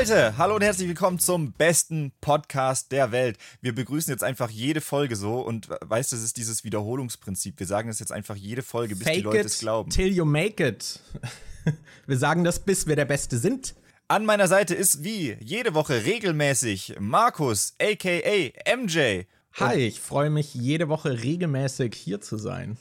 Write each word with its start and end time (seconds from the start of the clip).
Leute, 0.00 0.38
hallo 0.38 0.54
und 0.54 0.62
herzlich 0.62 0.88
willkommen 0.88 1.18
zum 1.18 1.52
besten 1.52 2.10
Podcast 2.22 2.90
der 2.90 3.12
Welt. 3.12 3.36
Wir 3.60 3.74
begrüßen 3.74 4.10
jetzt 4.10 4.24
einfach 4.24 4.48
jede 4.48 4.80
Folge 4.80 5.14
so 5.14 5.40
und 5.40 5.68
weißt 5.68 6.10
du, 6.10 6.16
das 6.16 6.24
ist 6.24 6.38
dieses 6.38 6.64
Wiederholungsprinzip. 6.64 7.58
Wir 7.58 7.66
sagen 7.66 7.88
das 7.88 7.98
jetzt 7.98 8.10
einfach 8.10 8.34
jede 8.34 8.62
Folge, 8.62 8.96
bis 8.96 9.06
Fake 9.06 9.16
die 9.16 9.20
Leute 9.20 9.38
it 9.40 9.46
es 9.46 9.58
glauben. 9.58 9.90
Till 9.90 10.10
you 10.10 10.24
make 10.24 10.66
it. 10.66 11.00
Wir 12.06 12.16
sagen 12.16 12.44
das, 12.44 12.60
bis 12.60 12.86
wir 12.86 12.96
der 12.96 13.04
Beste 13.04 13.36
sind. 13.36 13.74
An 14.08 14.24
meiner 14.24 14.48
Seite 14.48 14.74
ist 14.74 15.04
wie 15.04 15.36
jede 15.38 15.74
Woche 15.74 16.02
regelmäßig 16.06 16.94
Markus, 16.98 17.74
aka 17.78 18.52
MJ. 18.74 19.24
Hi, 19.52 19.74
ich 19.74 20.00
freue 20.00 20.30
mich 20.30 20.54
jede 20.54 20.88
Woche 20.88 21.22
regelmäßig 21.22 21.94
hier 21.94 22.22
zu 22.22 22.38
sein. 22.38 22.78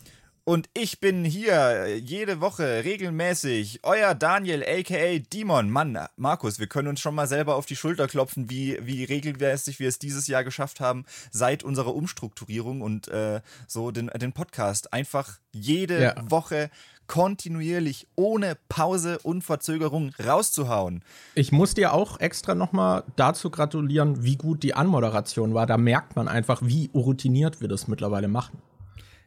Und 0.49 0.67
ich 0.73 0.99
bin 0.99 1.25
hier 1.25 1.99
jede 1.99 2.41
Woche 2.41 2.83
regelmäßig 2.83 3.81
euer 3.83 4.15
Daniel, 4.15 4.63
aka 4.63 5.19
Demon. 5.31 5.69
Mann, 5.69 5.95
Markus, 6.15 6.57
wir 6.57 6.65
können 6.65 6.87
uns 6.87 7.01
schon 7.01 7.13
mal 7.13 7.27
selber 7.27 7.55
auf 7.55 7.67
die 7.67 7.75
Schulter 7.75 8.07
klopfen, 8.07 8.49
wie, 8.49 8.79
wie 8.81 9.03
regelmäßig 9.03 9.79
wir 9.79 9.87
es 9.87 9.99
dieses 9.99 10.25
Jahr 10.25 10.43
geschafft 10.43 10.79
haben, 10.79 11.05
seit 11.29 11.63
unserer 11.63 11.93
Umstrukturierung 11.93 12.81
und 12.81 13.09
äh, 13.09 13.41
so 13.67 13.91
den, 13.91 14.07
den 14.07 14.33
Podcast 14.33 14.91
einfach 14.91 15.37
jede 15.51 16.01
Ja. 16.01 16.15
Woche 16.31 16.71
kontinuierlich, 17.05 18.07
ohne 18.15 18.57
Pause 18.69 19.19
und 19.19 19.43
Verzögerung 19.43 20.13
rauszuhauen. 20.19 21.03
Ich 21.35 21.51
muss 21.51 21.75
dir 21.75 21.93
auch 21.93 22.19
extra 22.19 22.55
nochmal 22.55 23.03
dazu 23.17 23.51
gratulieren, 23.51 24.23
wie 24.23 24.37
gut 24.37 24.63
die 24.63 24.73
Anmoderation 24.73 25.53
war. 25.53 25.67
Da 25.67 25.77
merkt 25.77 26.15
man 26.15 26.27
einfach, 26.27 26.63
wie 26.63 26.89
routiniert 26.95 27.61
wir 27.61 27.67
das 27.67 27.87
mittlerweile 27.87 28.27
machen. 28.27 28.63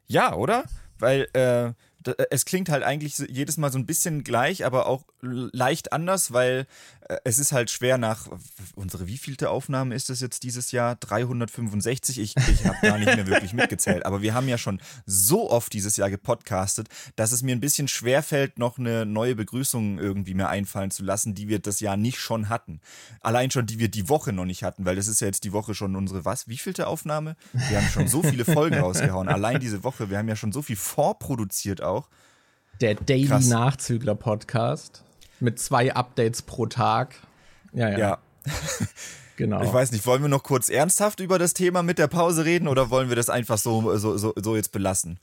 Ja, 0.09 0.35
oder? 0.35 0.65
Weil 1.03 1.23
äh, 1.33 1.73
d- 1.99 2.15
es 2.31 2.45
klingt 2.45 2.69
halt 2.69 2.85
eigentlich 2.85 3.19
jedes 3.19 3.57
Mal 3.57 3.73
so 3.73 3.79
ein 3.79 3.87
bisschen 3.87 4.23
gleich, 4.23 4.65
aber 4.65 4.87
auch 4.87 5.05
leicht 5.21 5.93
anders, 5.93 6.33
weil 6.33 6.61
äh, 7.02 7.02
es 7.25 7.39
ist 7.39 7.53
halt 7.53 7.71
schwer 7.71 7.99
nach 7.99 8.29
unsere 8.75 9.07
wievielte 9.07 9.51
Aufnahme 9.51 9.95
ist 9.95 10.09
das 10.09 10.21
jetzt 10.21 10.43
dieses 10.43 10.73
Jahr? 10.73 10.97
365. 10.97 12.19
Ich, 12.19 12.37
ich 12.37 12.65
habe 12.65 12.77
gar 12.83 12.99
nicht 12.99 13.15
mehr 13.15 13.27
wirklich 13.27 13.53
mitgezählt, 13.53 14.07
aber 14.07 14.23
wir 14.23 14.35
haben 14.35 14.49
ja 14.49 14.59
schon 14.59 14.81
so 15.07 15.51
oft 15.51 15.73
dieses 15.73 15.97
Jahr 15.97 16.11
gepodcastet, 16.11 16.89
dass 17.17 17.33
es 17.33 17.43
mir 17.43 17.55
ein 17.55 17.61
bisschen 17.61 17.89
schwer 17.89 18.23
fällt, 18.23 18.59
noch 18.59 18.79
eine 18.79 19.07
neue 19.07 19.35
Begrüßung 19.35 19.99
irgendwie 19.99 20.35
mir 20.35 20.49
einfallen 20.49 20.91
zu 20.91 21.03
lassen, 21.03 21.35
die 21.35 21.49
wir 21.49 21.59
das 21.59 21.81
Jahr 21.81 21.97
nicht 21.97 22.19
schon 22.19 22.49
hatten. 22.49 22.81
Allein 23.21 23.51
schon, 23.51 23.67
die 23.67 23.79
wir 23.79 23.89
die 23.89 24.09
Woche 24.09 24.33
noch 24.33 24.47
nicht 24.47 24.63
hatten, 24.63 24.85
weil 24.85 24.97
das 24.97 25.09
ist 25.09 25.21
ja 25.21 25.27
jetzt 25.27 25.45
die 25.45 25.53
Woche 25.53 25.75
schon 25.75 25.97
unsere 25.97 26.25
was? 26.25 26.49
Wievielte 26.49 26.87
Aufnahme? 26.87 27.37
Wir 27.53 27.79
haben 27.79 27.89
schon 27.89 28.09
so 28.09 28.23
viele 28.23 28.45
Folgen 28.45 28.79
rausgehauen. 28.79 29.29
Allein 29.29 29.61
diese 29.61 29.85
Woche, 29.85 30.11
wir 30.11 30.19
haben 30.19 30.29
ja 30.29 30.37
schon 30.37 30.53
so 30.53 30.63
viel 30.63 30.77
vorproduziert 30.77 31.83
auch. 31.83 32.09
Der 32.81 32.95
Daily. 32.95 33.29
Nachzügler 33.49 34.15
Podcast 34.15 35.05
mit 35.43 35.59
zwei 35.59 35.95
Updates 35.95 36.43
pro 36.43 36.67
Tag. 36.67 37.17
Ja, 37.73 37.89
ja, 37.91 37.99
Ja, 37.99 38.19
genau. 39.37 39.63
ich 39.63 39.73
weiß 39.73 39.93
nicht, 39.93 40.07
wollen 40.07 40.23
wir 40.23 40.29
noch 40.29 40.43
kurz 40.43 40.69
ernsthaft 40.69 41.21
über 41.21 41.39
das 41.39 41.55
Thema 41.55 41.83
mit 41.83 41.99
der 41.99 42.09
Pause 42.09 42.45
reden 42.45 42.69
oder 42.69 42.91
wollen 42.91 43.09
wir 43.09 43.17
das 43.17 43.29
einfach 43.31 43.59
so, 43.59 43.97
so, 43.97 44.17
so, 44.17 44.33
so 44.37 44.57
jetzt 44.57 44.73
belassen? 44.73 45.19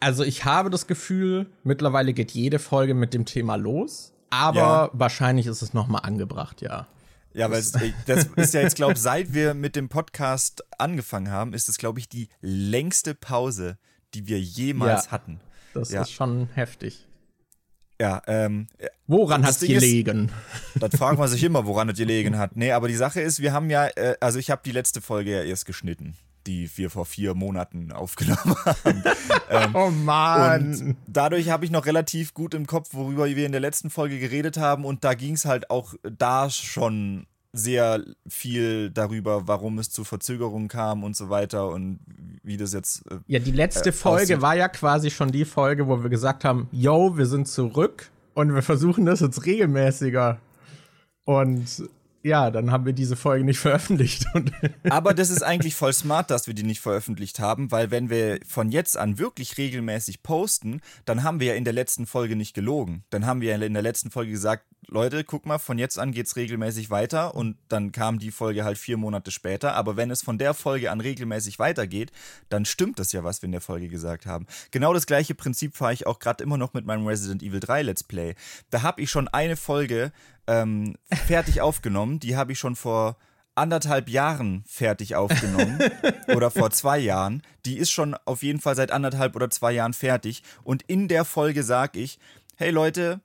Also 0.00 0.24
ich 0.24 0.44
habe 0.44 0.68
das 0.70 0.86
Gefühl, 0.86 1.46
mittlerweile 1.64 2.12
geht 2.12 2.32
jede 2.32 2.58
Folge 2.58 2.92
mit 2.94 3.14
dem 3.14 3.24
Thema 3.24 3.56
los, 3.56 4.12
aber 4.30 4.58
Ja. 4.58 4.90
wahrscheinlich 4.92 5.46
ist 5.46 5.62
es 5.62 5.72
noch 5.72 5.86
mal 5.88 6.00
angebracht, 6.00 6.60
ja. 6.60 6.86
Ja, 7.32 7.50
weil 7.50 7.62
das 8.06 8.24
ist 8.36 8.54
ja 8.54 8.62
jetzt, 8.62 8.76
glaube 8.76 8.94
ich, 8.94 8.98
seit 8.98 9.34
wir 9.34 9.52
mit 9.54 9.76
dem 9.76 9.88
Podcast 9.90 10.64
angefangen 10.78 11.30
haben, 11.30 11.52
ist 11.52 11.68
es, 11.68 11.76
glaube 11.76 11.98
ich, 11.98 12.08
die 12.08 12.28
längste 12.40 13.14
Pause, 13.14 13.76
die 14.14 14.26
wir 14.26 14.40
jemals 14.40 15.06
Ja. 15.06 15.10
hatten. 15.12 15.40
Das 15.74 15.90
Ja. 15.90 16.00
ist 16.02 16.12
schon 16.12 16.48
heftig. 16.54 17.06
Ja, 18.00 18.20
ähm, 18.26 18.66
Woran 19.06 19.40
Das 19.42 19.52
hat's 19.52 19.58
Ding 19.60 19.70
ist- 19.76 19.80
gelegen? 19.82 20.30
das 20.74 20.96
fragt 20.96 21.18
man 21.18 21.28
sich 21.28 21.42
immer, 21.44 21.64
woran 21.66 21.88
es 21.88 21.96
gelegen 21.98 22.36
hat. 22.38 22.56
Nee, 22.56 22.72
aber 22.72 22.88
die 22.88 22.94
Sache 22.96 23.20
ist, 23.20 23.40
wir 23.40 23.52
haben 23.52 23.70
ja, 23.70 23.86
äh, 23.86 24.16
also 24.20 24.38
ich 24.38 24.50
habe 24.50 24.62
die 24.64 24.72
letzte 24.72 25.00
Folge 25.00 25.30
ja 25.32 25.42
erst 25.42 25.64
geschnitten, 25.66 26.14
die 26.46 26.68
wir 26.76 26.90
vor 26.90 27.06
vier 27.06 27.34
Monaten 27.34 27.92
aufgenommen 27.92 28.54
haben. 29.50 29.74
Oh 29.74 29.86
Und 29.86 30.96
dadurch 31.06 31.48
habe 31.48 31.64
ich 31.64 31.70
noch 31.70 31.86
relativ 31.86 32.34
gut 32.34 32.52
im 32.54 32.66
Kopf, 32.66 32.90
worüber 32.92 33.26
wir 33.26 33.46
in 33.46 33.52
der 33.52 33.60
letzten 33.60 33.90
Folge 33.90 34.18
geredet 34.18 34.56
haben. 34.58 34.84
Und 34.84 35.04
da 35.04 35.14
ging 35.14 35.34
es 35.34 35.44
halt 35.44 35.70
auch 35.70 35.94
da 36.02 36.50
schon 36.50 37.26
sehr 37.52 38.04
viel 38.28 38.90
darüber, 38.90 39.48
warum 39.48 39.78
es 39.78 39.90
zu 39.90 40.04
Verzögerungen 40.04 40.68
kam 40.68 41.04
und 41.04 41.16
so 41.16 41.30
weiter 41.30 41.68
und 41.68 42.00
wie 42.42 42.56
das 42.56 42.72
jetzt. 42.72 43.04
Äh, 43.10 43.18
Ja, 43.26 43.38
die 43.38 43.52
letzte 43.52 43.90
äh, 43.90 43.92
Folge 43.92 44.42
war 44.42 44.56
ja 44.56 44.68
quasi 44.68 45.10
schon 45.10 45.32
die 45.32 45.44
Folge, 45.44 45.86
wo 45.88 46.02
wir 46.02 46.10
gesagt 46.10 46.44
haben, 46.44 46.68
yo, 46.72 47.16
wir 47.16 47.26
sind 47.26 47.48
zurück 47.48 48.10
und 48.34 48.54
wir 48.54 48.62
versuchen 48.62 49.06
das 49.06 49.20
jetzt 49.20 49.46
regelmäßiger. 49.46 50.38
Und 51.24 51.88
ja, 52.26 52.50
dann 52.50 52.72
haben 52.72 52.84
wir 52.84 52.92
diese 52.92 53.14
Folge 53.14 53.44
nicht 53.44 53.60
veröffentlicht. 53.60 54.26
Aber 54.90 55.14
das 55.14 55.30
ist 55.30 55.42
eigentlich 55.42 55.76
voll 55.76 55.92
smart, 55.92 56.30
dass 56.30 56.48
wir 56.48 56.54
die 56.54 56.64
nicht 56.64 56.80
veröffentlicht 56.80 57.38
haben, 57.38 57.70
weil 57.70 57.92
wenn 57.92 58.10
wir 58.10 58.40
von 58.44 58.72
jetzt 58.72 58.96
an 58.96 59.18
wirklich 59.18 59.56
regelmäßig 59.58 60.24
posten, 60.24 60.80
dann 61.04 61.22
haben 61.22 61.38
wir 61.38 61.48
ja 61.48 61.54
in 61.54 61.62
der 61.62 61.72
letzten 61.72 62.04
Folge 62.04 62.34
nicht 62.34 62.52
gelogen. 62.52 63.04
Dann 63.10 63.26
haben 63.26 63.40
wir 63.40 63.56
ja 63.56 63.64
in 63.64 63.74
der 63.74 63.82
letzten 63.82 64.10
Folge 64.10 64.32
gesagt, 64.32 64.64
Leute, 64.88 65.24
guck 65.24 65.46
mal, 65.46 65.58
von 65.58 65.78
jetzt 65.78 65.98
an 65.98 66.12
geht's 66.12 66.36
regelmäßig 66.36 66.90
weiter 66.90 67.34
und 67.34 67.56
dann 67.68 67.90
kam 67.90 68.20
die 68.20 68.30
Folge 68.30 68.64
halt 68.64 68.78
vier 68.78 68.96
Monate 68.96 69.32
später. 69.32 69.74
Aber 69.74 69.96
wenn 69.96 70.10
es 70.12 70.22
von 70.22 70.38
der 70.38 70.54
Folge 70.54 70.92
an 70.92 71.00
regelmäßig 71.00 71.58
weitergeht, 71.58 72.12
dann 72.50 72.64
stimmt 72.64 73.00
das 73.00 73.12
ja, 73.12 73.24
was 73.24 73.42
wir 73.42 73.46
in 73.46 73.52
der 73.52 73.60
Folge 73.60 73.88
gesagt 73.88 74.26
haben. 74.26 74.46
Genau 74.70 74.94
das 74.94 75.06
gleiche 75.06 75.34
Prinzip 75.34 75.76
fahre 75.76 75.92
ich 75.92 76.06
auch 76.06 76.20
gerade 76.20 76.44
immer 76.44 76.56
noch 76.56 76.72
mit 76.72 76.86
meinem 76.86 77.06
Resident 77.06 77.42
Evil 77.42 77.60
3 77.60 77.82
Let's 77.82 78.04
Play. 78.04 78.36
Da 78.70 78.82
habe 78.82 79.02
ich 79.02 79.10
schon 79.10 79.26
eine 79.26 79.56
Folge 79.56 80.12
ähm, 80.46 80.96
fertig 81.10 81.60
aufgenommen, 81.60 82.20
die 82.20 82.36
habe 82.36 82.52
ich 82.52 82.58
schon 82.58 82.76
vor 82.76 83.16
anderthalb 83.56 84.08
Jahren 84.08 84.62
fertig 84.66 85.16
aufgenommen 85.16 85.78
oder 86.28 86.50
vor 86.50 86.70
zwei 86.70 86.98
Jahren. 86.98 87.42
Die 87.64 87.78
ist 87.78 87.90
schon 87.90 88.14
auf 88.24 88.42
jeden 88.42 88.60
Fall 88.60 88.76
seit 88.76 88.92
anderthalb 88.92 89.34
oder 89.34 89.50
zwei 89.50 89.72
Jahren 89.72 89.94
fertig. 89.94 90.42
Und 90.62 90.82
in 90.86 91.08
der 91.08 91.24
Folge 91.24 91.62
sage 91.64 91.98
ich, 91.98 92.18
hey 92.56 92.70
Leute, 92.70 93.20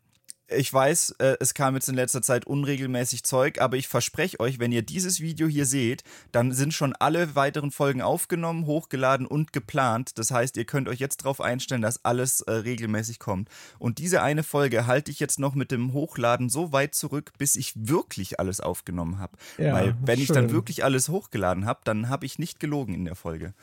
ich 0.56 0.73
weiß, 0.73 1.16
äh, 1.19 1.38
es 1.39 1.53
kam 1.53 1.75
jetzt 1.75 1.89
in 1.89 1.95
letzter 1.95 2.22
Zeit 2.22 2.45
unregelmäßig 2.45 3.23
Zeug, 3.23 3.59
aber 3.62 3.78
ich 3.78 3.88
verspreche 3.88 4.39
euch, 4.39 4.59
wenn 4.59 4.72
ihr 4.72 4.81
dieses 4.81 5.19
Video 5.19 5.47
hier 5.47 5.66
seht, 5.66 6.03
dann 6.31 6.51
sind 6.51 6.73
schon 6.73 6.94
alle 6.94 7.35
weiteren 7.35 7.72
Folgen 7.72 8.01
aufgenommen, 8.01 8.66
hochgeladen 8.66 9.25
und 9.25 9.53
geplant. 9.53 10.17
Das 10.17 10.31
heißt, 10.31 10.57
ihr 10.57 10.66
könnt 10.66 10.88
euch 10.88 11.00
jetzt 11.00 11.23
darauf 11.23 11.41
einstellen, 11.41 11.81
dass 11.81 12.03
alles 12.06 12.41
äh, 12.41 12.51
regelmäßig 12.51 13.19
kommt. 13.19 13.50
Und 13.79 13.97
diese 13.97 14.22
eine 14.22 14.44
Folge 14.44 14.88
halte 14.88 15.11
ich 15.11 15.19
jetzt 15.19 15.40
noch 15.40 15.56
mit 15.56 15.72
dem 15.72 15.94
Hochladen 15.94 16.50
so 16.50 16.72
weit 16.72 16.95
zurück, 16.95 17.31
bis 17.38 17.56
ich 17.56 17.73
wirklich 17.75 18.40
alles 18.40 18.59
aufgenommen 18.61 19.19
habe. 19.19 19.38
Ja, 19.57 19.73
Weil 19.73 19.95
wenn 20.01 20.19
ich 20.19 20.28
dann 20.28 20.45
schön. 20.45 20.51
wirklich 20.51 20.84
alles 20.84 21.09
hochgeladen 21.09 21.66
habe, 21.66 21.81
dann 21.84 22.09
habe 22.09 22.25
ich 22.25 22.40
nicht 22.40 22.59
gelogen 22.59 22.94
in 22.94 23.06
der 23.06 23.16
Folge. 23.16 23.53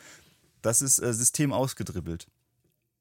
Das 0.61 0.81
ist 0.81 0.99
äh, 0.99 1.13
System 1.13 1.53
ausgedribbelt. 1.53 2.27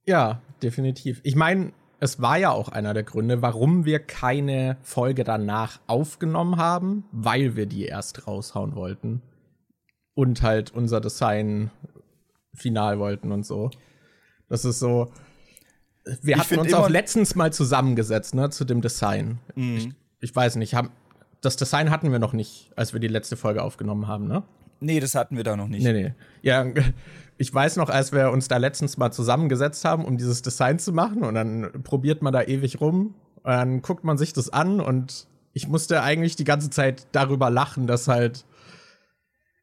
ja, 0.06 0.40
definitiv. 0.62 1.20
Ich 1.22 1.34
meine, 1.36 1.72
es 2.00 2.20
war 2.20 2.36
ja 2.38 2.50
auch 2.50 2.68
einer 2.68 2.94
der 2.94 3.02
Gründe, 3.02 3.42
warum 3.42 3.84
wir 3.84 3.98
keine 3.98 4.76
Folge 4.82 5.24
danach 5.24 5.80
aufgenommen 5.86 6.56
haben, 6.56 7.04
weil 7.12 7.56
wir 7.56 7.66
die 7.66 7.86
erst 7.86 8.26
raushauen 8.26 8.74
wollten. 8.74 9.22
Und 10.14 10.42
halt 10.42 10.72
unser 10.72 11.00
Design 11.00 11.70
final 12.54 12.98
wollten 12.98 13.32
und 13.32 13.46
so. 13.46 13.70
Das 14.48 14.64
ist 14.64 14.78
so. 14.78 15.12
Wir 16.22 16.36
Ich 16.36 16.40
hatten 16.40 16.58
uns 16.58 16.72
auch 16.72 16.88
letztens 16.88 17.34
mal 17.34 17.52
zusammengesetzt, 17.52 18.34
ne, 18.34 18.50
zu 18.50 18.64
dem 18.64 18.80
Design. 18.80 19.38
Ich, 19.76 19.88
ich 20.20 20.34
weiß 20.34 20.56
nicht, 20.56 20.74
haben, 20.74 20.90
das 21.40 21.56
Design 21.56 21.90
hatten 21.90 22.10
wir 22.10 22.18
noch 22.18 22.32
nicht, 22.32 22.72
als 22.76 22.92
wir 22.92 23.00
die 23.00 23.08
letzte 23.08 23.36
Folge 23.36 23.62
aufgenommen 23.62 24.08
haben, 24.08 24.26
ne? 24.26 24.42
Nee, 24.80 25.00
das 25.00 25.14
hatten 25.14 25.36
wir 25.36 25.44
da 25.44 25.56
noch 25.56 25.68
nicht. 25.68 25.82
Nee, 25.82 25.92
nee. 25.92 26.14
Ja, 26.42 26.66
ich 27.36 27.52
weiß 27.52 27.76
noch, 27.76 27.88
als 27.88 28.12
wir 28.12 28.30
uns 28.30 28.48
da 28.48 28.56
letztens 28.56 28.96
mal 28.96 29.10
zusammengesetzt 29.12 29.84
haben, 29.84 30.04
um 30.04 30.16
dieses 30.16 30.42
Design 30.42 30.78
zu 30.78 30.92
machen, 30.92 31.24
und 31.24 31.34
dann 31.34 31.82
probiert 31.82 32.22
man 32.22 32.32
da 32.32 32.42
ewig 32.42 32.80
rum, 32.80 33.14
dann 33.44 33.82
guckt 33.82 34.04
man 34.04 34.18
sich 34.18 34.32
das 34.32 34.50
an 34.50 34.80
und 34.80 35.26
ich 35.52 35.68
musste 35.68 36.02
eigentlich 36.02 36.36
die 36.36 36.44
ganze 36.44 36.70
Zeit 36.70 37.06
darüber 37.12 37.50
lachen, 37.50 37.86
dass 37.86 38.08
halt. 38.08 38.44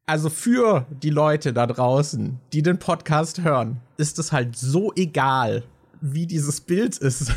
Also 0.07 0.29
für 0.29 0.85
die 0.91 1.09
Leute 1.09 1.51
da 1.51 1.65
draußen, 1.65 2.39
die 2.53 2.62
den 2.62 2.77
Podcast 2.77 3.44
hören, 3.44 3.81
ist 3.97 4.19
es 4.19 4.31
halt 4.31 4.56
so 4.56 4.94
egal, 4.95 5.63
wie 6.13 6.27
dieses 6.27 6.61
Bild 6.61 6.97
ist. 6.97 7.31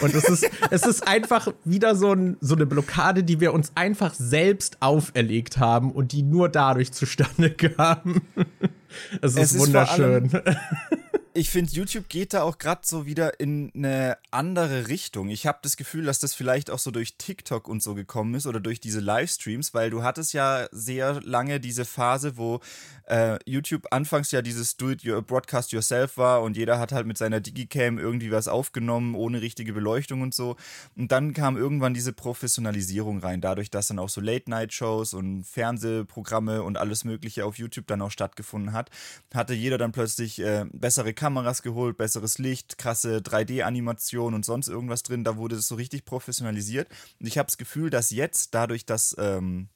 Und 0.00 0.14
es 0.14 0.24
ist, 0.28 0.48
es 0.70 0.86
ist 0.86 1.06
einfach 1.06 1.48
wieder 1.64 1.94
so, 1.96 2.12
ein, 2.12 2.36
so 2.40 2.54
eine 2.54 2.66
Blockade, 2.66 3.22
die 3.24 3.40
wir 3.40 3.52
uns 3.52 3.72
einfach 3.74 4.14
selbst 4.14 4.78
auferlegt 4.80 5.58
haben 5.58 5.92
und 5.92 6.12
die 6.12 6.22
nur 6.22 6.48
dadurch 6.48 6.92
zustande 6.92 7.50
kam. 7.50 8.22
Es 9.20 9.32
ist, 9.32 9.38
Es 9.38 9.54
ist 9.54 9.70
vor 9.72 9.88
allem- 9.90 10.32
wunderschön. 10.32 10.56
ich 11.34 11.50
finde, 11.50 11.72
YouTube 11.72 12.08
geht 12.08 12.32
da 12.32 12.42
auch 12.42 12.58
gerade 12.58 12.82
so 12.84 13.06
wieder 13.06 13.40
in 13.40 13.72
eine 13.74 14.16
andere 14.30 14.86
Richtung. 14.88 15.28
Ich 15.30 15.46
habe 15.48 15.58
das 15.62 15.76
Gefühl, 15.76 16.04
dass 16.04 16.20
das 16.20 16.32
vielleicht 16.32 16.70
auch 16.70 16.78
so 16.78 16.92
durch 16.92 17.16
TikTok 17.16 17.66
und 17.66 17.82
so 17.82 17.94
gekommen 17.94 18.34
ist 18.34 18.46
oder 18.46 18.60
durch 18.60 18.78
diese 18.80 19.00
Livestreams, 19.00 19.74
weil 19.74 19.90
du 19.90 20.02
hattest 20.04 20.32
ja 20.32 20.68
sehr 20.70 21.20
lange 21.22 21.58
diese 21.58 21.84
Phase, 21.84 22.36
wo 22.36 22.60
äh, 23.06 23.38
YouTube 23.46 23.86
anfangs 23.90 24.30
ja 24.30 24.42
dieses 24.42 24.76
Do 24.76 24.90
it 24.90 25.06
your 25.06 25.22
Broadcast 25.22 25.72
yourself 25.72 26.16
war 26.16 26.42
und 26.42 26.56
jeder 26.56 26.78
hat 26.78 26.92
halt 26.92 27.06
mit 27.06 27.18
seiner 27.18 27.40
Digicam 27.40 27.98
irgendwie 27.98 28.30
was 28.30 28.48
aufgenommen, 28.48 29.14
ohne 29.14 29.40
richtige 29.40 29.72
Beleuchtung 29.72 30.22
und 30.22 30.34
so. 30.34 30.56
Und 30.96 31.12
dann 31.12 31.34
kam 31.34 31.56
irgendwann 31.56 31.94
diese 31.94 32.12
Professionalisierung 32.12 33.18
rein, 33.18 33.40
dadurch, 33.40 33.70
dass 33.70 33.88
dann 33.88 33.98
auch 33.98 34.08
so 34.08 34.20
Late-Night-Shows 34.20 35.14
und 35.14 35.44
Fernsehprogramme 35.44 36.62
und 36.62 36.78
alles 36.78 37.04
Mögliche 37.04 37.44
auf 37.44 37.58
YouTube 37.58 37.86
dann 37.86 38.02
auch 38.02 38.10
stattgefunden 38.10 38.72
hat, 38.72 38.90
hatte 39.34 39.54
jeder 39.54 39.78
dann 39.78 39.92
plötzlich 39.92 40.40
äh, 40.40 40.64
bessere 40.72 41.14
Kameras 41.14 41.62
geholt, 41.62 41.96
besseres 41.96 42.38
Licht, 42.38 42.78
krasse 42.78 43.18
3D-Animation 43.18 44.34
und 44.34 44.44
sonst 44.44 44.68
irgendwas 44.68 45.02
drin. 45.02 45.24
Da 45.24 45.36
wurde 45.36 45.56
es 45.56 45.68
so 45.68 45.74
richtig 45.74 46.04
professionalisiert. 46.04 46.88
Und 47.20 47.26
ich 47.26 47.38
habe 47.38 47.46
das 47.46 47.58
Gefühl, 47.58 47.90
dass 47.90 48.10
jetzt 48.10 48.54
dadurch, 48.54 48.86
dass 48.86 49.14
ähm, 49.18 49.68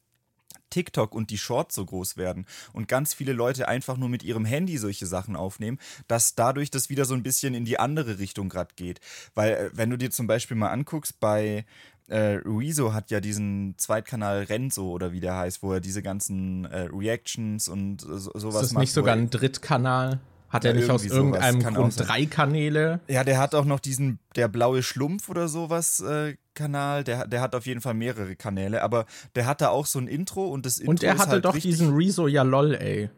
TikTok 0.70 1.14
und 1.14 1.30
die 1.30 1.38
Shorts 1.38 1.74
so 1.74 1.84
groß 1.84 2.16
werden 2.16 2.46
und 2.72 2.88
ganz 2.88 3.14
viele 3.14 3.32
Leute 3.32 3.68
einfach 3.68 3.96
nur 3.96 4.08
mit 4.08 4.22
ihrem 4.22 4.44
Handy 4.44 4.78
solche 4.78 5.06
Sachen 5.06 5.36
aufnehmen, 5.36 5.78
dass 6.06 6.34
dadurch 6.34 6.70
das 6.70 6.88
wieder 6.90 7.04
so 7.04 7.14
ein 7.14 7.22
bisschen 7.22 7.54
in 7.54 7.64
die 7.64 7.78
andere 7.78 8.18
Richtung 8.18 8.48
gerade 8.48 8.74
geht. 8.76 9.00
Weil, 9.34 9.52
äh, 9.52 9.70
wenn 9.72 9.90
du 9.90 9.98
dir 9.98 10.10
zum 10.10 10.26
Beispiel 10.26 10.56
mal 10.56 10.70
anguckst, 10.70 11.20
bei 11.20 11.64
äh, 12.08 12.40
Rezo 12.44 12.94
hat 12.94 13.10
ja 13.10 13.20
diesen 13.20 13.74
Zweitkanal 13.76 14.44
Renzo 14.44 14.90
oder 14.90 15.12
wie 15.12 15.20
der 15.20 15.36
heißt, 15.36 15.62
wo 15.62 15.72
er 15.72 15.80
diese 15.80 16.02
ganzen 16.02 16.64
äh, 16.64 16.88
Reactions 16.92 17.68
und 17.68 18.00
so, 18.00 18.16
sowas 18.18 18.34
macht. 18.34 18.62
Ist 18.62 18.72
das 18.72 18.78
nicht 18.78 18.92
sogar 18.92 19.14
ein 19.14 19.30
Drittkanal? 19.30 20.20
Hat 20.48 20.64
ja, 20.64 20.70
er 20.70 20.76
nicht 20.76 20.90
aus 20.90 21.04
irgendeinem 21.04 21.62
Grund 21.62 21.94
drei 21.98 22.24
Kanäle? 22.24 23.00
Ja, 23.06 23.22
der 23.22 23.38
hat 23.38 23.54
auch 23.54 23.66
noch 23.66 23.80
diesen, 23.80 24.18
der 24.34 24.48
blaue 24.48 24.82
Schlumpf 24.82 25.28
oder 25.28 25.48
sowas 25.48 26.00
äh, 26.00 26.36
Kanal. 26.54 27.04
Der, 27.04 27.26
der 27.26 27.40
hat 27.42 27.54
auf 27.54 27.66
jeden 27.66 27.80
Fall 27.80 27.94
mehrere 27.94 28.34
Kanäle, 28.34 28.82
aber 28.82 29.04
der 29.34 29.46
hat 29.46 29.60
da 29.60 29.68
auch 29.68 29.86
so 29.86 29.98
ein 29.98 30.08
Intro 30.08 30.46
und 30.46 30.64
das 30.64 30.78
Intro 30.78 30.90
Und 30.90 31.02
er 31.02 31.18
hatte 31.18 31.30
halt 31.32 31.44
doch 31.44 31.56
diesen 31.56 31.94
Rezo 31.94 32.26
ja 32.26 32.42
lol, 32.42 32.74
ey. 32.74 33.10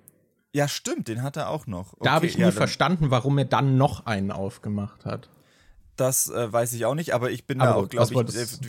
Ja, 0.53 0.67
stimmt, 0.67 1.07
den 1.07 1.23
hat 1.23 1.37
er 1.37 1.49
auch 1.49 1.69
noch. 1.69 1.93
Okay, 1.93 2.03
da 2.03 2.13
habe 2.13 2.27
ich 2.27 2.37
nie 2.37 2.51
verstanden, 2.51 3.11
warum 3.11 3.39
er 3.39 3.45
dann 3.45 3.77
noch 3.77 4.07
einen 4.07 4.33
aufgemacht 4.33 5.05
hat. 5.05 5.31
Das 5.95 6.29
äh, 6.29 6.53
weiß 6.53 6.73
ich 6.73 6.85
auch 6.87 6.95
nicht, 6.95 7.15
aber 7.15 7.31
ich 7.31 7.47
bin 7.47 7.61
aber 7.61 7.71
da 7.71 7.77
auch, 7.77 7.89
glaube 7.89 8.33
ich. 8.33 8.67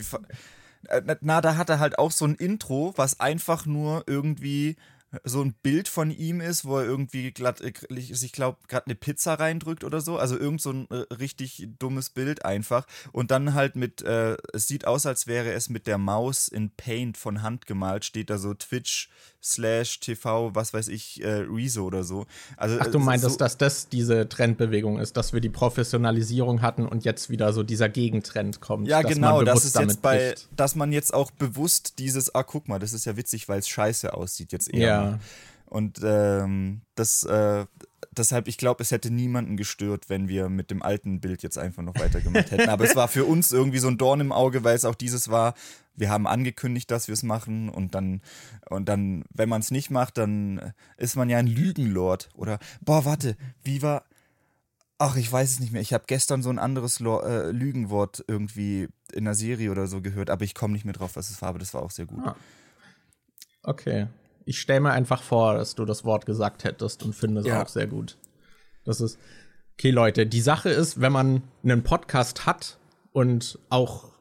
Äh, 0.88 1.16
na, 1.20 1.40
da 1.40 1.56
hat 1.56 1.70
er 1.70 1.78
halt 1.78 1.98
auch 1.98 2.10
so 2.10 2.24
ein 2.24 2.34
Intro, 2.34 2.92
was 2.96 3.20
einfach 3.20 3.66
nur 3.66 4.04
irgendwie 4.06 4.76
so 5.24 5.42
ein 5.42 5.54
Bild 5.62 5.88
von 5.88 6.10
ihm 6.10 6.40
ist, 6.40 6.64
wo 6.64 6.78
er 6.78 6.84
irgendwie 6.84 7.32
glatt, 7.32 7.60
äh, 7.60 7.72
ich 7.90 8.32
glaube, 8.32 8.58
gerade 8.68 8.86
eine 8.86 8.94
Pizza 8.94 9.34
reindrückt 9.34 9.84
oder 9.84 10.00
so. 10.00 10.18
Also 10.18 10.38
irgend 10.38 10.62
so 10.62 10.70
ein 10.70 10.88
äh, 10.90 11.14
richtig 11.14 11.68
dummes 11.78 12.10
Bild 12.10 12.44
einfach. 12.44 12.86
Und 13.12 13.30
dann 13.30 13.54
halt 13.54 13.76
mit, 13.76 14.02
äh, 14.02 14.36
es 14.52 14.66
sieht 14.66 14.86
aus, 14.86 15.06
als 15.06 15.26
wäre 15.26 15.52
es 15.52 15.68
mit 15.68 15.86
der 15.86 15.98
Maus 15.98 16.48
in 16.48 16.70
Paint 16.70 17.16
von 17.16 17.42
Hand 17.42 17.66
gemalt, 17.66 18.04
steht 18.04 18.30
da 18.30 18.38
so 18.38 18.54
Twitch 18.54 19.10
slash 19.42 19.98
TV, 19.98 20.54
was 20.54 20.72
weiß 20.72 20.88
ich, 20.88 21.22
äh, 21.22 21.44
Rezo 21.48 21.84
oder 21.84 22.04
so. 22.04 22.26
Also, 22.56 22.78
Ach, 22.80 22.86
du 22.86 23.00
meintest, 23.00 23.32
so 23.32 23.38
dass 23.38 23.58
das 23.58 23.88
diese 23.88 24.28
Trendbewegung 24.28 25.00
ist, 25.00 25.16
dass 25.16 25.32
wir 25.32 25.40
die 25.40 25.48
Professionalisierung 25.48 26.62
hatten 26.62 26.86
und 26.86 27.04
jetzt 27.04 27.28
wieder 27.28 27.52
so 27.52 27.64
dieser 27.64 27.88
Gegentrend 27.88 28.60
kommt. 28.60 28.86
Ja, 28.86 29.02
genau, 29.02 29.42
das 29.42 29.64
ist 29.64 29.76
jetzt 29.76 30.00
bei, 30.00 30.28
bricht. 30.28 30.48
dass 30.56 30.76
man 30.76 30.92
jetzt 30.92 31.12
auch 31.12 31.30
bewusst 31.32 31.98
dieses, 31.98 32.34
ah, 32.34 32.44
guck 32.44 32.68
mal, 32.68 32.78
das 32.78 32.92
ist 32.92 33.04
ja 33.04 33.16
witzig, 33.16 33.48
weil 33.48 33.58
es 33.58 33.68
scheiße 33.68 34.14
aussieht 34.14 34.52
jetzt 34.52 34.72
eher. 34.72 34.86
Ja. 34.86 35.01
Und 35.66 36.00
ähm, 36.04 36.82
das, 36.96 37.24
äh, 37.24 37.64
deshalb, 38.10 38.46
ich 38.46 38.58
glaube, 38.58 38.82
es 38.82 38.90
hätte 38.90 39.10
niemanden 39.10 39.56
gestört, 39.56 40.08
wenn 40.08 40.28
wir 40.28 40.48
mit 40.48 40.70
dem 40.70 40.82
alten 40.82 41.20
Bild 41.20 41.42
jetzt 41.42 41.56
einfach 41.56 41.82
noch 41.82 41.94
weitergemacht 41.98 42.50
hätten. 42.50 42.68
Aber 42.68 42.84
es 42.84 42.94
war 42.94 43.08
für 43.08 43.24
uns 43.24 43.52
irgendwie 43.52 43.78
so 43.78 43.88
ein 43.88 43.98
Dorn 43.98 44.20
im 44.20 44.32
Auge, 44.32 44.64
weil 44.64 44.76
es 44.76 44.84
auch 44.84 44.94
dieses 44.94 45.30
war, 45.30 45.54
wir 45.94 46.10
haben 46.10 46.26
angekündigt, 46.26 46.90
dass 46.90 47.08
wir 47.08 47.14
es 47.14 47.22
machen 47.22 47.68
und 47.68 47.94
dann, 47.94 48.22
und 48.68 48.88
dann, 48.88 49.24
wenn 49.30 49.48
man 49.48 49.60
es 49.60 49.70
nicht 49.70 49.90
macht, 49.90 50.18
dann 50.18 50.72
ist 50.96 51.16
man 51.16 51.28
ja 51.28 51.38
ein 51.38 51.46
Lügenlord. 51.46 52.28
Oder, 52.34 52.58
boah, 52.80 53.04
warte, 53.04 53.36
wie 53.62 53.82
war. 53.82 54.04
Ach, 54.98 55.16
ich 55.16 55.32
weiß 55.32 55.50
es 55.50 55.60
nicht 55.60 55.72
mehr. 55.72 55.82
Ich 55.82 55.92
habe 55.92 56.04
gestern 56.06 56.42
so 56.42 56.50
ein 56.50 56.60
anderes 56.60 57.00
Lor 57.00 57.26
äh, 57.26 57.50
Lügenwort 57.50 58.24
irgendwie 58.28 58.88
in 59.12 59.26
einer 59.26 59.34
Serie 59.34 59.70
oder 59.70 59.88
so 59.88 60.00
gehört, 60.00 60.30
aber 60.30 60.44
ich 60.44 60.54
komme 60.54 60.74
nicht 60.74 60.84
mehr 60.84 60.94
drauf, 60.94 61.16
was 61.16 61.28
es 61.28 61.42
war, 61.42 61.48
aber 61.48 61.58
das 61.58 61.74
war 61.74 61.82
auch 61.82 61.90
sehr 61.90 62.06
gut. 62.06 62.24
Ah. 62.24 62.36
Okay. 63.64 64.06
Ich 64.44 64.60
stelle 64.60 64.80
mir 64.80 64.90
einfach 64.90 65.22
vor, 65.22 65.54
dass 65.54 65.74
du 65.74 65.84
das 65.84 66.04
Wort 66.04 66.26
gesagt 66.26 66.64
hättest 66.64 67.02
und 67.04 67.14
finde 67.14 67.40
es 67.40 67.46
ja. 67.46 67.62
auch 67.62 67.68
sehr 67.68 67.86
gut. 67.86 68.18
Das 68.84 69.00
ist. 69.00 69.18
Okay, 69.74 69.90
Leute, 69.90 70.26
die 70.26 70.40
Sache 70.40 70.68
ist, 70.68 71.00
wenn 71.00 71.12
man 71.12 71.42
einen 71.62 71.82
Podcast 71.82 72.46
hat 72.46 72.78
und 73.12 73.58
auch 73.70 74.12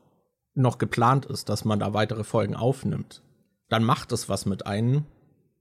noch 0.54 0.78
geplant 0.78 1.26
ist, 1.26 1.50
dass 1.50 1.66
man 1.66 1.80
da 1.80 1.94
weitere 1.94 2.24
Folgen 2.24 2.56
aufnimmt, 2.56 3.22
dann 3.70 3.84
macht 3.84 4.12
es 4.12 4.30
was 4.30 4.46
mit 4.46 4.66
einem, 4.66 5.06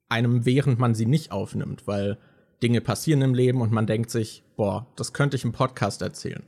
einem 0.09 0.47
während 0.47 0.79
man 0.79 0.95
sie 0.95 1.07
nicht 1.07 1.33
aufnimmt, 1.33 1.87
weil 1.87 2.19
Dinge 2.63 2.81
passieren 2.81 3.23
im 3.23 3.35
Leben 3.35 3.61
und 3.61 3.73
man 3.73 3.87
denkt 3.87 4.11
sich, 4.11 4.43
boah, 4.57 4.87
das 4.97 5.13
könnte 5.13 5.37
ich 5.37 5.45
im 5.45 5.53
Podcast 5.53 6.03
erzählen. 6.03 6.43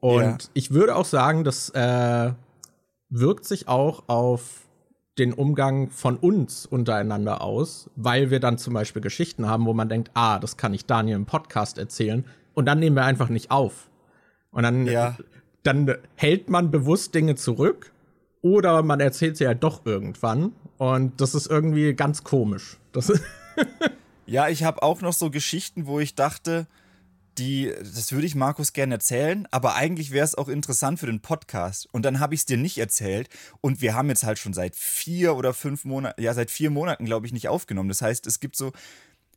Und 0.00 0.44
ja. 0.44 0.50
ich 0.54 0.70
würde 0.70 0.96
auch 0.96 1.04
sagen, 1.04 1.44
das 1.44 1.70
äh, 1.70 2.32
wirkt 3.08 3.44
sich 3.44 3.68
auch 3.68 4.08
auf 4.08 4.67
den 5.18 5.32
Umgang 5.32 5.90
von 5.90 6.16
uns 6.16 6.66
untereinander 6.66 7.42
aus, 7.42 7.90
weil 7.96 8.30
wir 8.30 8.40
dann 8.40 8.58
zum 8.58 8.74
Beispiel 8.74 9.02
Geschichten 9.02 9.48
haben, 9.48 9.66
wo 9.66 9.74
man 9.74 9.88
denkt, 9.88 10.10
ah, 10.14 10.38
das 10.38 10.56
kann 10.56 10.74
ich 10.74 10.86
Daniel 10.86 11.16
im 11.16 11.26
Podcast 11.26 11.78
erzählen 11.78 12.24
und 12.54 12.66
dann 12.66 12.78
nehmen 12.78 12.96
wir 12.96 13.04
einfach 13.04 13.28
nicht 13.28 13.50
auf. 13.50 13.88
Und 14.50 14.62
dann 14.62 14.86
ja 14.86 15.16
dann 15.68 15.94
hält 16.14 16.48
man 16.48 16.70
bewusst 16.70 17.14
Dinge 17.14 17.34
zurück 17.34 17.92
oder 18.40 18.82
man 18.82 19.00
erzählt 19.00 19.36
sie 19.36 19.46
halt 19.46 19.62
doch 19.62 19.84
irgendwann. 19.84 20.52
Und 20.78 21.20
das 21.20 21.34
ist 21.34 21.46
irgendwie 21.46 21.92
ganz 21.94 22.24
komisch. 22.24 22.78
Das 22.92 23.12
ja, 24.26 24.48
ich 24.48 24.64
habe 24.64 24.82
auch 24.82 25.02
noch 25.02 25.12
so 25.12 25.30
Geschichten, 25.30 25.86
wo 25.86 26.00
ich 26.00 26.14
dachte, 26.14 26.66
die, 27.38 27.72
das 27.78 28.12
würde 28.12 28.26
ich 28.26 28.34
Markus 28.34 28.72
gerne 28.72 28.94
erzählen, 28.94 29.46
aber 29.50 29.74
eigentlich 29.74 30.10
wäre 30.10 30.24
es 30.24 30.34
auch 30.34 30.48
interessant 30.48 31.00
für 31.00 31.06
den 31.06 31.20
Podcast. 31.20 31.88
Und 31.92 32.04
dann 32.04 32.20
habe 32.20 32.34
ich 32.34 32.40
es 32.40 32.46
dir 32.46 32.56
nicht 32.56 32.78
erzählt. 32.78 33.28
Und 33.60 33.80
wir 33.80 33.94
haben 33.94 34.08
jetzt 34.08 34.24
halt 34.24 34.38
schon 34.38 34.52
seit 34.52 34.76
vier 34.76 35.36
oder 35.36 35.54
fünf 35.54 35.84
Monaten, 35.84 36.20
ja, 36.20 36.34
seit 36.34 36.50
vier 36.50 36.70
Monaten, 36.70 37.04
glaube 37.04 37.26
ich, 37.26 37.32
nicht 37.32 37.48
aufgenommen. 37.48 37.88
Das 37.88 38.02
heißt, 38.02 38.26
es 38.26 38.40
gibt 38.40 38.56
so 38.56 38.72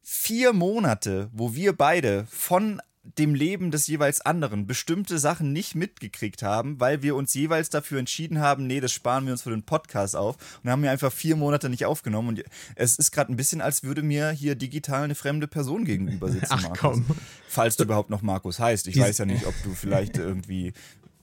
vier 0.03 0.53
Monate, 0.53 1.30
wo 1.31 1.53
wir 1.53 1.74
beide 1.74 2.25
von 2.30 2.81
dem 3.03 3.33
Leben 3.33 3.71
des 3.71 3.88
jeweils 3.88 4.21
anderen 4.21 4.68
bestimmte 4.68 5.18
Sachen 5.18 5.51
nicht 5.53 5.74
mitgekriegt 5.74 6.44
haben, 6.44 6.80
weil 6.80 7.01
wir 7.01 7.15
uns 7.15 7.33
jeweils 7.33 7.69
dafür 7.69 7.98
entschieden 7.98 8.39
haben, 8.39 8.68
nee, 8.68 8.80
das 8.80 8.92
sparen 8.92 9.25
wir 9.25 9.31
uns 9.31 9.42
für 9.42 9.50
den 9.50 9.63
Podcast 9.63 10.15
auf 10.15 10.38
und 10.63 10.69
haben 10.69 10.81
mir 10.81 10.92
einfach 10.92 11.12
vier 11.12 11.36
Monate 11.36 11.69
nicht 11.69 11.86
aufgenommen. 11.86 12.30
Und 12.30 12.44
es 12.75 12.98
ist 12.98 13.12
gerade 13.12 13.33
ein 13.33 13.38
bisschen, 13.38 13.59
als 13.59 13.83
würde 13.83 14.03
mir 14.03 14.30
hier 14.30 14.53
digital 14.53 15.03
eine 15.03 15.15
fremde 15.15 15.48
Person 15.48 15.83
gegenüber 15.83 16.30
sitzen. 16.30 16.48
Ach 16.51 16.62
Markus. 16.62 16.80
komm. 16.80 17.06
Falls 17.48 17.75
du 17.75 17.83
überhaupt 17.86 18.12
noch 18.12 18.21
Markus 18.21 18.59
heißt. 18.59 18.88
Ich 18.88 18.94
Dies 18.94 19.04
weiß 19.04 19.18
ja 19.18 19.25
nicht, 19.25 19.47
ob 19.47 19.56
du 19.63 19.74
vielleicht 19.74 20.18
irgendwie 20.18 20.74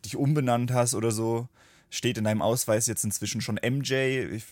dich 0.05 0.17
umbenannt 0.17 0.73
hast 0.73 0.95
oder 0.95 1.13
so. 1.13 1.49
Steht 1.91 2.19
in 2.19 2.25
deinem 2.25 2.43
Ausweis 2.43 2.87
jetzt 2.87 3.05
inzwischen 3.05 3.41
schon 3.41 3.55
MJ. 3.55 3.95
Ich 4.33 4.45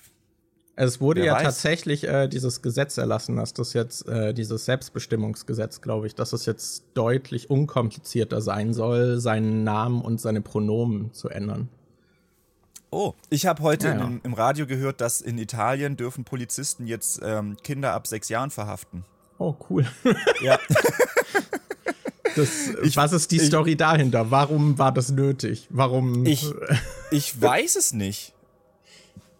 es 0.76 1.00
wurde 1.00 1.21
Wer 1.21 1.26
ja 1.26 1.35
weiß. 1.37 1.42
tatsächlich 1.42 2.06
äh, 2.06 2.28
dieses 2.28 2.61
Gesetz 2.61 2.99
erlassen, 2.99 3.37
dass 3.37 3.54
das 3.54 3.73
jetzt, 3.73 4.06
äh, 4.09 4.35
dieses 4.35 4.66
Selbstbestimmungsgesetz, 4.66 5.80
glaube 5.80 6.06
ich, 6.06 6.14
dass 6.14 6.35
es 6.35 6.45
jetzt 6.45 6.85
deutlich 6.92 7.49
unkomplizierter 7.49 8.42
sein 8.42 8.75
soll, 8.75 9.18
seinen 9.18 9.64
Namen 9.64 10.02
und 10.02 10.21
seine 10.21 10.42
Pronomen 10.42 11.14
zu 11.14 11.30
ändern. 11.30 11.71
Oh, 12.90 13.14
ich 13.30 13.47
habe 13.47 13.62
heute 13.62 13.88
ja, 13.88 13.95
ja. 13.97 14.04
Im, 14.04 14.21
im, 14.23 14.35
Radio 14.35 14.66
gehört, 14.66 15.00
dass 15.00 15.21
in 15.23 15.38
Italien 15.38 15.97
dürfen 15.97 16.25
Polizisten 16.25 16.87
jetzt 16.87 17.21
ähm, 17.23 17.56
Kinder 17.64 17.92
ab 17.92 18.06
sechs 18.06 18.28
Jahren 18.28 18.50
verhaften. 18.50 19.04
Oh, 19.38 19.54
cool. 19.71 19.87
Ja. 20.42 20.59
Das, 22.35 22.68
ich, 22.83 22.99
was 22.99 23.14
ist 23.14 23.30
die 23.33 23.37
ich, 23.37 23.47
Story 23.47 23.76
dahinter? 23.76 24.30
Warum 24.30 24.78
war 24.78 24.92
das 24.92 25.11
nötig? 25.11 25.68
Warum? 25.71 26.26
Ich, 26.26 26.52
ich 27.11 27.40
weiß 27.40 27.76
es 27.76 27.95
nicht. 27.95 28.35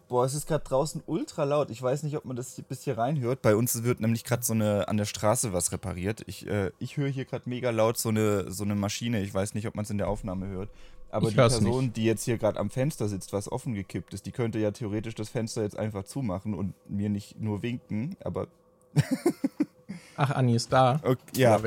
Boah, 0.07 0.23
es 0.23 0.33
ist 0.33 0.47
gerade 0.47 0.63
draußen 0.63 1.03
ultra 1.05 1.43
laut. 1.43 1.69
Ich 1.69 1.81
weiß 1.81 2.03
nicht, 2.03 2.15
ob 2.15 2.23
man 2.23 2.35
das 2.37 2.61
bis 2.61 2.83
hier 2.83 2.97
reinhört. 2.97 3.41
Bei 3.41 3.55
uns 3.55 3.83
wird 3.83 3.99
nämlich 3.99 4.23
gerade 4.23 4.43
so 4.43 4.53
eine 4.53 4.87
an 4.87 4.97
der 4.97 5.05
Straße 5.05 5.51
was 5.51 5.71
repariert. 5.71 6.23
Ich, 6.27 6.47
äh, 6.47 6.71
ich 6.79 6.95
höre 6.95 7.09
hier 7.09 7.25
gerade 7.25 7.49
mega 7.49 7.71
laut 7.71 7.97
so 7.97 8.09
eine, 8.09 8.49
so 8.51 8.63
eine 8.63 8.75
Maschine. 8.75 9.21
Ich 9.21 9.33
weiß 9.33 9.53
nicht, 9.53 9.67
ob 9.67 9.75
man 9.75 9.83
es 9.83 9.91
in 9.91 9.97
der 9.97 10.07
Aufnahme 10.07 10.47
hört. 10.47 10.69
Aber 11.09 11.27
ich 11.27 11.33
die 11.33 11.35
Person, 11.35 11.85
nicht. 11.85 11.97
die 11.97 12.05
jetzt 12.05 12.23
hier 12.23 12.37
gerade 12.37 12.59
am 12.59 12.69
Fenster 12.69 13.07
sitzt, 13.07 13.33
was 13.33 13.51
offen 13.51 13.73
gekippt 13.73 14.13
ist, 14.13 14.25
die 14.25 14.31
könnte 14.31 14.59
ja 14.59 14.71
theoretisch 14.71 15.15
das 15.15 15.29
Fenster 15.29 15.63
jetzt 15.63 15.77
einfach 15.77 16.03
zumachen 16.03 16.53
und 16.53 16.73
mir 16.89 17.09
nicht 17.09 17.39
nur 17.39 17.61
winken, 17.61 18.15
aber. 18.23 18.47
Ach, 20.17 20.31
Anni 20.31 20.55
ist 20.55 20.71
da. 20.73 20.99
Okay, 21.03 21.19
ja. 21.35 21.59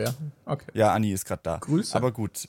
Okay. 0.44 0.66
Ja, 0.74 0.92
Anni 0.92 1.12
ist 1.12 1.24
gerade 1.24 1.42
da. 1.42 1.58
Grüße. 1.58 1.96
Aber 1.96 2.10
gut. 2.10 2.48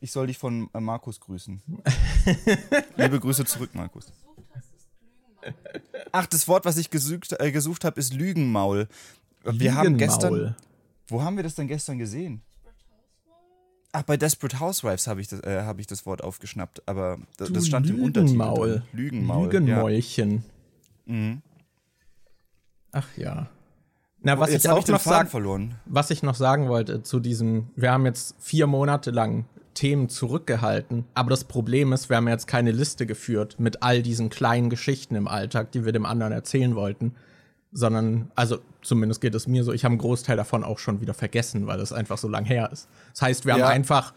Ich 0.00 0.12
soll 0.12 0.26
dich 0.26 0.38
von 0.38 0.68
äh, 0.74 0.80
Markus 0.80 1.20
grüßen. 1.20 1.62
Liebe 2.96 3.18
Grüße 3.18 3.44
zurück, 3.44 3.70
Markus. 3.74 4.12
Ach, 6.12 6.26
das 6.26 6.46
Wort, 6.48 6.64
was 6.64 6.76
ich 6.76 6.90
gesucht, 6.90 7.34
äh, 7.38 7.52
gesucht 7.52 7.84
habe, 7.84 7.98
ist 8.00 8.12
Lügenmaul. 8.14 8.88
Wir 9.44 9.52
Lügenmaul. 9.52 9.76
haben 9.84 9.96
gestern. 9.98 10.56
Wo 11.08 11.22
haben 11.22 11.36
wir 11.36 11.42
das 11.44 11.54
denn 11.54 11.68
gestern 11.68 11.98
gesehen? 11.98 12.42
Ach, 13.92 14.02
bei 14.02 14.16
Desperate 14.16 14.60
Housewives 14.60 15.06
habe 15.06 15.20
ich, 15.20 15.28
das, 15.28 15.40
äh, 15.40 15.62
hab 15.62 15.78
ich 15.78 15.86
das 15.86 16.04
Wort 16.04 16.22
aufgeschnappt, 16.22 16.82
aber 16.86 17.18
das, 17.38 17.50
Du 17.50 17.60
stand 17.62 17.88
im 17.88 18.02
Untertitel. 18.02 18.32
Lügenmaul. 18.34 18.82
Lügenmäulchen. 18.92 20.44
Ja. 21.06 21.12
Mhm. 21.12 21.42
Ach 22.92 23.08
ja. 23.16 23.48
Na, 24.20 24.38
was 24.40 24.50
Jetzt 24.50 24.64
ich 24.64 24.70
auch 24.70 24.78
ich 24.80 24.88
noch 24.88 25.00
sagen, 25.00 25.28
verloren. 25.28 25.76
was 25.84 26.10
ich 26.10 26.22
noch 26.22 26.34
sagen 26.34 26.68
wollte 26.68 27.02
zu 27.02 27.20
diesem, 27.20 27.68
wir 27.76 27.92
haben 27.92 28.04
jetzt 28.06 28.34
vier 28.40 28.66
Monate 28.66 29.10
lang 29.12 29.44
Themen 29.76 30.08
zurückgehalten, 30.08 31.04
aber 31.14 31.30
das 31.30 31.44
Problem 31.44 31.92
ist, 31.92 32.08
wir 32.10 32.16
haben 32.16 32.26
jetzt 32.26 32.48
keine 32.48 32.72
Liste 32.72 33.06
geführt 33.06 33.54
mit 33.60 33.82
all 33.84 34.02
diesen 34.02 34.28
kleinen 34.30 34.70
Geschichten 34.70 35.14
im 35.14 35.28
Alltag, 35.28 35.70
die 35.70 35.84
wir 35.84 35.92
dem 35.92 36.04
anderen 36.06 36.32
erzählen 36.32 36.74
wollten, 36.74 37.14
sondern, 37.72 38.30
also 38.34 38.58
zumindest 38.82 39.20
geht 39.20 39.34
es 39.34 39.46
mir 39.46 39.62
so, 39.62 39.72
ich 39.72 39.84
habe 39.84 39.92
einen 39.92 39.98
Großteil 40.00 40.36
davon 40.36 40.64
auch 40.64 40.78
schon 40.80 41.00
wieder 41.00 41.14
vergessen, 41.14 41.66
weil 41.68 41.78
es 41.78 41.92
einfach 41.92 42.18
so 42.18 42.26
lang 42.26 42.44
her 42.44 42.70
ist. 42.72 42.88
Das 43.12 43.22
heißt, 43.22 43.44
wir 43.46 43.56
Ja. 43.56 43.66
haben 43.66 43.72
einfach 43.74 44.12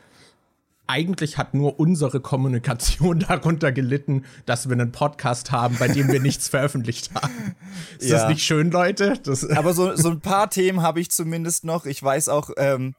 eigentlich 0.88 1.38
hat 1.38 1.54
nur 1.54 1.80
unsere 1.80 2.20
Kommunikation 2.20 3.20
darunter 3.28 3.72
gelitten, 3.72 4.24
dass 4.48 4.70
wir 4.70 4.74
einen 4.74 4.92
Podcast 4.92 5.51
haben, 5.51 5.75
bei 5.78 5.88
dem 5.88 6.08
wir 6.12 6.20
nichts 6.20 6.48
veröffentlicht 6.50 7.13
haben. 7.13 7.56
Ist 8.00 8.12
das 8.12 8.24
Ja. 8.24 8.30
nicht 8.30 8.44
schön, 8.44 8.72
Leute? 8.72 9.13
Das, 9.22 9.48
Aber 9.51 9.74
so, 9.74 9.96
so 9.96 10.10
ein 10.10 10.20
paar 10.20 10.50
Themen 10.50 10.82
habe 10.82 11.00
ich 11.00 11.12
zumindest 11.12 11.63
noch. 11.63 11.86
Ich 11.86 12.01
weiß 12.01 12.30
auch, 12.30 12.50
ähm, 12.58 12.96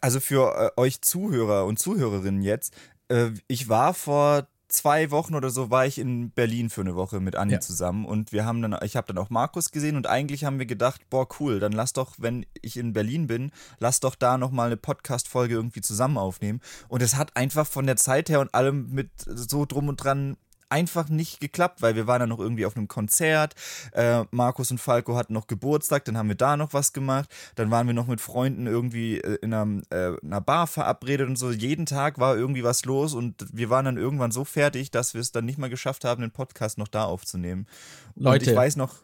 also 0.00 0.20
für 0.20 0.72
äh, 0.76 0.80
euch 0.80 1.00
Zuhörer 1.02 1.66
und 1.66 1.78
Zuhörerinnen 1.78 2.42
jetzt, 2.42 2.74
äh, 3.08 3.30
ich 3.48 3.68
war 3.68 3.94
vor 3.94 4.46
zwei 4.68 5.12
Wochen 5.12 5.36
oder 5.36 5.50
so 5.50 5.70
war 5.70 5.86
ich 5.86 5.98
in 5.98 6.30
Berlin 6.32 6.68
für 6.68 6.80
eine 6.80 6.96
Woche 6.96 7.20
mit 7.20 7.36
Anni 7.36 7.52
Ja. 7.52 7.60
zusammen 7.60 8.04
und 8.06 8.32
wir 8.32 8.44
haben 8.44 8.60
dann, 8.60 8.76
ich 8.82 8.96
habe 8.96 9.06
dann 9.06 9.18
auch 9.18 9.30
Markus 9.30 9.70
gesehen 9.70 9.94
und 9.96 10.08
eigentlich 10.08 10.44
haben 10.44 10.58
wir 10.58 10.66
gedacht, 10.66 11.08
boah 11.10 11.28
cool, 11.38 11.60
dann 11.60 11.70
lass 11.72 11.92
doch, 11.92 12.14
wenn 12.18 12.44
ich 12.60 12.76
in 12.76 12.92
Berlin 12.92 13.28
bin, 13.28 13.52
lass 13.78 14.00
doch 14.00 14.16
da 14.16 14.36
noch 14.36 14.50
mal 14.50 14.66
eine 14.66 14.76
Podcast-Folge 14.76 15.54
irgendwie 15.54 15.80
zusammen 15.82 16.18
aufnehmen. 16.18 16.60
Und 16.88 17.02
es 17.02 17.14
hat 17.14 17.36
einfach 17.36 17.66
von 17.68 17.86
der 17.86 17.96
Zeit 17.96 18.28
her 18.30 18.40
und 18.40 18.52
allem 18.52 18.90
mit 18.90 19.10
so 19.26 19.64
drum 19.64 19.86
und 19.88 19.96
dran 20.02 20.36
einfach 20.68 21.08
nicht 21.08 21.40
geklappt, 21.40 21.82
weil 21.82 21.96
wir 21.96 22.06
waren 22.06 22.20
dann 22.20 22.28
noch 22.28 22.40
irgendwie 22.40 22.66
auf 22.66 22.76
einem 22.76 22.88
Konzert. 22.88 23.54
Äh, 23.92 24.24
Markus 24.30 24.70
und 24.70 24.78
Falco 24.78 25.16
hatten 25.16 25.32
noch 25.32 25.46
Geburtstag, 25.46 26.04
dann 26.04 26.16
haben 26.16 26.28
wir 26.28 26.34
da 26.34 26.56
noch 26.56 26.72
was 26.72 26.92
gemacht. 26.92 27.28
Dann 27.54 27.70
waren 27.70 27.86
wir 27.86 27.94
noch 27.94 28.06
mit 28.06 28.20
Freunden 28.20 28.66
irgendwie 28.66 29.18
äh, 29.18 29.38
in 29.42 29.52
einer, 29.52 29.82
äh, 29.90 30.16
einer 30.24 30.40
Bar 30.40 30.66
verabredet 30.66 31.28
und 31.28 31.36
so. 31.36 31.50
Jeden 31.50 31.86
Tag 31.86 32.18
war 32.18 32.36
irgendwie 32.36 32.64
was 32.64 32.84
los 32.84 33.14
und 33.14 33.46
wir 33.52 33.70
waren 33.70 33.84
dann 33.84 33.96
irgendwann 33.96 34.30
so 34.30 34.44
fertig, 34.44 34.90
dass 34.90 35.14
wir 35.14 35.20
es 35.20 35.32
dann 35.32 35.44
nicht 35.44 35.58
mal 35.58 35.70
geschafft 35.70 36.04
haben, 36.04 36.22
den 36.22 36.30
Podcast 36.30 36.78
noch 36.78 36.88
da 36.88 37.04
aufzunehmen. 37.04 37.66
und 38.14 38.24
Leute. 38.24 38.50
ich 38.50 38.56
weiß 38.56 38.76
noch, 38.76 38.96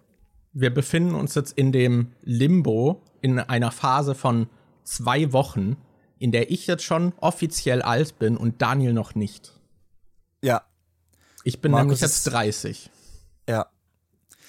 Wir 0.53 0.73
befinden 0.75 1.15
uns 1.15 1.35
jetzt 1.35 1.53
in 1.53 1.73
dem 1.73 2.13
Limbo, 2.23 3.03
in 3.21 3.39
einer 3.39 3.71
Phase 3.71 4.15
von 4.15 4.49
zwei 4.85 5.33
Wochen, 5.33 5.77
in 6.19 6.33
der 6.33 6.51
ich 6.51 6.67
jetzt 6.67 6.83
schon 6.83 7.13
offiziell 7.21 7.83
alt 7.83 8.19
bin 8.19 8.37
und 8.37 8.61
Daniel 8.61 8.93
noch 8.93 9.15
nicht. 9.15 9.53
ja, 10.43 10.63
Ich 11.45 11.61
bin 11.61 11.73
Markus 11.73 11.87
nämlich 11.87 12.01
jetzt 12.01 12.17
ist- 12.27 12.33
30. 12.33 12.91
ja, 13.49 13.67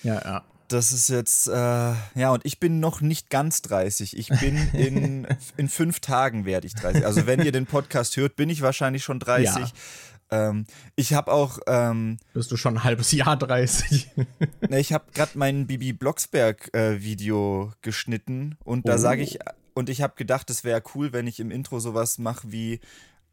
Ja, 0.04 0.16
ja. 0.24 0.44
Das 0.68 0.94
ist 0.94 1.10
jetzt, 1.10 1.48
äh, 1.48 1.52
ja, 1.52 2.32
und 2.32 2.46
ich 2.46 2.58
bin 2.62 2.80
noch 2.80 3.02
nicht 3.02 3.30
ganz 3.30 3.62
30. 3.62 4.16
Ich 4.18 4.30
bin 4.30 4.56
in, 4.74 5.28
in 5.58 5.68
fünf 5.68 6.00
Tagen 6.00 6.46
werde 6.46 6.66
ich 6.66 6.76
30. 6.76 7.06
Also 7.06 7.26
wenn 7.28 7.42
ihr 7.42 7.52
den 7.52 7.66
Podcast 7.66 8.16
hört, 8.16 8.38
bin 8.38 8.50
ich 8.50 8.62
wahrscheinlich 8.62 9.04
schon 9.04 9.20
30. 9.20 9.74
Ähm, 10.34 10.66
ich 10.96 11.14
habe 11.14 11.30
auch, 11.34 11.60
ähm, 11.68 12.20
Bist 12.34 12.52
du 12.52 12.56
schon 12.56 12.78
ein 12.78 12.84
halbes 12.86 13.12
Jahr 13.12 13.36
30? 13.36 14.12
ne, 14.70 14.80
ich 14.80 14.94
habe 14.94 15.12
gerade 15.14 15.38
mein 15.38 15.68
Bibi 15.68 15.92
Blocksberg 15.92 16.74
äh, 16.74 17.02
Video 17.02 17.74
geschnitten 17.82 18.56
und 18.64 18.88
da 18.88 18.94
Oh. 18.94 18.98
sage 18.98 19.24
ich, 19.24 19.40
und 19.74 19.90
ich 19.90 20.02
habe 20.02 20.14
gedacht, 20.16 20.50
es 20.50 20.64
wäre 20.64 20.82
cool, 20.96 21.12
wenn 21.12 21.28
ich 21.28 21.42
im 21.42 21.52
Intro 21.52 21.80
sowas 21.82 22.18
mache 22.18 22.50
wie, 22.50 22.80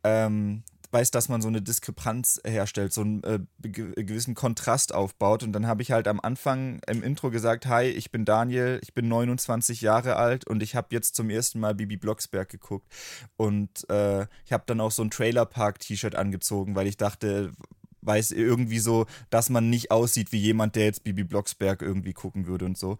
ähm, 0.02 0.64
weiß, 0.90 1.10
dass 1.10 1.28
man 1.28 1.42
so 1.42 1.48
eine 1.48 1.60
Diskrepanz 1.60 2.40
herstellt, 2.46 2.92
so 2.92 3.02
einen 3.02 3.22
äh, 3.24 3.40
ge- 3.60 3.92
gewissen 4.04 4.34
Kontrast 4.34 4.94
aufbaut. 4.94 5.42
Und 5.42 5.52
dann 5.52 5.66
habe 5.66 5.82
ich 5.82 5.92
halt 5.92 6.08
am 6.08 6.20
Anfang 6.20 6.80
im 6.86 7.02
Intro 7.02 7.30
gesagt, 7.30 7.66
hi, 7.66 7.84
ich 7.84 8.10
bin 8.10 8.24
Daniel, 8.24 8.78
ich 8.82 8.94
bin 8.94 9.08
29 9.08 9.80
Jahre 9.80 10.16
alt 10.16 10.46
und 10.46 10.62
ich 10.62 10.74
habe 10.74 10.88
jetzt 10.90 11.14
zum 11.14 11.30
ersten 11.30 11.60
Mal 11.60 11.74
Bibi 11.74 11.96
Blocksberg 11.96 12.48
geguckt. 12.48 12.86
Und 13.36 13.88
äh, 13.90 14.26
ich 14.44 14.52
habe 14.52 14.64
dann 14.66 14.80
auch 14.80 14.92
so 14.92 15.02
ein 15.02 15.10
Trailerpark-T-Shirt 15.10 16.14
angezogen, 16.14 16.74
weil 16.74 16.86
ich 16.86 16.96
dachte, 16.96 17.52
weiß 18.08 18.32
irgendwie 18.32 18.80
so, 18.80 19.06
dass 19.30 19.50
man 19.50 19.70
nicht 19.70 19.92
aussieht 19.92 20.32
wie 20.32 20.38
jemand, 20.40 20.74
der 20.74 20.86
jetzt 20.86 21.04
Bibi 21.04 21.22
Blocksberg 21.22 21.82
irgendwie 21.82 22.14
gucken 22.14 22.46
würde 22.48 22.64
und 22.64 22.76
so. 22.76 22.98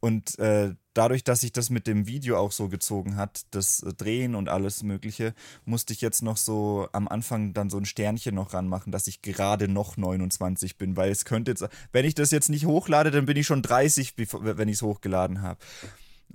Und 0.00 0.38
äh, 0.38 0.74
dadurch, 0.94 1.24
dass 1.24 1.40
sich 1.40 1.52
das 1.52 1.68
mit 1.70 1.86
dem 1.88 2.06
Video 2.06 2.38
auch 2.38 2.52
so 2.52 2.68
gezogen 2.68 3.16
hat, 3.16 3.42
das 3.50 3.82
äh, 3.82 3.92
Drehen 3.92 4.34
und 4.36 4.48
alles 4.48 4.82
Mögliche, 4.84 5.34
musste 5.64 5.92
ich 5.92 6.00
jetzt 6.00 6.22
noch 6.22 6.36
so 6.36 6.88
am 6.92 7.08
Anfang 7.08 7.52
dann 7.52 7.68
so 7.68 7.76
ein 7.78 7.84
Sternchen 7.84 8.34
noch 8.34 8.54
ranmachen, 8.54 8.92
dass 8.92 9.08
ich 9.08 9.20
gerade 9.20 9.66
noch 9.68 9.96
29 9.96 10.78
bin, 10.78 10.96
weil 10.96 11.10
es 11.10 11.24
könnte 11.24 11.50
jetzt, 11.50 11.66
wenn 11.92 12.04
ich 12.04 12.14
das 12.14 12.30
jetzt 12.30 12.48
nicht 12.48 12.64
hochlade, 12.64 13.10
dann 13.10 13.26
bin 13.26 13.36
ich 13.36 13.46
schon 13.46 13.60
30, 13.62 14.14
bevor- 14.16 14.56
wenn 14.56 14.68
ich 14.68 14.76
es 14.76 14.82
hochgeladen 14.82 15.42
habe. 15.42 15.58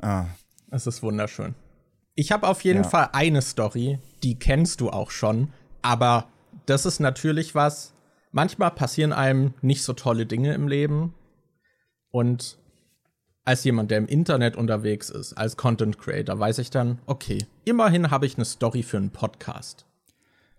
Ah, 0.02 0.26
Es 0.70 0.86
ist 0.86 1.02
wunderschön. 1.02 1.56
Ich 2.16 2.32
habe 2.34 2.48
auf 2.48 2.64
jeden 2.66 2.84
Ja. 2.84 2.90
Fall 2.90 3.10
eine 3.14 3.42
Story, 3.42 3.98
die 4.24 4.36
kennst 4.36 4.82
du 4.82 4.90
auch 4.90 5.10
schon, 5.10 5.54
aber 5.82 6.28
das 6.66 6.86
ist 6.86 7.00
natürlich 7.00 7.56
was. 7.56 7.94
Manchmal 8.32 8.72
passieren 8.72 9.12
einem 9.14 9.54
nicht 9.62 9.84
so 9.84 9.94
tolle 9.94 10.26
Dinge 10.26 10.54
im 10.54 10.68
Leben. 10.68 11.14
Und 12.12 12.58
als 13.46 13.64
jemand, 13.64 13.90
der 13.92 13.98
im 13.98 14.08
Internet 14.08 14.56
unterwegs 14.56 15.10
ist, 15.10 15.34
als 15.34 15.58
Content 15.58 15.98
Creator, 15.98 16.38
weiß 16.40 16.60
ich 16.60 16.70
dann, 16.70 17.00
okay, 17.08 17.46
immerhin 17.66 18.12
habe 18.12 18.26
ich 18.26 18.36
eine 18.36 18.46
Story 18.46 18.84
für 18.84 18.98
einen 18.98 19.10
Podcast. 19.12 19.86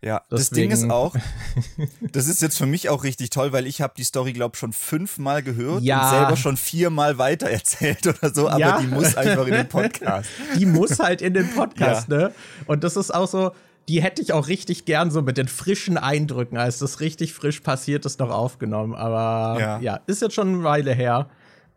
Ja, 0.03 0.23
das 0.31 0.49
Ding 0.49 0.71
ist 0.71 0.79
Deswegen- 0.79 0.93
auch, 0.93 1.15
das 2.13 2.27
ist 2.27 2.41
jetzt 2.41 2.57
für 2.57 2.65
mich 2.65 2.89
auch 2.89 3.05
richtig 3.05 3.29
toll, 3.31 3.53
weil 3.53 3.67
ich 3.67 3.83
habe 3.83 3.93
die 3.97 4.03
Story, 4.05 4.33
glaube 4.33 4.55
ich, 4.55 4.59
schon 4.59 4.73
fünfmal 4.73 5.43
gehört 5.43 5.83
Ja. 5.83 6.03
und 6.05 6.17
selber 6.17 6.37
schon 6.37 6.57
viermal 6.57 7.19
weitererzählt 7.19 8.07
oder 8.07 8.33
so, 8.35 8.49
aber 8.49 8.59
Ja. 8.59 8.81
die 8.81 8.87
muss 8.87 9.15
einfach 9.17 9.47
in 9.47 9.53
den 9.53 9.69
Podcast. 9.69 10.31
Die 10.59 10.65
muss 10.67 10.99
halt 11.01 11.21
in 11.21 11.35
den 11.35 11.51
Podcast, 11.55 12.09
ne? 12.09 12.33
Und 12.67 12.83
das 12.83 12.97
ist 12.97 13.13
auch 13.15 13.29
so, 13.29 13.53
die 13.89 14.03
hätte 14.03 14.23
ich 14.23 14.33
auch 14.33 14.47
richtig 14.49 14.85
gern 14.85 15.11
so 15.11 15.23
mit 15.23 15.37
den 15.37 15.49
frischen 15.49 15.97
Eindrücken, 15.99 16.57
als 16.59 16.79
das 16.79 17.01
richtig 17.01 17.33
frisch 17.35 17.61
passiert 17.61 18.05
ist, 18.07 18.21
noch 18.21 18.31
aufgenommen. 18.31 18.95
Aber 18.95 19.61
ja, 19.61 19.81
Ja. 19.81 20.01
ist 20.07 20.23
jetzt 20.23 20.35
schon 20.35 20.49
eine 20.49 20.63
Weile 20.65 20.93
her. 20.95 21.29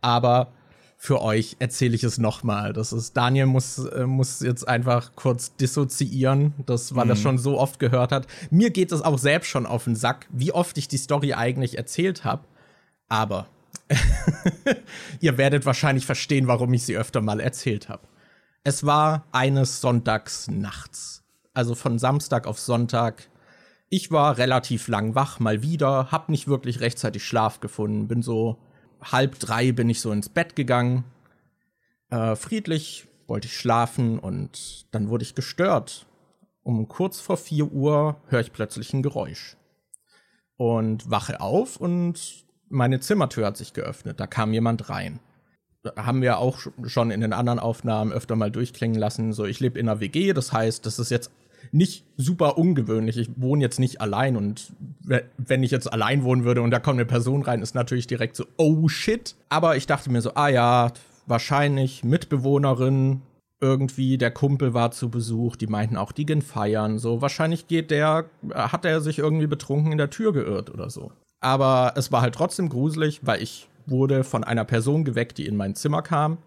Aber 0.01 0.51
für 0.97 1.21
euch 1.21 1.55
erzähle 1.59 1.95
ich 1.95 2.03
es 2.03 2.17
nochmal. 2.17 2.71
Das 2.71 2.93
ist, 2.93 3.17
Daniel 3.17 3.45
muss, 3.47 3.77
äh, 3.79 4.05
muss 4.05 4.39
jetzt 4.41 4.67
einfach 4.67 5.11
kurz 5.15 5.55
dissoziieren, 5.55 6.53
das, 6.65 6.95
weil 6.95 7.09
er 7.09 7.15
schon 7.15 7.37
so 7.37 7.59
oft 7.59 7.79
gehört 7.79 8.11
hat. 8.11 8.27
Mir 8.51 8.69
geht 8.69 8.91
es 8.91 9.01
auch 9.01 9.17
selbst 9.17 9.47
schon 9.49 9.65
auf 9.65 9.83
den 9.85 9.95
Sack, 9.95 10.27
wie 10.31 10.51
oft 10.53 10.77
ich 10.77 10.87
die 10.87 10.97
Story 10.97 11.33
eigentlich 11.33 11.77
erzählt 11.77 12.23
habe. 12.23 12.43
Aber 13.09 13.47
ihr 15.19 15.37
werdet 15.37 15.65
wahrscheinlich 15.65 16.05
verstehen, 16.05 16.47
warum 16.47 16.73
ich 16.73 16.83
sie 16.83 16.97
öfter 16.97 17.21
mal 17.21 17.39
erzählt 17.39 17.89
habe. 17.89 18.03
Es 18.63 18.85
war 18.85 19.25
eines 19.31 19.81
Sonntags 19.81 20.47
nachts. 20.49 21.22
Also 21.53 21.75
von 21.75 21.99
Samstag 21.99 22.47
auf 22.47 22.59
Sonntag. 22.59 23.29
Ich 23.89 24.11
war 24.11 24.37
relativ 24.37 24.87
lang 24.87 25.13
wach, 25.13 25.39
mal 25.39 25.61
wieder, 25.61 26.11
hab 26.11 26.29
nicht 26.29 26.47
wirklich 26.47 26.79
rechtzeitig 26.79 27.23
Schlaf 27.23 27.59
gefunden. 27.59 28.07
Bin 28.07 28.23
so 28.23 28.57
halb 29.01 29.39
drei 29.39 29.71
bin 29.71 29.89
ich 29.89 30.01
so 30.01 30.11
ins 30.11 30.29
Bett 30.29 30.55
gegangen. 30.55 31.03
Äh, 32.09 32.35
friedlich 32.35 33.07
wollte 33.27 33.47
ich 33.47 33.57
schlafen 33.57 34.17
und 34.17 34.87
dann 34.91 35.09
wurde 35.09 35.23
ich 35.23 35.35
gestört. 35.35 36.07
Um 36.63 36.87
kurz 36.87 37.19
vor 37.19 37.37
vier 37.37 37.71
Uhr 37.71 38.17
höre 38.27 38.39
ich 38.39 38.53
plötzlich 38.53 38.93
ein 38.93 39.03
Geräusch. 39.03 39.57
Und 40.55 41.09
wache 41.09 41.41
auf 41.41 41.77
und 41.77 42.45
meine 42.69 42.99
Zimmertür 42.99 43.45
hat 43.45 43.57
sich 43.57 43.73
geöffnet. 43.73 44.19
Da 44.19 44.27
kam 44.27 44.53
jemand 44.53 44.89
rein 44.89 45.19
haben 45.97 46.21
wir 46.21 46.37
auch 46.37 46.59
schon 46.85 47.11
in 47.11 47.21
den 47.21 47.33
anderen 47.33 47.59
Aufnahmen 47.59 48.11
öfter 48.11 48.35
mal 48.35 48.51
durchklingen 48.51 48.97
lassen. 48.97 49.33
So, 49.33 49.45
ich 49.45 49.59
lebe 49.59 49.79
in 49.79 49.89
einer 49.89 49.99
WG, 49.99 50.33
das 50.33 50.53
heißt, 50.53 50.85
das 50.85 50.99
ist 50.99 51.11
jetzt 51.11 51.31
nicht 51.71 52.05
super 52.17 52.57
ungewöhnlich. 52.57 53.17
Ich 53.17 53.29
wohne 53.35 53.63
jetzt 53.63 53.79
nicht 53.79 54.01
allein 54.01 54.35
und 54.35 54.73
we- 55.01 55.23
wenn 55.37 55.63
ich 55.63 55.71
jetzt 55.71 55.91
allein 55.91 56.23
wohnen 56.23 56.43
würde 56.43 56.61
und 56.61 56.71
da 56.71 56.79
kommt 56.79 56.97
eine 56.99 57.05
Person 57.05 57.41
rein, 57.41 57.61
ist 57.61 57.75
natürlich 57.75 58.07
direkt 58.07 58.35
so, 58.35 58.45
oh 58.57 58.87
shit. 58.87 59.35
Aber 59.49 59.75
ich 59.77 59.87
dachte 59.87 60.11
mir 60.11 60.21
so, 60.21 60.33
ah 60.35 60.49
ja, 60.49 60.91
wahrscheinlich 61.25 62.03
Mitbewohnerin, 62.03 63.21
irgendwie 63.61 64.17
der 64.17 64.31
Kumpel 64.31 64.73
war 64.73 64.91
zu 64.91 65.09
Besuch, 65.09 65.55
die 65.55 65.67
meinten 65.67 65.95
auch, 65.95 66.11
die 66.11 66.25
gehen 66.25 66.41
feiern, 66.41 66.99
so 66.99 67.21
wahrscheinlich 67.21 67.67
geht 67.67 67.91
der, 67.91 68.25
hat 68.53 68.83
er 68.83 68.99
sich 68.99 69.19
irgendwie 69.19 69.47
betrunken 69.47 69.93
in 69.93 69.97
der 69.97 70.09
Tür 70.09 70.33
geirrt 70.33 70.69
oder 70.69 70.89
so. 70.89 71.11
Aber 71.39 71.93
es 71.95 72.11
war 72.11 72.21
halt 72.21 72.35
trotzdem 72.35 72.67
gruselig, 72.67 73.21
weil 73.23 73.41
ich 73.41 73.69
wurde 73.85 74.23
von 74.25 74.43
einer 74.43 74.65
Person 74.65 75.05
geweckt, 75.05 75.37
die 75.37 75.45
in 75.45 75.55
mein 75.55 75.75
Zimmer 75.75 76.01
kam. 76.01 76.37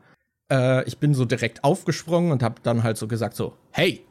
Äh, 0.52 0.84
ich 0.86 0.98
bin 0.98 1.14
so 1.14 1.24
direkt 1.24 1.64
aufgesprungen 1.64 2.32
und 2.32 2.42
habe 2.42 2.56
dann 2.62 2.82
halt 2.82 2.96
so 2.98 3.08
gesagt 3.08 3.34
so, 3.36 3.54
hey! 3.70 4.02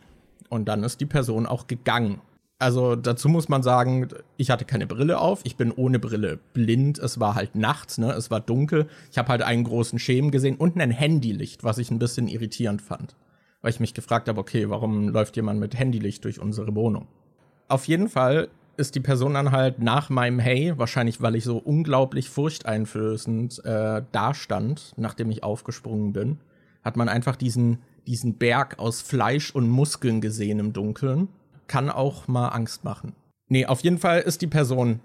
Und 0.49 0.65
dann 0.65 0.83
ist 0.83 1.01
die 1.01 1.05
Person 1.05 1.45
auch 1.45 1.67
gegangen. 1.67 2.21
Also 2.57 2.95
dazu 2.95 3.27
muss 3.27 3.49
man 3.49 3.63
sagen, 3.63 4.07
ich 4.37 4.49
hatte 4.49 4.63
keine 4.63 4.87
Brille 4.87 5.19
auf, 5.19 5.41
ich 5.43 5.57
bin 5.57 5.71
ohne 5.71 5.99
Brille 5.99 6.39
blind, 6.53 6.99
es 6.99 7.19
war 7.19 7.35
halt 7.35 7.55
nachts, 7.55 7.97
ne, 7.97 8.13
es 8.13 8.31
war 8.31 8.39
dunkel. 8.39 8.87
Ich 9.11 9.17
habe 9.17 9.27
halt 9.27 9.41
einen 9.41 9.65
großen 9.65 9.99
Schemen 9.99 10.31
gesehen 10.31 10.55
und 10.55 10.79
ein 10.79 10.91
Handylicht, 10.91 11.65
was 11.65 11.79
ich 11.79 11.91
ein 11.91 11.99
bisschen 11.99 12.27
irritierend 12.29 12.81
fand. 12.81 13.15
weil 13.61 13.71
ich 13.71 13.79
mich 13.79 13.95
gefragt 13.95 14.29
habe, 14.29 14.39
okay, 14.39 14.69
warum 14.69 15.09
läuft 15.09 15.35
jemand 15.37 15.59
mit 15.59 15.77
Handylicht 15.77 16.23
durch 16.23 16.39
unsere 16.39 16.75
Wohnung? 16.75 17.07
Auf 17.67 17.87
jeden 17.87 18.09
Fall 18.09 18.49
ist 18.77 18.93
die 18.93 18.99
Person 18.99 19.33
dann 19.33 19.51
halt 19.51 19.79
nach 19.79 20.11
meinem 20.11 20.37
Hey, 20.37 20.77
wahrscheinlich 20.77 21.19
weil 21.19 21.35
ich 21.35 21.45
so 21.45 21.57
unglaublich 21.57 22.29
furchteinflößend 22.29 23.65
äh, 23.65 24.03
dastand, 24.11 24.93
nachdem 24.97 25.31
ich 25.31 25.43
aufgesprungen 25.43 26.13
bin, 26.13 26.37
hat 26.83 26.95
man 26.95 27.09
einfach 27.09 27.35
diesen, 27.35 27.79
diesen 28.07 28.37
Berg 28.37 28.79
aus 28.79 29.01
Fleisch 29.01 29.51
und 29.51 29.69
Muskeln 29.69 30.21
gesehen 30.21 30.59
im 30.59 30.73
Dunkeln. 30.73 31.27
Kann 31.67 31.89
auch 31.89 32.27
mal 32.27 32.49
Angst 32.49 32.83
machen. 32.83 33.13
Nee, 33.47 33.65
auf 33.65 33.81
jeden 33.81 33.97
Fall 33.97 34.21
ist 34.21 34.41
die 34.41 34.47
Person 34.47 34.99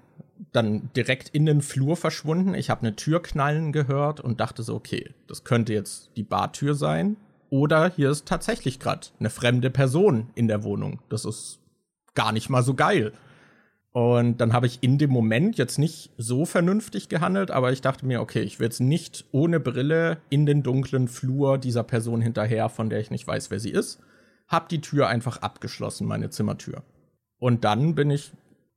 dann 0.52 0.90
direkt 0.96 1.28
in 1.28 1.46
den 1.46 1.60
Flur 1.60 1.96
verschwunden. 1.96 2.54
Ich 2.54 2.70
habe 2.70 2.82
eine 2.82 2.96
Tür 2.96 3.22
knallen 3.22 3.72
gehört 3.72 4.20
und 4.20 4.40
dachte 4.40 4.62
so, 4.62 4.74
okay, 4.74 5.14
das 5.26 5.44
könnte 5.44 5.72
jetzt 5.72 6.10
die 6.16 6.22
Bartür 6.22 6.74
sein. 6.74 7.16
Oder 7.50 7.90
hier 7.90 8.10
ist 8.10 8.26
tatsächlich 8.26 8.78
gerade 8.78 9.08
eine 9.18 9.30
fremde 9.30 9.70
Person 9.70 10.30
in 10.34 10.48
der 10.48 10.62
Wohnung. 10.62 11.00
Das 11.08 11.24
ist 11.24 11.58
gar 12.14 12.32
nicht 12.32 12.48
mal 12.48 12.62
so 12.62 12.74
geil. 12.74 13.12
Und 13.92 14.40
dann 14.40 14.52
habe 14.52 14.66
ich 14.66 14.78
in 14.82 14.98
dem 14.98 15.10
Moment 15.10 15.58
jetzt 15.58 15.78
nicht 15.78 16.12
so 16.16 16.44
vernünftig 16.44 17.08
gehandelt, 17.08 17.50
aber 17.50 17.72
ich 17.72 17.80
dachte 17.80 18.06
mir, 18.06 18.20
okay, 18.20 18.40
ich 18.42 18.60
will 18.60 18.66
jetzt 18.66 18.80
nicht 18.80 19.24
ohne 19.32 19.58
Brille 19.58 20.18
in 20.30 20.46
den 20.46 20.62
dunklen 20.62 21.08
Flur 21.08 21.58
dieser 21.58 21.82
Person 21.82 22.20
hinterher, 22.20 22.68
von 22.68 22.88
der 22.88 23.00
ich 23.00 23.10
nicht 23.10 23.26
weiß, 23.26 23.50
wer 23.50 23.58
sie 23.58 23.70
ist. 23.70 24.00
Hab 24.46 24.68
die 24.68 24.80
Tür 24.80 25.08
einfach 25.08 25.38
abgeschlossen, 25.38 26.06
meine 26.06 26.30
Zimmertür. 26.30 26.84
Und 27.38 27.64
dann 27.64 27.96
bin 27.96 28.10
ich 28.10 28.32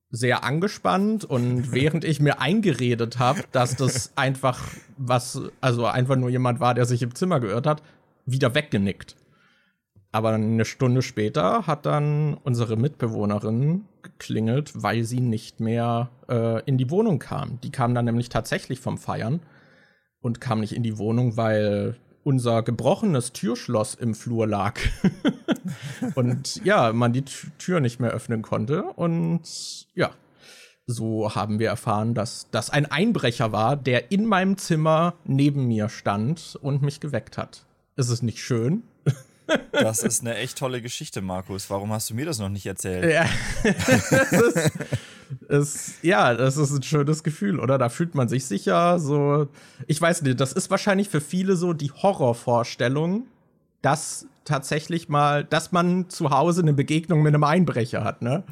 sehr 0.10 0.44
angespannt 0.44 1.26
und 1.26 1.72
während 1.72 2.06
ich 2.06 2.20
mir 2.20 2.40
eingeredet 2.40 3.20
habe, 3.20 3.44
dass 3.52 3.76
das 3.76 4.14
einfach 4.16 4.64
was, 4.98 5.42
also 5.62 5.86
einfach 5.86 6.16
nur 6.16 6.30
jemand 6.30 6.60
war, 6.60 6.74
der 6.74 6.86
sich 6.86 7.04
im 7.04 7.14
Zimmer 7.14 7.40
geirrt 7.40 7.68
hat, 7.68 7.84
wieder 8.26 8.56
weggenickt. 8.56 9.16
Aber 10.12 10.30
eine 10.30 10.66
Stunde 10.66 11.02
später 11.04 11.68
hat 11.68 11.86
dann 11.86 12.36
unsere 12.36 12.78
Mitbewohnerin 12.78 13.86
geklingelt, 14.18 14.72
weil 14.82 15.04
sie 15.04 15.20
nicht 15.20 15.60
mehr 15.60 16.10
äh, 16.30 16.64
in 16.66 16.78
die 16.78 16.90
Wohnung 16.90 17.20
kam. 17.20 17.60
Die 17.62 17.72
kam 17.72 17.94
dann 17.94 18.06
nämlich 18.06 18.30
tatsächlich 18.30 18.80
vom 18.80 18.98
Feiern 18.98 19.42
und 20.22 20.42
kam 20.42 20.62
nicht 20.62 20.74
in 20.74 20.84
die 20.84 20.98
Wohnung, 20.98 21.38
weil 21.38 21.98
unser 22.24 22.64
gebrochenes 22.64 23.34
Türschloss 23.34 23.96
im 23.96 24.16
Flur 24.16 24.48
lag. 24.48 24.80
und 26.16 26.64
ja, 26.64 26.94
man 26.94 27.14
die 27.14 27.26
Tür 27.58 27.80
nicht 27.80 28.00
mehr 28.00 28.12
öffnen 28.12 28.42
konnte. 28.42 28.84
Und 28.84 29.42
ja, 29.94 30.12
so 30.86 31.36
haben 31.36 31.60
wir 31.60 31.68
erfahren, 31.68 32.14
dass 32.14 32.48
das 32.52 32.70
ein 32.70 32.86
Einbrecher 32.90 33.52
war, 33.52 33.76
der 33.76 34.12
in 34.12 34.26
meinem 34.26 34.58
Zimmer 34.58 35.16
neben 35.26 35.68
mir 35.68 35.90
stand 35.90 36.58
und 36.62 36.82
mich 36.82 37.00
geweckt 37.00 37.38
hat. 37.38 37.66
Ist 37.96 38.10
es 38.10 38.22
nicht 38.22 38.40
schön? 38.40 38.84
Das 39.72 40.04
ist 40.04 40.22
eine 40.22 40.36
echt 40.36 40.58
tolle 40.58 40.82
Geschichte, 40.82 41.22
Markus. 41.22 41.70
Warum 41.70 41.92
hast 41.92 42.10
du 42.10 42.16
mir 42.16 42.26
das 42.26 42.40
noch 42.40 42.50
nicht 42.50 42.66
erzählt? 42.66 43.12
Ja, 43.12 43.26
das 43.64 44.32
ist, 44.32 44.72
ist, 45.50 46.04
ja, 46.04 46.34
das 46.34 46.58
ist 46.58 46.72
ein 46.72 46.84
schönes 46.84 47.24
Gefühl, 47.24 47.60
oder? 47.60 47.78
Da 47.78 47.90
fühlt 47.90 48.16
man 48.16 48.30
sich 48.30 48.46
sicher. 48.46 49.00
So, 49.00 49.48
ich 49.88 50.00
weiß 50.00 50.22
nicht, 50.22 50.40
das 50.40 50.54
ist 50.54 50.70
wahrscheinlich 50.70 51.10
für 51.10 51.22
viele 51.22 51.56
so 51.56 51.74
die 51.74 51.92
Horrorvorstellung, 51.92 53.28
dass 53.82 54.28
tatsächlich 54.46 55.10
mal, 55.10 55.44
dass 55.44 55.72
man 55.72 56.10
zu 56.10 56.30
Hause 56.30 56.62
eine 56.62 56.74
Begegnung 56.74 57.22
mit 57.22 57.34
einem 57.34 57.44
Einbrecher 57.44 58.04
hat, 58.04 58.22
ne? 58.22 58.44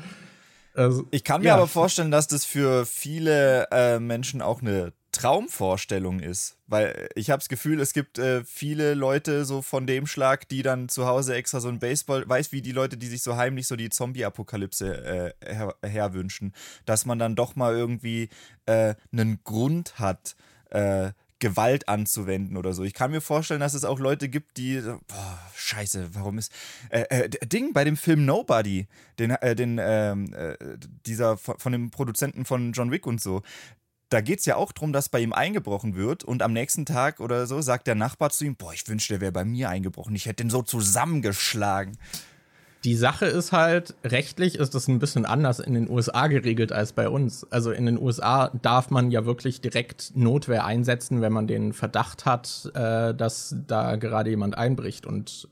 Also, 0.74 1.06
ich 1.12 1.26
kann 1.26 1.42
mir 1.42 1.48
ja. 1.48 1.56
aber 1.56 1.68
vorstellen, 1.68 2.12
dass 2.12 2.28
das 2.28 2.46
für 2.46 2.86
viele 2.86 3.68
äh, 3.72 4.00
Menschen 4.00 4.42
auch 4.42 4.62
eine 4.62 4.94
Traumvorstellung 5.12 6.20
ist. 6.20 6.58
Weil 6.68 7.10
ich 7.16 7.30
habe 7.30 7.40
das 7.40 7.50
Gefühl, 7.50 7.80
es 7.80 7.94
gibt 7.94 8.18
äh, 8.18 8.44
viele 8.44 8.94
Leute 8.94 9.46
so 9.46 9.62
von 9.62 9.86
dem 9.86 10.08
Schlag, 10.08 10.48
die 10.50 10.62
dann 10.62 10.90
zu 10.90 11.06
Hause 11.06 11.36
extra 11.36 11.60
so 11.60 11.68
ein 11.68 11.80
Baseball, 11.80 12.28
weiß 12.28 12.52
wie 12.52 12.62
die 12.62 12.72
Leute, 12.72 12.98
die 12.98 13.08
sich 13.08 13.22
so 13.22 13.36
heimlich 13.36 13.68
so 13.68 13.76
die 13.76 13.90
Zombie-Apokalypse 13.90 15.36
äh, 15.42 15.54
her 15.54 15.76
herwünschen, 15.84 16.54
dass 16.86 17.06
man 17.06 17.20
dann 17.20 17.36
doch 17.36 17.56
mal 17.56 17.76
irgendwie 17.76 18.30
äh, 18.66 18.96
einen 19.12 19.44
Grund 19.44 20.00
hat, 20.00 20.36
äh, 20.70 21.12
Gewalt 21.42 21.90
anzuwenden 21.90 22.56
oder 22.56 22.72
so. 22.72 22.84
Ich 22.84 22.94
kann 22.94 23.12
mir 23.12 23.20
vorstellen, 23.20 23.60
dass 23.60 23.74
es 23.74 23.84
auch 23.84 24.00
Leute 24.00 24.30
gibt, 24.30 24.58
die, 24.58 24.80
boah, 24.80 25.40
scheiße, 25.56 26.10
warum 26.14 26.38
ist, 26.38 26.54
äh, 26.90 27.02
äh, 27.10 27.30
Ding 27.30 27.74
bei 27.74 27.84
dem 27.84 27.98
Film 27.98 28.26
Nobody, 28.26 28.88
den, 29.18 29.32
äh, 29.32 29.56
den, 29.56 29.80
ähm, 29.82 30.34
äh, 30.34 30.56
dieser 31.06 31.38
von 31.38 31.72
dem 31.72 31.90
Produzenten 31.90 32.46
von 32.46 32.74
John 32.74 32.92
Wick 32.92 33.08
und 33.08 33.20
so, 33.20 33.42
da 34.12 34.20
geht 34.20 34.40
es 34.40 34.46
ja 34.46 34.58
auch 34.58 34.74
darum, 34.74 34.92
dass 34.92 35.08
bei 35.08 35.22
ihm 35.22 35.32
eingebrochen 35.32 35.96
wird 35.96 36.26
und 36.26 36.44
am 36.44 36.52
nächsten 36.52 36.86
Tag 36.86 37.22
oder 37.22 37.48
so 37.48 37.62
sagt 37.62 37.88
der 37.88 37.96
Nachbar 37.96 38.30
zu 38.30 38.44
ihm, 38.44 38.58
boah, 38.58 38.74
ich 38.74 38.88
wünschte, 38.88 39.14
der 39.14 39.22
wäre 39.22 39.32
bei 39.32 39.46
mir 39.46 39.70
eingebrochen. 39.70 40.14
Ich 40.16 40.26
hätte 40.26 40.44
den 40.44 40.50
so 40.50 40.62
zusammengeschlagen. 40.62 41.98
Die 42.84 42.96
Sache 42.96 43.26
ist 43.26 43.54
halt, 43.54 43.96
rechtlich 44.04 44.56
ist 44.56 44.76
das 44.76 44.90
ein 44.90 45.00
bisschen 45.00 45.26
anders 45.26 45.60
in 45.60 45.76
den 45.76 45.90
USA 45.90 46.28
geregelt 46.28 46.74
als 46.74 46.92
bei 46.92 47.08
uns. 47.08 47.50
Also 47.52 47.72
in 47.72 47.86
den 47.86 47.98
USA 47.98 48.50
darf 48.62 48.90
man 48.90 49.12
ja 49.12 49.24
wirklich 49.26 49.62
direkt 49.62 50.12
Notwehr 50.16 50.66
einsetzen, 50.66 51.22
wenn 51.22 51.32
man 51.32 51.48
den 51.48 51.72
Verdacht 51.72 52.26
hat, 52.26 52.70
äh, 52.74 53.14
dass 53.14 53.56
da 53.68 53.96
gerade 53.96 54.32
jemand 54.32 54.58
einbricht 54.58 55.06
und 55.06 55.48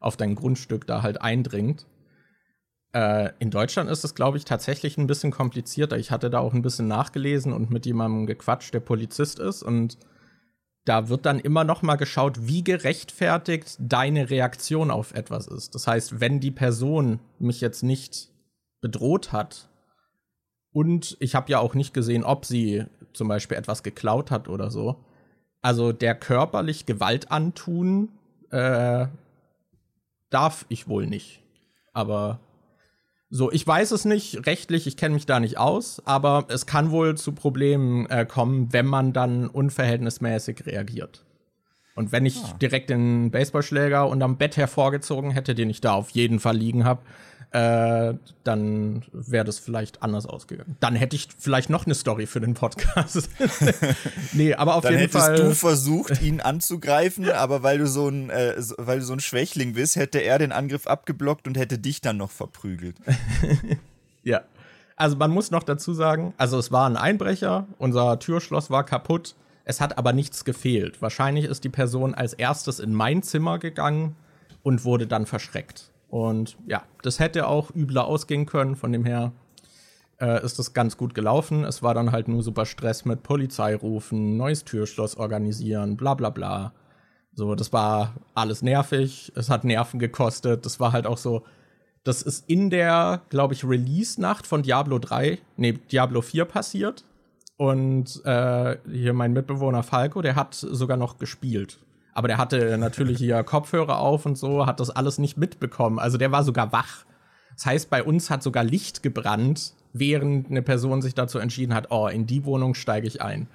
auf 0.00 0.18
dein 0.18 0.34
Grundstück 0.34 0.86
da 0.86 1.02
halt 1.02 1.22
eindringt. 1.22 1.86
Äh, 2.94 3.32
in 3.40 3.50
Deutschland 3.50 3.90
ist 3.90 4.04
es, 4.04 4.14
glaube 4.14 4.38
ich, 4.38 4.44
tatsächlich 4.44 4.96
ein 4.96 5.08
bisschen 5.08 5.32
komplizierter. 5.32 5.98
Ich 5.98 6.12
hatte 6.12 6.30
da 6.30 6.38
auch 6.38 6.54
ein 6.54 6.62
bisschen 6.62 6.86
nachgelesen 6.86 7.52
und 7.52 7.70
mit 7.70 7.86
jemandem 7.86 8.26
gequatscht, 8.26 8.72
der 8.72 8.80
Polizist 8.80 9.40
ist. 9.40 9.64
Und 9.64 9.98
da 10.84 11.08
wird 11.08 11.26
dann 11.26 11.40
immer 11.40 11.64
noch 11.64 11.82
mal 11.82 11.96
geschaut, 11.96 12.46
wie 12.46 12.62
gerechtfertigt 12.62 13.76
deine 13.80 14.30
Reaktion 14.30 14.92
auf 14.92 15.12
etwas 15.12 15.48
ist. 15.48 15.74
Das 15.74 15.88
heißt, 15.88 16.20
wenn 16.20 16.38
die 16.38 16.52
Person 16.52 17.18
mich 17.40 17.60
jetzt 17.60 17.82
nicht 17.82 18.28
bedroht 18.80 19.32
hat 19.32 19.68
und 20.72 21.16
ich 21.18 21.34
habe 21.34 21.50
ja 21.50 21.58
auch 21.58 21.74
nicht 21.74 21.94
gesehen, 21.94 22.22
ob 22.22 22.44
sie 22.44 22.84
zum 23.12 23.26
Beispiel 23.26 23.56
etwas 23.56 23.82
geklaut 23.82 24.30
hat 24.30 24.48
oder 24.48 24.70
so. 24.70 25.04
Also 25.62 25.92
der 25.92 26.14
körperlich 26.14 26.86
Gewalt 26.86 27.32
antun 27.32 28.10
äh, 28.50 29.06
darf 30.30 30.66
ich 30.68 30.86
wohl 30.86 31.06
nicht. 31.06 31.40
Aber 31.92 32.40
so, 33.36 33.50
ich 33.50 33.66
weiß 33.66 33.90
es 33.90 34.04
nicht 34.04 34.46
rechtlich, 34.46 34.86
ich 34.86 34.96
kenne 34.96 35.16
mich 35.16 35.26
da 35.26 35.40
nicht 35.40 35.58
aus, 35.58 36.00
aber 36.04 36.46
es 36.50 36.66
kann 36.66 36.92
wohl 36.92 37.16
zu 37.16 37.32
Problemen 37.32 38.06
äh, 38.06 38.24
kommen, 38.24 38.72
wenn 38.72 38.86
man 38.86 39.12
dann 39.12 39.48
unverhältnismäßig 39.48 40.66
reagiert. 40.66 41.24
Und 41.96 42.12
wenn 42.12 42.26
ich 42.26 42.36
ah. 42.44 42.56
direkt 42.62 42.90
den 42.90 43.32
Baseballschläger 43.32 44.08
unterm 44.08 44.36
Bett 44.36 44.56
hervorgezogen 44.56 45.32
hätte, 45.32 45.56
den 45.56 45.68
ich 45.68 45.80
da 45.80 45.94
auf 45.94 46.10
jeden 46.10 46.38
Fall 46.38 46.56
liegen 46.56 46.84
habe, 46.84 47.02
äh, 47.54 48.14
dann 48.42 49.04
wäre 49.12 49.44
das 49.44 49.60
vielleicht 49.60 50.02
anders 50.02 50.26
ausgegangen. 50.26 50.76
Dann 50.80 50.96
hätte 50.96 51.14
ich 51.14 51.28
vielleicht 51.38 51.70
noch 51.70 51.86
eine 51.86 51.94
Story 51.94 52.26
für 52.26 52.40
den 52.40 52.54
Podcast. 52.54 53.28
nee, 54.32 54.54
aber 54.54 54.74
auf 54.74 54.82
dann 54.82 54.98
jeden 54.98 55.08
Fall. 55.08 55.36
Dann 55.36 55.46
hättest 55.46 55.62
du 55.62 55.66
versucht, 55.66 56.20
ihn 56.20 56.40
anzugreifen, 56.40 57.30
aber 57.30 57.62
weil 57.62 57.78
du 57.78 57.86
so 57.86 58.08
ein, 58.08 58.28
äh, 58.28 58.56
weil 58.78 58.98
du 58.98 59.04
so 59.04 59.12
ein 59.12 59.20
Schwächling 59.20 59.74
bist, 59.74 59.94
hätte 59.94 60.18
er 60.18 60.40
den 60.40 60.50
Angriff 60.50 60.88
abgeblockt 60.88 61.46
und 61.46 61.56
hätte 61.56 61.78
dich 61.78 62.00
dann 62.00 62.16
noch 62.16 62.32
verprügelt. 62.32 62.96
ja. 64.24 64.40
Also 64.96 65.14
man 65.14 65.30
muss 65.30 65.52
noch 65.52 65.62
dazu 65.62 65.94
sagen, 65.94 66.34
also 66.36 66.58
es 66.58 66.72
war 66.72 66.88
ein 66.88 66.96
Einbrecher, 66.96 67.68
unser 67.78 68.18
Türschloss 68.18 68.68
war 68.70 68.84
kaputt, 68.84 69.36
es 69.64 69.80
hat 69.80 69.96
aber 69.96 70.12
nichts 70.12 70.44
gefehlt. 70.44 71.00
Wahrscheinlich 71.00 71.44
ist 71.44 71.62
die 71.62 71.68
Person 71.68 72.14
als 72.14 72.32
erstes 72.32 72.80
in 72.80 72.92
mein 72.94 73.22
Zimmer 73.22 73.60
gegangen 73.60 74.16
und 74.64 74.84
wurde 74.84 75.06
dann 75.06 75.26
verschreckt. 75.26 75.92
Und 76.08 76.56
ja, 76.66 76.84
das 77.02 77.18
hätte 77.18 77.48
auch 77.48 77.74
übler 77.74 78.06
ausgehen 78.06 78.46
können. 78.46 78.76
Von 78.76 78.92
dem 78.92 79.04
her 79.04 79.32
äh, 80.20 80.44
ist 80.44 80.58
das 80.58 80.72
ganz 80.72 80.96
gut 80.96 81.14
gelaufen. 81.14 81.64
Es 81.64 81.82
war 81.82 81.94
dann 81.94 82.12
halt 82.12 82.28
nur 82.28 82.42
super 82.42 82.66
Stress 82.66 83.04
mit 83.04 83.22
Polizei 83.22 83.74
rufen, 83.74 84.36
neues 84.36 84.64
Türschloss 84.64 85.16
organisieren, 85.16 85.96
bla 85.96 86.14
bla 86.14 86.30
bla. 86.30 86.72
So, 87.34 87.54
das 87.54 87.72
war 87.72 88.14
alles 88.34 88.62
nervig. 88.62 89.32
Es 89.34 89.50
hat 89.50 89.64
Nerven 89.64 89.98
gekostet. 89.98 90.64
Das 90.64 90.78
war 90.78 90.92
halt 90.92 91.06
auch 91.06 91.18
so. 91.18 91.42
Das 92.04 92.22
ist 92.22 92.48
in 92.48 92.70
der, 92.70 93.22
glaube 93.30 93.54
ich, 93.54 93.64
Release-Nacht 93.64 94.46
von 94.46 94.62
Diablo 94.62 94.98
3, 94.98 95.38
nee, 95.56 95.72
Diablo 95.72 96.20
4 96.20 96.44
passiert. 96.44 97.04
Und 97.56 98.24
äh, 98.26 98.76
hier 98.90 99.14
mein 99.14 99.32
Mitbewohner 99.32 99.82
Falco, 99.82 100.20
der 100.20 100.36
hat 100.36 100.54
sogar 100.54 100.96
noch 100.96 101.18
gespielt. 101.18 101.78
Aber 102.14 102.28
der 102.28 102.38
hatte 102.38 102.78
natürlich 102.78 103.18
hier 103.18 103.42
Kopfhörer 103.42 103.98
auf 103.98 104.24
und 104.24 104.38
so, 104.38 104.66
hat 104.66 104.80
das 104.80 104.90
alles 104.90 105.18
nicht 105.18 105.36
mitbekommen. 105.36 105.98
Also 105.98 106.16
der 106.16 106.30
war 106.32 106.44
sogar 106.44 106.72
wach. 106.72 107.04
Das 107.56 107.66
heißt, 107.66 107.90
bei 107.90 108.02
uns 108.02 108.30
hat 108.30 108.42
sogar 108.42 108.64
Licht 108.64 109.02
gebrannt, 109.02 109.74
während 109.92 110.48
eine 110.48 110.62
Person 110.62 111.02
sich 111.02 111.14
dazu 111.14 111.38
entschieden 111.38 111.74
hat, 111.74 111.90
oh, 111.90 112.06
in 112.06 112.26
die 112.26 112.44
Wohnung 112.44 112.74
steige 112.74 113.06
ich 113.06 113.20
ein. 113.20 113.48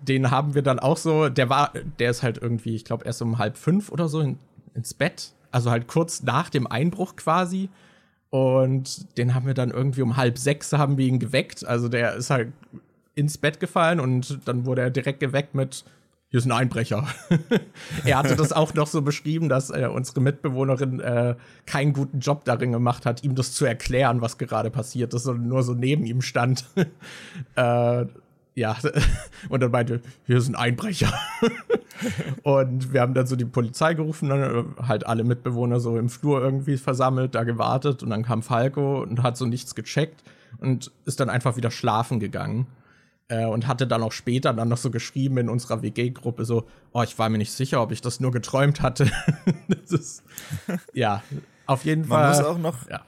Den 0.00 0.30
haben 0.30 0.54
wir 0.54 0.62
dann 0.62 0.78
auch 0.78 0.96
so, 0.96 1.28
der 1.28 1.50
war, 1.50 1.72
der 1.98 2.10
ist 2.10 2.22
halt 2.22 2.38
irgendwie, 2.38 2.74
ich 2.74 2.84
glaube, 2.84 3.04
erst 3.04 3.20
um 3.20 3.38
halb 3.38 3.56
fünf 3.56 3.90
oder 3.90 4.08
so 4.08 4.20
in, 4.20 4.38
ins 4.74 4.94
Bett. 4.94 5.32
Also 5.50 5.70
halt 5.70 5.88
kurz 5.88 6.22
nach 6.22 6.50
dem 6.50 6.66
Einbruch 6.66 7.16
quasi. 7.16 7.68
Und 8.30 9.16
den 9.18 9.34
haben 9.34 9.46
wir 9.46 9.54
dann 9.54 9.70
irgendwie 9.70 10.02
um 10.02 10.16
halb 10.16 10.38
sechs 10.38 10.72
haben 10.72 10.98
wir 10.98 11.06
ihn 11.06 11.18
geweckt. 11.18 11.66
Also 11.66 11.88
der 11.88 12.14
ist 12.14 12.30
halt 12.30 12.52
ins 13.14 13.38
Bett 13.38 13.58
gefallen 13.58 13.98
und 13.98 14.40
dann 14.46 14.64
wurde 14.66 14.82
er 14.82 14.90
direkt 14.90 15.20
geweckt 15.20 15.54
mit, 15.54 15.84
hier 16.30 16.38
ist 16.38 16.46
ein 16.46 16.52
Einbrecher. 16.52 17.06
er 18.04 18.18
hatte 18.18 18.36
das 18.36 18.52
auch 18.52 18.74
noch 18.74 18.86
so 18.86 19.00
beschrieben, 19.00 19.48
dass 19.48 19.70
äh, 19.70 19.88
unsere 19.90 20.20
Mitbewohnerin 20.20 21.00
äh, 21.00 21.36
keinen 21.64 21.94
guten 21.94 22.20
Job 22.20 22.44
darin 22.44 22.72
gemacht 22.72 23.06
hat, 23.06 23.24
ihm 23.24 23.34
das 23.34 23.52
zu 23.52 23.64
erklären, 23.64 24.20
was 24.20 24.36
gerade 24.36 24.70
passiert 24.70 25.14
ist, 25.14 25.22
sondern 25.22 25.48
nur 25.48 25.62
so 25.62 25.72
neben 25.72 26.04
ihm 26.04 26.20
stand. 26.20 26.66
äh, 27.56 28.06
ja, 28.54 28.76
und 29.48 29.62
dann 29.62 29.70
meinte, 29.70 30.02
hier 30.26 30.36
ist 30.36 30.48
ein 30.48 30.56
Einbrecher. 30.56 31.12
und 32.42 32.92
wir 32.92 33.00
haben 33.00 33.14
dann 33.14 33.26
so 33.26 33.36
die 33.36 33.44
Polizei 33.46 33.94
gerufen, 33.94 34.28
dann 34.28 34.40
äh, 34.42 34.64
halt 34.82 35.06
alle 35.06 35.24
Mitbewohner 35.24 35.80
so 35.80 35.96
im 35.96 36.10
Flur 36.10 36.42
irgendwie 36.42 36.76
versammelt, 36.76 37.34
da 37.34 37.44
gewartet 37.44 38.02
und 38.02 38.10
dann 38.10 38.24
kam 38.24 38.42
Falco 38.42 39.00
und 39.00 39.22
hat 39.22 39.38
so 39.38 39.46
nichts 39.46 39.74
gecheckt 39.74 40.22
und 40.58 40.90
ist 41.06 41.20
dann 41.20 41.30
einfach 41.30 41.56
wieder 41.56 41.70
schlafen 41.70 42.20
gegangen. 42.20 42.66
Äh, 43.28 43.44
und 43.44 43.66
hatte 43.66 43.86
dann 43.86 44.02
auch 44.02 44.12
später 44.12 44.54
dann 44.54 44.68
noch 44.68 44.78
so 44.78 44.90
geschrieben 44.90 45.36
in 45.38 45.48
unserer 45.50 45.82
WG-Gruppe 45.82 46.46
so, 46.46 46.66
oh, 46.92 47.02
ich 47.02 47.18
war 47.18 47.28
mir 47.28 47.38
nicht 47.38 47.52
sicher, 47.52 47.82
ob 47.82 47.92
ich 47.92 48.00
das 48.00 48.20
nur 48.20 48.32
geträumt 48.32 48.80
hatte. 48.80 49.10
das 49.68 49.90
ist, 49.90 50.22
ja, 50.94 51.22
auf 51.66 51.84
jeden 51.84 52.08
man 52.08 52.20
Fall. 52.20 52.28
Muss 52.28 52.46
auch 52.46 52.58
noch, 52.58 52.88
ja. 52.88 53.04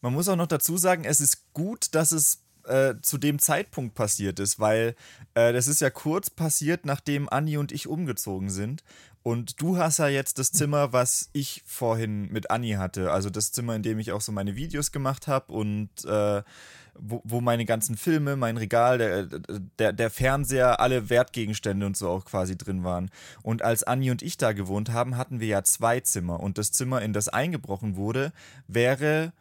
Man 0.00 0.12
muss 0.12 0.28
auch 0.28 0.36
noch 0.36 0.48
dazu 0.48 0.76
sagen, 0.76 1.04
es 1.04 1.20
ist 1.20 1.52
gut, 1.52 1.94
dass 1.94 2.12
es 2.12 2.42
äh, 2.64 2.94
zu 3.02 3.18
dem 3.18 3.38
Zeitpunkt 3.38 3.94
passiert 3.94 4.40
ist, 4.40 4.58
weil 4.58 4.94
äh, 5.34 5.52
das 5.52 5.68
ist 5.68 5.80
ja 5.80 5.90
kurz 5.90 6.30
passiert, 6.30 6.84
nachdem 6.84 7.28
Anni 7.28 7.56
und 7.56 7.72
ich 7.72 7.86
umgezogen 7.86 8.50
sind. 8.50 8.82
Und 9.22 9.60
du 9.60 9.76
hast 9.76 9.98
ja 9.98 10.06
jetzt 10.06 10.38
das 10.38 10.52
Zimmer, 10.52 10.92
was 10.92 11.30
ich 11.32 11.62
vorhin 11.66 12.28
mit 12.30 12.50
Anni 12.50 12.72
hatte. 12.72 13.10
Also 13.10 13.28
das 13.28 13.50
Zimmer, 13.50 13.74
in 13.74 13.82
dem 13.82 13.98
ich 13.98 14.12
auch 14.12 14.20
so 14.20 14.30
meine 14.30 14.54
Videos 14.54 14.92
gemacht 14.92 15.26
habe 15.26 15.52
und 15.52 15.90
äh, 16.04 16.42
wo, 16.98 17.20
wo 17.24 17.40
meine 17.40 17.64
ganzen 17.64 17.96
Filme, 17.96 18.36
mein 18.36 18.56
Regal, 18.56 18.98
der, 18.98 19.26
der, 19.78 19.92
der 19.92 20.10
Fernseher, 20.10 20.80
alle 20.80 21.10
Wertgegenstände 21.10 21.86
und 21.86 21.96
so 21.96 22.08
auch 22.08 22.24
quasi 22.24 22.56
drin 22.56 22.84
waren. 22.84 23.10
Und 23.42 23.62
als 23.62 23.82
Anni 23.82 24.10
und 24.10 24.22
ich 24.22 24.36
da 24.36 24.52
gewohnt 24.52 24.92
haben, 24.92 25.16
hatten 25.16 25.40
wir 25.40 25.48
ja 25.48 25.62
zwei 25.62 26.00
Zimmer. 26.00 26.40
Und 26.40 26.58
das 26.58 26.72
Zimmer, 26.72 27.02
in 27.02 27.12
das 27.12 27.28
eingebrochen 27.28 27.96
wurde, 27.96 28.32
wäre 28.68 29.32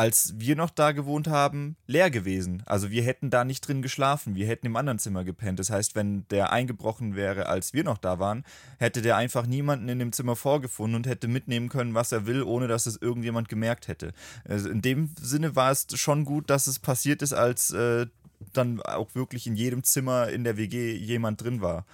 als 0.00 0.32
wir 0.38 0.56
noch 0.56 0.70
da 0.70 0.92
gewohnt 0.92 1.28
haben, 1.28 1.76
leer 1.86 2.10
gewesen. 2.10 2.62
Also 2.64 2.90
wir 2.90 3.02
hätten 3.02 3.28
da 3.28 3.44
nicht 3.44 3.60
drin 3.60 3.82
geschlafen, 3.82 4.34
wir 4.34 4.46
hätten 4.46 4.64
im 4.64 4.76
anderen 4.76 4.98
Zimmer 4.98 5.24
gepennt. 5.24 5.58
Das 5.58 5.68
heißt, 5.68 5.94
wenn 5.94 6.26
der 6.30 6.52
eingebrochen 6.52 7.16
wäre, 7.16 7.48
als 7.48 7.74
wir 7.74 7.84
noch 7.84 7.98
da 7.98 8.18
waren, 8.18 8.42
hätte 8.78 9.02
der 9.02 9.18
einfach 9.18 9.44
niemanden 9.44 9.90
in 9.90 9.98
dem 9.98 10.12
Zimmer 10.12 10.36
vorgefunden 10.36 10.96
und 10.96 11.06
hätte 11.06 11.28
mitnehmen 11.28 11.68
können, 11.68 11.92
was 11.92 12.12
er 12.12 12.24
will, 12.24 12.42
ohne 12.42 12.66
dass 12.66 12.86
es 12.86 12.96
irgendjemand 12.96 13.50
gemerkt 13.50 13.88
hätte. 13.88 14.14
Also 14.48 14.70
in 14.70 14.80
dem 14.80 15.10
Sinne 15.20 15.54
war 15.54 15.70
es 15.70 15.86
schon 15.96 16.24
gut, 16.24 16.48
dass 16.48 16.66
es 16.66 16.78
passiert 16.78 17.20
ist, 17.20 17.34
als 17.34 17.70
äh, 17.72 18.06
dann 18.54 18.80
auch 18.80 19.14
wirklich 19.14 19.46
in 19.46 19.54
jedem 19.54 19.84
Zimmer 19.84 20.30
in 20.30 20.44
der 20.44 20.56
WG 20.56 20.96
jemand 20.96 21.42
drin 21.42 21.60
war 21.60 21.84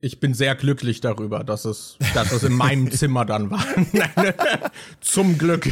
ich 0.00 0.18
bin 0.18 0.32
sehr 0.32 0.54
glücklich 0.54 1.00
darüber, 1.00 1.44
dass 1.44 1.64
es, 1.64 1.98
dass 2.14 2.32
es 2.32 2.42
in 2.42 2.54
meinem 2.54 2.90
Zimmer 2.90 3.24
dann 3.24 3.50
war. 3.50 3.64
Zum 5.00 5.36
Glück. 5.36 5.68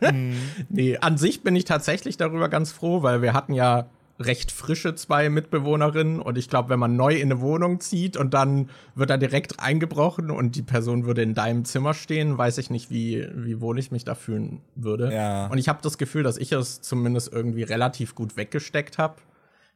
mhm. 0.00 0.36
Nee, 0.68 0.98
an 0.98 1.16
sich 1.16 1.42
bin 1.42 1.56
ich 1.56 1.64
tatsächlich 1.64 2.16
darüber 2.16 2.48
ganz 2.48 2.72
froh, 2.72 3.02
weil 3.02 3.22
wir 3.22 3.32
hatten 3.32 3.54
ja 3.54 3.88
recht 4.20 4.52
frische 4.52 4.94
zwei 4.94 5.28
Mitbewohnerinnen 5.28 6.20
und 6.20 6.38
ich 6.38 6.48
glaube, 6.48 6.68
wenn 6.68 6.78
man 6.78 6.94
neu 6.94 7.14
in 7.16 7.32
eine 7.32 7.40
Wohnung 7.40 7.80
zieht 7.80 8.16
und 8.16 8.32
dann 8.32 8.70
wird 8.94 9.10
da 9.10 9.16
direkt 9.16 9.58
eingebrochen 9.58 10.30
und 10.30 10.54
die 10.54 10.62
Person 10.62 11.04
würde 11.04 11.22
in 11.22 11.34
deinem 11.34 11.64
Zimmer 11.64 11.94
stehen, 11.94 12.38
weiß 12.38 12.58
ich 12.58 12.70
nicht, 12.70 12.90
wie, 12.90 13.26
wie 13.34 13.60
wohl 13.60 13.78
ich 13.78 13.90
mich 13.90 14.04
da 14.04 14.14
fühlen 14.14 14.60
würde. 14.76 15.12
Ja. 15.12 15.46
Und 15.48 15.58
ich 15.58 15.68
habe 15.68 15.80
das 15.82 15.98
Gefühl, 15.98 16.22
dass 16.22 16.36
ich 16.36 16.52
es 16.52 16.80
zumindest 16.80 17.32
irgendwie 17.32 17.64
relativ 17.64 18.14
gut 18.14 18.36
weggesteckt 18.36 18.98
habe, 18.98 19.16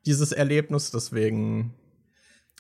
dieses 0.07 0.31
Erlebnis. 0.31 0.93
Deswegen 0.93 1.75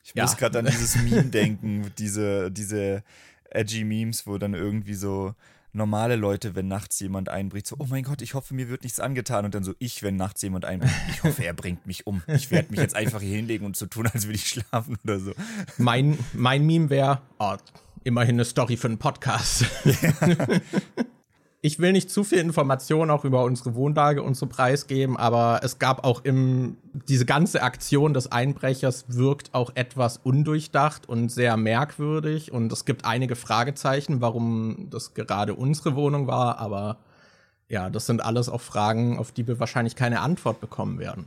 ich 0.09 0.14
ja. 0.14 0.25
muss 0.25 0.37
gerade 0.37 0.61
an 0.61 0.66
dieses 0.66 0.97
Meme 1.03 1.25
denken, 1.25 1.92
diese, 1.99 2.51
diese 2.51 3.03
edgy 3.51 3.85
Memes, 3.85 4.27
wo 4.27 4.38
dann 4.38 4.55
irgendwie 4.55 4.94
so 4.94 5.35
normale 5.73 6.16
Leute, 6.16 6.55
wenn 6.55 6.66
nachts 6.66 6.99
jemand 7.01 7.29
einbricht, 7.29 7.66
so, 7.66 7.77
oh 7.79 7.87
mein 7.90 8.05
Gott, 8.05 8.23
ich 8.23 8.33
hoffe, 8.33 8.55
mir 8.55 8.71
wird 8.71 8.85
nichts 8.85 9.01
angetan. 9.01 9.44
Und 9.44 9.55
dann 9.55 9.64
so, 9.64 9.75
ich, 9.79 10.03
wenn 10.03 10.16
nachts 10.16 10.40
jemand 10.40 10.64
einbricht, 10.64 10.94
ich 11.11 11.23
hoffe, 11.23 11.44
er 11.44 11.53
bringt 11.53 11.87
mich 11.87 12.07
um. 12.07 12.23
Ich 12.27 12.51
werde 12.51 12.71
mich 12.71 12.81
jetzt 12.81 12.97
einfach 12.97 13.21
hier 13.21 13.37
hinlegen 13.37 13.66
und 13.66 13.77
so 13.77 13.85
tun, 13.85 14.07
als 14.07 14.25
würde 14.25 14.37
ich 14.37 14.47
schlafen 14.47 14.97
oder 15.05 15.21
so. 15.21 15.33
Mein, 15.77 16.18
mein 16.33 16.64
Meme 16.64 16.88
wäre, 16.88 17.21
oh, 17.38 17.57
immerhin 18.03 18.37
eine 18.37 18.47
Story 18.47 18.79
für 18.79 18.88
einen 18.88 18.99
Podcast. 18.99 19.66
Ja. 19.85 20.12
ich 21.61 21.81
will 21.81 21.92
nicht 21.92 22.11
zu 22.11 22.23
viel 22.23 22.38
Informationen 22.38 23.11
auch 23.11 23.25
über 23.25 23.42
unsere 23.42 23.75
Wohnlage 23.75 24.23
und 24.23 24.37
so 24.37 24.47
preisgeben, 24.47 25.16
aber 25.16 25.61
es 25.64 25.79
gab 25.79 26.05
auch 26.05 26.25
im, 26.25 26.77
diese 26.92 27.27
ganze 27.27 27.62
Aktion 27.62 28.14
des 28.14 28.31
Einbrechers 28.31 29.07
wirkt 29.09 29.55
auch 29.55 29.73
etwas 29.75 30.18
undurchdacht 30.18 31.09
und 31.09 31.31
sehr 31.31 31.57
merkwürdig 31.57 32.53
und 32.53 32.73
es 32.73 32.85
gibt 32.85 33.05
einige 33.05 33.35
Fragezeichen, 33.35 34.21
warum 34.21 34.88
das 34.90 35.14
gerade 35.14 35.55
unsere 35.55 35.97
Wohnung 35.97 36.29
war, 36.29 36.59
aber 36.59 36.99
ja, 37.68 37.90
das 37.90 38.07
sind 38.07 38.25
alles 38.25 38.49
auch 38.49 38.61
Fragen, 38.61 39.18
auf 39.18 39.33
die 39.33 39.47
wir 39.47 39.59
wahrscheinlich 39.59 39.97
keine 39.97 40.21
Antwort 40.21 40.61
bekommen 40.61 40.99
werden. 40.99 41.27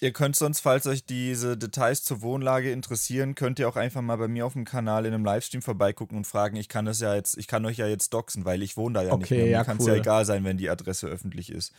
Ihr 0.00 0.12
könnt 0.12 0.36
sonst, 0.36 0.60
falls 0.60 0.86
euch 0.86 1.04
diese 1.04 1.56
Details 1.56 2.02
zur 2.02 2.20
Wohnlage 2.20 2.70
interessieren, 2.70 3.34
könnt 3.34 3.58
ihr 3.58 3.68
auch 3.68 3.76
einfach 3.76 4.02
mal 4.02 4.16
bei 4.16 4.28
mir 4.28 4.44
auf 4.44 4.52
dem 4.52 4.64
Kanal 4.64 5.06
in 5.06 5.14
einem 5.14 5.24
Livestream 5.24 5.62
vorbeigucken 5.62 6.18
und 6.18 6.26
fragen. 6.26 6.56
Ich 6.56 6.68
kann 6.68 6.84
das 6.84 7.00
ja 7.00 7.14
jetzt, 7.14 7.38
ich 7.38 7.46
kann 7.46 7.64
euch 7.64 7.78
ja 7.78 7.86
jetzt 7.86 8.12
doxen, 8.12 8.44
weil 8.44 8.62
ich 8.62 8.76
wohne 8.76 8.94
da 8.94 9.02
ja 9.02 9.12
okay, 9.12 9.20
nicht 9.20 9.30
mehr. 9.30 9.44
Mir 9.44 9.50
ja, 9.50 9.64
kann 9.64 9.78
es 9.78 9.84
cool. 9.84 9.92
ja 9.92 9.96
egal 9.96 10.24
sein, 10.26 10.44
wenn 10.44 10.58
die 10.58 10.68
Adresse 10.68 11.06
öffentlich 11.06 11.50
ist. 11.50 11.72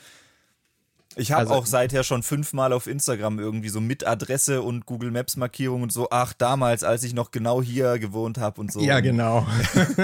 Ich 1.16 1.32
habe 1.32 1.42
also, 1.42 1.54
auch 1.54 1.66
seither 1.66 2.04
schon 2.04 2.22
fünfmal 2.22 2.74
auf 2.74 2.86
Instagram 2.86 3.40
irgendwie 3.40 3.70
so 3.70 3.82
mit 3.82 4.06
Adresse 4.06 4.62
und 4.62 4.86
Google 4.86 5.12
Maps 5.12 5.36
Markierung 5.36 5.82
und 5.82 5.92
so, 5.92 6.10
ach, 6.12 6.34
damals, 6.34 6.84
als 6.84 7.04
ich 7.04 7.14
noch 7.14 7.32
genau 7.32 7.62
hier 7.62 7.98
gewohnt 7.98 8.38
habe 8.38 8.62
und 8.62 8.72
so. 8.72 8.82
Ja, 8.82 9.00
genau. 9.00 9.48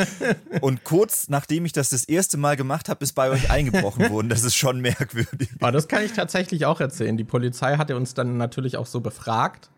und 0.62 0.84
kurz 0.84 1.30
nachdem 1.30 1.66
ich 1.66 1.72
das 1.74 1.90
das 1.90 2.04
erste 2.06 2.38
Mal 2.38 2.56
gemacht 2.56 2.90
habe, 2.90 3.04
ist 3.04 3.14
bei 3.14 3.30
euch 3.30 3.52
eingebrochen 3.52 4.10
worden. 4.10 4.30
Das 4.30 4.44
ist 4.44 4.56
schon 4.56 4.80
merkwürdig. 4.82 5.50
Aber 5.60 5.72
das 5.72 5.88
kann 5.88 6.04
ich 6.04 6.14
tatsächlich 6.14 6.66
auch 6.66 6.80
erzählen. 6.80 7.18
Die 7.18 7.24
Polizei 7.24 7.78
hatte 7.78 7.96
uns 7.96 8.14
dann 8.14 8.38
natürlich 8.38 8.78
auch 8.78 8.88
so 8.88 9.02
befragt. 9.02 9.70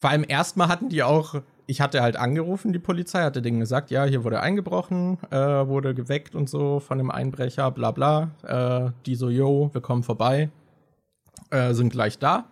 Vor 0.00 0.10
allem 0.10 0.24
erstmal 0.26 0.68
hatten 0.68 0.88
die 0.88 1.02
auch, 1.02 1.42
ich 1.70 1.80
hatte 1.80 2.02
halt 2.02 2.16
angerufen, 2.16 2.72
die 2.72 2.80
Polizei, 2.80 3.22
hatte 3.22 3.42
denen 3.42 3.60
gesagt, 3.60 3.92
ja, 3.92 4.04
hier 4.04 4.24
wurde 4.24 4.40
eingebrochen, 4.40 5.18
äh, 5.30 5.36
wurde 5.36 5.94
geweckt 5.94 6.34
und 6.34 6.50
so 6.50 6.80
von 6.80 6.98
dem 6.98 7.12
Einbrecher, 7.12 7.70
bla 7.70 7.92
bla. 7.92 8.30
Äh, 8.42 8.90
die 9.06 9.14
so, 9.14 9.30
yo, 9.30 9.70
wir 9.72 9.80
kommen 9.80 10.02
vorbei, 10.02 10.50
äh, 11.50 11.72
sind 11.72 11.90
gleich 11.90 12.18
da. 12.18 12.46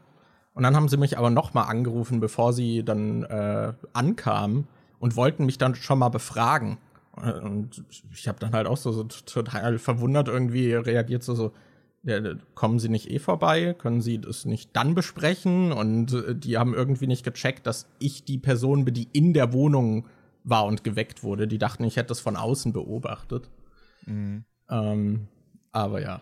Und 0.55 0.63
dann 0.63 0.77
haben 0.77 0.89
sie 0.89 0.97
mich 0.97 1.19
aber 1.19 1.31
noch 1.31 1.53
mal 1.53 1.65
angerufen, 1.65 2.21
bevor 2.21 2.53
sie 2.53 2.85
dann 2.85 3.25
äh, 3.25 3.73
ankamen 3.93 4.69
und 5.01 5.17
wollten 5.17 5.47
mich 5.47 5.59
dann 5.59 5.75
schon 5.75 5.99
mal 5.99 6.11
befragen. 6.11 6.79
Und 7.17 7.83
ich 8.13 8.29
habe 8.29 8.39
dann 8.39 8.53
halt 8.53 8.69
auch 8.69 8.77
so, 8.77 8.93
so, 8.93 9.03
total 9.03 9.79
verwundert 9.79 10.29
irgendwie 10.29 10.75
reagiert, 10.75 11.25
so, 11.25 11.35
so, 11.35 11.53
kommen 12.55 12.79
Sie 12.79 12.89
nicht 12.89 13.11
eh 13.11 13.19
vorbei? 13.19 13.75
Können 13.75 14.01
Sie 14.01 14.21
das 14.21 14.45
nicht 14.45 14.71
dann 14.75 14.95
besprechen? 14.95 15.73
Und 15.73 16.13
äh, 16.13 16.35
die 16.35 16.57
haben 16.57 16.75
irgendwie 16.75 17.07
nicht 17.07 17.25
gecheckt, 17.25 17.67
dass 17.67 17.89
ich 17.99 18.25
die 18.25 18.39
Person 18.39 18.85
bin, 18.85 18.95
die 18.95 19.09
in 19.13 19.33
der 19.33 19.53
Wohnung 19.53 20.07
war 20.45 20.65
und 20.65 20.85
geweckt 20.85 21.23
wurde. 21.23 21.49
Die 21.49 21.59
dachten, 21.59 21.85
ich 21.85 21.97
hätte 21.97 22.09
das 22.09 22.21
von 22.21 22.37
außen 22.37 22.73
beobachtet. 22.73 23.49
Mhm. 24.07 24.45
Ähm, 24.71 25.29
aber 25.73 26.01
ja. 26.01 26.21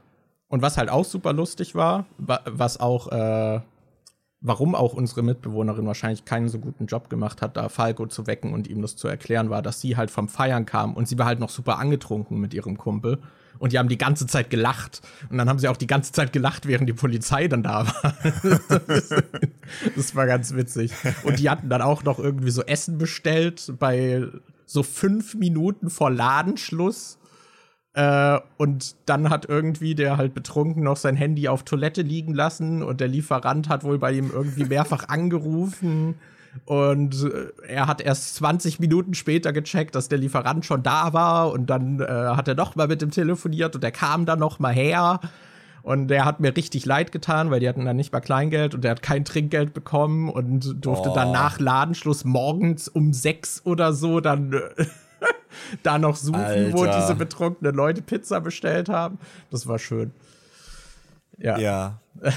Und 0.48 0.62
was 0.62 0.76
halt 0.78 0.88
auch 0.88 1.04
super 1.04 1.32
lustig 1.32 1.74
war, 1.74 2.06
was 2.18 2.78
auch, 2.80 3.08
äh, 3.08 3.60
warum 4.40 4.74
auch 4.74 4.94
unsere 4.94 5.22
Mitbewohnerin 5.22 5.86
wahrscheinlich 5.86 6.24
keinen 6.24 6.48
so 6.48 6.58
guten 6.58 6.86
Job 6.86 7.10
gemacht 7.10 7.42
hat, 7.42 7.56
da 7.56 7.68
Falco 7.68 8.06
zu 8.06 8.26
wecken 8.26 8.52
und 8.54 8.68
ihm 8.68 8.80
das 8.80 8.96
zu 8.96 9.08
erklären, 9.08 9.50
war, 9.50 9.62
dass 9.62 9.80
sie 9.80 9.96
halt 9.96 10.10
vom 10.10 10.28
Feiern 10.28 10.64
kam 10.64 10.94
und 10.94 11.08
sie 11.08 11.18
war 11.18 11.26
halt 11.26 11.40
noch 11.40 11.50
super 11.50 11.78
angetrunken 11.78 12.38
mit 12.38 12.54
ihrem 12.54 12.78
Kumpel 12.78 13.18
und 13.58 13.72
die 13.72 13.78
haben 13.78 13.88
die 13.88 13.98
ganze 13.98 14.26
Zeit 14.26 14.50
gelacht. 14.50 15.02
Und 15.30 15.38
dann 15.38 15.48
haben 15.48 15.58
sie 15.58 15.68
auch 15.68 15.76
die 15.76 15.86
ganze 15.86 16.12
Zeit 16.12 16.32
gelacht, 16.32 16.66
während 16.66 16.88
die 16.88 16.94
Polizei 16.94 17.48
dann 17.48 17.62
da 17.62 17.86
war. 17.86 18.14
das 19.96 20.14
war 20.14 20.26
ganz 20.26 20.54
witzig. 20.54 20.92
Und 21.24 21.38
die 21.38 21.50
hatten 21.50 21.68
dann 21.68 21.82
auch 21.82 22.04
noch 22.04 22.18
irgendwie 22.18 22.50
so 22.50 22.62
Essen 22.62 22.98
bestellt 22.98 23.72
bei 23.78 24.26
so 24.66 24.82
fünf 24.82 25.34
Minuten 25.34 25.90
vor 25.90 26.10
Ladenschluss. 26.10 27.18
Äh, 27.94 28.40
und 28.58 28.96
dann 29.06 29.30
hat 29.30 29.48
irgendwie 29.48 29.94
der 29.94 30.18
halt 30.18 30.34
betrunken 30.34 30.82
noch 30.82 30.96
sein 30.96 31.16
Handy 31.16 31.48
auf 31.48 31.62
Toilette 31.62 32.02
liegen 32.02 32.34
lassen 32.34 32.82
und 32.82 33.00
der 33.00 33.08
Lieferant 33.08 33.70
hat 33.70 33.84
wohl 33.84 33.98
bei 33.98 34.12
ihm 34.12 34.30
irgendwie 34.32 34.64
mehrfach 34.66 35.08
angerufen. 35.08 36.16
Und 36.64 37.24
äh, 37.24 37.68
er 37.68 37.86
hat 37.86 38.00
erst 38.00 38.36
20 38.36 38.80
Minuten 38.80 39.14
später 39.14 39.52
gecheckt, 39.52 39.94
dass 39.94 40.08
der 40.08 40.18
Lieferant 40.18 40.64
schon 40.64 40.82
da 40.82 41.12
war. 41.12 41.52
Und 41.52 41.66
dann 41.66 42.00
äh, 42.00 42.06
hat 42.06 42.48
er 42.48 42.54
noch 42.54 42.76
mal 42.76 42.88
mit 42.88 43.02
dem 43.02 43.10
telefoniert 43.10 43.74
und 43.74 43.84
er 43.84 43.92
kam 43.92 44.26
dann 44.26 44.38
noch 44.38 44.58
mal 44.58 44.72
her. 44.72 45.20
Und 45.82 46.08
der 46.08 46.24
hat 46.24 46.40
mir 46.40 46.56
richtig 46.56 46.84
leid 46.84 47.12
getan, 47.12 47.52
weil 47.52 47.60
die 47.60 47.68
hatten 47.68 47.84
dann 47.84 47.96
nicht 47.96 48.12
mal 48.12 48.18
Kleingeld 48.18 48.74
und 48.74 48.82
der 48.82 48.90
hat 48.90 49.02
kein 49.02 49.24
Trinkgeld 49.24 49.72
bekommen 49.72 50.28
und 50.28 50.84
durfte 50.84 51.10
oh. 51.10 51.14
dann 51.14 51.30
nach 51.30 51.60
Ladenschluss 51.60 52.24
morgens 52.24 52.88
um 52.88 53.12
sechs 53.12 53.62
oder 53.64 53.92
so 53.92 54.18
dann 54.18 54.60
da 55.84 55.98
noch 55.98 56.16
suchen, 56.16 56.40
Alter. 56.40 56.76
wo 56.76 56.86
diese 56.86 57.14
betrunkenen 57.14 57.72
Leute 57.74 58.02
Pizza 58.02 58.40
bestellt 58.40 58.88
haben. 58.88 59.18
Das 59.52 59.68
war 59.68 59.78
schön. 59.78 60.10
Ja. 61.38 61.56
Ja. 61.56 62.00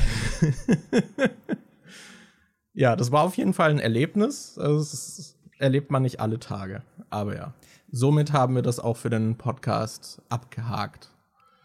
ja, 2.79 2.95
das 2.95 3.11
war 3.11 3.23
auf 3.23 3.35
jeden 3.35 3.53
Fall 3.53 3.71
ein 3.71 3.79
Erlebnis. 3.79 4.57
Also 4.57 4.79
es 4.79 4.93
ist 4.93 5.35
erlebt 5.57 5.91
man 5.91 6.01
nicht 6.01 6.21
alle 6.21 6.39
Tage. 6.39 6.81
Aber 7.09 7.35
ja, 7.35 7.53
somit 7.91 8.31
haben 8.31 8.55
wir 8.55 8.61
das 8.61 8.79
auch 8.79 8.95
für 8.95 9.09
den 9.09 9.37
Podcast 9.37 10.21
abgehakt. 10.29 11.09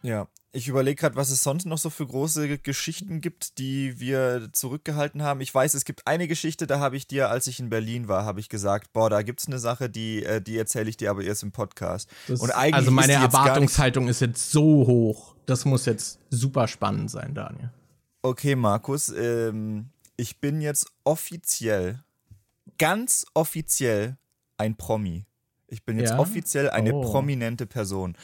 Ja, 0.02 0.26
ich 0.50 0.66
überlege 0.66 0.96
gerade, 0.96 1.14
was 1.14 1.30
es 1.30 1.44
sonst 1.44 1.66
noch 1.66 1.78
so 1.78 1.88
für 1.88 2.06
große 2.06 2.58
Geschichten 2.58 3.20
gibt, 3.20 3.58
die 3.58 4.00
wir 4.00 4.48
zurückgehalten 4.52 5.22
haben. 5.22 5.40
Ich 5.40 5.54
weiß, 5.54 5.74
es 5.74 5.84
gibt 5.84 6.06
eine 6.06 6.26
Geschichte, 6.26 6.66
da 6.66 6.80
habe 6.80 6.96
ich 6.96 7.06
dir, 7.06 7.30
als 7.30 7.46
ich 7.46 7.60
in 7.60 7.70
Berlin 7.70 8.08
war, 8.08 8.24
habe 8.24 8.40
ich 8.40 8.48
gesagt, 8.48 8.92
boah, 8.92 9.08
da 9.08 9.22
gibt 9.22 9.40
es 9.40 9.46
eine 9.46 9.60
Sache, 9.60 9.88
die, 9.88 10.24
äh, 10.24 10.42
die 10.42 10.58
erzähle 10.58 10.90
ich 10.90 10.96
dir 10.96 11.10
aber 11.10 11.22
erst 11.22 11.44
im 11.44 11.52
Podcast. 11.52 12.10
Das, 12.26 12.40
Und 12.40 12.50
eigentlich 12.50 12.74
also 12.74 12.90
meine 12.90 13.12
Erwartungshaltung 13.12 14.08
ist 14.08 14.20
jetzt 14.20 14.50
so 14.50 14.86
hoch. 14.86 15.36
Das 15.46 15.64
muss 15.64 15.86
jetzt 15.86 16.18
super 16.30 16.66
spannend 16.66 17.10
sein, 17.10 17.34
Daniel. 17.34 17.70
Okay, 18.22 18.56
Markus, 18.56 19.12
ähm, 19.16 19.90
ich 20.16 20.40
bin 20.40 20.60
jetzt 20.60 20.92
offiziell, 21.04 22.02
ganz 22.78 23.26
offiziell 23.34 24.16
ein 24.56 24.76
Promi. 24.76 25.26
Ich 25.66 25.84
bin 25.84 25.98
jetzt 25.98 26.10
ja? 26.10 26.18
offiziell 26.18 26.70
eine 26.70 26.94
oh. 26.94 27.02
prominente 27.02 27.66
Person. 27.66 28.16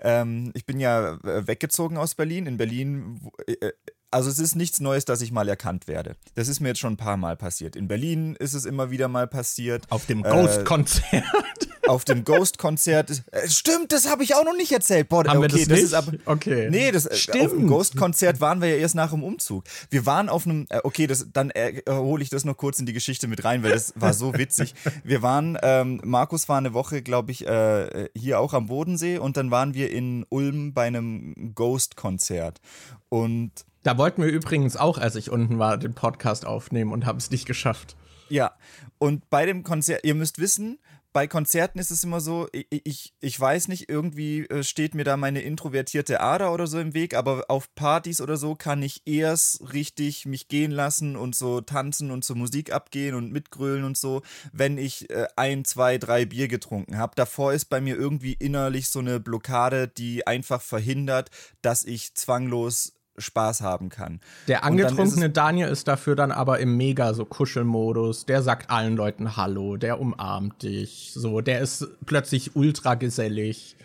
Ähm, 0.00 0.50
ich 0.54 0.66
bin 0.66 0.78
ja 0.78 1.14
äh, 1.24 1.46
weggezogen 1.46 1.96
aus 1.96 2.14
Berlin. 2.14 2.46
In 2.46 2.56
Berlin, 2.56 3.20
äh, 3.46 3.52
äh, 3.52 3.72
also 4.10 4.30
es 4.30 4.38
ist 4.38 4.56
nichts 4.56 4.80
Neues, 4.80 5.04
dass 5.04 5.20
ich 5.20 5.32
mal 5.32 5.48
erkannt 5.48 5.86
werde. 5.86 6.16
Das 6.34 6.48
ist 6.48 6.60
mir 6.60 6.68
jetzt 6.68 6.80
schon 6.80 6.94
ein 6.94 6.96
paar 6.96 7.16
Mal 7.16 7.36
passiert. 7.36 7.76
In 7.76 7.88
Berlin 7.88 8.36
ist 8.36 8.54
es 8.54 8.64
immer 8.64 8.90
wieder 8.90 9.08
mal 9.08 9.26
passiert. 9.26 9.84
Auf 9.90 10.06
dem 10.06 10.22
Ghost-Konzert. 10.22 11.24
auf 11.88 12.04
dem 12.04 12.24
Ghost-Konzert. 12.24 13.22
Äh, 13.30 13.48
stimmt, 13.48 13.92
das 13.92 14.08
habe 14.08 14.22
ich 14.22 14.34
auch 14.34 14.44
noch 14.44 14.56
nicht 14.56 14.72
erzählt. 14.72 15.08
Boah, 15.08 15.24
Haben 15.24 15.38
okay, 15.38 15.42
wir 15.42 15.48
das, 15.48 15.60
das 15.60 15.68
nicht? 15.68 15.82
ist 15.82 15.94
aber. 15.94 16.12
Okay. 16.26 16.68
Nee, 16.70 16.92
das, 16.92 17.08
Stimmt. 17.18 17.44
auf 17.44 17.50
dem 17.52 17.66
Ghost-Konzert 17.66 18.40
waren 18.40 18.60
wir 18.60 18.68
ja 18.68 18.76
erst 18.76 18.94
nach 18.94 19.10
dem 19.10 19.22
Umzug. 19.22 19.64
Wir 19.90 20.06
waren 20.06 20.28
auf 20.28 20.46
einem, 20.46 20.66
äh, 20.70 20.80
okay, 20.84 21.06
das, 21.06 21.26
dann 21.32 21.50
äh, 21.50 21.82
hole 21.88 22.22
ich 22.22 22.30
das 22.30 22.44
noch 22.44 22.56
kurz 22.56 22.78
in 22.78 22.86
die 22.86 22.92
Geschichte 22.92 23.26
mit 23.26 23.44
rein, 23.44 23.62
weil 23.62 23.72
das 23.72 23.92
war 23.96 24.14
so 24.14 24.34
witzig. 24.34 24.74
Wir 25.04 25.22
waren, 25.22 25.56
ähm, 25.62 26.00
Markus 26.04 26.48
war 26.48 26.58
eine 26.58 26.74
Woche, 26.74 27.02
glaube 27.02 27.32
ich, 27.32 27.46
äh, 27.46 28.08
hier 28.14 28.40
auch 28.40 28.52
am 28.52 28.66
Bodensee 28.66 29.18
und 29.18 29.36
dann 29.36 29.50
waren 29.50 29.74
wir 29.74 29.90
in 29.90 30.26
Ulm 30.28 30.74
bei 30.74 30.86
einem 30.86 31.54
Ghost-Konzert. 31.54 32.60
Und 33.08 33.52
da 33.82 33.96
wollten 33.96 34.22
wir 34.22 34.30
übrigens 34.30 34.76
auch, 34.76 34.98
als 34.98 35.16
ich 35.16 35.30
unten 35.30 35.58
war, 35.58 35.78
den 35.78 35.94
Podcast 35.94 36.46
aufnehmen 36.46 36.92
und 36.92 37.06
haben 37.06 37.18
es 37.18 37.30
nicht 37.30 37.46
geschafft. 37.46 37.96
Ja, 38.28 38.52
und 38.98 39.30
bei 39.30 39.46
dem 39.46 39.62
Konzert, 39.62 40.04
ihr 40.04 40.14
müsst 40.14 40.38
wissen, 40.38 40.78
bei 41.14 41.26
Konzerten 41.26 41.78
ist 41.78 41.90
es 41.90 42.04
immer 42.04 42.20
so, 42.20 42.48
ich, 42.52 42.66
ich, 42.70 43.14
ich 43.20 43.40
weiß 43.40 43.68
nicht, 43.68 43.88
irgendwie 43.88 44.40
äh, 44.46 44.62
steht 44.62 44.94
mir 44.94 45.04
da 45.04 45.16
meine 45.16 45.40
introvertierte 45.40 46.20
Ader 46.20 46.52
oder 46.52 46.66
so 46.66 46.78
im 46.78 46.92
Weg, 46.92 47.14
aber 47.14 47.46
auf 47.48 47.74
Partys 47.74 48.20
oder 48.20 48.36
so 48.36 48.54
kann 48.54 48.82
ich 48.82 49.02
erst 49.06 49.72
richtig 49.72 50.26
mich 50.26 50.48
gehen 50.48 50.70
lassen 50.70 51.16
und 51.16 51.34
so 51.34 51.62
tanzen 51.62 52.10
und 52.10 52.24
zur 52.24 52.36
Musik 52.36 52.72
abgehen 52.72 53.14
und 53.14 53.32
mitgrölen 53.32 53.84
und 53.84 53.96
so, 53.96 54.22
wenn 54.52 54.76
ich 54.76 55.08
äh, 55.10 55.26
ein, 55.34 55.64
zwei, 55.64 55.96
drei 55.96 56.26
Bier 56.26 56.46
getrunken 56.46 56.98
habe. 56.98 57.14
Davor 57.16 57.54
ist 57.54 57.64
bei 57.66 57.80
mir 57.80 57.96
irgendwie 57.96 58.34
innerlich 58.34 58.88
so 58.88 58.98
eine 58.98 59.18
Blockade, 59.18 59.88
die 59.88 60.26
einfach 60.26 60.60
verhindert, 60.60 61.30
dass 61.62 61.84
ich 61.84 62.14
zwanglos 62.14 62.97
Spaß 63.18 63.60
haben 63.60 63.88
kann. 63.88 64.20
Der 64.46 64.64
angetrunkene 64.64 65.30
Daniel 65.30 65.68
ist 65.68 65.88
dafür 65.88 66.16
dann 66.16 66.32
aber 66.32 66.60
im 66.60 66.76
mega 66.76 67.14
so 67.14 67.24
Kuschelmodus. 67.24 68.26
Der 68.26 68.42
sagt 68.42 68.70
allen 68.70 68.96
Leuten 68.96 69.36
Hallo, 69.36 69.76
der 69.76 70.00
umarmt 70.00 70.62
dich, 70.62 71.12
so, 71.14 71.40
der 71.40 71.60
ist 71.60 71.86
plötzlich 72.06 72.56
ultra 72.56 72.94
gesellig. 72.94 73.76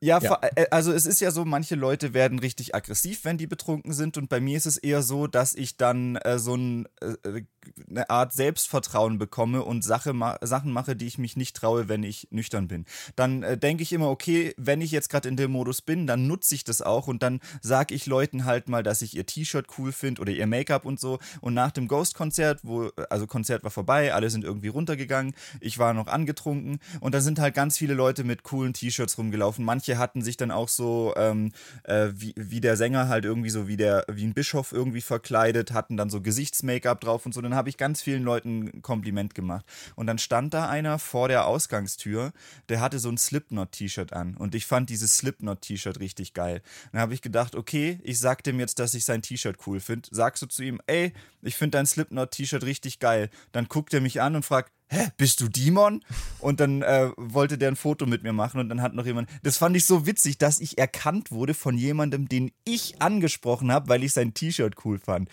Ja, 0.00 0.20
ja, 0.20 0.38
äh, 0.54 0.66
also 0.70 0.92
es 0.92 1.06
ist 1.06 1.20
ja 1.20 1.30
so, 1.30 1.44
manche 1.44 1.74
Leute 1.74 2.14
werden 2.14 2.38
richtig 2.38 2.74
aggressiv, 2.74 3.24
wenn 3.24 3.36
die 3.36 3.48
betrunken 3.48 3.92
sind. 3.92 4.16
Und 4.16 4.28
bei 4.28 4.40
mir 4.40 4.56
ist 4.56 4.66
es 4.66 4.76
eher 4.76 5.02
so, 5.02 5.26
dass 5.26 5.54
ich 5.54 5.76
dann 5.76 6.16
äh, 6.16 6.38
so 6.38 6.54
ein, 6.54 6.86
äh, 7.00 7.28
äh, 7.28 7.42
eine 7.88 8.10
Art 8.10 8.32
Selbstvertrauen 8.32 9.18
bekomme 9.18 9.62
und 9.62 9.82
Sache 9.84 10.12
ma 10.12 10.38
Sachen 10.42 10.72
mache, 10.72 10.96
die 10.96 11.06
ich 11.06 11.18
mich 11.18 11.36
nicht 11.36 11.56
traue, 11.56 11.88
wenn 11.88 12.02
ich 12.02 12.28
nüchtern 12.30 12.68
bin. 12.68 12.84
Dann 13.16 13.42
äh, 13.42 13.58
denke 13.58 13.82
ich 13.82 13.92
immer, 13.92 14.08
okay, 14.08 14.54
wenn 14.56 14.80
ich 14.80 14.90
jetzt 14.90 15.08
gerade 15.08 15.28
in 15.28 15.36
dem 15.36 15.50
Modus 15.50 15.82
bin, 15.82 16.06
dann 16.06 16.26
nutze 16.26 16.54
ich 16.54 16.64
das 16.64 16.82
auch 16.82 17.06
und 17.06 17.22
dann 17.22 17.40
sage 17.60 17.94
ich 17.94 18.06
Leuten 18.06 18.44
halt 18.44 18.68
mal, 18.68 18.82
dass 18.82 19.02
ich 19.02 19.16
ihr 19.16 19.26
T-Shirt 19.26 19.66
cool 19.78 19.92
finde 19.92 20.20
oder 20.20 20.32
ihr 20.32 20.46
Make-up 20.46 20.84
und 20.84 21.00
so. 21.00 21.18
Und 21.40 21.54
nach 21.54 21.70
dem 21.70 21.88
Ghost-Konzert, 21.88 22.60
wo, 22.62 22.90
also 23.10 23.26
Konzert 23.26 23.64
war 23.64 23.70
vorbei, 23.70 24.12
alle 24.14 24.30
sind 24.30 24.44
irgendwie 24.44 24.68
runtergegangen, 24.68 25.34
ich 25.60 25.78
war 25.78 25.94
noch 25.94 26.06
angetrunken 26.06 26.78
und 27.00 27.14
da 27.14 27.20
sind 27.20 27.38
halt 27.38 27.54
ganz 27.54 27.78
viele 27.78 27.94
Leute 27.94 28.24
mit 28.24 28.42
coolen 28.42 28.72
T-Shirts 28.72 29.18
rumgelaufen. 29.18 29.64
Manche 29.64 29.98
hatten 29.98 30.22
sich 30.22 30.36
dann 30.36 30.50
auch 30.50 30.68
so, 30.68 31.14
ähm, 31.16 31.52
äh, 31.84 32.08
wie, 32.14 32.34
wie 32.36 32.60
der 32.60 32.76
Sänger 32.76 33.08
halt 33.08 33.24
irgendwie 33.24 33.50
so 33.50 33.68
wie 33.68 33.76
der, 33.76 34.04
wie 34.10 34.24
ein 34.24 34.34
Bischof 34.34 34.72
irgendwie 34.72 35.00
verkleidet, 35.00 35.72
hatten 35.72 35.96
dann 35.96 36.10
so 36.10 36.20
Gesichts-Make-up 36.20 37.00
drauf 37.00 37.26
und 37.26 37.32
so. 37.32 37.40
Dann 37.40 37.54
habe 37.58 37.68
ich 37.68 37.76
ganz 37.76 38.00
vielen 38.00 38.22
Leuten 38.22 38.68
ein 38.68 38.82
Kompliment 38.82 39.34
gemacht. 39.34 39.66
Und 39.94 40.06
dann 40.06 40.16
stand 40.16 40.54
da 40.54 40.68
einer 40.68 40.98
vor 40.98 41.28
der 41.28 41.46
Ausgangstür, 41.46 42.32
der 42.70 42.80
hatte 42.80 42.98
so 42.98 43.10
ein 43.10 43.18
Slipknot-T-Shirt 43.18 44.14
an. 44.14 44.34
Und 44.36 44.54
ich 44.54 44.64
fand 44.64 44.88
dieses 44.88 45.18
Slipknot-T-Shirt 45.18 46.00
richtig 46.00 46.32
geil. 46.32 46.62
Dann 46.92 47.02
habe 47.02 47.12
ich 47.12 47.20
gedacht, 47.20 47.54
okay, 47.54 48.00
ich 48.02 48.18
sag 48.18 48.42
dem 48.44 48.58
jetzt, 48.60 48.78
dass 48.78 48.94
ich 48.94 49.04
sein 49.04 49.20
T-Shirt 49.20 49.58
cool 49.66 49.80
finde. 49.80 50.08
Sagst 50.10 50.42
du 50.42 50.46
zu 50.46 50.62
ihm, 50.62 50.80
ey, 50.86 51.12
ich 51.42 51.56
finde 51.56 51.76
dein 51.76 51.86
Slipknot-T-Shirt 51.86 52.64
richtig 52.64 52.98
geil. 52.98 53.28
Dann 53.52 53.66
guckt 53.66 53.92
er 53.92 54.00
mich 54.00 54.22
an 54.22 54.36
und 54.36 54.44
fragt, 54.44 54.72
hä, 54.88 55.08
bist 55.16 55.40
du 55.40 55.48
Demon? 55.48 56.02
Und 56.38 56.60
dann 56.60 56.82
äh, 56.82 57.10
wollte 57.16 57.58
der 57.58 57.68
ein 57.68 57.76
Foto 57.76 58.06
mit 58.06 58.22
mir 58.22 58.32
machen 58.32 58.60
und 58.60 58.68
dann 58.68 58.82
hat 58.82 58.94
noch 58.94 59.06
jemand, 59.06 59.28
das 59.42 59.58
fand 59.58 59.76
ich 59.76 59.84
so 59.84 60.06
witzig, 60.06 60.38
dass 60.38 60.60
ich 60.60 60.78
erkannt 60.78 61.30
wurde 61.30 61.54
von 61.54 61.76
jemandem, 61.76 62.28
den 62.28 62.52
ich 62.64 63.00
angesprochen 63.00 63.70
habe, 63.72 63.88
weil 63.88 64.02
ich 64.02 64.12
sein 64.12 64.34
T-Shirt 64.34 64.74
cool 64.84 64.98
fand. 64.98 65.28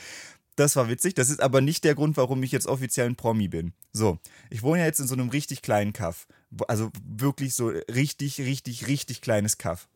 Das 0.55 0.75
war 0.75 0.87
witzig, 0.87 1.15
das 1.15 1.29
ist 1.29 1.41
aber 1.41 1.59
nicht 1.59 1.83
der 1.83 1.95
Grund, 1.95 2.15
warum 2.15 2.41
ich 2.41 2.51
jetzt 2.51 2.67
offiziell 2.67 3.07
ein 3.07 3.17
Promi 3.17 3.49
bin. 3.49 3.73
So, 3.91 4.19
ich 4.49 4.63
wohne 4.63 4.79
ja 4.79 4.85
jetzt 4.85 4.99
in 4.99 5.07
so 5.07 5.13
einem 5.13 5.29
richtig 5.29 5.61
kleinen 5.61 5.91
Kaff. 5.91 6.27
Also 6.67 6.91
wirklich 7.03 7.53
so 7.55 7.67
richtig, 7.67 8.39
richtig, 8.39 8.87
richtig 8.87 9.21
kleines 9.21 9.57
Kaff. 9.57 9.89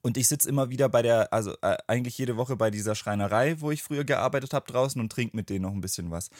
Und 0.00 0.16
ich 0.16 0.28
sitze 0.28 0.48
immer 0.48 0.70
wieder 0.70 0.88
bei 0.88 1.02
der, 1.02 1.32
also 1.32 1.54
äh, 1.62 1.76
eigentlich 1.86 2.18
jede 2.18 2.36
Woche 2.36 2.56
bei 2.56 2.70
dieser 2.70 2.94
Schreinerei, 2.94 3.60
wo 3.60 3.70
ich 3.70 3.82
früher 3.82 4.04
gearbeitet 4.04 4.52
habe 4.52 4.70
draußen 4.70 5.00
und 5.00 5.12
trinke 5.12 5.36
mit 5.36 5.48
denen 5.48 5.62
noch 5.62 5.72
ein 5.72 5.80
bisschen 5.80 6.10
was. 6.10 6.30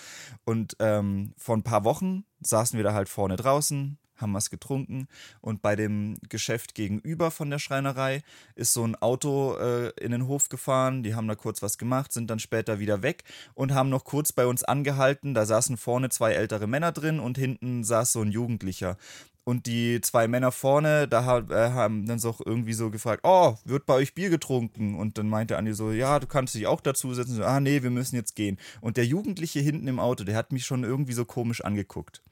Und 0.45 0.77
ähm, 0.79 1.35
vor 1.37 1.57
ein 1.57 1.63
paar 1.63 1.85
Wochen 1.85 2.25
saßen 2.41 2.77
wir 2.77 2.85
da 2.85 2.93
halt 2.93 3.09
vorne 3.09 3.37
draußen, 3.37 3.99
haben 4.23 4.35
was 4.35 4.51
getrunken 4.51 5.09
und 5.41 5.61
bei 5.61 5.77
dem 5.77 6.17
Geschäft 6.29 6.75
gegenüber 6.75 7.31
von 7.31 7.51
der 7.51 7.59
Schreinerei 7.59 8.23
ist 8.55 8.73
so 8.73 8.85
ein 8.85 8.95
Auto 8.97 9.57
äh, 9.57 9.91
in 10.01 10.13
den 10.13 10.27
Hof 10.27 10.49
gefahren, 10.49 11.03
die 11.03 11.15
haben 11.15 11.29
da 11.29 11.35
kurz 11.35 11.63
was 11.63 11.79
gemacht, 11.79 12.13
sind 12.13 12.31
dann 12.31 12.39
später 12.39 12.79
wieder 12.79 13.03
weg 13.03 13.25
und 13.55 13.75
haben 13.75 13.91
noch 13.91 14.05
kurz 14.05 14.33
bei 14.33 14.47
uns 14.47 14.65
angehalten, 14.65 15.35
da 15.35 15.45
saßen 15.45 15.77
vorne 15.77 16.09
zwei 16.09 16.33
ältere 16.33 16.67
Männer 16.67 16.93
drin 16.93 17.21
und 17.21 17.37
hinten 17.37 17.85
saß 17.85 18.13
so 18.13 18.23
ein 18.23 18.31
Jugendlicher 18.31 18.97
und 19.45 19.67
die 19.67 20.01
zwei 20.01 20.29
Männer 20.29 20.53
vorne, 20.53 21.09
da 21.09 21.39
äh, 21.39 21.71
haben 21.73 22.07
dann 22.07 22.19
so 22.19 22.37
irgendwie 22.45 22.75
so 22.75 22.91
gefragt, 22.91 23.23
oh, 23.25 23.57
wird 23.65 23.87
bei 23.87 23.95
euch 23.95 24.15
Bier 24.15 24.31
getrunken? 24.31 24.95
Und 24.95 25.19
dann 25.19 25.29
meinte 25.29 25.57
Andi 25.57 25.75
so, 25.75 25.91
ja, 25.91 26.21
du 26.21 26.27
kannst 26.27 26.55
dich 26.55 26.67
auch 26.67 26.81
dazu 26.81 27.13
setzen. 27.13 27.35
So, 27.35 27.45
ah, 27.45 27.59
nee, 27.59 27.83
wir 27.83 27.91
müssen 27.91 28.17
jetzt 28.17 28.37
gehen. 28.37 28.59
Und 28.81 28.97
der 28.97 29.07
Jugendliche 29.07 29.61
hinten 29.61 29.89
im 29.89 29.99
Auto, 29.99 30.23
der 30.25 30.37
hat 30.37 30.53
mich 30.53 30.65
schon 30.65 30.85
irgendwie 30.85 31.13
so 31.13 31.25
komisch 31.25 31.63
angeguckt. 31.63 32.23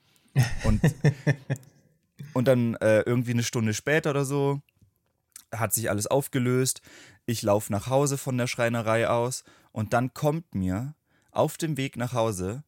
Und, 0.62 0.81
und 2.35 2.49
dann 2.49 2.75
äh, 2.77 3.01
irgendwie 3.01 3.33
eine 3.33 3.43
Stunde 3.43 3.75
später 3.75 4.11
oder 4.11 4.25
so 4.25 4.63
hat 5.53 5.73
sich 5.73 5.91
alles 5.91 6.07
aufgelöst. 6.07 6.81
Ich 7.27 7.43
laufe 7.43 7.73
nach 7.73 7.89
Hause 7.89 8.19
von 8.19 8.39
der 8.39 8.47
Schreinerei 8.47 9.09
aus 9.09 9.45
und 9.73 9.93
dann 9.93 10.15
kommt 10.15 10.55
mir 10.55 10.95
auf 11.33 11.57
dem 11.57 11.77
Weg 11.77 11.97
nach 11.97 12.13
Hause 12.13 12.63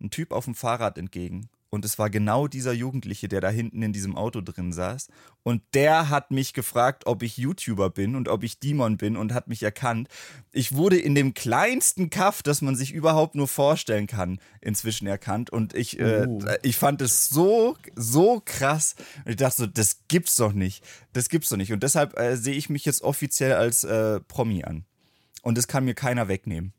ein 0.00 0.10
Typ 0.10 0.32
auf 0.32 0.44
dem 0.44 0.54
Fahrrad 0.54 0.98
entgegen 0.98 1.48
und 1.74 1.84
es 1.84 1.98
war 1.98 2.08
genau 2.08 2.46
dieser 2.46 2.72
Jugendliche, 2.72 3.26
der 3.26 3.40
da 3.40 3.50
hinten 3.50 3.82
in 3.82 3.92
diesem 3.92 4.16
Auto 4.16 4.40
drin 4.40 4.72
saß. 4.72 5.08
Und 5.42 5.60
der 5.74 6.08
hat 6.08 6.30
mich 6.30 6.54
gefragt, 6.54 7.06
ob 7.06 7.22
ich 7.22 7.36
YouTuber 7.36 7.90
bin 7.90 8.14
und 8.14 8.28
ob 8.28 8.44
ich 8.44 8.60
Demon 8.60 8.96
bin 8.96 9.16
und 9.16 9.34
hat 9.34 9.48
mich 9.48 9.62
erkannt. 9.62 10.08
Ich 10.52 10.76
wurde 10.76 10.98
in 10.98 11.16
dem 11.16 11.34
kleinsten 11.34 12.10
Kaff, 12.10 12.42
das 12.44 12.62
man 12.62 12.76
sich 12.76 12.92
überhaupt 12.92 13.34
nur 13.34 13.48
vorstellen 13.48 14.06
kann, 14.06 14.38
inzwischen 14.60 15.08
erkannt. 15.08 15.50
Und 15.50 15.74
ich, 15.74 15.98
äh, 15.98 16.26
oh. 16.28 16.38
äh, 16.44 16.58
ich 16.62 16.76
fand 16.76 17.02
es 17.02 17.28
so, 17.28 17.76
so 17.96 18.40
krass. 18.44 18.94
Und 19.24 19.32
ich 19.32 19.36
dachte 19.36 19.56
so, 19.62 19.66
das 19.66 20.06
gibt's 20.06 20.36
doch 20.36 20.52
nicht. 20.52 20.84
Das 21.12 21.28
gibt's 21.28 21.48
doch 21.48 21.56
nicht. 21.56 21.72
Und 21.72 21.82
deshalb 21.82 22.16
äh, 22.16 22.36
sehe 22.36 22.54
ich 22.54 22.70
mich 22.70 22.84
jetzt 22.84 23.02
offiziell 23.02 23.54
als 23.54 23.82
äh, 23.82 24.20
Promi 24.20 24.62
an. 24.62 24.84
Und 25.42 25.58
das 25.58 25.66
kann 25.66 25.84
mir 25.84 25.94
keiner 25.94 26.28
wegnehmen. 26.28 26.72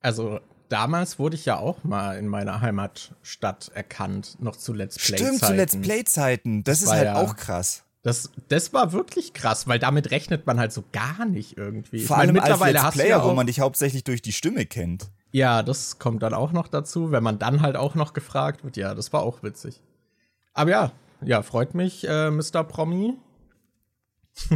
Also 0.00 0.40
damals 0.70 1.18
wurde 1.18 1.36
ich 1.36 1.44
ja 1.44 1.58
auch 1.58 1.84
mal 1.84 2.16
in 2.16 2.26
meiner 2.26 2.62
Heimatstadt 2.62 3.70
erkannt, 3.74 4.36
noch 4.40 4.56
zu 4.56 4.72
Let's 4.72 4.96
Play-Zeiten. 4.96 5.36
Stimmt, 5.36 5.44
zu 5.44 5.52
Let's 5.52 5.76
Play-Zeiten. 5.76 6.64
Das, 6.64 6.80
das, 6.80 6.88
ist 6.88 6.94
halt 6.94 7.04
ja, 7.04 7.16
auch 7.16 7.36
krass. 7.36 7.84
Das, 8.02 8.30
das 8.48 8.72
war 8.72 8.92
wirklich 8.92 9.34
krass, 9.34 9.68
weil 9.68 9.78
damit 9.78 10.10
rechnet 10.10 10.46
man 10.46 10.58
halt 10.58 10.72
so 10.72 10.84
gar 10.92 11.26
nicht 11.26 11.58
irgendwie. 11.58 12.00
Vor 12.00 12.16
allem 12.16 12.32
mittlerweile 12.32 12.78
als 12.78 12.94
Let's 12.94 13.04
Player, 13.04 13.18
ja 13.18 13.24
wo 13.24 13.34
man 13.34 13.46
dich 13.46 13.60
hauptsächlich 13.60 14.04
durch 14.04 14.22
die 14.22 14.32
Stimme 14.32 14.64
kennt. 14.64 15.10
Ja, 15.32 15.62
das 15.62 15.98
kommt 15.98 16.22
dann 16.22 16.34
auch 16.34 16.52
noch 16.52 16.66
dazu, 16.66 17.12
wenn 17.12 17.22
man 17.22 17.38
dann 17.38 17.60
halt 17.60 17.76
auch 17.76 17.94
noch 17.94 18.14
gefragt 18.14 18.64
wird. 18.64 18.76
Ja, 18.76 18.94
das 18.94 19.12
war 19.12 19.22
auch 19.22 19.42
witzig. 19.42 19.80
Aber 20.54 20.70
ja, 20.70 20.92
ja, 21.22 21.42
freut 21.42 21.74
mich, 21.74 22.08
äh, 22.08 22.30
Mr. 22.30 22.64
Promi. 22.64 23.18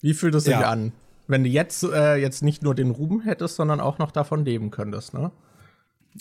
Wie 0.00 0.14
fühlt 0.14 0.34
es 0.34 0.44
sich 0.44 0.52
ja. 0.52 0.70
an? 0.70 0.92
Wenn 1.30 1.44
du 1.44 1.50
jetzt, 1.50 1.82
äh, 1.84 2.16
jetzt 2.16 2.42
nicht 2.42 2.62
nur 2.62 2.74
den 2.74 2.90
Ruhm 2.90 3.22
hättest, 3.22 3.56
sondern 3.56 3.80
auch 3.80 3.98
noch 3.98 4.10
davon 4.10 4.44
leben 4.44 4.70
könntest, 4.70 5.14
ne? 5.14 5.30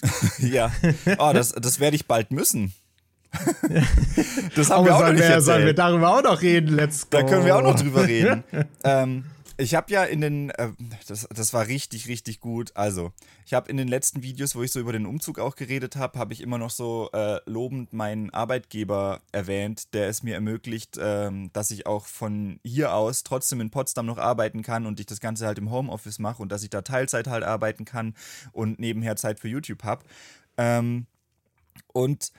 ja. 0.39 0.72
Oh, 1.17 1.32
das, 1.34 1.52
das 1.52 1.80
werde 1.80 1.95
ich 1.95 2.06
bald 2.06 2.32
müssen. 2.32 2.74
das 4.56 4.69
haben 4.69 4.84
oh, 4.84 4.86
wir 4.86 4.95
auch 4.95 5.02
noch 5.02 5.12
nicht 5.12 5.28
wir, 5.28 5.41
Sollen 5.41 5.65
wir 5.65 5.74
darüber 5.74 6.17
auch 6.17 6.24
noch 6.24 6.41
reden? 6.41 6.76
Let's 6.76 7.10
go. 7.10 7.17
Da 7.17 7.24
können 7.24 7.45
wir 7.45 7.56
auch 7.56 7.62
noch 7.62 7.76
drüber 7.76 8.08
reden. 8.08 8.43
ähm, 8.84 9.26
ich 9.60 9.76
habe 9.76 9.91
ja 9.91 10.06
in 10.06 10.22
den, 10.22 10.50
äh, 10.52 10.69
das, 11.08 11.28
das 11.30 11.54
war 11.54 11.67
richtig, 11.67 12.08
richtig 12.08 12.39
gut. 12.39 12.72
Also, 12.76 13.12
ich 13.45 13.54
habe 13.54 13.69
in 13.69 13.76
den 13.76 13.89
letzten 13.89 14.24
Videos, 14.24 14.56
wo 14.56 14.63
ich 14.63 14.72
so 14.72 14.80
über 14.80 14.93
den 14.93 15.06
Umzug 15.06 15.38
auch 15.38 15.58
geredet 15.58 15.98
habe, 15.98 16.17
habe 16.17 16.32
ich 16.32 16.39
immer 16.39 16.58
noch 16.58 16.69
so 16.69 17.10
äh, 17.12 17.41
lobend 17.45 17.91
meinen 17.91 18.30
Arbeitgeber 18.30 19.19
erwähnt, 19.34 19.93
der 19.93 20.08
es 20.08 20.24
mir 20.24 20.36
ermöglicht, 20.36 20.98
äh, 20.98 21.30
dass 21.52 21.72
ich 21.72 21.86
auch 21.86 22.06
von 22.06 22.62
hier 22.63 22.93
aus 22.93 23.24
trotzdem 23.24 23.60
in 23.60 23.69
Potsdam 23.69 24.06
noch 24.06 24.17
arbeiten 24.17 24.62
kann 24.62 24.86
und 24.86 25.00
ich 25.02 25.08
das 25.08 25.19
Ganze 25.19 25.45
halt 25.45 25.58
im 25.58 25.72
Homeoffice 25.72 26.19
mache 26.19 26.41
und 26.41 26.52
dass 26.54 26.63
ich 26.63 26.69
da 26.69 26.82
Teilzeit 26.82 27.28
halt 27.28 27.43
arbeiten 27.43 27.84
kann 27.84 28.15
und 28.54 28.80
nebenher 28.80 29.17
Zeit 29.17 29.41
für 29.41 29.50
YouTube 29.50 29.84
habe. 29.84 30.06
Ähm, 30.58 31.06
und 31.91 32.32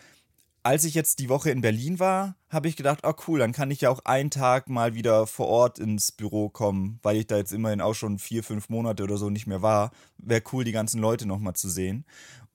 als 0.63 0.85
ich 0.85 0.95
jetzt 0.95 1.19
die 1.19 1.29
Woche 1.29 1.51
in 1.51 1.61
Berlin 1.61 1.99
war, 1.99 2.37
habe 2.49 2.69
ich 2.69 2.77
gedacht, 2.77 3.01
oh 3.05 3.15
cool, 3.27 3.39
dann 3.39 3.53
kann 3.53 3.71
ich 3.71 3.81
ja 3.83 3.91
auch 3.91 4.01
einen 4.05 4.31
Tag 4.31 4.69
mal 4.69 4.95
wieder 4.95 5.27
vor 5.27 5.49
Ort 5.49 5.79
ins 5.79 6.13
Büro 6.13 6.49
kommen, 6.49 6.99
weil 7.03 7.17
ich 7.17 7.27
da 7.27 7.37
jetzt 7.37 7.53
immerhin 7.53 7.81
auch 7.81 7.95
schon 7.95 8.19
vier, 8.19 8.45
fünf 8.45 8.69
Monate 8.69 9.03
oder 9.03 9.17
so 9.17 9.31
nicht 9.31 9.47
mehr 9.47 9.63
war. 9.63 9.91
Wäre 10.19 10.43
cool, 10.53 10.65
die 10.65 10.73
ganzen 10.73 11.01
Leute 11.01 11.27
nochmal 11.27 11.55
zu 11.55 11.69
sehen. 11.69 12.05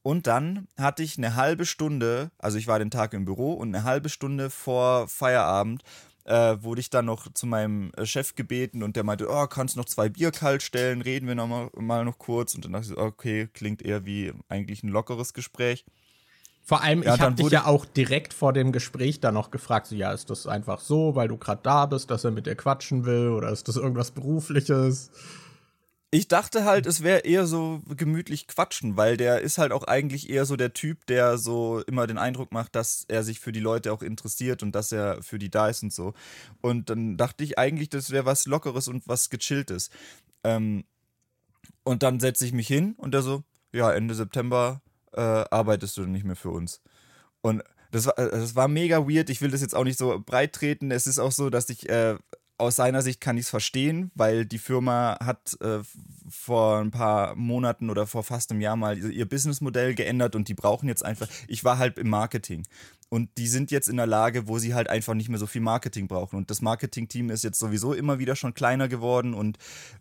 Und 0.04 0.28
dann 0.28 0.68
hatte 0.78 1.02
ich 1.02 1.18
eine 1.18 1.36
halbe 1.36 1.66
Stunde, 1.66 2.30
also 2.38 2.58
ich 2.60 2.68
war 2.68 2.78
den 2.78 2.92
Tag 2.92 3.14
im 3.14 3.26
Büro 3.26 3.54
und 3.54 3.74
eine 3.74 3.84
halbe 3.84 4.10
Stunde 4.10 4.52
vor 4.52 5.08
Feierabend 5.08 5.82
äh, 6.26 6.58
wurde 6.62 6.82
ich 6.82 6.90
dann 6.90 7.06
noch 7.06 7.32
zu 7.34 7.48
meinem 7.48 7.92
äh, 7.96 8.06
Chef 8.06 8.36
gebeten 8.36 8.84
und 8.84 8.96
der 8.96 9.04
meinte, 9.04 9.30
oh, 9.30 9.48
kannst 9.48 9.78
noch 9.78 9.86
zwei 9.86 10.10
Bier 10.10 10.32
kalt 10.32 10.64
stellen, 10.64 11.02
reden 11.02 11.28
wir 11.28 11.36
noch 11.36 11.48
mal, 11.48 11.70
mal 11.76 12.04
noch 12.04 12.18
kurz. 12.18 12.56
Und 12.56 12.66
dann 12.66 12.74
dachte 12.74 12.92
ich, 12.92 12.98
okay, 12.98 13.48
klingt 13.54 13.82
eher 13.82 14.06
wie 14.06 14.34
eigentlich 14.50 14.84
ein 14.84 14.90
lockeres 14.90 15.34
Gespräch. 15.34 15.86
Vor 16.68 16.82
allem, 16.82 17.04
ja, 17.04 17.14
ich 17.14 17.22
habe 17.22 17.36
dich 17.36 17.52
ja 17.52 17.68
auch 17.68 17.86
direkt 17.86 18.34
vor 18.34 18.52
dem 18.52 18.72
Gespräch 18.72 19.20
dann 19.20 19.36
noch 19.36 19.52
gefragt, 19.52 19.86
so, 19.86 19.96
ja, 19.96 20.12
ist 20.12 20.32
das 20.32 20.48
einfach 20.48 20.80
so, 20.80 21.14
weil 21.14 21.28
du 21.28 21.38
gerade 21.38 21.62
da 21.62 21.86
bist, 21.86 22.10
dass 22.10 22.24
er 22.24 22.32
mit 22.32 22.48
dir 22.48 22.56
quatschen 22.56 23.06
will 23.06 23.30
oder 23.30 23.52
ist 23.52 23.68
das 23.68 23.76
irgendwas 23.76 24.10
Berufliches? 24.10 25.12
Ich 26.10 26.28
dachte 26.28 26.66
halt, 26.66 26.88
es 26.88 27.04
wäre 27.04 27.20
eher 27.20 27.46
so 27.46 27.84
gemütlich 27.96 28.48
quatschen, 28.48 28.98
weil 28.98 29.16
der 29.16 29.42
ist 29.42 29.60
halt 29.60 29.72
auch 29.72 29.84
eigentlich 29.84 30.28
eher 30.28 30.46
so 30.46 30.56
der 30.56 30.74
Typ, 30.74 31.06
der 31.06 31.38
so 31.38 31.84
immer 31.86 32.08
den 32.08 32.18
Eindruck 32.18 32.52
macht, 32.52 32.76
dass 32.76 33.06
er 33.10 33.24
sich 33.24 33.40
für 33.40 33.52
die 33.52 33.60
Leute 33.60 33.94
auch 33.94 34.02
interessiert 34.02 34.64
und 34.64 34.74
dass 34.74 34.92
er 34.92 35.22
für 35.22 35.38
die 35.38 35.52
da 35.52 35.68
ist 35.70 35.84
und 35.84 35.94
so. 35.94 36.16
Und 36.62 36.90
dann 36.90 37.16
dachte 37.16 37.44
ich 37.44 37.60
eigentlich, 37.60 37.90
das 37.90 38.10
wäre 38.10 38.26
was 38.26 38.48
Lockeres 38.48 38.88
und 38.88 39.08
was 39.08 39.30
Gechilltes. 39.30 39.92
Ähm, 40.44 40.84
und 41.84 42.02
dann 42.02 42.20
setze 42.20 42.44
ich 42.44 42.54
mich 42.54 42.68
hin 42.68 42.96
und 42.98 43.14
der 43.14 43.22
so, 43.22 43.44
ja, 43.72 43.92
Ende 43.92 44.16
September 44.16 44.82
äh, 45.16 45.46
arbeitest 45.50 45.98
du 45.98 46.06
nicht 46.06 46.26
mehr 46.26 46.36
für 46.36 46.50
uns. 46.50 46.82
Und 47.42 47.64
das 47.92 48.08
war, 48.08 48.18
äh, 48.18 48.32
das 48.32 48.56
war 48.56 48.68
mega 48.68 49.08
weird. 49.08 49.30
Ich 49.30 49.42
will 49.42 49.52
das 49.52 49.62
jetzt 49.62 49.76
auch 49.76 49.84
nicht 49.84 49.98
so 49.98 50.22
breit 50.26 50.54
treten. 50.54 50.92
Es 50.92 51.08
ist 51.08 51.20
auch 51.20 51.32
so, 51.32 51.50
dass 51.50 51.70
ich 51.70 51.90
äh, 51.90 52.16
aus 52.58 52.78
seiner 52.78 53.02
Sicht 53.02 53.20
kann 53.20 53.38
ich 53.38 53.46
es 53.46 53.50
verstehen, 53.50 54.12
weil 54.16 54.46
die 54.46 54.60
Firma 54.60 55.18
hat 55.22 55.58
äh, 55.62 55.80
vor 56.30 56.80
ein 56.80 56.92
paar 56.92 57.36
Monaten 57.36 57.90
oder 57.90 58.08
vor 58.08 58.24
fast 58.24 58.52
einem 58.52 58.62
Jahr 58.62 58.76
mal 58.76 58.98
ihr 58.98 59.28
Businessmodell 59.28 59.94
geändert 59.94 60.36
und 60.36 60.48
die 60.48 60.54
brauchen 60.54 60.88
jetzt 60.88 61.04
einfach. 61.04 61.28
Ich 61.48 61.64
war 61.64 61.78
halt 61.78 61.98
im 61.98 62.10
Marketing 62.10 62.66
und 63.10 63.30
die 63.38 63.48
sind 63.48 63.72
jetzt 63.72 63.90
in 63.90 63.98
der 63.98 64.08
Lage, 64.08 64.48
wo 64.48 64.58
sie 64.58 64.74
halt 64.74 64.90
einfach 64.90 65.14
nicht 65.14 65.30
mehr 65.30 65.40
so 65.40 65.48
viel 65.48 65.62
Marketing 65.62 66.08
brauchen 66.08 66.38
und 66.38 66.50
das 66.50 66.62
Marketing-Team 66.62 67.30
ist 67.30 67.44
jetzt 67.44 67.60
sowieso 67.60 67.94
immer 67.94 68.20
wieder 68.20 68.36
schon 68.36 68.54
kleiner 68.54 68.88
geworden 68.88 69.34
und 69.34 69.58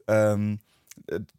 ähm, 0.06 0.60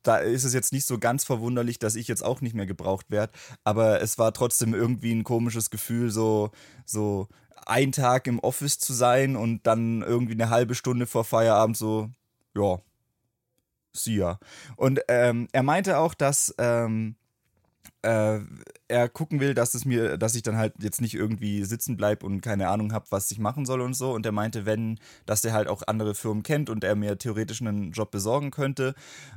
da 0.03 0.17
ist 0.17 0.43
es 0.43 0.53
jetzt 0.53 0.73
nicht 0.73 0.85
so 0.85 0.99
ganz 0.99 1.23
verwunderlich, 1.23 1.79
dass 1.79 1.95
ich 1.95 2.07
jetzt 2.07 2.23
auch 2.23 2.41
nicht 2.41 2.55
mehr 2.55 2.65
gebraucht 2.65 3.09
werde. 3.09 3.33
Aber 3.63 4.01
es 4.01 4.17
war 4.17 4.33
trotzdem 4.33 4.73
irgendwie 4.73 5.13
ein 5.13 5.23
komisches 5.23 5.69
Gefühl, 5.69 6.11
so, 6.11 6.51
so 6.85 7.27
ein 7.65 7.91
Tag 7.91 8.27
im 8.27 8.39
Office 8.39 8.79
zu 8.79 8.93
sein 8.93 9.35
und 9.35 9.65
dann 9.65 10.01
irgendwie 10.01 10.33
eine 10.33 10.49
halbe 10.49 10.75
Stunde 10.75 11.07
vor 11.07 11.23
Feierabend 11.23 11.77
so, 11.77 12.09
ja, 12.55 12.79
sie 13.93 14.17
ja. 14.17 14.39
Und 14.75 15.01
ähm, 15.07 15.47
er 15.51 15.63
meinte 15.63 15.97
auch, 15.97 16.13
dass 16.13 16.53
ähm, 16.57 17.15
äh, 18.01 18.39
er 18.87 19.09
gucken 19.09 19.39
will, 19.39 19.53
dass 19.53 19.73
es 19.73 19.85
mir, 19.85 20.17
dass 20.17 20.35
ich 20.35 20.43
dann 20.43 20.57
halt 20.57 20.73
jetzt 20.79 21.01
nicht 21.01 21.15
irgendwie 21.15 21.63
sitzen 21.63 21.97
bleibe 21.97 22.25
und 22.25 22.41
keine 22.41 22.69
Ahnung 22.69 22.93
habe, 22.93 23.05
was 23.09 23.31
ich 23.31 23.39
machen 23.39 23.65
soll 23.65 23.81
und 23.81 23.93
so. 23.93 24.13
Und 24.13 24.25
er 24.25 24.31
meinte, 24.31 24.65
wenn, 24.65 24.99
dass 25.25 25.43
er 25.43 25.53
halt 25.53 25.67
auch 25.67 25.83
andere 25.87 26.15
Firmen 26.15 26.43
kennt 26.43 26.69
und 26.69 26.83
er 26.83 26.95
mir 26.95 27.17
theoretisch 27.17 27.61
einen 27.61 27.91
Job 27.91 28.11
besorgen 28.11 28.51
könnte, 28.51 28.93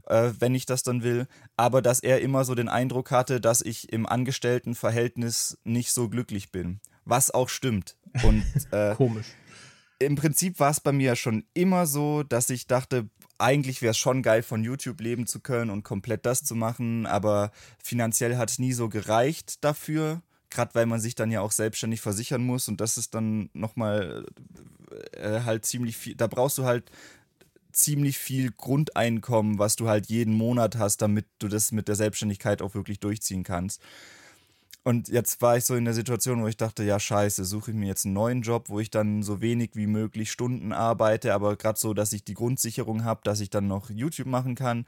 äh, 0.06 0.30
wenn 0.38 0.54
ich 0.54 0.66
das 0.66 0.82
dann 0.82 1.02
will. 1.02 1.26
Aber 1.56 1.82
dass 1.82 2.00
er 2.00 2.20
immer 2.20 2.44
so 2.44 2.54
den 2.54 2.68
Eindruck 2.68 3.10
hatte, 3.10 3.40
dass 3.40 3.62
ich 3.62 3.92
im 3.92 4.06
Angestelltenverhältnis 4.06 5.58
nicht 5.64 5.92
so 5.92 6.08
glücklich 6.08 6.52
bin. 6.52 6.80
Was 7.04 7.30
auch 7.30 7.48
stimmt. 7.48 7.96
Und 8.22 8.44
äh, 8.70 8.94
komisch. 8.96 9.26
Im 9.98 10.14
Prinzip 10.14 10.60
war 10.60 10.70
es 10.70 10.80
bei 10.80 10.92
mir 10.92 11.08
ja 11.08 11.16
schon 11.16 11.44
immer 11.54 11.86
so, 11.86 12.22
dass 12.22 12.50
ich 12.50 12.66
dachte, 12.66 13.08
eigentlich 13.38 13.82
wäre 13.82 13.92
es 13.92 13.98
schon 13.98 14.22
geil, 14.22 14.42
von 14.42 14.62
YouTube 14.62 15.00
leben 15.00 15.26
zu 15.26 15.40
können 15.40 15.70
und 15.70 15.82
komplett 15.82 16.26
das 16.26 16.44
zu 16.44 16.54
machen, 16.54 17.06
aber 17.06 17.50
finanziell 17.82 18.36
hat 18.36 18.50
es 18.50 18.58
nie 18.58 18.72
so 18.72 18.88
gereicht 18.88 19.64
dafür. 19.64 20.22
Gerade 20.50 20.74
weil 20.74 20.86
man 20.86 21.00
sich 21.00 21.14
dann 21.14 21.30
ja 21.30 21.42
auch 21.42 21.52
selbstständig 21.52 22.00
versichern 22.00 22.42
muss 22.42 22.68
und 22.68 22.80
das 22.80 22.96
ist 22.96 23.14
dann 23.14 23.50
nochmal 23.52 24.24
äh, 25.12 25.40
halt 25.44 25.66
ziemlich 25.66 25.96
viel, 25.96 26.14
da 26.14 26.26
brauchst 26.26 26.56
du 26.58 26.64
halt 26.64 26.90
ziemlich 27.72 28.18
viel 28.18 28.50
Grundeinkommen, 28.50 29.58
was 29.58 29.76
du 29.76 29.88
halt 29.88 30.06
jeden 30.06 30.34
Monat 30.34 30.76
hast, 30.76 31.02
damit 31.02 31.26
du 31.38 31.48
das 31.48 31.70
mit 31.70 31.88
der 31.88 31.94
Selbstständigkeit 31.94 32.62
auch 32.62 32.74
wirklich 32.74 32.98
durchziehen 32.98 33.44
kannst. 33.44 33.82
Und 34.88 35.08
jetzt 35.08 35.42
war 35.42 35.58
ich 35.58 35.66
so 35.66 35.74
in 35.74 35.84
der 35.84 35.92
Situation, 35.92 36.42
wo 36.42 36.46
ich 36.46 36.56
dachte, 36.56 36.82
ja 36.82 36.98
scheiße, 36.98 37.44
suche 37.44 37.72
ich 37.72 37.76
mir 37.76 37.88
jetzt 37.88 38.06
einen 38.06 38.14
neuen 38.14 38.40
Job, 38.40 38.70
wo 38.70 38.80
ich 38.80 38.88
dann 38.88 39.22
so 39.22 39.42
wenig 39.42 39.72
wie 39.74 39.86
möglich 39.86 40.32
Stunden 40.32 40.72
arbeite, 40.72 41.34
aber 41.34 41.56
gerade 41.56 41.78
so, 41.78 41.92
dass 41.92 42.14
ich 42.14 42.24
die 42.24 42.32
Grundsicherung 42.32 43.04
habe, 43.04 43.20
dass 43.22 43.40
ich 43.40 43.50
dann 43.50 43.68
noch 43.68 43.90
YouTube 43.90 44.28
machen 44.28 44.54
kann. 44.54 44.86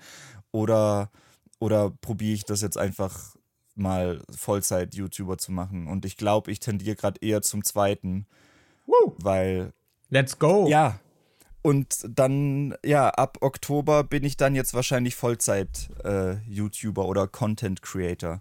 Oder, 0.52 1.10
oder 1.58 1.90
probiere 1.90 2.32
ich 2.32 2.46
das 2.46 2.62
jetzt 2.62 2.78
einfach 2.78 3.36
mal 3.74 4.22
Vollzeit-YouTuber 4.34 5.36
zu 5.36 5.52
machen. 5.52 5.86
Und 5.86 6.06
ich 6.06 6.16
glaube, 6.16 6.50
ich 6.50 6.60
tendiere 6.60 6.96
gerade 6.96 7.20
eher 7.20 7.42
zum 7.42 7.62
zweiten. 7.62 8.26
Woo. 8.86 9.14
Weil. 9.18 9.74
Let's 10.08 10.38
go! 10.38 10.66
Ja. 10.66 10.98
Und 11.60 12.06
dann, 12.08 12.74
ja, 12.82 13.10
ab 13.10 13.36
Oktober 13.42 14.02
bin 14.02 14.24
ich 14.24 14.38
dann 14.38 14.54
jetzt 14.54 14.72
wahrscheinlich 14.72 15.14
Vollzeit-YouTuber 15.14 17.02
äh, 17.02 17.06
oder 17.06 17.28
Content 17.28 17.82
Creator. 17.82 18.40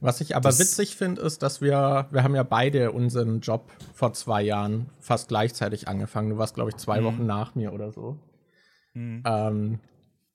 Was 0.00 0.20
ich 0.22 0.34
aber 0.34 0.48
das 0.48 0.58
witzig 0.58 0.96
finde, 0.96 1.20
ist, 1.20 1.42
dass 1.42 1.60
wir, 1.60 2.08
wir 2.10 2.22
haben 2.22 2.34
ja 2.34 2.42
beide 2.42 2.92
unseren 2.92 3.40
Job 3.40 3.70
vor 3.92 4.14
zwei 4.14 4.42
Jahren 4.42 4.86
fast 4.98 5.28
gleichzeitig 5.28 5.88
angefangen. 5.88 6.30
Du 6.30 6.38
warst, 6.38 6.54
glaube 6.54 6.70
ich, 6.70 6.76
zwei 6.76 7.00
mhm. 7.00 7.04
Wochen 7.04 7.26
nach 7.26 7.54
mir 7.54 7.72
oder 7.72 7.92
so. 7.92 8.18
Mhm. 8.94 9.22
Ähm, 9.26 9.78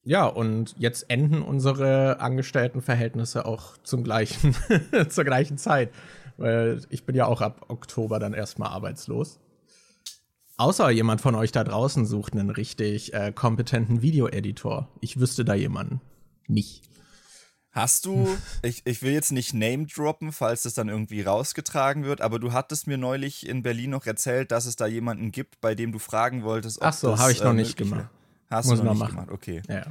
ja, 0.04 0.28
und 0.28 0.76
jetzt 0.78 1.10
enden 1.10 1.42
unsere 1.42 2.20
Angestelltenverhältnisse 2.20 3.46
auch 3.46 3.76
zum 3.84 4.04
gleichen, 4.04 4.56
zur 5.10 5.24
gleichen 5.24 5.58
Zeit. 5.58 5.90
Weil 6.38 6.82
ich 6.90 7.06
bin 7.06 7.16
ja 7.16 7.26
auch 7.26 7.42
ab 7.42 7.66
Oktober 7.70 8.20
dann 8.20 8.34
erstmal 8.34 8.70
arbeitslos. 8.70 9.40
Außer 10.58 10.90
jemand 10.92 11.22
von 11.22 11.34
euch 11.34 11.52
da 11.52 11.64
draußen 11.64 12.06
sucht 12.06 12.34
einen 12.34 12.52
richtig 12.52 13.14
äh, 13.14 13.32
kompetenten 13.34 14.04
Videoeditor. 14.04 14.90
Ich 15.02 15.20
wüsste 15.20 15.44
da 15.44 15.56
jemanden. 15.56 16.02
Mich. 16.48 16.84
Hast 17.76 18.06
du, 18.06 18.26
ich, 18.64 18.84
ich 18.86 19.02
will 19.02 19.12
jetzt 19.12 19.34
nicht 19.34 19.54
Name 19.54 19.86
droppen, 19.86 20.32
falls 20.32 20.64
das 20.64 20.74
dann 20.74 20.88
irgendwie 20.88 21.22
rausgetragen 21.22 22.06
wird, 22.06 22.22
aber 22.22 22.40
du 22.40 22.54
hattest 22.54 22.88
mir 22.88 22.98
neulich 22.98 23.48
in 23.48 23.64
Berlin 23.64 23.90
noch 23.92 24.06
erzählt, 24.06 24.52
dass 24.52 24.66
es 24.66 24.78
da 24.78 24.88
jemanden 24.88 25.32
gibt, 25.32 25.60
bei 25.60 25.76
dem 25.76 25.92
du 25.92 26.00
fragen 26.00 26.44
wolltest, 26.44 26.80
ob 26.80 26.88
Ach 26.88 26.94
so, 26.94 27.20
habe 27.20 27.34
ich 27.34 27.44
noch 27.44 27.52
äh, 27.52 27.56
nicht 27.56 27.76
gemacht. 27.76 28.10
Hast 28.50 28.68
Muss 28.68 28.80
du 28.80 28.86
noch 28.86 28.94
nicht 28.94 29.00
machen. 29.00 29.12
gemacht, 29.16 29.30
okay. 29.30 29.62
Ja. 29.68 29.86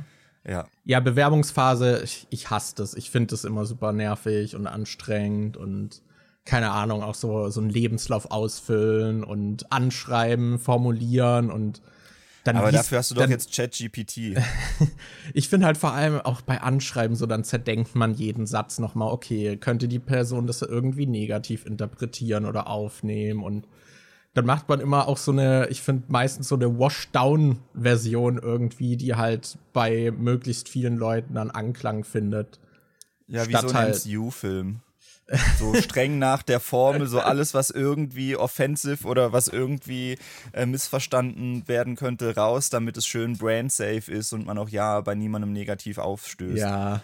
Ja, 0.46 0.66
ja 0.84 1.00
Bewerbungsphase, 1.00 2.02
ich, 2.02 2.26
ich 2.30 2.50
hasse 2.50 2.74
das. 2.76 2.94
Ich 2.94 3.10
finde 3.10 3.28
das 3.28 3.44
immer 3.44 3.66
super 3.66 3.92
nervig 3.92 4.56
und 4.56 4.66
anstrengend 4.66 5.56
und 5.56 6.02
keine 6.44 6.70
Ahnung, 6.70 7.02
auch 7.02 7.14
so, 7.14 7.48
so 7.48 7.60
einen 7.60 7.70
Lebenslauf 7.70 8.30
ausfüllen 8.30 9.24
und 9.24 9.72
anschreiben, 9.72 10.58
formulieren 10.58 11.50
und 11.50 11.80
dann 12.44 12.56
Aber 12.56 12.70
dafür 12.70 12.98
hast 12.98 13.10
du 13.10 13.14
doch 13.14 13.28
jetzt 13.28 13.54
ChatGPT. 13.54 14.36
ich 15.34 15.48
finde 15.48 15.66
halt 15.66 15.78
vor 15.78 15.92
allem 15.92 16.20
auch 16.20 16.42
bei 16.42 16.60
Anschreiben 16.60 17.16
so, 17.16 17.26
dann 17.26 17.42
zerdenkt 17.42 17.94
man 17.94 18.14
jeden 18.14 18.46
Satz 18.46 18.78
nochmal, 18.78 19.10
okay, 19.10 19.56
könnte 19.56 19.88
die 19.88 19.98
Person 19.98 20.46
das 20.46 20.60
irgendwie 20.60 21.06
negativ 21.06 21.64
interpretieren 21.64 22.44
oder 22.44 22.68
aufnehmen 22.68 23.42
und 23.42 23.66
dann 24.34 24.46
macht 24.46 24.68
man 24.68 24.80
immer 24.80 25.06
auch 25.06 25.16
so 25.16 25.30
eine, 25.30 25.68
ich 25.70 25.80
finde 25.80 26.04
meistens 26.08 26.48
so 26.48 26.56
eine 26.56 26.76
Washdown-Version 26.76 28.38
irgendwie, 28.38 28.96
die 28.96 29.14
halt 29.14 29.56
bei 29.72 30.10
möglichst 30.10 30.68
vielen 30.68 30.96
Leuten 30.96 31.34
dann 31.34 31.50
Anklang 31.50 32.02
findet. 32.02 32.58
Ja, 33.28 33.48
wie 33.48 33.52
so 33.52 33.68
ein 33.68 33.74
halt 33.74 34.04
MCU-Film. 34.04 34.80
So 35.58 35.74
streng 35.74 36.18
nach 36.18 36.42
der 36.42 36.60
Formel, 36.60 37.06
so 37.06 37.20
alles, 37.20 37.54
was 37.54 37.70
irgendwie 37.70 38.36
offensive 38.36 39.06
oder 39.06 39.32
was 39.32 39.48
irgendwie 39.48 40.18
äh, 40.52 40.66
missverstanden 40.66 41.66
werden 41.66 41.96
könnte, 41.96 42.34
raus, 42.34 42.68
damit 42.68 42.96
es 42.96 43.06
schön 43.06 43.38
brand-safe 43.38 44.12
ist 44.12 44.32
und 44.32 44.44
man 44.44 44.58
auch 44.58 44.68
ja 44.68 45.00
bei 45.00 45.14
niemandem 45.14 45.52
negativ 45.52 45.98
aufstößt. 45.98 46.58
Ja. 46.58 47.00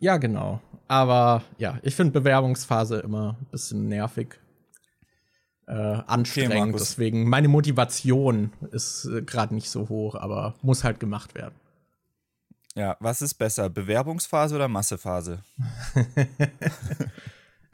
Ja, 0.00 0.16
genau. 0.16 0.60
Aber 0.88 1.44
ja, 1.58 1.78
ich 1.82 1.94
finde 1.94 2.10
Bewerbungsphase 2.10 2.98
immer 2.98 3.36
ein 3.40 3.46
bisschen 3.52 3.86
nervig. 3.86 4.40
Äh, 5.68 5.74
anstrengend. 5.74 6.54
Okay, 6.54 6.72
Deswegen, 6.72 7.28
meine 7.28 7.46
Motivation 7.46 8.52
ist 8.72 9.04
äh, 9.04 9.22
gerade 9.22 9.54
nicht 9.54 9.70
so 9.70 9.88
hoch, 9.88 10.16
aber 10.16 10.56
muss 10.60 10.82
halt 10.82 10.98
gemacht 10.98 11.36
werden. 11.36 11.54
Ja, 12.74 12.96
was 12.98 13.22
ist 13.22 13.34
besser, 13.34 13.70
Bewerbungsphase 13.70 14.56
oder 14.56 14.66
Massephase? 14.66 15.44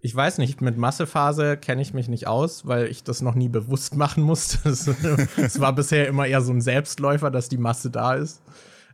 ich 0.01 0.15
weiß 0.15 0.39
nicht, 0.39 0.61
mit 0.61 0.77
Massephase 0.77 1.57
kenne 1.57 1.83
ich 1.83 1.93
mich 1.93 2.09
nicht 2.09 2.29
aus, 2.29 2.67
weil 2.67 2.87
ich 2.87 3.03
das 3.03 3.21
noch 3.21 3.35
nie 3.35 3.49
bewusst 3.49 3.97
machen 3.97 4.23
musste. 4.23 4.69
Es 5.37 5.61
war 5.61 5.73
bisher 5.73 6.07
immer 6.07 6.27
eher 6.27 6.41
so 6.41 6.53
ein 6.53 6.61
Selbstläufer, 6.61 7.31
dass 7.31 7.49
die 7.49 7.59
Masse 7.59 7.91
da 7.91 8.15
ist 8.15 8.43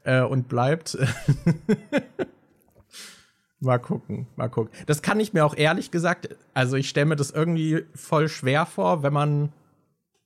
äh, 0.04 0.22
und 0.22 0.48
bleibt. 0.48 0.96
mal 3.60 3.78
gucken, 3.78 4.26
mal 4.36 4.48
gucken. 4.48 4.72
Das 4.86 5.02
kann 5.02 5.20
ich 5.20 5.34
mir 5.34 5.44
auch 5.44 5.56
ehrlich 5.56 5.90
gesagt, 5.90 6.34
also 6.54 6.76
ich 6.76 6.88
stelle 6.88 7.06
mir 7.06 7.16
das 7.16 7.30
irgendwie 7.30 7.84
voll 7.94 8.28
schwer 8.28 8.64
vor, 8.64 9.02
wenn 9.02 9.12
man, 9.12 9.52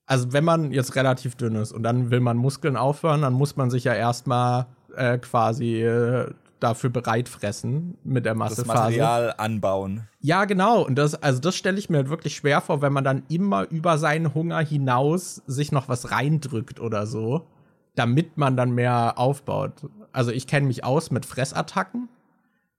also 0.07 0.33
wenn 0.33 0.45
man 0.45 0.71
jetzt 0.71 0.95
relativ 0.95 1.35
dünn 1.35 1.57
ist 1.57 1.73
und 1.73 1.83
dann 1.83 2.13
will 2.13 2.21
man 2.21 2.37
Muskeln 2.37 2.77
aufhören, 2.77 3.23
dann 3.23 3.33
muss 3.33 3.57
man 3.57 3.71
sich 3.71 3.85
ja 3.85 3.95
erstmal 3.95 4.67
äh, 4.95 5.19
quasi 5.19 5.83
äh, 5.83 6.31
dafür 6.61 6.91
bereit 6.91 7.29
fressen 7.29 7.99
mit 8.05 8.25
der 8.25 8.35
Massephase. 8.35 8.67
Das 8.67 8.77
Material 8.77 9.35
anbauen. 9.37 10.09
Ja, 10.21 10.45
genau. 10.45 10.85
Und 10.85 10.97
das, 10.97 11.15
also 11.15 11.41
das 11.41 11.57
stelle 11.57 11.79
ich 11.79 11.91
mir 11.91 11.99
halt 11.99 12.11
wirklich 12.11 12.37
schwer 12.37 12.61
vor, 12.61 12.83
wenn 12.83 12.93
man 12.93 13.05
dann 13.05 13.23
immer 13.29 13.69
über 13.71 13.99
seinen 13.99 14.35
Hunger 14.35 14.61
hinaus 14.61 15.43
sich 15.47 15.73
noch 15.73 15.89
was 15.89 16.11
reindrückt 16.11 16.81
oder 16.81 17.07
so, 17.07 17.47
damit 17.95 18.37
man 18.37 18.57
dann 18.57 18.73
mehr 18.73 19.19
aufbaut. 19.19 19.89
Also 20.13 20.31
ich 20.31 20.47
kenne 20.47 20.67
mich 20.67 20.85
aus 20.85 21.11
mit 21.11 21.27
Fressattacken 21.27 22.09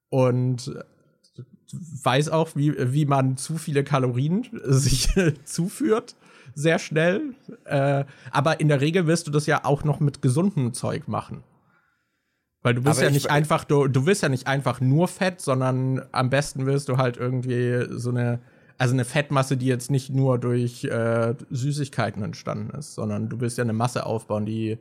und 0.08 0.74
weiß 1.72 2.30
auch, 2.30 2.50
wie, 2.54 2.74
wie 2.92 3.06
man 3.06 3.36
zu 3.36 3.56
viele 3.56 3.84
Kalorien 3.84 4.46
sich 4.64 5.08
zuführt 5.44 6.16
sehr 6.54 6.78
schnell. 6.78 7.34
Äh, 7.64 8.04
aber 8.30 8.60
in 8.60 8.68
der 8.68 8.80
Regel 8.80 9.06
wirst 9.06 9.26
du 9.26 9.30
das 9.30 9.46
ja 9.46 9.64
auch 9.64 9.84
noch 9.84 10.00
mit 10.00 10.22
gesundem 10.22 10.72
Zeug 10.72 11.08
machen. 11.08 11.42
Weil 12.62 12.74
du 12.74 12.82
bist 12.82 12.98
aber 12.98 13.06
ja 13.06 13.12
nicht 13.12 13.30
einfach, 13.30 13.64
du, 13.64 13.88
du 13.88 14.06
wirst 14.06 14.22
ja 14.22 14.28
nicht 14.28 14.46
einfach 14.46 14.80
nur 14.80 15.08
Fett, 15.08 15.40
sondern 15.40 16.02
am 16.12 16.28
besten 16.28 16.66
wirst 16.66 16.90
du 16.90 16.98
halt 16.98 17.16
irgendwie 17.16 17.86
so 17.90 18.10
eine, 18.10 18.40
also 18.76 18.92
eine 18.92 19.06
Fettmasse, 19.06 19.56
die 19.56 19.66
jetzt 19.66 19.90
nicht 19.90 20.10
nur 20.10 20.38
durch 20.38 20.84
äh, 20.84 21.34
Süßigkeiten 21.50 22.22
entstanden 22.22 22.70
ist, 22.78 22.94
sondern 22.94 23.30
du 23.30 23.40
willst 23.40 23.56
ja 23.56 23.64
eine 23.64 23.72
Masse 23.72 24.04
aufbauen, 24.04 24.44
die 24.44 24.78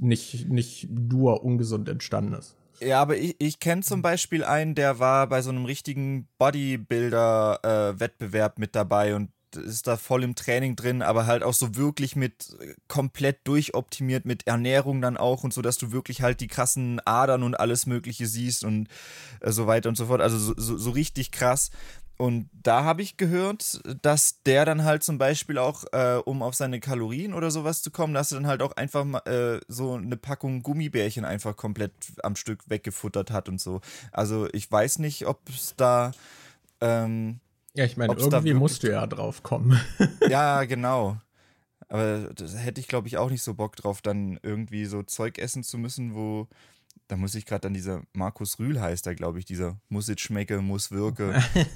nicht, 0.00 0.48
nicht 0.48 0.88
nur 0.90 1.44
ungesund 1.44 1.88
entstanden 1.88 2.34
ist. 2.34 2.56
Ja, 2.80 3.00
aber 3.02 3.16
ich, 3.16 3.34
ich 3.38 3.60
kenne 3.60 3.82
zum 3.82 4.02
Beispiel 4.02 4.44
einen, 4.44 4.74
der 4.74 4.98
war 4.98 5.26
bei 5.26 5.40
so 5.42 5.50
einem 5.50 5.64
richtigen 5.64 6.28
Bodybuilder-Wettbewerb 6.38 8.56
äh, 8.56 8.60
mit 8.60 8.76
dabei 8.76 9.14
und 9.14 9.30
ist 9.56 9.86
da 9.86 9.96
voll 9.96 10.24
im 10.24 10.34
Training 10.34 10.76
drin, 10.76 11.02
aber 11.02 11.26
halt 11.26 11.42
auch 11.42 11.54
so 11.54 11.76
wirklich 11.76 12.16
mit 12.16 12.56
äh, 12.60 12.74
komplett 12.88 13.46
durchoptimiert 13.46 14.24
mit 14.24 14.46
Ernährung 14.46 15.00
dann 15.00 15.16
auch 15.16 15.44
und 15.44 15.52
so, 15.52 15.62
dass 15.62 15.78
du 15.78 15.92
wirklich 15.92 16.22
halt 16.22 16.40
die 16.40 16.48
krassen 16.48 17.00
Adern 17.04 17.42
und 17.42 17.58
alles 17.58 17.86
Mögliche 17.86 18.26
siehst 18.26 18.64
und 18.64 18.88
äh, 19.40 19.50
so 19.50 19.66
weiter 19.66 19.88
und 19.88 19.96
so 19.96 20.06
fort. 20.06 20.20
Also 20.20 20.38
so, 20.38 20.54
so, 20.56 20.76
so 20.76 20.90
richtig 20.90 21.30
krass. 21.30 21.70
Und 22.18 22.50
da 22.52 22.82
habe 22.82 23.00
ich 23.00 23.16
gehört, 23.16 23.80
dass 24.02 24.42
der 24.42 24.64
dann 24.64 24.82
halt 24.82 25.04
zum 25.04 25.18
Beispiel 25.18 25.56
auch, 25.56 25.84
äh, 25.92 26.20
um 26.24 26.42
auf 26.42 26.56
seine 26.56 26.80
Kalorien 26.80 27.32
oder 27.32 27.52
sowas 27.52 27.80
zu 27.80 27.92
kommen, 27.92 28.12
dass 28.12 28.32
er 28.32 28.40
dann 28.40 28.48
halt 28.48 28.60
auch 28.60 28.72
einfach 28.72 29.24
äh, 29.26 29.60
so 29.68 29.94
eine 29.94 30.16
Packung 30.16 30.64
Gummibärchen 30.64 31.24
einfach 31.24 31.56
komplett 31.56 31.92
am 32.24 32.34
Stück 32.34 32.68
weggefuttert 32.68 33.30
hat 33.30 33.48
und 33.48 33.60
so. 33.60 33.80
Also 34.10 34.48
ich 34.52 34.70
weiß 34.70 34.98
nicht, 34.98 35.26
ob 35.28 35.48
es 35.48 35.74
da 35.76 36.10
ähm, 36.80 37.38
ja, 37.78 37.84
ich 37.84 37.96
meine, 37.96 38.12
irgendwie 38.14 38.54
musst 38.54 38.82
du 38.82 38.90
ja 38.90 39.06
drauf 39.06 39.44
kommen. 39.44 39.80
ja, 40.28 40.64
genau. 40.64 41.16
Aber 41.88 42.30
da 42.34 42.44
hätte 42.44 42.80
ich, 42.80 42.88
glaube 42.88 43.06
ich, 43.06 43.18
auch 43.18 43.30
nicht 43.30 43.44
so 43.44 43.54
Bock 43.54 43.76
drauf, 43.76 44.02
dann 44.02 44.40
irgendwie 44.42 44.84
so 44.84 45.04
Zeug 45.04 45.38
essen 45.38 45.62
zu 45.62 45.78
müssen, 45.78 46.16
wo. 46.16 46.48
Da 47.06 47.16
muss 47.16 47.36
ich 47.36 47.46
gerade 47.46 47.68
an 47.68 47.74
dieser 47.74 48.02
Markus 48.12 48.58
Rühl 48.58 48.80
heißt 48.80 49.06
da, 49.06 49.14
glaube 49.14 49.38
ich, 49.38 49.44
dieser 49.44 49.80
muss 49.88 50.08
it 50.08 50.20
schmecke, 50.20 50.60
muss 50.60 50.90
wirke. 50.90 51.40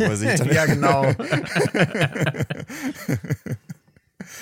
ja, 0.53 0.67
genau. 0.67 1.05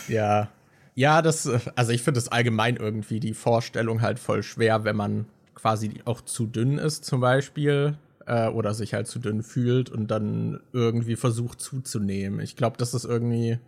ja. 0.09 0.49
Ja, 0.95 1.21
das, 1.21 1.47
also 1.77 1.93
ich 1.93 2.03
finde 2.03 2.19
es 2.19 2.29
allgemein 2.29 2.77
irgendwie 2.77 3.21
die 3.21 3.35
Vorstellung 3.35 4.01
halt 4.01 4.19
voll 4.19 4.43
schwer, 4.43 4.85
wenn 4.85 4.97
man 4.97 5.27
quasi 5.55 6.01
auch 6.07 6.23
zu 6.23 6.47
dünn 6.47 6.79
ist, 6.79 7.05
zum 7.05 7.21
Beispiel 7.21 7.99
äh, 8.31 8.49
oder 8.49 8.75
sich 8.75 8.95
halt 8.95 9.09
zu 9.09 9.19
dünn 9.19 9.43
fühlt 9.43 9.91
und 9.91 10.07
dann 10.09 10.61
irgendwie 10.73 11.17
versucht 11.17 11.61
zuzunehmen. 11.61 12.39
Ich 12.41 12.55
glaube, 12.55 12.77
das 12.79 12.95
ist 12.95 13.05
irgendwie, 13.05 13.59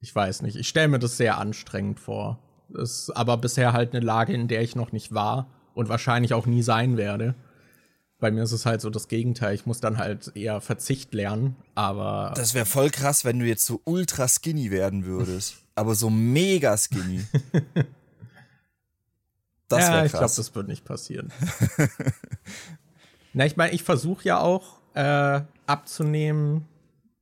ich 0.00 0.14
weiß 0.14 0.42
nicht, 0.42 0.56
ich 0.56 0.68
stelle 0.68 0.88
mir 0.88 0.98
das 0.98 1.16
sehr 1.16 1.38
anstrengend 1.38 1.98
vor. 1.98 2.38
Das 2.68 2.90
ist 2.90 3.10
aber 3.16 3.38
bisher 3.38 3.72
halt 3.72 3.94
eine 3.94 4.04
Lage, 4.04 4.34
in 4.34 4.46
der 4.46 4.60
ich 4.60 4.76
noch 4.76 4.92
nicht 4.92 5.14
war 5.14 5.48
und 5.72 5.88
wahrscheinlich 5.88 6.34
auch 6.34 6.44
nie 6.44 6.62
sein 6.62 6.98
werde. 6.98 7.34
Bei 8.18 8.30
mir 8.30 8.42
ist 8.42 8.52
es 8.52 8.66
halt 8.66 8.82
so 8.82 8.90
das 8.90 9.08
Gegenteil. 9.08 9.54
Ich 9.54 9.64
muss 9.64 9.80
dann 9.80 9.96
halt 9.96 10.32
eher 10.34 10.60
Verzicht 10.60 11.14
lernen, 11.14 11.56
aber. 11.74 12.34
Das 12.36 12.52
wäre 12.52 12.66
voll 12.66 12.90
krass, 12.90 13.24
wenn 13.24 13.38
du 13.38 13.46
jetzt 13.46 13.64
so 13.64 13.80
ultra 13.84 14.28
skinny 14.28 14.70
werden 14.70 15.06
würdest. 15.06 15.56
aber 15.76 15.94
so 15.94 16.10
mega 16.10 16.76
skinny. 16.76 17.24
Das 19.70 19.80
ja, 19.86 20.02
ich 20.02 20.12
glaube, 20.12 20.32
das 20.34 20.54
wird 20.54 20.66
nicht 20.66 20.86
passieren. 20.86 21.30
Na, 23.38 23.46
ich 23.46 23.56
meine, 23.56 23.72
ich 23.72 23.84
versuche 23.84 24.24
ja 24.24 24.40
auch 24.40 24.80
äh, 24.94 25.40
abzunehmen. 25.66 26.66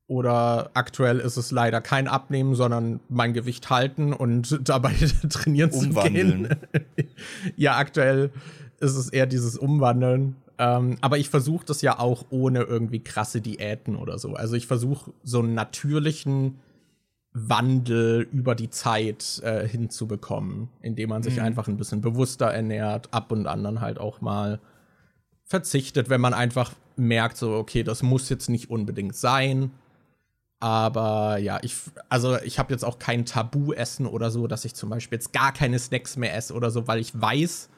Oder 0.08 0.70
aktuell 0.72 1.18
ist 1.18 1.36
es 1.36 1.50
leider 1.50 1.82
kein 1.82 2.08
Abnehmen, 2.08 2.54
sondern 2.54 3.00
mein 3.10 3.34
Gewicht 3.34 3.68
halten 3.68 4.14
und 4.14 4.60
dabei 4.66 4.94
trainieren 5.28 5.72
Umwandeln. 5.72 6.44
zu 6.44 6.78
gehen. 6.94 7.08
ja, 7.56 7.76
aktuell 7.76 8.30
ist 8.80 8.96
es 8.96 9.10
eher 9.10 9.26
dieses 9.26 9.58
Umwandeln. 9.58 10.36
Ähm, 10.56 10.96
aber 11.02 11.18
ich 11.18 11.28
versuche 11.28 11.66
das 11.66 11.82
ja 11.82 11.98
auch 11.98 12.24
ohne 12.30 12.62
irgendwie 12.62 13.00
krasse 13.00 13.42
Diäten 13.42 13.94
oder 13.94 14.18
so. 14.18 14.32
Also 14.32 14.54
ich 14.54 14.66
versuche 14.66 15.12
so 15.22 15.40
einen 15.40 15.52
natürlichen 15.52 16.60
Wandel 17.34 18.26
über 18.32 18.54
die 18.54 18.70
Zeit 18.70 19.42
äh, 19.44 19.68
hinzubekommen, 19.68 20.70
indem 20.80 21.10
man 21.10 21.22
sich 21.22 21.36
mhm. 21.36 21.42
einfach 21.42 21.68
ein 21.68 21.76
bisschen 21.76 22.00
bewusster 22.00 22.46
ernährt, 22.46 23.12
ab 23.12 23.32
und 23.32 23.46
an 23.46 23.62
dann 23.62 23.82
halt 23.82 23.98
auch 23.98 24.22
mal 24.22 24.60
verzichtet, 25.46 26.10
wenn 26.10 26.20
man 26.20 26.34
einfach 26.34 26.72
merkt, 26.96 27.36
so, 27.36 27.54
okay, 27.54 27.82
das 27.82 28.02
muss 28.02 28.28
jetzt 28.28 28.50
nicht 28.50 28.68
unbedingt 28.68 29.16
sein. 29.16 29.70
Aber 30.58 31.38
ja, 31.38 31.58
ich, 31.62 31.76
also 32.08 32.36
ich 32.40 32.58
habe 32.58 32.72
jetzt 32.72 32.84
auch 32.84 32.98
kein 32.98 33.24
Tabu-Essen 33.24 34.06
oder 34.06 34.30
so, 34.30 34.46
dass 34.46 34.64
ich 34.64 34.74
zum 34.74 34.90
Beispiel 34.90 35.16
jetzt 35.16 35.32
gar 35.32 35.52
keine 35.52 35.78
Snacks 35.78 36.16
mehr 36.16 36.34
esse 36.34 36.54
oder 36.54 36.70
so, 36.70 36.88
weil 36.88 36.98
ich 36.98 37.18
weiß, 37.18 37.68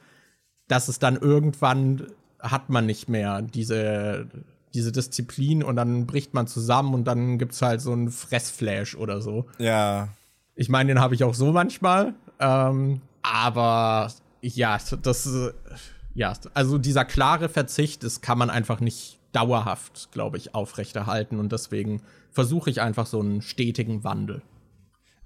dass 0.69 0.89
es 0.89 0.99
dann 0.99 1.17
irgendwann 1.17 2.07
hat 2.41 2.71
man 2.71 2.87
nicht 2.87 3.09
mehr 3.09 3.43
diese, 3.43 4.29
diese 4.75 4.93
Disziplin 4.93 5.65
und 5.65 5.77
dann 5.77 6.07
bricht 6.07 6.35
man 6.35 6.47
zusammen 6.47 6.95
und 6.95 7.05
dann 7.05 7.39
gibt 7.39 7.53
es 7.53 7.63
halt 7.63 7.81
so 7.81 7.93
einen 7.93 8.11
Fressflash 8.11 8.95
oder 8.95 9.21
so. 9.21 9.47
Ja. 9.59 10.09
Ich 10.55 10.69
meine, 10.69 10.89
den 10.89 11.01
habe 11.01 11.15
ich 11.15 11.25
auch 11.25 11.35
so 11.35 11.53
manchmal. 11.53 12.15
Ähm, 12.39 13.01
aber 13.23 14.13
ja, 14.41 14.79
das 15.03 15.53
ja, 16.15 16.33
also 16.55 16.79
dieser 16.79 17.05
klare 17.05 17.49
Verzicht, 17.49 18.03
das 18.03 18.21
kann 18.21 18.39
man 18.39 18.51
einfach 18.51 18.81
nicht 18.81 19.19
dauerhaft, 19.33 20.09
glaube 20.13 20.37
ich, 20.37 20.55
aufrechterhalten. 20.55 21.39
Und 21.39 21.53
deswegen 21.53 22.03
versuche 22.31 22.71
ich 22.71 22.81
einfach 22.81 23.07
so 23.07 23.21
einen 23.21 23.43
stetigen 23.43 24.05
Wandel. 24.05 24.43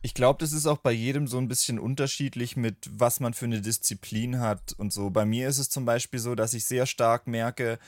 Ich 0.04 0.14
glaube, 0.14 0.40
das 0.40 0.52
ist 0.52 0.66
auch 0.66 0.78
bei 0.78 0.90
jedem 0.90 1.28
so 1.28 1.38
ein 1.38 1.46
bisschen 1.46 1.78
unterschiedlich 1.78 2.56
mit, 2.56 2.90
was 2.92 3.20
man 3.20 3.34
für 3.34 3.44
eine 3.44 3.60
Disziplin 3.60 4.40
hat 4.40 4.72
und 4.76 4.92
so. 4.92 5.10
Bei 5.10 5.24
mir 5.24 5.48
ist 5.48 5.58
es 5.58 5.68
zum 5.68 5.84
Beispiel 5.84 6.18
so, 6.18 6.34
dass 6.34 6.54
ich 6.54 6.64
sehr 6.64 6.86
stark 6.86 7.28
merke, 7.28 7.78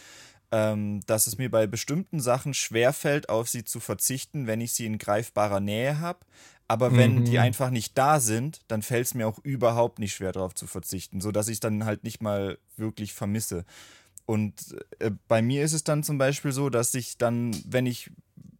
ähm, 0.53 1.01
dass 1.07 1.26
es 1.26 1.38
mir 1.38 1.51
bei 1.51 1.66
bestimmten 1.66 2.20
Sachen 2.20 2.55
schwerfällt, 2.55 3.28
auf 3.28 3.49
sie 3.49 3.64
zu 3.64 3.80
verzichten, 3.80 4.47
wenn 4.47 4.61
ich 4.61 4.72
sie 4.72 4.86
in 4.86 4.99
greifbarer 4.99 5.59
Nähe 5.59 5.99
habe. 5.99 6.20
Aber 6.66 6.96
wenn 6.96 7.16
mhm. 7.16 7.24
die 7.24 7.38
einfach 7.38 7.70
nicht 7.70 7.96
da 7.98 8.20
sind, 8.20 8.62
dann 8.68 8.82
fällt 8.82 9.06
es 9.06 9.14
mir 9.14 9.28
auch 9.28 9.38
überhaupt 9.40 9.98
nicht 9.98 10.14
schwer 10.14 10.32
darauf 10.32 10.54
zu 10.54 10.66
verzichten, 10.66 11.20
sodass 11.20 11.48
ich 11.48 11.54
es 11.54 11.60
dann 11.60 11.84
halt 11.84 12.04
nicht 12.04 12.22
mal 12.22 12.58
wirklich 12.76 13.12
vermisse. 13.12 13.64
Und 14.26 14.74
äh, 14.98 15.10
bei 15.28 15.42
mir 15.42 15.62
ist 15.62 15.74
es 15.74 15.84
dann 15.84 16.02
zum 16.02 16.16
Beispiel 16.16 16.52
so, 16.52 16.70
dass 16.70 16.94
ich 16.94 17.18
dann, 17.18 17.54
wenn 17.66 17.84
ich 17.84 18.10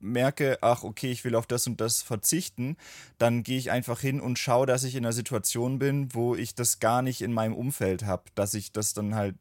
merke, 0.00 0.59
ach 0.61 0.84
okay, 0.84 1.11
ich 1.11 1.24
will 1.24 1.34
auf 1.34 1.46
das 1.46 1.66
und 1.66 1.80
das 1.80 2.02
verzichten, 2.02 2.76
dann 3.16 3.42
gehe 3.42 3.59
ich 3.59 3.70
einfach 3.70 4.00
hin 4.00 4.20
und 4.20 4.38
schaue, 4.38 4.66
dass 4.66 4.84
ich 4.84 4.94
in 4.94 5.05
einer 5.05 5.14
Situation 5.14 5.78
bin, 5.78 6.14
wo 6.14 6.34
ich 6.34 6.55
das 6.55 6.78
gar 6.78 7.00
nicht 7.00 7.22
in 7.22 7.32
meinem 7.32 7.55
Umfeld 7.55 8.05
habe, 8.05 8.24
dass 8.34 8.52
ich 8.52 8.72
das 8.72 8.92
dann 8.92 9.14
halt 9.14 9.36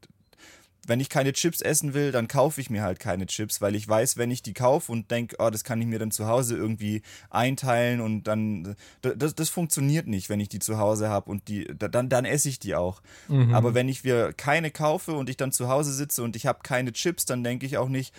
wenn 0.85 0.99
ich 0.99 1.09
keine 1.09 1.31
Chips 1.31 1.61
essen 1.61 1.93
will, 1.93 2.11
dann 2.11 2.27
kaufe 2.27 2.59
ich 2.59 2.69
mir 2.69 2.83
halt 2.83 2.99
keine 2.99 3.25
Chips, 3.25 3.61
weil 3.61 3.73
ich 3.73 3.87
weiß, 3.87 4.17
wenn 4.17 4.31
ich 4.31 4.41
die 4.41 4.53
kaufe 4.53 4.91
und 4.91 5.11
denke, 5.11 5.37
oh, 5.39 5.49
das 5.49 5.63
kann 5.63 5.79
ich 5.79 5.87
mir 5.87 5.97
dann 5.97 6.11
zu 6.11 6.27
Hause 6.27 6.57
irgendwie 6.57 7.01
einteilen 7.29 8.01
und 8.01 8.23
dann, 8.23 8.75
das, 9.01 9.33
das 9.33 9.49
funktioniert 9.49 10.07
nicht, 10.07 10.27
wenn 10.27 10.41
ich 10.41 10.49
die 10.49 10.59
zu 10.59 10.77
Hause 10.77 11.07
habe 11.07 11.31
und 11.31 11.47
die, 11.47 11.65
dann, 11.77 12.09
dann 12.09 12.25
esse 12.25 12.49
ich 12.49 12.59
die 12.59 12.75
auch. 12.75 13.01
Mhm. 13.29 13.53
Aber 13.53 13.73
wenn 13.73 13.87
ich 13.87 14.03
mir 14.03 14.33
keine 14.33 14.71
kaufe 14.71 15.13
und 15.13 15.29
ich 15.29 15.37
dann 15.37 15.53
zu 15.53 15.69
Hause 15.69 15.93
sitze 15.93 16.21
und 16.21 16.35
ich 16.35 16.45
habe 16.45 16.59
keine 16.63 16.91
Chips, 16.91 17.25
dann 17.25 17.45
denke 17.45 17.65
ich 17.65 17.77
auch 17.77 17.89
nicht, 17.89 18.13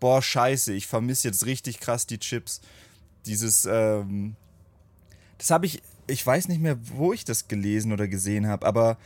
boah, 0.00 0.20
scheiße, 0.20 0.72
ich 0.72 0.88
vermisse 0.88 1.28
jetzt 1.28 1.46
richtig 1.46 1.78
krass 1.78 2.06
die 2.06 2.18
Chips. 2.18 2.60
Dieses, 3.26 3.64
ähm, 3.64 4.34
das 5.38 5.50
habe 5.50 5.66
ich, 5.66 5.82
ich 6.08 6.26
weiß 6.26 6.48
nicht 6.48 6.60
mehr, 6.60 6.78
wo 6.82 7.12
ich 7.12 7.24
das 7.24 7.46
gelesen 7.46 7.92
oder 7.92 8.08
gesehen 8.08 8.48
habe, 8.48 8.66
aber 8.66 8.98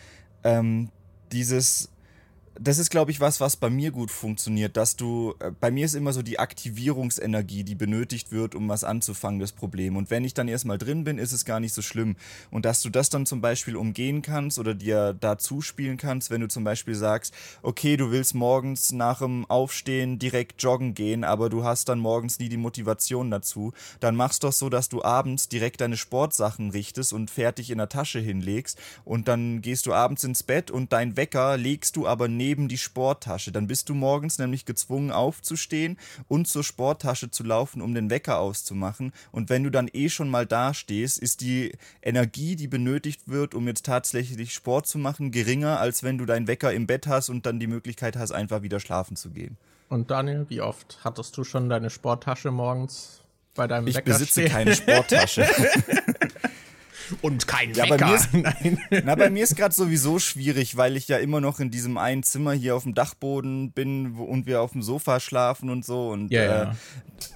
ähm, 0.45 0.91
dieses 1.31 1.92
das 2.61 2.79
ist, 2.79 2.91
glaube 2.91 3.11
ich, 3.11 3.21
was, 3.21 3.41
was 3.41 3.57
bei 3.57 3.71
mir 3.71 3.91
gut 3.91 4.11
funktioniert, 4.11 4.77
dass 4.77 4.97
du, 4.97 5.35
äh, 5.41 5.51
bei 5.59 5.71
mir 5.71 5.87
ist 5.87 5.95
immer 5.95 6.13
so 6.13 6.23
die 6.23 6.39
Aktivierungsenergie, 6.39 7.65
die 7.65 7.75
benötigt 7.75 8.31
wird, 8.31 8.55
um 8.55 8.69
was 8.69 8.85
anzufangen, 8.85 9.41
das 9.41 9.53
Problem. 9.53 9.97
Und 9.97 10.11
wenn 10.11 10.25
ich 10.25 10.35
dann 10.35 10.49
erstmal 10.49 10.79
drin 10.79 11.05
bin, 11.05 11.19
ist 11.19 11.33
es 11.33 11.45
gar 11.45 11.61
nicht 11.61 11.73
so 11.73 11.81
schlimm. 11.81 12.17
Und 12.51 12.65
dass 12.67 12.83
du 12.83 12.91
das 12.91 13.09
dann 13.09 13.25
zum 13.25 13.41
Beispiel 13.41 13.77
umgehen 13.77 14.21
kannst 14.21 14.59
oder 14.59 14.75
dir 14.75 15.15
da 15.19 15.39
zuspielen 15.39 15.97
kannst, 15.97 16.31
wenn 16.31 16.43
du 16.43 16.49
zum 16.49 16.63
Beispiel 16.63 16.95
sagst, 16.95 17.33
okay, 17.63 17.97
du 17.97 18.11
willst 18.11 18.35
morgens 18.35 18.93
nach 18.93 19.19
dem 19.19 19.47
Aufstehen 19.47 20.19
direkt 20.19 20.63
joggen 20.63 20.95
gehen, 20.95 21.25
aber 21.25 21.49
du 21.49 21.65
hast 21.65 21.89
dann 21.89 22.01
morgens 22.01 22.39
nie 22.39 22.51
die 22.51 22.59
Motivation 22.59 23.31
dazu, 23.31 23.73
dann 24.01 24.15
machst 24.15 24.45
doch 24.45 24.53
so, 24.53 24.69
dass 24.69 24.89
du 24.91 25.03
abends 25.03 25.49
direkt 25.49 25.81
deine 25.81 25.97
Sportsachen 25.97 26.71
richtest 26.71 27.13
und 27.13 27.31
fertig 27.31 27.71
in 27.71 27.79
der 27.79 27.89
Tasche 27.89 28.21
hinlegst 28.21 28.79
und 29.05 29.29
dann 29.29 29.63
gehst 29.63 29.87
du 29.87 29.95
abends 29.95 30.25
ins 30.25 30.43
Bett 30.43 30.71
und 30.71 30.93
dein 30.93 31.17
Wecker 31.17 31.57
legst 31.57 31.97
du 31.97 32.07
aber 32.07 32.29
neben 32.29 32.42
neben 32.43 32.67
die 32.67 32.79
Sporttasche. 32.79 33.53
Dann 33.53 33.69
bist 33.69 33.89
du 33.89 33.95
morgens 33.95 34.39
nämlich 34.39 34.65
gezwungen 34.65 35.13
aufzustehen 35.13 35.97
und 36.27 36.49
zur 36.49 36.65
Sporttasche 36.65 37.31
zu 37.31 37.45
laufen, 37.45 37.81
um 37.81 37.95
den 37.95 38.11
Wecker 38.11 38.41
auszumachen. 38.41 39.13
Und 39.31 39.49
wenn 39.49 39.63
du 39.63 39.71
dann 39.71 39.89
eh 39.93 40.09
schon 40.09 40.29
mal 40.29 40.45
da 40.45 40.75
stehst, 40.75 41.19
ist 41.21 41.41
die 41.41 41.73
Energie, 42.03 42.57
die 42.57 42.67
benötigt 42.67 43.29
wird, 43.29 43.55
um 43.55 43.69
jetzt 43.69 43.87
tatsächlich 43.87 44.53
Sport 44.53 44.89
zu 44.89 44.99
machen, 44.99 45.31
geringer, 45.31 45.79
als 45.79 46.03
wenn 46.03 46.19
du 46.19 46.27
deinen 46.27 46.49
Wecker 46.49 46.73
im 46.73 46.89
Bett 46.89 47.07
hast 47.07 47.29
und 47.29 47.47
dann 47.47 47.61
die 47.61 47.69
Möglichkeit 47.69 48.17
hast, 48.17 48.33
einfach 48.33 48.63
wieder 48.63 48.81
schlafen 48.81 49.15
zu 49.15 49.31
gehen. 49.31 49.57
Und 49.89 50.11
Daniel, 50.11 50.47
wie 50.49 50.63
oft 50.63 50.99
hattest 51.05 51.37
du 51.37 51.45
schon 51.45 51.69
deine 51.69 51.91
Sporttasche 51.91 52.51
morgens 52.51 53.21
bei 53.55 53.69
deinem 53.69 53.87
ich 53.87 53.95
Wecker? 53.95 54.11
Ich 54.11 54.19
besitze 54.19 54.41
stehen? 54.41 54.53
keine 54.53 54.75
Sporttasche. 54.75 55.47
und 57.21 57.47
kein 57.47 57.73
ja, 57.75 57.85
Wecker. 57.85 57.97
Bei 57.99 58.07
mir 58.07 58.15
ist, 58.15 58.33
Nein. 58.33 58.79
Na, 59.05 59.15
bei 59.15 59.31
mir 59.31 59.45
ist 59.45 59.57
gerade 59.57 59.75
sowieso 59.75 60.19
schwierig, 60.19 60.77
weil 60.77 60.97
ich 60.97 61.09
ja 61.09 61.19
immer 61.19 61.41
noch 61.41 61.61
in 61.61 61.71
diesem 61.71 61.99
einen 61.99 62.23
Zimmer 62.23 62.53
hier 62.53 62.77
auf 62.77 62.83
dem 62.85 62.95
Dachboden 62.95 63.73
bin 63.73 64.17
und 64.17 64.47
wir 64.47 64.61
auf 64.61 64.73
dem 64.73 64.83
Sofa 64.83 65.21
schlafen 65.21 65.71
und 65.71 65.85
so. 65.85 66.11
Und, 66.11 66.31
ja, 66.31 66.45
ja. 66.45 66.63
Äh, 66.63 66.75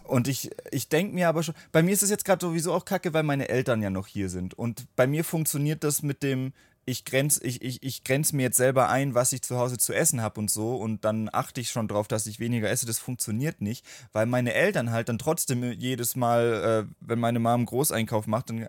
und 0.05 0.29
ich, 0.29 0.51
ich 0.71 0.89
denke 0.89 1.15
mir 1.15 1.29
aber 1.29 1.43
schon, 1.43 1.55
bei 1.73 1.83
mir 1.83 1.93
ist 1.93 2.03
es 2.03 2.11
jetzt 2.11 2.25
gerade 2.25 2.45
sowieso 2.45 2.73
auch 2.73 2.85
kacke, 2.85 3.13
weil 3.15 3.23
meine 3.23 3.49
Eltern 3.49 3.83
ja 3.83 3.91
noch 3.91 4.07
hier 4.07 4.29
sind. 4.29 4.55
Und 4.55 4.87
bei 4.97 5.07
mir 5.07 5.25
funktioniert 5.25 5.85
das 5.85 6.03
mit 6.03 6.23
dem, 6.23 6.53
ich 6.87 7.05
grenze 7.05 7.45
ich, 7.45 7.63
ich, 7.63 7.83
ich 7.83 8.05
grenz 8.05 8.33
mir 8.33 8.45
jetzt 8.45 8.57
selber 8.57 8.89
ein, 8.89 9.15
was 9.15 9.33
ich 9.33 9.43
zu 9.43 9.59
Hause 9.59 9.77
zu 9.77 9.93
essen 9.93 10.23
habe 10.23 10.41
und 10.41 10.51
so 10.51 10.77
und 10.77 11.05
dann 11.05 11.29
achte 11.31 11.61
ich 11.61 11.71
schon 11.71 11.89
drauf, 11.89 12.07
dass 12.07 12.27
ich 12.27 12.39
weniger 12.39 12.71
esse. 12.71 12.87
Das 12.87 13.01
funktioniert 13.01 13.61
nicht, 13.61 13.85
weil 14.13 14.27
meine 14.27 14.55
Eltern 14.55 14.93
halt 14.93 15.09
dann 15.09 15.19
trotzdem 15.19 15.73
jedes 15.73 16.15
Mal, 16.15 16.87
äh, 16.89 16.95
wenn 17.01 17.19
meine 17.19 17.41
Mom 17.41 17.55
einen 17.55 17.67
Großeinkauf 17.67 18.29
macht, 18.29 18.51
dann 18.51 18.69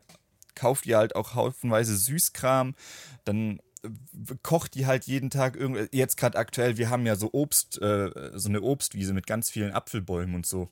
kauft 0.58 0.86
ihr 0.86 0.97
halt 0.97 1.16
auch 1.16 1.36
haufenweise 1.36 1.95
Süßkram, 1.95 2.76
dann 3.24 3.60
kocht 4.43 4.76
die 4.76 4.86
halt 4.86 5.05
jeden 5.05 5.30
Tag 5.30 5.55
irgendwie, 5.55 5.88
jetzt 5.95 6.18
gerade 6.18 6.38
aktuell, 6.38 6.78
wir 6.78 6.89
haben 6.89 7.05
ja 7.05 7.16
so 7.16 7.30
Obst, 7.32 7.82
äh, 7.82 8.12
so 8.34 8.49
eine 8.49 8.62
Obstwiese 8.62 9.14
mit 9.14 9.28
ganz 9.28 9.49
vielen 9.49 9.72
Apfelbäumen 9.72 10.36
und 10.36 10.45
so. 10.45 10.70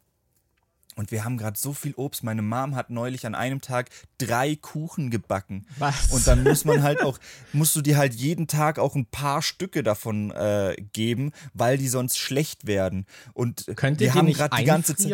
Und 0.95 1.11
wir 1.11 1.25
haben 1.25 1.37
gerade 1.37 1.59
so 1.59 1.73
viel 1.73 1.93
Obst. 1.95 2.23
Meine 2.23 2.41
Mom 2.41 2.73
hat 2.73 2.89
neulich 2.89 3.25
an 3.25 3.35
einem 3.35 3.59
Tag 3.59 3.89
drei 4.17 4.55
Kuchen 4.55 5.09
gebacken. 5.11 5.65
Was? 5.77 6.09
Und 6.11 6.25
dann 6.25 6.43
muss 6.43 6.63
man 6.63 6.83
halt 6.83 7.01
auch, 7.01 7.19
musst 7.51 7.75
du 7.75 7.81
dir 7.81 7.97
halt 7.97 8.13
jeden 8.13 8.47
Tag 8.47 8.79
auch 8.79 8.95
ein 8.95 9.05
paar 9.05 9.41
Stücke 9.41 9.83
davon 9.83 10.31
äh, 10.31 10.75
geben, 10.93 11.33
weil 11.53 11.77
die 11.77 11.89
sonst 11.89 12.17
schlecht 12.17 12.65
werden. 12.65 13.05
Und 13.33 13.65
Könnt 13.75 13.99
ihr 13.99 14.07
wir 14.07 14.13
haben 14.13 14.31
gerade 14.31 14.55
die 14.55 14.63
ganze 14.63 14.95
Zeit 14.95 15.11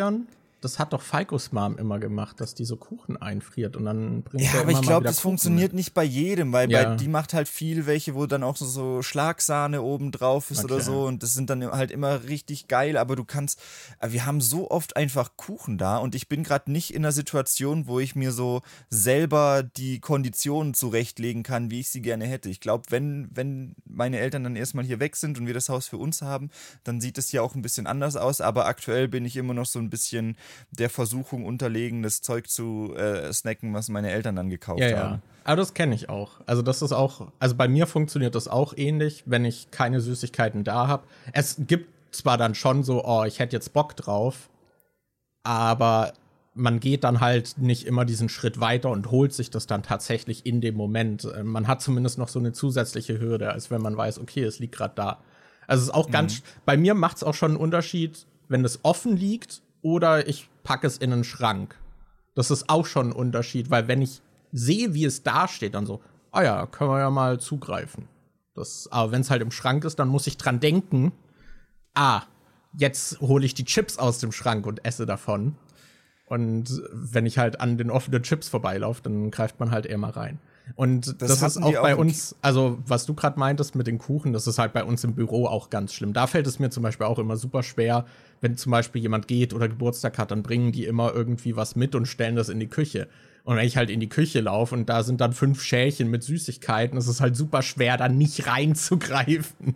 das 0.62 0.78
hat 0.78 0.92
doch 0.92 1.02
Falkos 1.02 1.50
Mom 1.50 1.76
immer 1.76 1.98
gemacht, 1.98 2.40
dass 2.40 2.54
die 2.54 2.64
so 2.64 2.76
Kuchen 2.76 3.16
einfriert 3.16 3.76
und 3.76 3.84
dann 3.84 4.22
bringt 4.22 4.44
Ja, 4.44 4.60
aber 4.60 4.70
ich 4.70 4.80
glaube, 4.80 5.04
das 5.04 5.16
Kuchen 5.16 5.22
funktioniert 5.22 5.72
mit. 5.72 5.78
nicht 5.78 5.92
bei 5.92 6.04
jedem, 6.04 6.52
weil 6.52 6.70
ja. 6.70 6.90
bei, 6.90 6.96
die 6.96 7.08
macht 7.08 7.34
halt 7.34 7.48
viel 7.48 7.86
welche, 7.86 8.14
wo 8.14 8.26
dann 8.26 8.44
auch 8.44 8.56
so, 8.56 8.64
so 8.64 9.02
Schlagsahne 9.02 9.82
oben 9.82 10.12
drauf 10.12 10.52
ist 10.52 10.64
okay. 10.64 10.72
oder 10.72 10.80
so 10.80 11.04
und 11.04 11.24
das 11.24 11.34
sind 11.34 11.50
dann 11.50 11.64
halt 11.64 11.90
immer 11.90 12.24
richtig 12.24 12.68
geil, 12.68 12.96
aber 12.96 13.16
du 13.16 13.24
kannst, 13.24 13.60
wir 14.00 14.24
haben 14.24 14.40
so 14.40 14.70
oft 14.70 14.96
einfach 14.96 15.32
Kuchen 15.36 15.78
da 15.78 15.98
und 15.98 16.14
ich 16.14 16.28
bin 16.28 16.44
gerade 16.44 16.70
nicht 16.70 16.94
in 16.94 17.04
einer 17.04 17.12
Situation, 17.12 17.88
wo 17.88 17.98
ich 17.98 18.14
mir 18.14 18.30
so 18.30 18.62
selber 18.88 19.64
die 19.64 19.98
Konditionen 19.98 20.74
zurechtlegen 20.74 21.42
kann, 21.42 21.72
wie 21.72 21.80
ich 21.80 21.88
sie 21.88 22.02
gerne 22.02 22.26
hätte. 22.26 22.48
Ich 22.48 22.60
glaube, 22.60 22.84
wenn, 22.90 23.28
wenn 23.32 23.74
meine 23.84 24.20
Eltern 24.20 24.44
dann 24.44 24.54
erstmal 24.54 24.84
hier 24.84 25.00
weg 25.00 25.16
sind 25.16 25.40
und 25.40 25.46
wir 25.48 25.54
das 25.54 25.68
Haus 25.68 25.88
für 25.88 25.96
uns 25.96 26.22
haben, 26.22 26.50
dann 26.84 27.00
sieht 27.00 27.18
es 27.18 27.30
hier 27.30 27.42
auch 27.42 27.56
ein 27.56 27.62
bisschen 27.62 27.88
anders 27.88 28.14
aus, 28.14 28.40
aber 28.40 28.66
aktuell 28.66 29.08
bin 29.08 29.24
ich 29.24 29.36
immer 29.36 29.54
noch 29.54 29.66
so 29.66 29.80
ein 29.80 29.90
bisschen 29.90 30.36
der 30.70 30.90
Versuchung 30.90 31.44
unterlegen, 31.44 32.02
das 32.02 32.22
Zeug 32.22 32.48
zu 32.48 32.94
äh, 32.96 33.32
snacken, 33.32 33.74
was 33.74 33.88
meine 33.88 34.10
Eltern 34.10 34.36
dann 34.36 34.50
gekauft 34.50 34.80
ja, 34.80 34.98
haben. 34.98 35.14
Ja. 35.14 35.20
Aber 35.44 35.56
das 35.56 35.74
kenne 35.74 35.94
ich 35.94 36.08
auch. 36.08 36.40
Also 36.46 36.62
das 36.62 36.82
ist 36.82 36.92
auch, 36.92 37.28
also 37.38 37.54
bei 37.54 37.68
mir 37.68 37.86
funktioniert 37.86 38.34
das 38.34 38.48
auch 38.48 38.74
ähnlich, 38.76 39.24
wenn 39.26 39.44
ich 39.44 39.70
keine 39.70 40.00
Süßigkeiten 40.00 40.64
da 40.64 40.86
habe. 40.86 41.04
Es 41.32 41.56
gibt 41.66 41.88
zwar 42.14 42.38
dann 42.38 42.54
schon 42.54 42.84
so, 42.84 43.04
oh, 43.04 43.24
ich 43.24 43.38
hätte 43.38 43.56
jetzt 43.56 43.72
Bock 43.72 43.96
drauf, 43.96 44.48
aber 45.42 46.12
man 46.54 46.80
geht 46.80 47.04
dann 47.04 47.20
halt 47.20 47.56
nicht 47.58 47.86
immer 47.86 48.04
diesen 48.04 48.28
Schritt 48.28 48.60
weiter 48.60 48.90
und 48.90 49.10
holt 49.10 49.32
sich 49.32 49.50
das 49.50 49.66
dann 49.66 49.82
tatsächlich 49.82 50.44
in 50.44 50.60
dem 50.60 50.74
Moment. 50.76 51.24
Äh, 51.24 51.42
man 51.42 51.66
hat 51.66 51.80
zumindest 51.80 52.18
noch 52.18 52.28
so 52.28 52.38
eine 52.38 52.52
zusätzliche 52.52 53.18
Hürde, 53.18 53.52
als 53.52 53.70
wenn 53.70 53.82
man 53.82 53.96
weiß, 53.96 54.18
okay, 54.18 54.44
es 54.44 54.58
liegt 54.58 54.76
gerade 54.76 54.94
da. 54.94 55.18
Also 55.66 55.82
es 55.82 55.88
ist 55.88 55.94
auch 55.94 56.08
mhm. 56.08 56.12
ganz, 56.12 56.42
bei 56.64 56.76
mir 56.76 56.94
macht 56.94 57.16
es 57.16 57.24
auch 57.24 57.34
schon 57.34 57.52
einen 57.52 57.60
Unterschied, 57.60 58.26
wenn 58.48 58.64
es 58.64 58.80
offen 58.82 59.16
liegt 59.16 59.62
oder 59.82 60.26
ich 60.26 60.48
packe 60.62 60.86
es 60.86 60.96
in 60.96 61.12
einen 61.12 61.24
Schrank. 61.24 61.76
Das 62.34 62.50
ist 62.50 62.70
auch 62.70 62.86
schon 62.86 63.08
ein 63.08 63.12
Unterschied, 63.12 63.70
weil 63.70 63.88
wenn 63.88 64.00
ich 64.00 64.22
sehe, 64.52 64.94
wie 64.94 65.04
es 65.04 65.22
da 65.22 65.48
steht, 65.48 65.74
dann 65.74 65.86
so, 65.86 66.00
ah 66.30 66.42
ja, 66.42 66.66
können 66.66 66.90
wir 66.90 66.98
ja 66.98 67.10
mal 67.10 67.38
zugreifen. 67.40 68.08
Das, 68.54 68.88
aber 68.90 69.12
wenn 69.12 69.22
es 69.22 69.30
halt 69.30 69.42
im 69.42 69.50
Schrank 69.50 69.84
ist, 69.84 69.98
dann 69.98 70.08
muss 70.08 70.26
ich 70.26 70.36
dran 70.36 70.60
denken, 70.60 71.12
ah, 71.94 72.22
jetzt 72.76 73.20
hole 73.20 73.44
ich 73.44 73.54
die 73.54 73.64
Chips 73.64 73.98
aus 73.98 74.18
dem 74.18 74.32
Schrank 74.32 74.66
und 74.66 74.84
esse 74.84 75.06
davon. 75.06 75.56
Und 76.26 76.82
wenn 76.92 77.26
ich 77.26 77.38
halt 77.38 77.60
an 77.60 77.76
den 77.76 77.90
offenen 77.90 78.22
Chips 78.22 78.48
vorbeilaufe, 78.48 79.02
dann 79.02 79.30
greift 79.30 79.60
man 79.60 79.70
halt 79.70 79.84
eher 79.86 79.98
mal 79.98 80.10
rein. 80.10 80.38
Und 80.74 81.20
das, 81.20 81.40
das 81.40 81.56
ist 81.56 81.62
auch 81.62 81.72
bei 81.72 81.94
auch 81.94 81.98
uns, 81.98 82.36
also 82.40 82.78
was 82.86 83.04
du 83.04 83.14
gerade 83.14 83.38
meintest 83.38 83.74
mit 83.74 83.86
den 83.86 83.98
Kuchen, 83.98 84.32
das 84.32 84.46
ist 84.46 84.58
halt 84.58 84.72
bei 84.72 84.84
uns 84.84 85.04
im 85.04 85.14
Büro 85.14 85.46
auch 85.46 85.70
ganz 85.70 85.92
schlimm. 85.92 86.12
Da 86.12 86.26
fällt 86.26 86.46
es 86.46 86.58
mir 86.58 86.70
zum 86.70 86.82
Beispiel 86.82 87.06
auch 87.06 87.18
immer 87.18 87.36
super 87.36 87.62
schwer, 87.62 88.06
wenn 88.40 88.56
zum 88.56 88.72
Beispiel 88.72 89.02
jemand 89.02 89.28
geht 89.28 89.54
oder 89.54 89.68
Geburtstag 89.68 90.18
hat, 90.18 90.30
dann 90.30 90.42
bringen 90.42 90.72
die 90.72 90.84
immer 90.84 91.12
irgendwie 91.12 91.56
was 91.56 91.76
mit 91.76 91.94
und 91.94 92.06
stellen 92.06 92.36
das 92.36 92.48
in 92.48 92.60
die 92.60 92.68
Küche. 92.68 93.08
Und 93.44 93.56
wenn 93.56 93.66
ich 93.66 93.76
halt 93.76 93.90
in 93.90 94.00
die 94.00 94.08
Küche 94.08 94.40
laufe 94.40 94.74
und 94.74 94.88
da 94.88 95.02
sind 95.02 95.20
dann 95.20 95.32
fünf 95.32 95.62
Schälchen 95.62 96.08
mit 96.10 96.22
Süßigkeiten, 96.22 96.96
ist 96.96 97.08
es 97.08 97.20
halt 97.20 97.36
super 97.36 97.62
schwer, 97.62 97.96
da 97.96 98.08
nicht 98.08 98.46
reinzugreifen. 98.46 99.74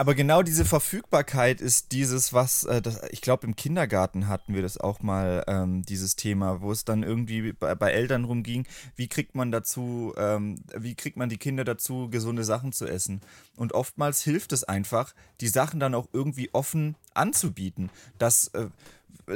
Aber 0.00 0.14
genau 0.14 0.42
diese 0.42 0.64
Verfügbarkeit 0.64 1.60
ist 1.60 1.92
dieses, 1.92 2.32
was, 2.32 2.64
äh, 2.64 2.80
das, 2.80 3.02
ich 3.10 3.20
glaube, 3.20 3.46
im 3.46 3.54
Kindergarten 3.54 4.28
hatten 4.28 4.54
wir 4.54 4.62
das 4.62 4.78
auch 4.78 5.02
mal, 5.02 5.44
ähm, 5.46 5.82
dieses 5.82 6.16
Thema, 6.16 6.62
wo 6.62 6.72
es 6.72 6.86
dann 6.86 7.02
irgendwie 7.02 7.52
bei, 7.52 7.74
bei 7.74 7.90
Eltern 7.90 8.24
rumging, 8.24 8.66
wie 8.96 9.08
kriegt 9.08 9.34
man 9.34 9.52
dazu, 9.52 10.14
ähm, 10.16 10.54
wie 10.74 10.94
kriegt 10.94 11.18
man 11.18 11.28
die 11.28 11.36
Kinder 11.36 11.64
dazu, 11.64 12.08
gesunde 12.08 12.44
Sachen 12.44 12.72
zu 12.72 12.86
essen? 12.86 13.20
Und 13.56 13.74
oftmals 13.74 14.22
hilft 14.22 14.52
es 14.52 14.64
einfach, 14.64 15.14
die 15.42 15.48
Sachen 15.48 15.80
dann 15.80 15.94
auch 15.94 16.08
irgendwie 16.14 16.48
offen 16.54 16.96
anzubieten, 17.12 17.90
dass 18.16 18.48
äh, 18.54 18.68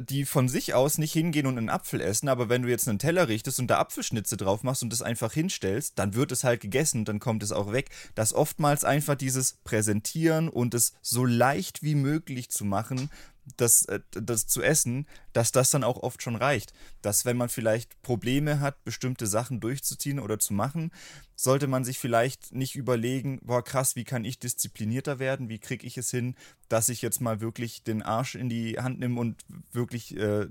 die 0.01 0.25
von 0.25 0.49
sich 0.49 0.75
aus 0.75 0.99
nicht 0.99 1.13
hingehen 1.13 1.47
und 1.47 1.59
einen 1.59 1.69
Apfel 1.69 2.01
essen, 2.01 2.29
aber 2.29 2.49
wenn 2.49 2.63
du 2.63 2.69
jetzt 2.69 2.89
einen 2.89 2.99
Teller 2.99 3.29
richtest 3.29 3.59
und 3.61 3.69
da 3.69 3.79
Apfelschnitze 3.79 4.37
drauf 4.37 4.63
machst 4.63 4.83
und 4.83 4.93
das 4.93 5.03
einfach 5.03 5.33
hinstellst, 5.33 5.99
dann 5.99 6.15
wird 6.15 6.33
es 6.33 6.45
halt 6.45 6.61
gegessen 6.61 7.01
und 7.01 7.09
dann 7.09 7.21
kommt 7.21 7.43
es 7.43 7.53
auch 7.53 7.73
weg. 7.73 7.91
Dass 8.15 8.35
oftmals 8.35 8.85
einfach 8.85 9.15
dieses 9.15 9.55
Präsentieren 9.65 10.49
und 10.49 10.75
es 10.75 10.95
so 11.03 11.25
leicht 11.25 11.83
wie 11.83 11.95
möglich 11.95 12.51
zu 12.51 12.65
machen, 12.65 13.11
das, 13.57 13.85
äh, 13.87 14.01
das 14.11 14.47
zu 14.47 14.63
essen, 14.63 15.07
dass 15.33 15.53
das 15.53 15.71
dann 15.71 15.85
auch 15.85 16.03
oft 16.03 16.23
schon 16.23 16.37
reicht. 16.37 16.73
Dass 17.03 17.25
wenn 17.25 17.37
man 17.37 17.49
vielleicht 17.49 18.01
Probleme 18.03 18.61
hat, 18.61 18.85
bestimmte 18.85 19.27
Sachen 19.27 19.61
durchzuziehen 19.61 20.19
oder 20.19 20.39
zu 20.39 20.55
machen, 20.55 20.91
sollte 21.37 21.67
man 21.67 21.85
sich 21.85 21.99
vielleicht 21.99 22.55
nicht 22.55 22.77
überlegen, 22.77 23.41
boah 23.43 23.63
krass, 23.63 23.97
wie 23.97 24.05
kann 24.05 24.25
ich 24.25 24.39
disziplinierter 24.39 25.19
werden, 25.19 25.49
wie 25.49 25.59
kriege 25.59 25.87
ich 25.87 25.99
es 25.99 26.11
hin, 26.11 26.37
dass 26.69 26.89
ich 26.89 27.03
jetzt 27.03 27.21
mal 27.21 27.41
wirklich 27.41 27.83
den 27.83 28.03
Arsch 28.03 28.35
in 28.35 28.49
die 28.49 28.79
Hand 28.79 28.99
nehme 29.01 29.21
und 29.21 29.45
wirklich 29.73 30.17
äh, 30.17 30.47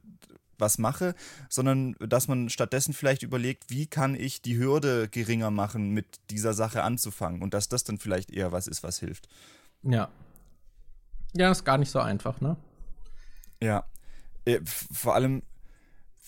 was 0.60 0.78
mache, 0.78 1.16
sondern 1.50 1.96
dass 2.00 2.28
man 2.28 2.50
stattdessen 2.50 2.94
vielleicht 2.94 3.24
überlegt, 3.24 3.70
wie 3.70 3.88
kann 3.88 4.16
ich 4.16 4.42
die 4.42 4.58
Hürde 4.58 5.10
geringer 5.10 5.52
machen, 5.52 5.90
mit 5.92 6.20
dieser 6.30 6.54
Sache 6.54 6.84
anzufangen 6.84 7.42
und 7.42 7.54
dass 7.54 7.70
das 7.70 7.84
dann 7.84 7.98
vielleicht 7.98 8.32
eher 8.32 8.52
was 8.52 8.68
ist, 8.68 8.84
was 8.84 9.00
hilft. 9.00 9.28
Ja, 9.82 10.10
Ja, 11.36 11.50
ist 11.52 11.66
gar 11.66 11.78
nicht 11.78 11.90
so 11.90 12.00
einfach, 12.00 12.42
ne? 12.42 12.58
Ja. 13.64 13.86
Äh, 14.46 14.60
vor 14.66 15.16
allem, 15.16 15.44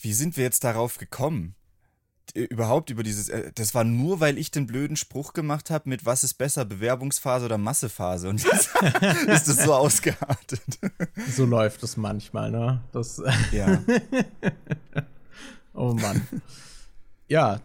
wie 0.01 0.13
sind 0.13 0.37
wir 0.37 0.43
jetzt 0.43 0.63
darauf 0.63 0.97
gekommen? 0.97 1.55
überhaupt 2.33 2.89
über 2.89 3.03
dieses, 3.03 3.29
äh, 3.29 3.51
das 3.53 3.73
war 3.75 3.83
nur, 3.83 4.19
weil 4.19 4.37
ich 4.37 4.51
den 4.51 4.67
blöden 4.67 4.97
Spruch 4.97 5.33
gemacht 5.33 5.69
habe 5.69 5.89
mit 5.89 6.05
was 6.05 6.23
ist 6.23 6.35
besser, 6.35 6.65
Bewerbungsphase 6.65 7.45
oder 7.45 7.57
Massephase 7.57 8.29
und 8.29 8.43
jetzt 8.43 8.75
ist 9.27 9.47
es 9.47 9.63
so 9.63 9.73
ausgeartet. 9.73 10.61
So 11.31 11.45
läuft 11.45 11.83
es 11.83 11.97
manchmal, 11.97 12.51
ne? 12.51 12.81
Das 12.91 13.21
ja. 13.51 13.81
oh 15.73 15.93
Mann. 15.93 16.27
Ja. 17.27 17.61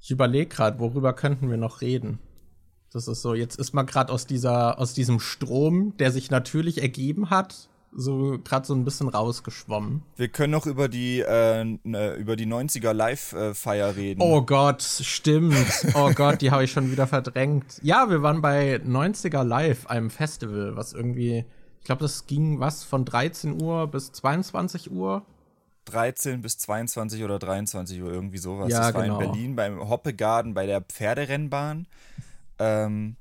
Ich 0.00 0.10
überlege 0.10 0.46
gerade, 0.46 0.78
worüber 0.78 1.12
könnten 1.12 1.50
wir 1.50 1.58
noch 1.58 1.82
reden? 1.82 2.18
Das 2.92 3.06
ist 3.06 3.22
so, 3.22 3.34
jetzt 3.34 3.56
ist 3.58 3.72
man 3.72 3.86
gerade 3.86 4.12
aus 4.12 4.26
dieser, 4.26 4.78
aus 4.78 4.94
diesem 4.94 5.20
Strom, 5.20 5.96
der 5.98 6.10
sich 6.10 6.30
natürlich 6.30 6.82
ergeben 6.82 7.30
hat, 7.30 7.68
so 7.92 8.38
gerade 8.42 8.66
so 8.66 8.74
ein 8.74 8.84
bisschen 8.84 9.08
rausgeschwommen. 9.08 10.02
Wir 10.16 10.28
können 10.28 10.52
noch 10.52 10.66
über 10.66 10.88
die 10.88 11.20
äh, 11.20 11.64
ne, 11.82 12.14
über 12.14 12.36
die 12.36 12.46
90er 12.46 12.92
Live-Feier 12.92 13.96
reden. 13.96 14.20
Oh 14.22 14.42
Gott, 14.42 14.82
stimmt. 14.82 15.56
Oh 15.94 16.10
Gott, 16.14 16.40
die 16.40 16.50
habe 16.50 16.64
ich 16.64 16.72
schon 16.72 16.90
wieder 16.90 17.06
verdrängt. 17.06 17.80
Ja, 17.82 18.08
wir 18.10 18.22
waren 18.22 18.40
bei 18.40 18.76
90er 18.76 19.42
Live, 19.42 19.86
einem 19.86 20.10
Festival, 20.10 20.76
was 20.76 20.92
irgendwie, 20.92 21.44
ich 21.80 21.84
glaube, 21.84 22.02
das 22.02 22.26
ging 22.26 22.60
was 22.60 22.84
von 22.84 23.04
13 23.04 23.60
Uhr 23.60 23.86
bis 23.88 24.12
22 24.12 24.90
Uhr. 24.90 25.24
13 25.86 26.42
bis 26.42 26.58
22 26.58 27.24
oder 27.24 27.38
23 27.38 28.00
Uhr, 28.02 28.12
irgendwie 28.12 28.38
sowas. 28.38 28.70
Ja, 28.70 28.80
das 28.80 28.94
war 28.94 29.02
genau. 29.02 29.20
in 29.20 29.26
Berlin 29.26 29.56
beim 29.56 29.88
Hoppegarden 29.88 30.54
bei 30.54 30.66
der 30.66 30.80
Pferderennbahn. 30.80 31.86
Ähm, 32.58 33.16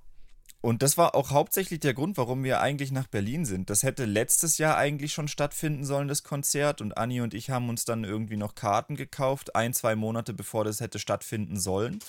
und 0.62 0.84
das 0.84 0.98
war 0.98 1.16
auch 1.16 1.32
hauptsächlich 1.32 1.80
der 1.80 1.94
Grund, 1.94 2.18
warum 2.18 2.44
wir 2.44 2.60
eigentlich 2.60 2.92
nach 2.92 3.08
Berlin 3.08 3.46
sind. 3.46 3.70
Das 3.70 3.84
hätte 3.84 4.04
letztes 4.04 4.58
Jahr 4.58 4.76
eigentlich 4.76 5.14
schon 5.14 5.30
stattfinden 5.30 5.86
sollen, 5.86 6.10
das 6.10 6.24
Konzert. 6.24 6.82
Und 6.82 6.98
Anni 6.98 7.22
und 7.22 7.34
ich 7.34 7.50
haben 7.50 7.70
uns 7.70 7.86
dann 7.86 8.04
irgendwie 8.04 8.36
noch 8.36 8.56
Karten 8.56 8.98
gekauft, 8.98 9.56
ein, 9.56 9.74
zwei 9.74 9.96
Monate 9.96 10.34
bevor 10.34 10.66
das 10.66 10.82
hätte 10.82 11.00
stattfinden 11.00 11.58
sollen. 11.58 12.00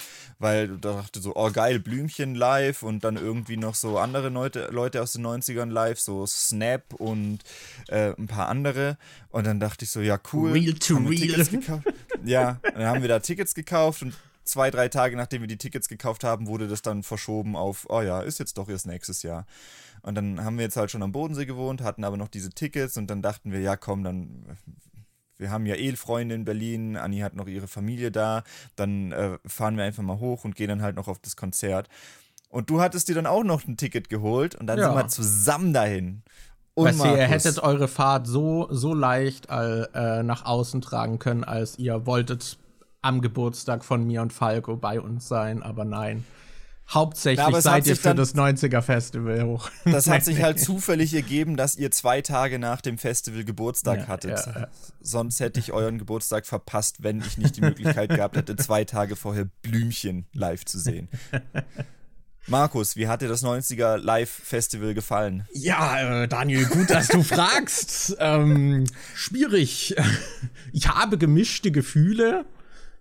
Weil 0.41 0.67
du 0.67 0.77
dachte 0.79 1.21
so, 1.21 1.37
oh 1.37 1.53
geil, 1.53 1.79
Blümchen 1.79 2.35
live 2.35 2.83
und 2.83 3.05
dann 3.05 3.17
irgendwie 3.17 3.57
noch 3.57 3.77
so 3.77 3.99
andere 3.99 4.31
Leute, 4.31 4.69
Leute 4.73 5.01
aus 5.01 5.13
den 5.13 5.25
90ern 5.25 5.71
live, 5.71 6.01
so 6.01 6.27
Snap 6.27 6.95
und 6.95 7.39
äh, 7.87 8.15
ein 8.19 8.27
paar 8.27 8.49
andere. 8.49 8.99
Und 9.29 9.47
dann 9.47 9.61
dachte 9.61 9.85
ich 9.85 9.93
so, 9.93 10.01
ja 10.01 10.19
cool. 10.33 10.51
Real 10.51 10.75
to 10.75 10.97
real. 10.97 11.15
Tickets 11.15 11.51
gekauft? 11.51 11.85
Ja, 12.25 12.59
dann 12.63 12.85
haben 12.85 13.03
wir 13.03 13.09
da 13.09 13.21
Tickets 13.21 13.55
gekauft 13.55 14.03
und 14.03 14.15
zwei, 14.45 14.71
drei 14.71 14.89
Tage 14.89 15.17
nachdem 15.17 15.43
wir 15.43 15.49
die 15.49 15.59
Tickets 15.59 15.89
gekauft 15.89 16.25
haben, 16.25 16.47
wurde 16.47 16.69
das 16.69 16.83
dann 16.83 17.03
verschoben 17.03 17.57
auf, 17.57 17.87
oh 17.89 18.01
ja, 18.01 18.21
ist 18.21 18.39
jetzt 18.39 18.59
doch 18.59 18.69
erst 18.69 18.87
nächstes 18.87 19.23
Jahr. 19.23 19.47
Und 20.03 20.15
dann 20.15 20.43
haben 20.45 20.57
wir 20.57 20.65
jetzt 20.65 20.77
halt 20.77 20.91
schon 20.91 21.03
am 21.03 21.13
Bodensee 21.13 21.47
gewohnt, 21.47 21.83
hatten 21.83 22.05
aber 22.05 22.17
noch 22.17 22.29
diese 22.29 22.51
Tickets 22.51 22.97
und 22.97 23.09
dann 23.09 23.23
dachten 23.23 23.53
wir, 23.53 23.61
ja 23.61 23.77
komm, 23.77 24.03
dann, 24.03 24.57
wir 25.37 25.51
haben 25.51 25.67
ja 25.67 25.75
eh 25.75 25.95
Freunde 25.97 26.35
in 26.35 26.45
Berlin, 26.45 26.97
Anni 26.97 27.19
hat 27.21 27.35
noch 27.35 27.47
ihre 27.47 27.69
Familie 27.69 28.11
da, 28.11 28.43
dann 28.77 29.13
äh, 29.13 29.39
fahren 29.47 29.77
wir 29.77 29.85
einfach 29.85 30.03
mal 30.03 30.19
hoch 30.19 30.45
und 30.45 30.57
gehen 30.57 30.69
dann 30.69 30.83
halt 30.83 30.97
noch 30.97 31.09
auf 31.09 31.19
das 31.19 31.37
Konzert. 31.37 31.89
Und 32.49 32.69
du 32.69 32.81
hattest 32.81 33.09
dir 33.09 33.15
dann 33.15 33.27
auch 33.27 33.45
noch 33.45 33.67
ein 33.67 33.77
Ticket 33.77 34.09
geholt 34.09 34.55
und 34.55 34.67
dann 34.67 34.79
Ja. 34.79 34.87
sind 34.87 34.95
wir 34.95 35.09
zusammen 35.09 35.73
dahin. 35.73 36.23
Und 36.75 36.87
Weißt 36.87 37.01
du, 37.01 37.05
ihr 37.05 37.17
Markus, 37.17 37.29
hättet 37.29 37.59
eure 37.63 37.89
Fahrt 37.89 38.27
so, 38.27 38.67
so 38.71 38.95
leicht 38.95 39.51
all, 39.51 39.89
äh, 39.95 40.23
nach 40.23 40.45
außen 40.47 40.81
tragen 40.81 41.19
können, 41.19 41.45
als 41.45 41.79
ihr 41.79 42.07
wolltet 42.07 42.59
am 43.03 43.21
Geburtstag 43.21 43.85
von 43.85 44.07
mir 44.07 44.23
und 44.23 44.33
Falco 44.33 44.77
bei 44.77 45.01
uns 45.01 45.27
sein, 45.29 45.63
aber 45.63 45.85
nein. 45.85 46.25
Hauptsächlich 46.93 47.39
Ja, 47.39 47.47
aber 47.47 47.63
seid 47.63 47.83
hat 47.83 47.87
ihr 47.87 47.95
sich 47.95 48.03
für 48.03 48.09
dann- 48.09 48.17
das 48.17 48.35
90er-Festival 48.35 49.45
hoch. 49.45 49.71
Das 49.85 50.09
hat 50.11 50.25
sich 50.25 50.43
halt 50.43 50.59
zufällig 50.61 51.15
ergeben, 51.15 51.57
dass 51.57 51.77
ihr 51.77 51.93
zwei 51.93 52.21
Tage 52.21 52.59
nach 52.59 52.81
dem 52.81 52.99
Festival 52.99 53.45
Geburtstag 53.45 54.01
Ja, 54.01 54.07
hattet. 54.09 54.45
ja, 54.45 54.61
ja. 54.63 54.69
Sonst 55.01 55.39
hätte 55.39 55.61
ich 55.61 55.71
euren 55.73 55.99
Geburtstag 55.99 56.47
verpasst, 56.47 57.03
wenn 57.05 57.21
ich 57.21 57.39
nicht 57.39 57.57
die 57.57 57.61
Möglichkeit 57.61 58.09
gehabt 58.11 58.37
hätte, 58.37 58.57
zwei 58.57 58.85
Tage 58.85 59.15
vorher 59.15 59.47
Blümchen 59.63 60.27
live 60.33 60.65
zu 60.65 60.81
sehen. 60.81 61.09
Markus, 62.49 62.97
wie 62.97 63.07
hat 63.07 63.23
dir 63.23 63.29
das 63.29 63.45
90er 63.45 63.97
Live-Festival 63.99 64.95
gefallen? 64.95 65.47
Ja, 65.53 66.23
äh, 66.23 66.27
Daniel, 66.29 66.65
gut, 66.67 66.91
dass 66.91 67.07
du 67.09 67.23
fragst. 67.23 68.17
Ähm, 68.19 68.85
schwierig. 69.15 69.95
Ich 70.73 70.89
habe 70.89 71.19
gemischte 71.19 71.71
Gefühle. 71.71 72.45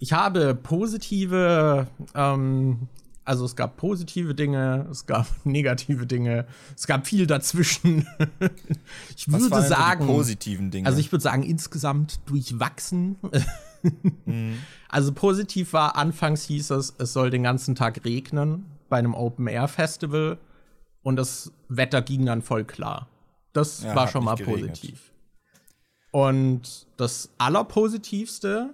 Ich 0.02 0.14
habe 0.14 0.56
positive, 0.56 1.88
ähm, 2.16 2.88
also 3.26 3.44
es 3.46 3.56
gab 3.56 3.76
positive 3.78 4.34
Dinge, 4.34 4.88
es 4.90 5.06
gab 5.06 5.28
negative 5.44 6.06
Dinge, 6.08 6.46
es 6.76 6.88
gab 6.88 7.06
viel 7.06 7.28
dazwischen. 7.28 8.08
Ich 9.16 9.32
Was 9.32 9.42
würde 9.42 9.62
so 9.64 9.68
sagen, 9.68 10.08
die 10.08 10.14
positiven 10.14 10.72
Dinge? 10.72 10.88
also 10.88 11.00
ich 11.00 11.12
würde 11.12 11.22
sagen, 11.24 11.44
insgesamt 11.44 12.20
durchwachsen. 12.28 13.18
Also 14.90 15.14
positiv 15.14 15.72
war, 15.72 15.96
anfangs 15.96 16.44
hieß 16.44 16.72
es, 16.72 16.94
es 16.98 17.14
soll 17.14 17.30
den 17.30 17.44
ganzen 17.44 17.76
Tag 17.76 18.04
regnen 18.04 18.66
bei 18.90 18.98
einem 18.98 19.14
Open-Air-Festival 19.14 20.38
und 21.02 21.16
das 21.16 21.54
Wetter 21.70 22.02
ging 22.02 22.26
dann 22.26 22.42
voll 22.42 22.66
klar. 22.66 23.08
Das 23.54 23.84
Ja, 23.84 23.96
war 23.96 24.08
schon 24.10 24.26
mal 24.26 24.36
geregnet. 24.36 24.72
positiv. 24.72 25.12
Und 26.12 26.88
das 26.98 27.30
Allerpositivste 27.38 28.74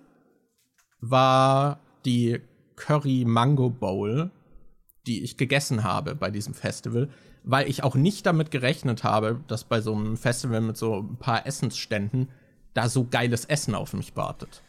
war 1.10 1.80
die 2.06 2.40
Curry 2.76 3.24
Mango 3.26 3.70
Bowl, 3.70 4.32
die 5.08 5.24
ich 5.24 5.38
gegessen 5.38 5.84
habe 5.84 6.16
bei 6.16 6.32
diesem 6.32 6.54
Festival, 6.54 7.10
weil 7.44 7.70
ich 7.70 7.84
auch 7.84 7.96
nicht 7.96 8.26
damit 8.26 8.52
gerechnet 8.52 9.04
habe, 9.04 9.40
dass 9.48 9.64
bei 9.64 9.82
so 9.82 9.94
einem 9.94 10.18
Festival 10.18 10.62
mit 10.62 10.78
so 10.78 11.02
ein 11.02 11.18
paar 11.18 11.46
Essensständen 11.46 12.30
da 12.74 12.90
so 12.90 13.06
geiles 13.06 13.46
Essen 13.46 13.76
auf 13.76 13.94
mich 13.94 14.16
wartet. 14.16 14.62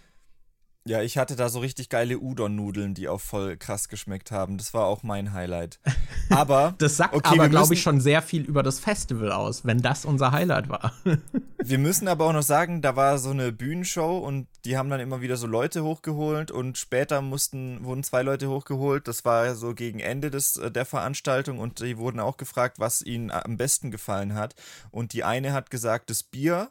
Ja, 0.86 1.02
ich 1.02 1.18
hatte 1.18 1.34
da 1.34 1.48
so 1.48 1.58
richtig 1.58 1.88
geile 1.88 2.18
Udon-Nudeln, 2.18 2.94
die 2.94 3.08
auch 3.08 3.20
voll 3.20 3.56
krass 3.56 3.88
geschmeckt 3.88 4.30
haben. 4.30 4.56
Das 4.56 4.72
war 4.72 4.86
auch 4.86 5.02
mein 5.02 5.32
Highlight. 5.32 5.80
Aber 6.30 6.74
Das 6.78 6.96
sagt 6.96 7.14
okay, 7.14 7.34
aber, 7.34 7.48
glaube 7.48 7.74
ich, 7.74 7.82
schon 7.82 8.00
sehr 8.00 8.22
viel 8.22 8.42
über 8.42 8.62
das 8.62 8.78
Festival 8.78 9.32
aus, 9.32 9.64
wenn 9.64 9.78
das 9.78 10.04
unser 10.04 10.32
Highlight 10.32 10.68
war. 10.68 10.92
Wir 11.58 11.78
müssen 11.78 12.06
aber 12.06 12.26
auch 12.26 12.32
noch 12.32 12.42
sagen, 12.42 12.80
da 12.80 12.94
war 12.94 13.18
so 13.18 13.30
eine 13.30 13.50
Bühnenshow 13.50 14.18
und 14.18 14.46
die 14.64 14.76
haben 14.76 14.88
dann 14.88 15.00
immer 15.00 15.20
wieder 15.20 15.36
so 15.36 15.48
Leute 15.48 15.82
hochgeholt 15.82 16.52
und 16.52 16.78
später 16.78 17.20
mussten, 17.22 17.84
wurden 17.84 18.04
zwei 18.04 18.22
Leute 18.22 18.48
hochgeholt. 18.48 19.08
Das 19.08 19.24
war 19.24 19.52
so 19.56 19.74
gegen 19.74 19.98
Ende 19.98 20.30
des, 20.30 20.56
äh, 20.56 20.70
der 20.70 20.84
Veranstaltung 20.84 21.58
und 21.58 21.80
die 21.80 21.98
wurden 21.98 22.20
auch 22.20 22.36
gefragt, 22.36 22.78
was 22.78 23.02
ihnen 23.02 23.32
am 23.32 23.56
besten 23.56 23.90
gefallen 23.90 24.34
hat. 24.34 24.54
Und 24.92 25.12
die 25.12 25.24
eine 25.24 25.52
hat 25.52 25.70
gesagt, 25.70 26.10
das 26.10 26.22
Bier. 26.22 26.70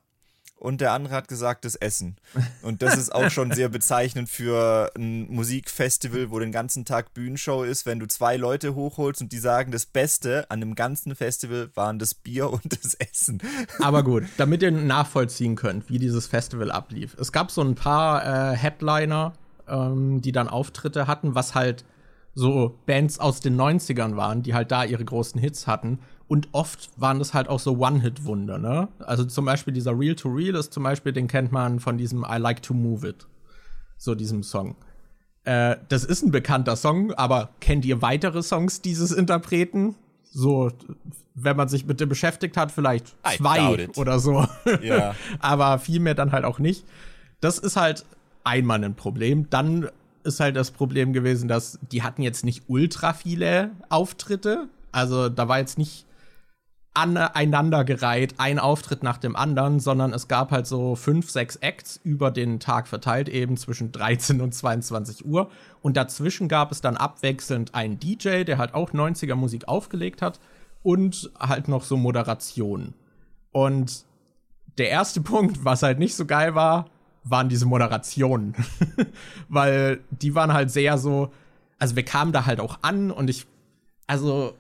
Und 0.66 0.82
der 0.82 0.94
andere 0.94 1.14
hat 1.14 1.28
gesagt, 1.28 1.64
das 1.64 1.76
Essen. 1.76 2.16
Und 2.64 2.82
das 2.82 2.98
ist 2.98 3.14
auch 3.14 3.30
schon 3.30 3.52
sehr 3.52 3.70
bezeichnend 3.70 4.30
für 4.30 4.92
ein 4.98 5.32
Musikfestival, 5.32 6.32
wo 6.32 6.40
den 6.40 6.52
ganzen 6.52 6.86
Tag 6.86 7.14
Bühnenshow 7.14 7.64
ist, 7.64 7.86
wenn 7.86 8.00
du 8.00 8.08
zwei 8.08 8.36
Leute 8.36 8.74
hochholst 8.74 9.22
und 9.22 9.32
die 9.32 9.38
sagen, 9.38 9.72
das 9.72 9.86
Beste 9.86 10.50
an 10.50 10.62
dem 10.62 10.74
ganzen 10.74 11.16
Festival 11.16 11.70
waren 11.76 12.00
das 12.00 12.16
Bier 12.16 12.50
und 12.52 12.84
das 12.84 12.96
Essen. 12.96 13.42
aber 13.80 14.04
gut, 14.04 14.24
damit 14.38 14.64
ihr 14.64 14.72
nachvollziehen 14.72 15.56
könnt, 15.56 15.88
wie 15.88 16.00
dieses 16.00 16.26
Festival 16.26 16.72
ablief. 16.72 17.16
Es 17.20 17.32
gab 17.32 17.52
so 17.52 17.62
ein 17.62 17.76
paar 17.76 18.54
äh, 18.54 18.58
Headliner, 18.58 19.34
ähm, 19.68 20.22
die 20.22 20.32
dann 20.32 20.48
Auftritte 20.48 21.06
hatten, 21.06 21.36
was 21.36 21.54
halt 21.54 21.86
so 22.34 22.78
Bands 22.88 23.20
aus 23.20 23.40
den 23.40 23.56
90ern 23.56 24.16
waren, 24.16 24.42
die 24.42 24.56
halt 24.56 24.72
da 24.72 24.84
ihre 24.84 25.06
großen 25.06 25.40
Hits 25.40 25.68
hatten. 25.68 26.00
Und 26.28 26.50
oft 26.54 26.90
waren 26.98 27.20
das 27.20 27.34
halt 27.34 27.50
auch 27.50 27.60
so 27.60 27.78
One-Hit-Wunder, 27.78 28.58
ne? 28.58 28.88
Also 29.00 29.26
zum 29.26 29.46
Beispiel 29.46 29.74
dieser 29.74 29.98
Real 29.98 30.16
to 30.16 30.30
Real 30.30 30.56
ist 30.56 30.74
zum 30.74 30.84
Beispiel, 30.84 31.14
den 31.14 31.28
kennt 31.28 31.52
man 31.52 31.80
von 31.80 31.98
diesem 31.98 32.26
I 32.28 32.38
Like 32.38 32.64
to 32.64 32.74
Move 32.74 33.08
It. 33.08 33.28
So 33.98 34.16
diesem 34.16 34.42
Song. 34.42 34.76
Äh, 35.44 35.78
das 35.90 36.04
ist 36.04 36.24
ein 36.24 36.32
bekannter 36.32 36.76
Song, 36.76 37.14
aber 37.14 37.50
kennt 37.60 37.86
ihr 37.86 38.02
weitere 38.02 38.42
Songs 38.42 38.82
dieses 38.82 39.12
Interpreten? 39.12 39.96
So, 40.24 40.72
wenn 41.36 41.56
man 41.56 41.70
sich 41.70 41.86
mit 41.86 42.00
dem 42.00 42.10
beschäftigt 42.10 42.58
hat, 42.58 42.72
vielleicht 42.72 43.16
I 43.26 43.38
zwei 43.38 43.88
oder 43.96 44.20
so. 44.20 44.46
Ja. 44.82 45.16
aber 45.40 45.78
viel 45.80 46.00
mehr 46.00 46.16
dann 46.16 46.32
halt 46.32 46.44
auch 46.44 46.58
nicht. 46.58 46.86
Das 47.40 47.60
ist 47.60 47.78
halt 47.78 48.06
einmal 48.44 48.84
ein 48.84 48.96
Problem. 48.96 49.50
Dann 49.52 49.90
ist 50.24 50.40
halt 50.40 50.56
das 50.56 50.72
Problem 50.72 51.14
gewesen, 51.14 51.48
dass 51.48 51.80
die 51.92 52.02
hatten 52.02 52.24
jetzt 52.24 52.44
nicht 52.44 52.64
ultra 52.68 53.14
viele 53.14 53.72
Auftritte. 53.90 54.68
Also 54.92 55.30
da 55.30 55.48
war 55.48 55.60
jetzt 55.60 55.78
nicht 55.78 56.06
aneinandergereiht, 56.96 58.36
ein 58.40 58.58
Auftritt 58.58 59.04
nach 59.04 59.18
dem 59.18 59.36
anderen, 59.36 59.80
sondern 59.80 60.14
es 60.14 60.28
gab 60.28 60.52
halt 60.52 60.66
so 60.66 60.96
fünf, 60.96 61.30
sechs 61.30 61.58
Acts 61.58 62.00
über 62.04 62.32
den 62.32 62.60
Tag 62.60 62.88
verteilt, 62.88 63.30
eben 63.30 63.58
zwischen 63.58 63.92
13 63.92 64.42
und 64.42 64.54
22 64.54 65.26
Uhr. 65.26 65.50
Und 65.82 65.98
dazwischen 65.98 66.48
gab 66.48 66.72
es 66.72 66.82
dann 66.82 66.98
abwechselnd 66.98 67.76
einen 67.76 68.00
DJ, 68.00 68.44
der 68.44 68.58
halt 68.58 68.74
auch 68.74 68.92
90er 68.92 69.36
Musik 69.36 69.68
aufgelegt 69.68 70.22
hat 70.22 70.40
und 70.84 71.32
halt 71.40 71.68
noch 71.68 71.84
so 71.84 71.98
Moderationen. 71.98 72.94
Und 73.52 74.06
der 74.78 74.90
erste 74.90 75.22
Punkt, 75.22 75.66
was 75.66 75.84
halt 75.84 76.00
nicht 76.00 76.16
so 76.16 76.26
geil 76.26 76.56
war, 76.56 76.86
waren 77.24 77.50
diese 77.50 77.66
Moderationen. 77.66 78.56
Weil 79.50 80.00
die 80.12 80.34
waren 80.36 80.54
halt 80.54 80.72
sehr 80.72 80.98
so, 80.98 81.32
also 81.78 81.96
wir 81.96 82.06
kamen 82.06 82.32
da 82.32 82.46
halt 82.46 82.60
auch 82.60 82.80
an 82.84 83.12
und 83.12 83.30
ich, 83.30 83.48
also 84.08 84.54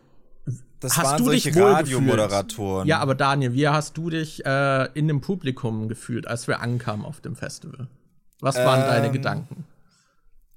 Das 0.86 0.97
hast 0.97 1.05
waren 1.05 1.23
du 1.23 1.31
dich 1.31 1.47
Radiomoderatoren. 1.55 2.83
gefühlt? 2.83 2.88
Ja, 2.89 2.99
aber 2.99 3.15
Daniel, 3.15 3.53
wie 3.53 3.67
hast 3.67 3.97
du 3.97 4.09
dich 4.09 4.45
äh, 4.45 4.86
in 4.93 5.07
dem 5.07 5.21
Publikum 5.21 5.88
gefühlt, 5.88 6.27
als 6.27 6.47
wir 6.47 6.61
ankamen 6.61 7.05
auf 7.05 7.21
dem 7.21 7.36
Festival? 7.36 7.88
Was 8.39 8.55
waren 8.55 8.81
Ähm, 8.81 8.88
deine 8.88 9.11
Gedanken? 9.11 9.65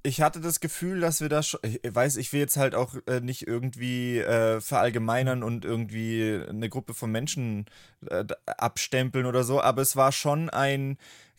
ich 0.05 0.21
hatte 0.23 0.41
das 0.41 0.61
Gefühl, 0.61 1.01
dass 1.01 1.21
wir 1.21 1.29
da 1.29 1.43
schon, 1.43 1.61
ich 1.63 1.81
weiß, 1.95 2.17
ich 2.17 2.33
will 2.33 2.41
jetzt 2.41 2.57
halt 2.57 2.75
auch 2.75 2.95
äh, 3.07 3.21
nicht 3.21 3.47
irgendwie 3.47 4.19
äh, 4.19 4.61
verallgemeinern 4.61 5.43
und 5.43 5.65
irgendwie 5.65 6.41
eine 6.49 6.69
Gruppe 6.69 6.95
von 6.95 7.11
Menschen 7.11 7.67
äh, 8.07 8.25
abstempeln 8.47 9.27
oder 9.27 9.45
so, 9.45 9.61
aber 9.61 9.83
es 9.83 9.97
war 9.97 10.13
schon 10.13 10.49
ein 10.51 10.97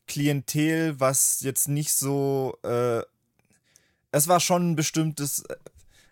Klientel, 0.08 1.00
was 1.00 1.42
jetzt 1.42 1.68
nicht 1.68 1.94
so, 1.94 2.58
äh, 2.64 3.02
es 4.12 4.28
war 4.28 4.40
schon 4.40 4.72
ein 4.72 4.76
bestimmtes, 4.76 5.44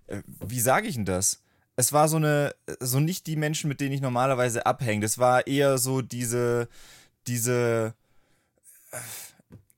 äh, 0.08 0.22
wie 0.40 0.60
sage 0.60 0.88
ich 0.88 0.96
denn 0.96 1.06
das? 1.06 1.42
Es 1.78 1.94
war 1.94 2.10
so 2.10 2.18
eine, 2.18 2.56
so 2.80 3.00
nicht 3.00 3.28
die 3.28 3.36
Menschen, 3.36 3.68
mit 3.70 3.80
denen 3.80 3.94
ich 3.94 4.02
normalerweise 4.02 4.66
abhänge. 4.66 5.02
Das 5.02 5.20
war 5.20 5.46
eher 5.46 5.78
so 5.78 6.02
diese, 6.02 6.68
diese, 7.28 7.94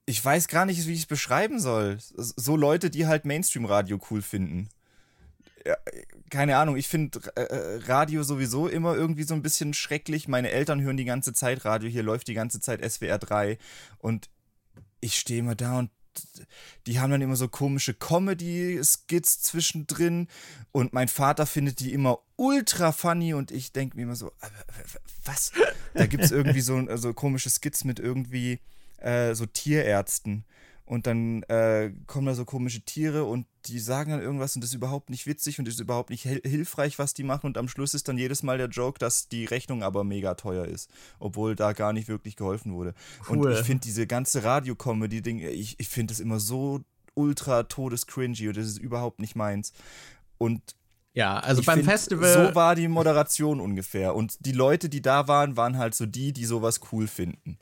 ich 0.06 0.24
weiß 0.24 0.48
gar 0.48 0.66
nicht, 0.66 0.88
wie 0.88 0.94
ich 0.94 1.02
es 1.02 1.06
beschreiben 1.06 1.60
soll. 1.60 1.98
So 2.00 2.56
Leute, 2.56 2.90
die 2.90 3.06
halt 3.06 3.26
Mainstream-Radio 3.26 4.00
cool 4.10 4.22
finden. 4.22 4.70
Ja, 5.66 5.76
keine 6.30 6.56
Ahnung, 6.56 6.78
ich 6.78 6.88
finde 6.88 7.20
äh, 7.36 7.82
Radio 7.86 8.24
sowieso 8.24 8.70
immer 8.70 8.96
irgendwie 8.96 9.24
so 9.24 9.34
ein 9.34 9.42
bisschen 9.42 9.74
schrecklich. 9.74 10.30
Meine 10.30 10.52
Eltern 10.52 10.82
hören 10.82 10.96
die 10.96 11.06
ganze 11.06 11.34
Zeit 11.34 11.66
Radio, 11.66 11.90
hier 11.90 12.04
läuft 12.04 12.30
die 12.30 12.34
ganze 12.34 12.62
Zeit 12.62 12.82
SWR 12.90 13.18
3 13.18 13.58
und 13.98 14.30
ich 15.02 15.20
stehe 15.20 15.40
immer 15.40 15.56
da 15.56 15.80
und 15.80 15.92
die 16.88 17.00
haben 17.00 17.12
dann 17.12 17.22
immer 17.22 17.36
so 17.36 17.48
komische 17.48 17.94
Comedy-Skits 17.94 19.42
zwischendrin 19.42 20.28
und 20.72 20.94
mein 20.94 21.08
Vater 21.08 21.46
findet 21.46 21.80
die 21.80 21.94
immer 21.94 22.20
ultra 22.36 22.92
funny 22.92 23.34
und 23.34 23.52
ich 23.52 23.72
denke 23.72 23.96
mir 23.96 24.04
immer 24.04 24.16
so, 24.16 24.32
was? 25.24 25.52
Da 25.94 26.06
gibt 26.06 26.24
es 26.24 26.32
irgendwie 26.32 26.62
so, 26.62 26.98
so 26.98 27.14
komische 27.14 27.50
Skits 27.50 27.84
mit 27.84 28.00
irgendwie 28.00 28.60
äh, 28.98 29.34
so 29.34 29.46
Tierärzten 29.46 30.46
und 30.90 31.06
dann 31.06 31.44
äh, 31.44 31.92
kommen 32.08 32.26
da 32.26 32.34
so 32.34 32.46
komische 32.46 32.82
Tiere 32.82 33.24
und 33.24 33.46
die 33.68 33.78
sagen 33.78 34.10
dann 34.10 34.22
irgendwas 34.22 34.56
und 34.56 34.62
das 34.64 34.72
ist 34.72 34.76
überhaupt 34.76 35.12
nicht 35.12 35.28
witzig 35.28 35.60
und 35.60 35.66
das 35.66 35.76
ist 35.76 35.80
überhaupt 35.80 36.10
nicht 36.10 36.26
hil- 36.26 36.42
hilfreich, 36.48 36.98
was 36.98 37.14
die 37.14 37.22
machen 37.24 37.46
und 37.46 37.60
am 37.60 37.68
Schluss 37.68 37.94
ist 37.94 38.08
dann 38.08 38.18
jedes 38.18 38.42
Mal 38.42 38.58
der 38.58 38.70
Joke, 38.70 38.98
dass 38.98 39.28
die 39.28 39.46
Rechnung 39.46 39.84
aber 39.84 40.04
mega 40.04 40.34
teuer 40.34 40.66
ist, 40.66 40.90
obwohl 41.20 41.56
da 41.56 41.74
gar 41.74 41.94
nicht 41.94 42.08
wirklich 42.08 42.36
geholfen 42.36 42.74
wurde. 42.74 42.96
Und 43.28 43.38
Cool. 43.38 43.54
ich 43.54 43.60
finde 43.60 43.82
diese 43.82 44.08
ganze 44.08 44.44
Radio-Comedy-Ding, 44.44 45.40
ich, 45.40 45.80
ich 45.80 45.88
finde 45.88 46.12
das 46.12 46.20
immer 46.20 46.40
so 46.40 46.82
ultra 47.14 47.64
todescringy 47.64 48.48
und 48.48 48.58
das 48.58 48.66
ist 48.66 48.80
überhaupt 48.80 49.20
nicht 49.20 49.36
meins. 49.36 49.74
Und 50.40 50.62
Ja, 51.14 51.38
also 51.40 51.60
ich 51.62 51.68
beim 51.68 51.80
find, 51.80 51.90
Festival. 51.92 52.34
So 52.34 52.56
war 52.56 52.74
die 52.76 52.88
Moderation 52.88 53.60
ungefähr. 53.60 54.16
Und 54.16 54.38
die 54.44 54.54
Leute, 54.54 54.90
die 54.90 55.02
da 55.02 55.28
waren, 55.28 55.56
waren 55.56 55.78
halt 55.78 55.94
so 55.94 56.08
die, 56.08 56.34
die 56.34 56.46
sowas 56.46 56.80
cool 56.92 57.08
finden. 57.08 57.60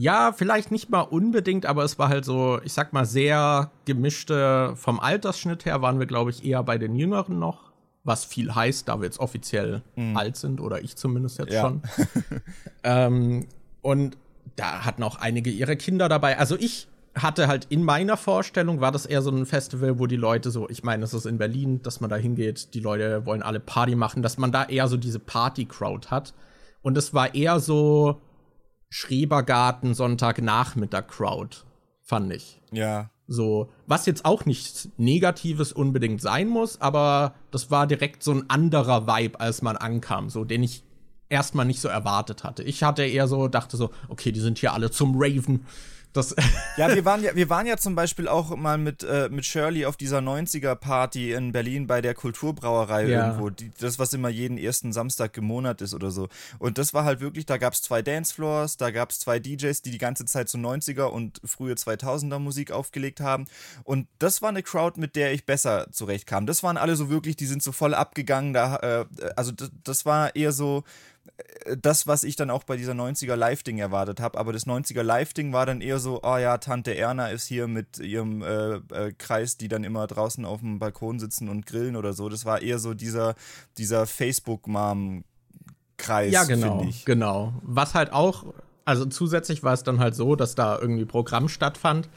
Ja, 0.00 0.32
vielleicht 0.32 0.70
nicht 0.70 0.88
mal 0.88 1.02
unbedingt, 1.02 1.66
aber 1.66 1.84
es 1.84 1.98
war 1.98 2.08
halt 2.08 2.24
so, 2.24 2.58
ich 2.64 2.72
sag 2.72 2.94
mal, 2.94 3.04
sehr 3.04 3.70
gemischte. 3.84 4.72
Vom 4.76 4.98
Altersschnitt 4.98 5.66
her 5.66 5.82
waren 5.82 5.98
wir, 5.98 6.06
glaube 6.06 6.30
ich, 6.30 6.42
eher 6.42 6.62
bei 6.62 6.78
den 6.78 6.94
Jüngeren 6.96 7.38
noch. 7.38 7.70
Was 8.02 8.24
viel 8.24 8.54
heißt, 8.54 8.88
da 8.88 8.98
wir 8.98 9.04
jetzt 9.04 9.20
offiziell 9.20 9.82
alt 10.14 10.38
sind, 10.38 10.62
oder 10.62 10.82
ich 10.82 10.96
zumindest 10.96 11.38
jetzt 11.38 11.52
Ja. 11.52 11.60
schon. 11.60 11.82
ähm, 12.82 13.46
und 13.82 14.16
da 14.56 14.86
hatten 14.86 15.02
auch 15.02 15.16
einige 15.16 15.50
ihre 15.50 15.76
Kinder 15.76 16.08
dabei. 16.08 16.38
Also 16.38 16.56
ich 16.58 16.88
hatte 17.14 17.46
halt 17.46 17.66
in 17.68 17.84
meiner 17.84 18.16
Vorstellung, 18.16 18.80
war 18.80 18.92
das 18.92 19.04
eher 19.04 19.20
so 19.20 19.30
ein 19.30 19.44
Festival, 19.44 19.98
wo 19.98 20.06
die 20.06 20.16
Leute 20.16 20.50
so, 20.50 20.66
ich 20.70 20.82
meine, 20.82 21.04
es 21.04 21.12
ist 21.12 21.26
in 21.26 21.36
Berlin, 21.36 21.82
dass 21.82 22.00
man 22.00 22.08
da 22.08 22.16
hingeht, 22.16 22.72
die 22.72 22.80
Leute 22.80 23.26
wollen 23.26 23.42
alle 23.42 23.60
Party 23.60 23.96
machen, 23.96 24.22
dass 24.22 24.38
man 24.38 24.50
da 24.50 24.64
eher 24.64 24.88
so 24.88 24.96
diese 24.96 25.18
Party-Crowd 25.18 26.08
hat. 26.08 26.32
Und 26.80 26.96
es 26.96 27.12
war 27.12 27.34
eher 27.34 27.60
so 27.60 28.22
Schrebergarten 28.90 29.94
Sonntagnachmittag-Crowd, 29.94 31.58
fand 32.02 32.32
ich. 32.32 32.60
Ja. 32.72 33.10
So, 33.26 33.70
was 33.86 34.06
jetzt 34.06 34.24
auch 34.24 34.44
nichts 34.44 34.88
Negatives 34.96 35.72
unbedingt 35.72 36.20
sein 36.20 36.48
muss, 36.48 36.80
aber 36.80 37.34
das 37.52 37.70
war 37.70 37.86
direkt 37.86 38.24
so 38.24 38.32
ein 38.32 38.50
anderer 38.50 39.06
Vibe, 39.06 39.38
als 39.38 39.62
man 39.62 39.76
ankam, 39.76 40.28
so 40.28 40.44
den 40.44 40.64
ich 40.64 40.82
erstmal 41.28 41.64
nicht 41.64 41.80
so 41.80 41.88
erwartet 41.88 42.42
hatte. 42.42 42.64
Ich 42.64 42.82
hatte 42.82 43.04
eher 43.04 43.28
so, 43.28 43.46
dachte 43.46 43.76
so, 43.76 43.90
okay, 44.08 44.32
die 44.32 44.40
sind 44.40 44.58
hier 44.58 44.72
alle 44.72 44.90
zum 44.90 45.14
Raven. 45.16 45.64
Das, 46.12 46.34
Ja, 46.76 46.94
wir 46.94 47.04
waren 47.04 47.22
ja, 47.22 47.34
wir 47.34 47.48
waren 47.50 47.66
ja 47.66 47.76
zum 47.76 47.94
Beispiel 47.94 48.26
auch 48.26 48.56
mal 48.56 48.78
mit, 48.78 49.02
äh, 49.02 49.28
mit 49.30 49.44
Shirley 49.44 49.84
auf 49.86 49.96
dieser 49.96 50.18
90er-Party 50.18 51.32
in 51.32 51.52
Berlin 51.52 51.86
bei 51.86 52.00
der 52.00 52.14
Kulturbrauerei 52.14 53.06
Ja. 53.06 53.26
irgendwo. 53.26 53.50
Die, 53.50 53.70
das, 53.78 53.98
was 53.98 54.12
immer 54.12 54.28
jeden 54.28 54.58
ersten 54.58 54.92
Samstag 54.92 55.36
im 55.36 55.44
Monat 55.44 55.80
ist 55.82 55.94
oder 55.94 56.10
so. 56.10 56.28
Und 56.58 56.78
das 56.78 56.94
war 56.94 57.04
halt 57.04 57.20
wirklich, 57.20 57.46
da 57.46 57.58
gab 57.58 57.72
es 57.74 57.82
zwei 57.82 58.02
Dancefloors, 58.02 58.76
da 58.76 58.90
gab 58.90 59.10
es 59.10 59.20
zwei 59.20 59.38
DJs, 59.38 59.82
die 59.82 59.90
die 59.90 59.98
ganze 59.98 60.24
Zeit 60.24 60.48
so 60.48 60.58
90er 60.58 61.04
und 61.04 61.40
frühe 61.44 61.74
2000er 61.74 62.38
Musik 62.38 62.70
aufgelegt 62.72 63.20
haben. 63.20 63.46
Und 63.84 64.06
das 64.18 64.42
war 64.42 64.48
eine 64.48 64.62
Crowd, 64.62 64.98
mit 65.00 65.16
der 65.16 65.32
ich 65.32 65.44
besser 65.44 65.88
zurechtkam. 65.92 66.46
Das 66.46 66.62
waren 66.62 66.76
alle 66.76 66.96
so 66.96 67.10
wirklich, 67.10 67.36
die 67.36 67.46
sind 67.46 67.62
so 67.62 67.72
voll 67.72 67.94
abgegangen. 67.94 68.52
Da, 68.52 68.76
äh, 68.76 69.06
also 69.36 69.52
das, 69.52 69.70
das 69.84 70.06
war 70.06 70.34
eher 70.34 70.52
so 70.52 70.84
das, 71.80 72.06
was 72.06 72.24
ich 72.24 72.36
dann 72.36 72.50
auch 72.50 72.64
bei 72.64 72.76
dieser 72.76 72.92
90er 72.92 73.36
Live-Ding 73.36 73.78
erwartet 73.78 74.20
habe. 74.20 74.38
Aber 74.38 74.52
das 74.52 74.66
90er 74.66 75.02
Live-Ding 75.02 75.52
war 75.52 75.66
dann 75.66 75.80
eher 75.80 75.98
so, 75.98 76.20
oh 76.22 76.36
ja, 76.36 76.58
Tante 76.58 76.96
Erna 76.96 77.28
ist 77.28 77.46
hier 77.46 77.66
mit 77.68 77.98
ihrem 77.98 78.42
äh, 78.42 78.74
äh, 78.74 79.12
Kreis, 79.16 79.56
die 79.56 79.68
dann 79.68 79.84
immer 79.84 80.06
draußen 80.06 80.44
auf 80.44 80.60
dem 80.60 80.78
Balkon 80.78 81.18
sitzen 81.18 81.48
und 81.48 81.66
grillen 81.66 81.96
oder 81.96 82.12
so. 82.12 82.28
Das 82.28 82.44
war 82.44 82.62
eher 82.62 82.78
so 82.78 82.94
dieser, 82.94 83.34
dieser 83.78 84.06
Facebook-Mom-Kreis, 84.06 86.32
ja, 86.32 86.44
genau, 86.44 86.78
finde 86.78 86.90
ich. 86.90 87.04
genau. 87.04 87.54
Was 87.62 87.94
halt 87.94 88.12
auch, 88.12 88.46
also 88.84 89.06
zusätzlich 89.06 89.62
war 89.62 89.74
es 89.74 89.82
dann 89.82 89.98
halt 89.98 90.14
so, 90.14 90.36
dass 90.36 90.54
da 90.54 90.78
irgendwie 90.78 91.04
Programm 91.04 91.48
stattfand 91.48 92.08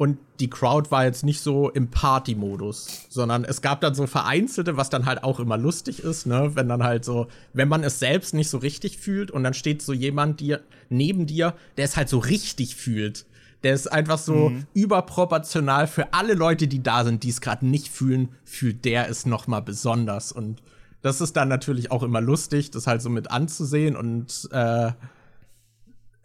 und 0.00 0.16
die 0.40 0.48
Crowd 0.48 0.90
war 0.90 1.04
jetzt 1.04 1.24
nicht 1.24 1.42
so 1.42 1.68
im 1.68 1.90
Party-Modus, 1.90 3.04
sondern 3.10 3.44
es 3.44 3.60
gab 3.60 3.82
dann 3.82 3.94
so 3.94 4.06
vereinzelte, 4.06 4.78
was 4.78 4.88
dann 4.88 5.04
halt 5.04 5.22
auch 5.22 5.38
immer 5.40 5.58
lustig 5.58 6.02
ist, 6.02 6.26
ne, 6.26 6.52
wenn 6.54 6.70
dann 6.70 6.82
halt 6.82 7.04
so, 7.04 7.26
wenn 7.52 7.68
man 7.68 7.84
es 7.84 7.98
selbst 7.98 8.32
nicht 8.32 8.48
so 8.48 8.56
richtig 8.56 8.96
fühlt 8.96 9.30
und 9.30 9.44
dann 9.44 9.52
steht 9.52 9.82
so 9.82 9.92
jemand 9.92 10.40
dir 10.40 10.62
neben 10.88 11.26
dir, 11.26 11.52
der 11.76 11.84
es 11.84 11.98
halt 11.98 12.08
so 12.08 12.16
richtig 12.16 12.76
fühlt. 12.76 13.26
Der 13.62 13.74
ist 13.74 13.92
einfach 13.92 14.16
so 14.16 14.52
überproportional 14.72 15.86
für 15.86 16.14
alle 16.14 16.32
Leute, 16.32 16.66
die 16.66 16.82
da 16.82 17.04
sind, 17.04 17.22
die 17.22 17.28
es 17.28 17.42
gerade 17.42 17.66
nicht 17.66 17.88
fühlen, 17.88 18.30
fühlt 18.42 18.86
der 18.86 19.10
es 19.10 19.26
noch 19.26 19.48
mal 19.48 19.60
besonders. 19.60 20.32
Und 20.32 20.62
das 21.02 21.20
ist 21.20 21.36
dann 21.36 21.48
natürlich 21.48 21.90
auch 21.90 22.02
immer 22.02 22.22
lustig, 22.22 22.70
das 22.70 22.86
halt 22.86 23.02
so 23.02 23.10
mit 23.10 23.30
anzusehen 23.30 23.96
und 23.96 24.48
äh, 24.50 24.92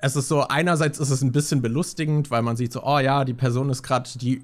es 0.05 0.15
ist 0.15 0.27
so, 0.27 0.41
einerseits 0.41 0.99
ist 0.99 1.09
es 1.09 1.23
ein 1.23 1.31
bisschen 1.31 1.63
belustigend, 1.63 2.29
weil 2.29 2.43
man 2.43 2.55
sieht 2.55 2.71
so, 2.71 2.83
oh 2.83 2.99
ja, 2.99 3.25
die 3.25 3.33
Person 3.33 3.71
ist 3.71 3.81
gerade, 3.81 4.07
die 4.19 4.43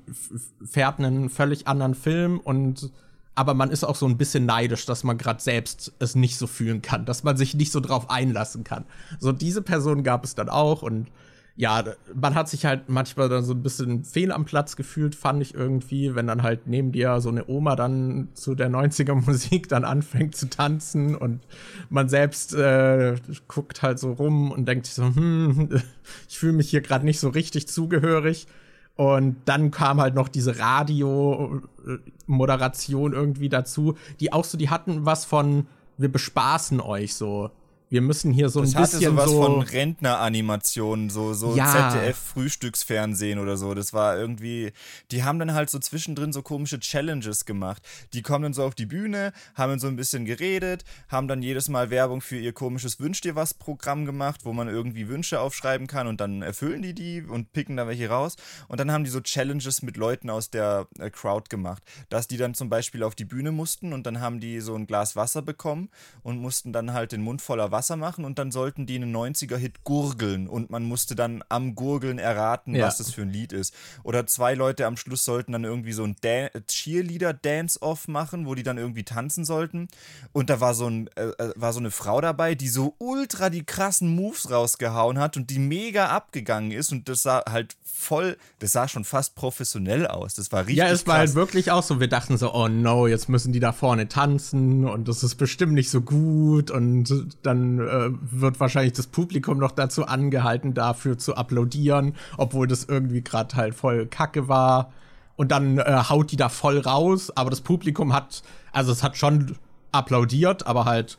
fährt 0.66 0.98
einen 0.98 1.30
völlig 1.30 1.68
anderen 1.68 1.94
Film 1.94 2.40
und 2.40 2.92
aber 3.36 3.54
man 3.54 3.70
ist 3.70 3.84
auch 3.84 3.96
so 3.96 4.08
ein 4.08 4.18
bisschen 4.18 4.48
neidisch, 4.48 4.86
dass 4.88 5.04
man 5.04 5.20
gerade 5.20 5.42
selbst 5.42 5.94
es 6.00 6.16
nicht 6.16 6.38
so 6.38 6.48
fühlen 6.48 6.82
kann, 6.82 7.06
dass 7.06 7.24
man 7.24 7.38
sich 7.38 7.54
nicht 7.54 7.72
so 7.72 7.80
drauf 7.80 8.10
einlassen 8.10 8.64
kann. 8.64 8.86
So 9.20 9.32
diese 9.32 9.62
Person 9.62 10.04
gab 10.04 10.26
es 10.26 10.34
dann 10.34 10.50
auch 10.50 10.82
und 10.82 11.08
ja, 11.56 11.84
man 12.14 12.36
hat 12.36 12.50
sich 12.50 12.66
halt 12.66 12.88
manchmal 12.88 13.30
dann 13.30 13.44
so 13.44 13.54
ein 13.54 13.62
bisschen 13.62 14.04
fehl 14.04 14.32
am 14.32 14.46
Platz 14.46 14.76
gefühlt, 14.76 15.16
fand 15.16 15.42
ich 15.42 15.54
irgendwie, 15.54 16.16
wenn 16.16 16.28
dann 16.28 16.44
halt 16.44 16.66
neben 16.66 16.92
dir 16.92 17.20
so 17.20 17.30
eine 17.30 17.48
Oma 17.48 17.76
dann 17.76 18.30
zu 18.34 18.56
der 18.56 18.70
90er 18.70 19.14
Musik 19.26 19.68
dann 19.68 19.84
anfängt 19.84 20.36
zu 20.36 20.50
tanzen 20.50 21.16
und 21.16 21.42
man 21.90 22.10
selbst 22.10 22.54
äh, 22.54 23.16
guckt 23.48 23.82
halt 23.82 24.00
so 24.00 24.14
rum 24.14 24.52
und 24.52 24.66
denkt 24.66 24.88
so, 24.88 25.04
hm, 25.04 25.82
ich 26.30 26.40
fühle 26.40 26.54
mich 26.54 26.70
hier 26.70 26.82
gerade 26.82 27.06
nicht 27.06 27.20
so 27.20 27.30
richtig 27.30 27.68
zugehörig. 27.68 28.48
Und 28.96 29.38
dann 29.46 29.72
kam 29.72 30.02
halt 30.02 30.16
noch 30.16 30.28
diese 30.28 30.60
Radio-Moderation 30.60 33.14
irgendwie 33.14 33.50
dazu, 33.50 33.96
die 34.20 34.34
auch 34.34 34.44
so, 34.44 34.58
die 34.58 34.70
hatten 34.70 35.06
was 35.06 35.24
von, 35.26 35.68
wir 35.98 36.12
bespaßen 36.12 36.82
euch 36.82 37.16
so. 37.16 37.52
Wir 37.92 38.00
müssen 38.02 38.32
hier 38.32 38.48
so 38.48 38.62
Das 38.62 38.74
ein 38.74 38.84
hatte 38.84 38.98
bisschen 39.00 39.12
sowas 39.18 39.30
so. 39.30 39.44
von 39.44 39.62
Rentneranimationen, 39.64 41.10
so, 41.10 41.34
so 41.34 41.58
Ja. 41.58 41.90
ZDF-Frühstücksfernsehen 41.92 43.38
oder 43.38 43.58
so. 43.58 43.74
Das 43.74 43.92
war 43.92 44.18
irgendwie, 44.18 44.72
die 45.12 45.26
haben 45.26 45.40
dann 45.40 45.54
halt 45.54 45.70
so 45.70 45.78
zwischendrin 45.78 46.32
so 46.32 46.42
komische 46.42 46.80
Challenges 46.80 47.44
gemacht. 47.44 47.84
Die 48.14 48.22
kommen 48.22 48.44
dann 48.44 48.54
so 48.54 48.64
auf 48.64 48.76
die 48.76 48.86
Bühne, 48.86 49.34
haben 49.56 49.72
dann 49.72 49.80
so 49.80 49.88
ein 49.88 49.98
bisschen 49.98 50.24
geredet, 50.24 50.86
haben 51.10 51.28
dann 51.28 51.42
jedes 51.44 51.68
Mal 51.68 51.90
Werbung 51.90 52.22
für 52.22 52.38
ihr 52.38 52.54
komisches 52.54 52.98
Wünsch 53.02 53.20
dir 53.20 53.36
was 53.36 53.54
Programm 53.54 54.06
gemacht, 54.06 54.46
wo 54.46 54.54
man 54.54 54.70
irgendwie 54.70 55.10
Wünsche 55.10 55.42
aufschreiben 55.42 55.88
kann 55.88 56.08
und 56.08 56.22
dann 56.22 56.44
erfüllen 56.44 56.82
die 56.82 56.94
die 56.94 57.22
und 57.24 57.52
picken 57.52 57.76
da 57.76 57.88
welche 57.88 58.08
raus. 58.08 58.38
Und 58.70 58.80
dann 58.80 58.90
haben 58.90 59.04
die 59.04 59.10
so 59.10 59.20
Challenges 59.20 59.82
mit 59.82 59.98
Leuten 59.98 60.30
aus 60.30 60.50
der 60.50 60.88
äh, 60.98 61.10
Crowd 61.10 61.50
gemacht, 61.50 61.84
dass 62.08 62.30
die 62.30 62.38
dann 62.38 62.54
zum 62.54 62.70
Beispiel 62.70 63.04
auf 63.04 63.16
die 63.16 63.26
Bühne 63.26 63.52
mussten 63.52 63.92
und 63.92 64.06
dann 64.06 64.22
haben 64.22 64.40
die 64.40 64.62
so 64.62 64.76
ein 64.76 64.88
Glas 64.88 65.18
Wasser 65.18 65.42
bekommen 65.42 65.90
und 66.24 66.38
mussten 66.40 66.72
dann 66.72 66.94
halt 66.94 67.12
den 67.12 67.22
Mund 67.22 67.42
voller 67.42 67.70
Wasser 67.70 67.81
Wasser 67.82 67.98
machen 67.98 68.26
und 68.26 68.38
dann 68.38 68.52
sollten 68.52 68.86
die 68.86 68.96
einen 68.96 69.16
90er-Hit 69.16 69.84
gurgeln 69.84 70.48
und 70.48 70.70
man 70.70 70.84
musste 70.84 71.16
dann 71.16 71.44
am 71.50 71.74
Gurgeln 71.74 72.20
erraten, 72.20 72.76
ja. 72.76 72.86
was 72.86 72.98
das 72.98 73.12
für 73.12 73.24
ein 73.24 73.32
Lied 73.32 73.54
ist. 73.54 73.74
Oder 74.04 74.28
zwei 74.28 74.54
Leute 74.54 74.86
am 74.86 74.98
Schluss 74.98 75.26
sollten 75.26 75.52
dann 75.52 75.64
irgendwie 75.64 75.94
so 75.94 76.04
ein 76.04 76.16
Cheerleader-Dance-Off 76.22 78.08
machen, 78.08 78.46
wo 78.46 78.54
die 78.54 78.62
dann 78.62 78.78
irgendwie 78.78 79.04
tanzen 79.04 79.46
sollten. 79.46 79.88
Und 80.32 80.52
da 80.52 80.60
war 80.60 80.76
so, 80.76 80.88
ein, 80.88 81.08
äh, 81.16 81.30
äh, 81.30 81.54
war 81.56 81.74
so 81.74 81.80
eine 81.80 81.90
Frau 81.90 82.22
dabei, 82.22 82.54
die 82.54 82.68
so 82.68 82.94
ultra 83.00 83.50
die 83.50 83.64
krassen 83.64 84.16
Moves 84.16 84.52
rausgehauen 84.52 85.18
hat 85.18 85.38
und 85.38 85.50
die 85.50 85.58
mega 85.58 86.10
abgegangen 86.10 86.70
ist 86.72 86.92
und 86.92 87.10
das 87.10 87.24
sah 87.24 87.44
halt 87.50 87.76
voll, 87.84 88.38
das 88.60 88.74
sah 88.74 88.88
schon 88.88 89.06
fast 89.06 89.34
professionell 89.34 90.06
aus. 90.06 90.36
Das 90.36 90.52
war 90.52 90.62
richtig. 90.62 90.78
Ja, 90.78 90.90
es 90.90 91.08
war 91.08 91.18
halt 91.18 91.34
wirklich 91.34 91.72
auch 91.72 91.82
so. 91.82 92.00
Wir 92.00 92.08
dachten 92.08 92.38
so, 92.38 92.54
oh 92.54 92.68
no, 92.68 93.08
jetzt 93.08 93.28
müssen 93.28 93.54
die 93.54 93.60
da 93.60 93.72
vorne 93.72 94.08
tanzen 94.08 94.86
und 94.86 95.08
das 95.08 95.24
ist 95.24 95.36
bestimmt 95.36 95.74
nicht 95.74 95.90
so 95.90 96.02
gut 96.02 96.70
und 96.70 97.12
dann 97.42 97.71
äh, 97.80 98.10
wird 98.22 98.60
wahrscheinlich 98.60 98.94
das 98.94 99.08
Publikum 99.08 99.58
noch 99.58 99.72
dazu 99.72 100.06
angehalten, 100.06 100.74
dafür 100.74 101.18
zu 101.18 101.36
applaudieren, 101.36 102.16
obwohl 102.38 102.68
das 102.68 102.86
irgendwie 102.86 103.22
gerade 103.22 103.56
halt 103.56 103.76
voll 103.76 104.06
Kacke 104.08 104.48
war. 104.48 104.92
Und 105.36 105.52
dann 105.52 105.80
äh, 105.80 106.04
haut 106.10 106.32
die 106.32 106.36
da 106.36 106.50
voll 106.50 106.80
raus, 106.80 107.32
aber 107.36 107.50
das 107.50 107.62
Publikum 107.62 108.14
hat, 108.14 108.44
also 108.72 108.92
es 108.92 109.04
hat 109.04 109.18
schon 109.18 109.58
applaudiert, 109.92 110.68
aber 110.68 110.86
halt 110.86 111.18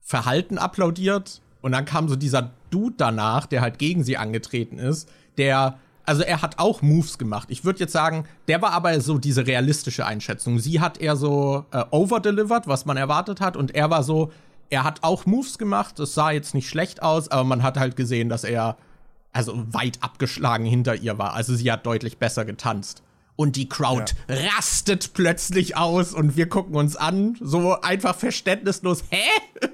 verhalten 0.00 0.58
applaudiert. 0.58 1.40
Und 1.60 1.72
dann 1.72 1.84
kam 1.84 2.08
so 2.08 2.16
dieser 2.16 2.50
Dude 2.70 2.94
danach, 2.96 3.46
der 3.46 3.60
halt 3.60 3.78
gegen 3.78 4.02
sie 4.02 4.16
angetreten 4.16 4.78
ist, 4.78 5.08
der 5.38 5.78
also 6.04 6.22
er 6.22 6.42
hat 6.42 6.58
auch 6.58 6.82
Moves 6.82 7.18
gemacht. 7.18 7.48
Ich 7.50 7.64
würde 7.64 7.80
jetzt 7.80 7.92
sagen, 7.92 8.24
der 8.48 8.60
war 8.62 8.72
aber 8.72 9.00
so 9.00 9.18
diese 9.18 9.46
realistische 9.46 10.04
Einschätzung. 10.04 10.58
Sie 10.58 10.80
hat 10.80 10.98
eher 10.98 11.16
so 11.16 11.64
äh, 11.70 11.84
overdelivered, 11.90 12.66
was 12.66 12.84
man 12.86 12.96
erwartet 12.96 13.40
hat, 13.40 13.56
und 13.56 13.74
er 13.74 13.90
war 13.90 14.02
so, 14.02 14.32
er 14.70 14.84
hat 14.84 15.02
auch 15.02 15.26
Moves 15.26 15.58
gemacht. 15.58 15.98
Es 15.98 16.14
sah 16.14 16.30
jetzt 16.30 16.54
nicht 16.54 16.68
schlecht 16.68 17.02
aus, 17.02 17.30
aber 17.30 17.44
man 17.44 17.62
hat 17.62 17.78
halt 17.78 17.96
gesehen, 17.96 18.28
dass 18.28 18.44
er 18.44 18.76
also 19.32 19.64
weit 19.72 19.98
abgeschlagen 20.02 20.64
hinter 20.64 20.94
ihr 20.94 21.18
war. 21.18 21.34
Also 21.34 21.54
sie 21.54 21.70
hat 21.70 21.86
deutlich 21.86 22.18
besser 22.18 22.44
getanzt. 22.44 23.02
Und 23.34 23.56
die 23.56 23.68
Crowd 23.68 24.12
ja. 24.28 24.36
rastet 24.56 25.14
plötzlich 25.14 25.76
aus 25.76 26.12
und 26.12 26.36
wir 26.36 26.48
gucken 26.48 26.76
uns 26.76 26.96
an, 26.96 27.36
so 27.40 27.80
einfach 27.80 28.14
verständnislos. 28.14 29.04
Hä? 29.10 29.22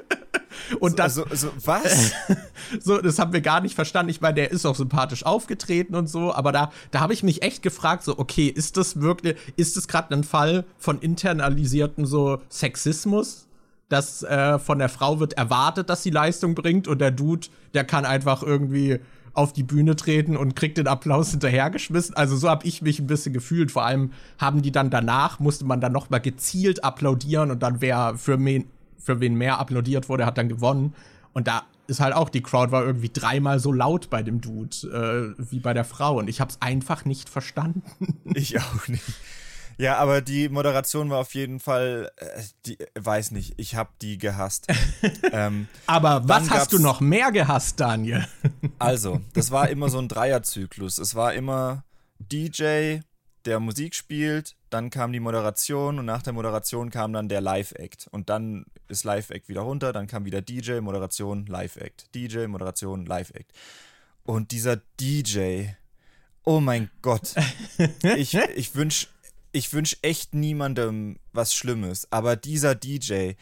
Und 0.81 0.99
das, 0.99 1.15
so, 1.15 1.25
so, 1.33 1.51
was? 1.65 2.13
so, 2.81 3.01
das 3.01 3.19
haben 3.19 3.33
wir 3.33 3.41
gar 3.41 3.61
nicht 3.61 3.75
verstanden. 3.75 4.11
Ich 4.11 4.21
meine, 4.21 4.35
der 4.35 4.51
ist 4.51 4.67
auch 4.67 4.75
sympathisch 4.75 5.25
aufgetreten 5.25 5.95
und 5.95 6.09
so, 6.09 6.35
aber 6.35 6.53
da, 6.53 6.73
da 6.91 7.01
habe 7.01 7.13
ich 7.13 7.23
mich 7.23 7.43
echt 7.43 7.63
gefragt, 7.63 8.05
so, 8.05 8.19
okay, 8.19 8.49
ist 8.49 8.77
das 8.77 9.01
wirklich, 9.01 9.37
ist 9.57 9.77
das 9.77 9.89
gerade 9.89 10.15
ein 10.15 10.25
Fall 10.25 10.65
von 10.77 11.01
internalisierten 11.01 12.07
so 12.07 12.43
Sexismus? 12.51 13.48
Dass 13.89 14.23
äh, 14.23 14.59
von 14.59 14.79
der 14.79 14.89
Frau 14.89 15.19
wird 15.21 15.35
erwartet, 15.35 15.89
dass 15.89 16.03
sie 16.03 16.11
Leistung 16.11 16.55
bringt 16.55 16.89
und 16.89 17.01
der 17.01 17.11
Dude, 17.11 17.49
der 17.75 17.85
kann 17.85 18.05
einfach 18.05 18.43
irgendwie 18.43 19.01
auf 19.33 19.53
die 19.53 19.63
Bühne 19.63 19.95
treten 19.95 20.37
und 20.37 20.57
kriegt 20.57 20.79
den 20.79 20.89
Applaus 20.89 21.31
hinterhergeschmissen. 21.33 22.17
Also 22.17 22.37
so 22.37 22.51
habe 22.51 22.67
ich 22.67 22.83
mich 22.83 22.99
ein 22.99 23.07
bisschen 23.07 23.33
gefühlt. 23.33 23.71
Vor 23.71 23.85
allem 23.85 24.13
haben 24.39 24.63
die 24.63 24.73
dann 24.73 24.91
danach, 24.91 25.39
musste 25.39 25.65
man 25.65 25.81
dann 25.81 25.93
noch 25.93 26.11
mal 26.11 26.19
gezielt 26.19 26.85
applaudieren 26.85 27.51
und 27.51 27.63
dann 27.63 27.81
wer 27.81 28.15
für, 28.17 28.39
für 28.99 29.21
wen 29.21 29.35
mehr 29.35 29.59
applaudiert 29.59 30.09
wurde, 30.09 30.27
hat 30.27 30.39
dann 30.39 30.49
gewonnen. 30.49 30.95
Und 31.33 31.47
da 31.47 31.63
ist 31.87 32.01
halt 32.01 32.15
auch, 32.15 32.29
die 32.29 32.43
Crowd 32.43 32.73
war 32.73 32.85
irgendwie 32.85 33.11
dreimal 33.11 33.61
so 33.61 33.73
laut 33.73 34.11
bei 34.11 34.23
dem 34.23 34.41
Dude 34.41 35.35
äh, 35.39 35.51
wie 35.51 35.61
bei 35.61 35.73
der 35.73 35.85
Frau. 35.85 36.19
Und 36.19 36.29
ich 36.29 36.41
habe 36.41 36.51
es 36.51 36.61
einfach 36.61 37.05
nicht 37.05 37.29
verstanden. 37.29 37.83
Ich 38.35 38.61
auch 38.61 38.89
nicht. 38.89 39.05
Ja, 39.79 39.97
aber 39.99 40.21
die 40.21 40.49
Moderation 40.49 41.09
war 41.09 41.19
auf 41.19 41.35
jeden 41.35 41.61
Fall, 41.61 42.11
äh, 42.17 42.43
die, 42.67 42.79
weiß 42.99 43.31
nicht, 43.31 43.55
ich 43.59 43.77
habe 43.77 43.91
die 44.03 44.19
gehasst. 44.19 44.67
ähm, 45.33 45.69
aber 45.87 46.29
was 46.29 46.51
hast 46.51 46.73
du 46.73 46.81
noch 46.81 47.01
mehr 47.01 47.31
gehasst, 47.31 47.79
Daniel? 47.79 48.27
also, 48.81 49.21
das 49.35 49.53
war 49.53 49.69
immer 49.69 49.89
so 49.89 49.99
ein 49.99 50.09
Dreierzyklus. 50.09 50.99
Es 50.99 51.15
war 51.15 51.33
immer 51.33 51.85
DJ, 52.19 52.99
der 53.45 53.61
Musik 53.61 53.95
spielt, 53.95 54.57
dann 54.69 54.91
kam 54.91 55.13
die 55.13 55.21
Moderation 55.21 56.01
und 56.01 56.05
nach 56.07 56.23
der 56.23 56.33
Moderation 56.33 56.91
kam 56.91 57.13
dann 57.13 57.29
der 57.29 57.41
Live-Act. 57.41 58.09
Und 58.11 58.29
dann 58.29 58.67
ist 58.89 59.05
Live-Act 59.05 59.49
wieder 59.49 59.61
runter, 59.61 59.93
dann 59.93 60.09
kam 60.09 60.25
wieder 60.25 60.43
DJ, 60.43 60.81
Moderation, 60.81 61.47
Live-Act. 61.47 62.15
DJ, 62.17 62.47
Moderation, 62.47 63.07
Live-Act. 63.07 63.53
Und 64.25 64.51
dieser 64.51 64.79
DJ, 65.01 65.69
oh 66.45 66.59
mein 66.61 66.91
Gott. 67.01 67.35
ich 68.17 68.35
ich 68.35 68.75
wünsche 68.75 69.07
ich 69.59 69.73
wünsch 69.73 69.97
echt 70.03 70.35
niemandem 70.35 71.19
was 71.33 71.53
Schlimmes, 71.53 72.07
aber 72.11 72.37
dieser 72.37 72.75
DJ, 72.77 73.33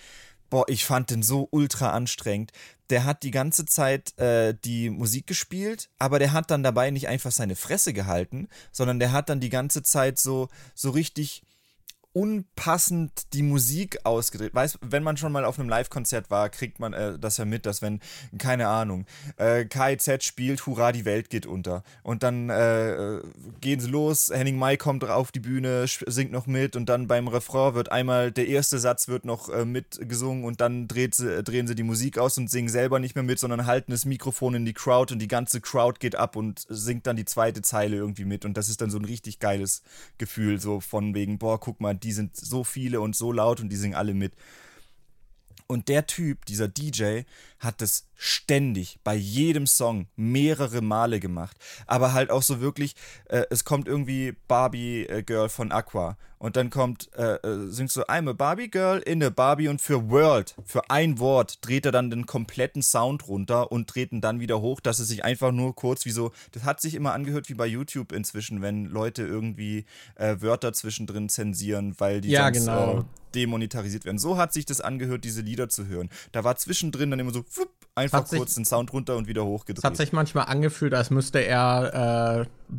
boah, 0.49 0.65
ich 0.69 0.85
fand 0.85 1.11
den 1.11 1.23
so 1.23 1.47
ultra 1.51 1.91
anstrengend. 1.91 2.53
Der 2.89 3.05
hat 3.05 3.23
die 3.23 3.31
ganze 3.31 3.67
Zeit 3.67 4.19
äh, 4.19 4.55
die 4.65 4.91
Musik 4.91 5.27
gespielt, 5.27 5.91
aber 5.99 6.19
der 6.19 6.33
hat 6.33 6.51
dann 6.51 6.63
dabei 6.63 6.91
nicht 6.91 7.09
einfach 7.09 7.33
seine 7.33 7.57
Fresse 7.57 7.93
gehalten, 7.93 8.49
sondern 8.73 8.99
der 8.99 9.13
hat 9.13 9.29
dann 9.29 9.41
die 9.41 9.51
ganze 9.51 9.83
Zeit 9.83 10.19
so, 10.19 10.49
so 10.75 10.91
richtig 10.91 11.43
unpassend 12.17 13.35
die 13.35 13.43
Musik 13.43 13.99
ausgedreht. 14.05 14.55
Weißt, 14.55 14.79
wenn 14.81 15.03
man 15.03 15.19
schon 15.19 15.33
mal 15.33 15.45
auf 15.45 15.59
einem 15.59 15.69
Live-Konzert 15.69 16.31
war, 16.31 16.49
kriegt 16.49 16.81
man 16.81 16.95
äh, 16.95 17.19
das 17.19 17.37
ja 17.37 17.45
mit, 17.45 17.67
dass 17.67 17.83
wenn, 17.83 18.01
keine 18.39 18.69
Ahnung, 18.69 19.05
äh, 19.37 19.67
KIZ 19.67 20.25
spielt, 20.25 20.65
Hurra, 20.65 20.93
die 20.93 21.05
Welt 21.05 21.29
geht 21.29 21.45
unter. 21.45 21.85
Und 22.03 22.23
dann 22.23 22.49
äh, 22.49 23.21
gehen 23.61 23.81
sie 23.81 23.91
los, 23.91 24.31
Henning 24.33 24.57
Mai 24.57 24.79
kommt 24.79 25.05
auf 25.05 25.31
die 25.31 25.41
Bühne, 25.41 25.85
singt 26.07 26.33
noch 26.33 26.47
mit 26.47 26.75
und 26.75 26.89
dann 26.89 27.07
beim 27.07 27.29
Refrain 27.29 27.75
wird 27.75 27.93
einmal, 27.93 28.33
der 28.33 28.49
erste 28.49 28.79
Satz 28.79 29.09
wird 29.09 29.27
noch 29.27 29.51
äh, 29.51 29.67
mitgesungen 29.67 30.45
und 30.45 30.63
dann 30.63 30.89
sie, 30.91 31.43
drehen 31.43 31.67
sie 31.67 31.75
die 31.75 31.83
Musik 31.83 32.17
aus 32.17 32.39
und 32.39 32.51
singen 32.51 32.71
selber 32.71 32.99
nicht 32.99 33.15
mehr 33.15 33.25
mit, 33.25 33.39
sondern 33.39 33.67
halten 33.67 33.91
das 33.91 34.07
Mikrofon 34.07 34.55
in 34.55 34.65
die 34.65 34.73
Crowd 34.73 35.13
und 35.13 35.19
die 35.19 35.29
ganze 35.29 35.61
Crowd 35.61 35.99
geht 36.01 36.17
ab 36.17 36.35
und 36.35 36.65
singt 36.71 37.07
dann 37.07 37.17
die 37.17 37.27
zweite 37.27 37.61
Zeile 37.61 37.97
irgendwie 37.97 38.25
mit. 38.25 38.47
Und 38.47 38.57
das 38.57 38.71
ist 38.71 38.81
dann 38.81 38.89
so 38.89 38.97
ein 38.97 39.05
richtig 39.05 39.39
geiles 39.39 39.83
Gefühl, 40.17 40.59
so 40.59 40.81
von 40.81 41.15
wegen, 41.15 41.37
boah, 41.37 41.61
guck 41.61 41.79
mal, 41.79 41.95
die 42.06 42.06
sind 42.13 42.37
so 42.37 42.65
viele 42.65 43.01
und 43.01 43.17
so 43.17 43.33
laut 43.33 43.61
und 43.61 43.69
die 43.69 43.77
singen 43.77 43.95
alle 43.95 44.15
mit. 44.15 44.35
Und 45.67 45.89
der 45.89 46.07
Typ, 46.07 46.45
dieser 46.47 46.69
DJ, 46.69 47.23
hat 47.59 47.81
das 47.81 48.07
ständig 48.15 48.99
bei 49.05 49.15
jedem 49.15 49.67
Song 49.67 50.07
mehrere 50.17 50.81
Male 50.81 51.21
gemacht. 51.21 51.57
Aber 51.87 52.13
halt 52.13 52.31
auch 52.31 52.43
so 52.43 52.61
wirklich, 52.61 52.95
äh, 53.29 53.45
es 53.51 53.65
kommt 53.65 53.89
irgendwie 53.89 54.35
Barbie 54.49 55.07
äh, 55.07 55.23
Girl 55.23 55.49
von 55.49 55.73
Aqua. 55.73 56.17
Und 56.39 56.57
dann 56.57 56.69
kommt, 56.69 57.11
äh, 57.15 57.37
äh, 57.37 57.71
singst 57.71 57.97
du 57.97 58.03
I'm 58.03 58.29
a 58.29 58.35
Barbie 58.35 58.69
Girl 58.69 58.99
in 58.99 59.23
a 59.25 59.31
Barbie 59.31 59.69
und 59.69 59.81
für 59.81 60.11
World, 60.11 60.55
für 60.65 60.91
ein 60.91 61.19
Wort, 61.19 61.65
dreht 61.65 61.87
er 61.87 61.93
dann 61.93 62.11
den 62.11 62.27
kompletten 62.27 62.83
Sound 62.83 63.27
runter 63.27 63.73
und 63.73 63.95
dreht 63.95 64.13
ihn 64.13 64.21
dann 64.21 64.39
wieder 64.39 64.61
hoch, 64.61 64.81
dass 64.81 64.99
es 64.99 65.09
sich 65.09 65.25
einfach 65.25 65.51
nur 65.51 65.75
kurz 65.75 66.05
wie 66.05 66.11
so, 66.11 66.33
das 66.53 66.65
hat 66.65 66.83
sich 66.83 66.95
immer 66.95 67.15
angehört 67.15 67.49
wie 67.49 67.55
bei 67.55 67.67
YouTube 67.67 68.13
inzwischen, 68.13 68.61
wenn 68.61 68.85
Leute 68.85 69.23
irgendwie 69.23 69.87
äh, 70.17 70.37
Wörter 70.41 70.75
zwischendrin 70.75 71.31
zensieren, 71.31 71.95
weil 71.99 72.21
die 72.21 72.29
ja, 72.29 72.45
sonst 72.53 72.67
genau. 72.67 73.05
Demonetarisiert 73.35 74.05
werden. 74.05 74.19
So 74.19 74.37
hat 74.37 74.53
sich 74.53 74.67
das 74.67 74.81
angehört, 74.81 75.25
diese 75.25 75.41
Lieder 75.41 75.69
zu 75.69 75.87
hören. 75.87 76.11
Da 76.33 76.45
war 76.45 76.57
zwischendrin 76.57 77.11
dann 77.11 77.21
immer 77.21 77.33
so, 77.33 77.45
wupp, 77.55 77.71
einfach 77.95 78.27
kurz 78.29 78.55
den 78.55 78.65
Sound 78.65 78.93
runter 78.93 79.17
und 79.17 79.27
wieder 79.27 79.45
hochgedreht. 79.45 79.79
Es 79.79 79.85
hat 79.85 79.97
sich 79.97 80.13
manchmal 80.13 80.47
angefühlt, 80.47 80.95
als 80.95 81.11
müsste 81.11 81.41
er 81.41 82.47
äh, 82.47 82.79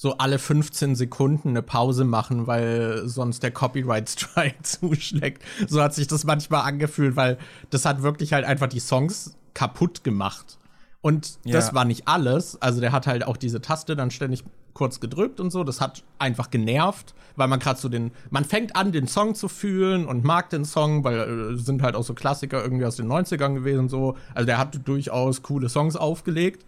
so 0.00 0.16
alle 0.16 0.38
15 0.38 0.94
Sekunden 0.94 1.50
eine 1.50 1.62
Pause 1.62 2.04
machen, 2.04 2.46
weil 2.46 3.02
sonst 3.06 3.42
der 3.42 3.50
Copyright 3.50 4.08
Strike 4.08 4.56
zuschlägt. 4.62 5.42
So 5.68 5.82
hat 5.82 5.94
sich 5.94 6.06
das 6.06 6.24
manchmal 6.24 6.62
angefühlt, 6.62 7.16
weil 7.16 7.36
das 7.68 7.84
hat 7.84 8.02
wirklich 8.02 8.32
halt 8.32 8.46
einfach 8.46 8.68
die 8.68 8.80
Songs 8.80 9.36
kaputt 9.52 10.02
gemacht. 10.02 10.58
Und 11.02 11.38
ja. 11.44 11.52
das 11.52 11.74
war 11.74 11.84
nicht 11.84 12.08
alles. 12.08 12.60
Also 12.62 12.80
der 12.80 12.92
hat 12.92 13.06
halt 13.06 13.26
auch 13.26 13.36
diese 13.36 13.60
Taste 13.60 13.96
dann 13.96 14.10
ständig 14.10 14.44
kurz 14.74 15.00
gedrückt 15.00 15.40
und 15.40 15.50
so. 15.50 15.64
Das 15.64 15.80
hat 15.80 16.02
einfach 16.18 16.50
genervt, 16.50 17.14
weil 17.36 17.48
man 17.48 17.58
gerade 17.58 17.78
so 17.78 17.88
den, 17.88 18.12
man 18.30 18.44
fängt 18.44 18.76
an, 18.76 18.92
den 18.92 19.06
Song 19.06 19.34
zu 19.34 19.48
fühlen 19.48 20.06
und 20.06 20.24
mag 20.24 20.50
den 20.50 20.64
Song, 20.64 21.04
weil 21.04 21.54
äh, 21.54 21.56
sind 21.56 21.82
halt 21.82 21.94
auch 21.94 22.04
so 22.04 22.14
Klassiker 22.14 22.62
irgendwie 22.62 22.84
aus 22.84 22.96
den 22.96 23.06
90ern 23.06 23.54
gewesen 23.54 23.88
so. 23.88 24.16
Also 24.34 24.46
der 24.46 24.58
hat 24.58 24.86
durchaus 24.86 25.42
coole 25.42 25.68
Songs 25.68 25.96
aufgelegt. 25.96 26.64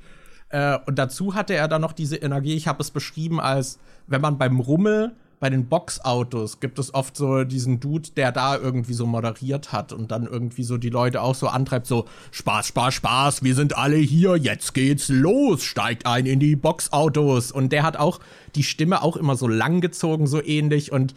Äh, 0.48 0.78
und 0.86 0.98
dazu 0.98 1.34
hatte 1.34 1.54
er 1.54 1.68
dann 1.68 1.80
noch 1.80 1.92
diese 1.92 2.16
Energie, 2.16 2.54
ich 2.54 2.68
habe 2.68 2.82
es 2.82 2.90
beschrieben 2.90 3.40
als, 3.40 3.78
wenn 4.06 4.20
man 4.20 4.38
beim 4.38 4.60
Rummel 4.60 5.12
bei 5.42 5.50
den 5.50 5.66
Boxautos 5.66 6.60
gibt 6.60 6.78
es 6.78 6.94
oft 6.94 7.16
so 7.16 7.42
diesen 7.42 7.80
Dude, 7.80 8.10
der 8.16 8.30
da 8.30 8.56
irgendwie 8.56 8.92
so 8.92 9.06
moderiert 9.06 9.72
hat 9.72 9.92
und 9.92 10.12
dann 10.12 10.24
irgendwie 10.24 10.62
so 10.62 10.78
die 10.78 10.88
Leute 10.88 11.20
auch 11.20 11.34
so 11.34 11.48
antreibt, 11.48 11.88
so 11.88 12.04
Spaß, 12.30 12.68
Spaß, 12.68 12.94
Spaß, 12.94 13.42
wir 13.42 13.56
sind 13.56 13.76
alle 13.76 13.96
hier, 13.96 14.36
jetzt 14.36 14.72
geht's 14.72 15.08
los, 15.08 15.64
steigt 15.64 16.06
ein 16.06 16.26
in 16.26 16.38
die 16.38 16.54
Boxautos. 16.54 17.50
Und 17.50 17.72
der 17.72 17.82
hat 17.82 17.96
auch 17.96 18.20
die 18.54 18.62
Stimme 18.62 19.02
auch 19.02 19.16
immer 19.16 19.34
so 19.34 19.48
lang 19.48 19.80
gezogen, 19.80 20.28
so 20.28 20.40
ähnlich 20.40 20.92
und 20.92 21.12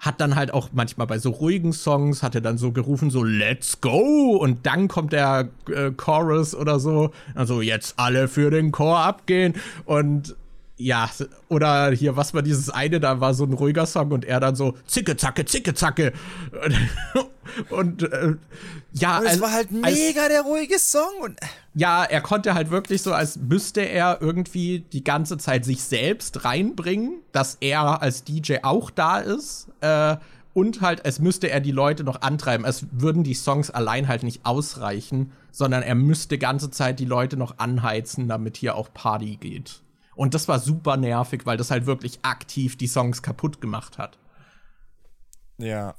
hat 0.00 0.20
dann 0.20 0.34
halt 0.34 0.52
auch 0.52 0.70
manchmal 0.72 1.06
bei 1.06 1.20
so 1.20 1.30
ruhigen 1.30 1.72
Songs, 1.72 2.24
hat 2.24 2.34
er 2.34 2.40
dann 2.40 2.58
so 2.58 2.72
gerufen, 2.72 3.10
so 3.10 3.22
Let's 3.22 3.80
go! 3.80 4.38
Und 4.38 4.66
dann 4.66 4.88
kommt 4.88 5.12
der 5.12 5.50
äh, 5.72 5.92
Chorus 5.92 6.52
oder 6.52 6.80
so, 6.80 7.12
also 7.36 7.62
jetzt 7.62 7.94
alle 7.96 8.26
für 8.26 8.50
den 8.50 8.72
Chor 8.72 8.98
abgehen 8.98 9.54
und 9.84 10.34
ja, 10.78 11.10
oder 11.48 11.90
hier, 11.90 12.16
was 12.16 12.32
war 12.34 12.42
dieses 12.42 12.70
eine, 12.70 13.00
da 13.00 13.20
war 13.20 13.34
so 13.34 13.44
ein 13.44 13.52
ruhiger 13.52 13.84
Song 13.84 14.12
und 14.12 14.24
er 14.24 14.38
dann 14.38 14.54
so, 14.54 14.74
zicke, 14.86 15.16
zacke, 15.16 15.44
zicke, 15.44 15.74
zacke. 15.74 16.12
und 17.70 18.04
äh, 18.04 18.36
ja, 18.92 19.18
und 19.18 19.26
es 19.26 19.32
als, 19.32 19.40
war 19.40 19.52
halt 19.52 19.72
mega 19.72 20.22
als, 20.22 20.28
der 20.28 20.42
ruhige 20.42 20.78
Song 20.78 21.10
und 21.20 21.40
ja, 21.74 22.04
er 22.04 22.20
konnte 22.20 22.54
halt 22.54 22.70
wirklich 22.70 23.02
so, 23.02 23.12
als 23.12 23.36
müsste 23.36 23.80
er 23.80 24.18
irgendwie 24.20 24.80
die 24.92 25.02
ganze 25.02 25.36
Zeit 25.36 25.64
sich 25.64 25.82
selbst 25.82 26.44
reinbringen, 26.44 27.22
dass 27.32 27.58
er 27.60 28.00
als 28.00 28.24
DJ 28.24 28.58
auch 28.62 28.90
da 28.90 29.18
ist. 29.18 29.68
Äh, 29.80 30.16
und 30.54 30.80
halt, 30.80 31.02
es 31.04 31.20
müsste 31.20 31.50
er 31.50 31.60
die 31.60 31.70
Leute 31.70 32.02
noch 32.02 32.22
antreiben. 32.22 32.64
Es 32.64 32.86
würden 32.90 33.22
die 33.22 33.34
Songs 33.34 33.70
allein 33.70 34.08
halt 34.08 34.24
nicht 34.24 34.44
ausreichen, 34.44 35.30
sondern 35.52 35.82
er 35.82 35.94
müsste 35.94 36.36
ganze 36.36 36.70
Zeit 36.70 36.98
die 36.98 37.04
Leute 37.04 37.36
noch 37.36 37.58
anheizen, 37.58 38.26
damit 38.26 38.56
hier 38.56 38.74
auch 38.74 38.92
Party 38.92 39.36
geht. 39.36 39.82
Und 40.18 40.34
das 40.34 40.48
war 40.48 40.58
super 40.58 40.96
nervig, 40.96 41.46
weil 41.46 41.56
das 41.56 41.70
halt 41.70 41.86
wirklich 41.86 42.18
aktiv 42.22 42.76
die 42.76 42.88
Songs 42.88 43.22
kaputt 43.22 43.60
gemacht 43.60 43.98
hat. 43.98 44.18
Ja. 45.58 45.94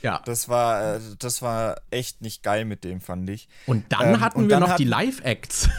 Ja. 0.00 0.22
Das 0.24 0.48
war, 0.48 0.94
äh, 0.94 1.00
das 1.18 1.42
war 1.42 1.78
echt 1.90 2.22
nicht 2.22 2.42
geil 2.42 2.64
mit 2.64 2.82
dem, 2.82 3.02
fand 3.02 3.28
ich. 3.28 3.46
Und 3.66 3.84
dann 3.90 4.14
ähm, 4.14 4.20
hatten 4.20 4.38
und 4.38 4.44
wir 4.44 4.50
dann 4.50 4.60
noch 4.62 4.70
hat 4.70 4.78
die 4.78 4.84
Live-Acts. 4.84 5.68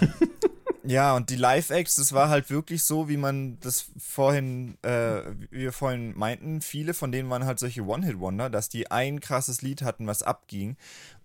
Ja, 0.89 1.15
und 1.15 1.29
die 1.29 1.35
Live-Acts, 1.35 1.95
das 1.95 2.13
war 2.13 2.29
halt 2.29 2.49
wirklich 2.49 2.83
so, 2.83 3.09
wie 3.09 3.17
man 3.17 3.59
das 3.59 3.91
vorhin, 3.99 4.75
äh, 4.81 5.21
wie 5.51 5.59
wir 5.59 5.71
vorhin 5.71 6.17
meinten, 6.17 6.61
viele 6.61 6.95
von 6.95 7.11
denen 7.11 7.29
waren 7.29 7.45
halt 7.45 7.59
solche 7.59 7.83
One-Hit-Wonder, 7.83 8.49
dass 8.49 8.69
die 8.69 8.89
ein 8.89 9.19
krasses 9.19 9.61
Lied 9.61 9.83
hatten, 9.83 10.07
was 10.07 10.23
abging. 10.23 10.77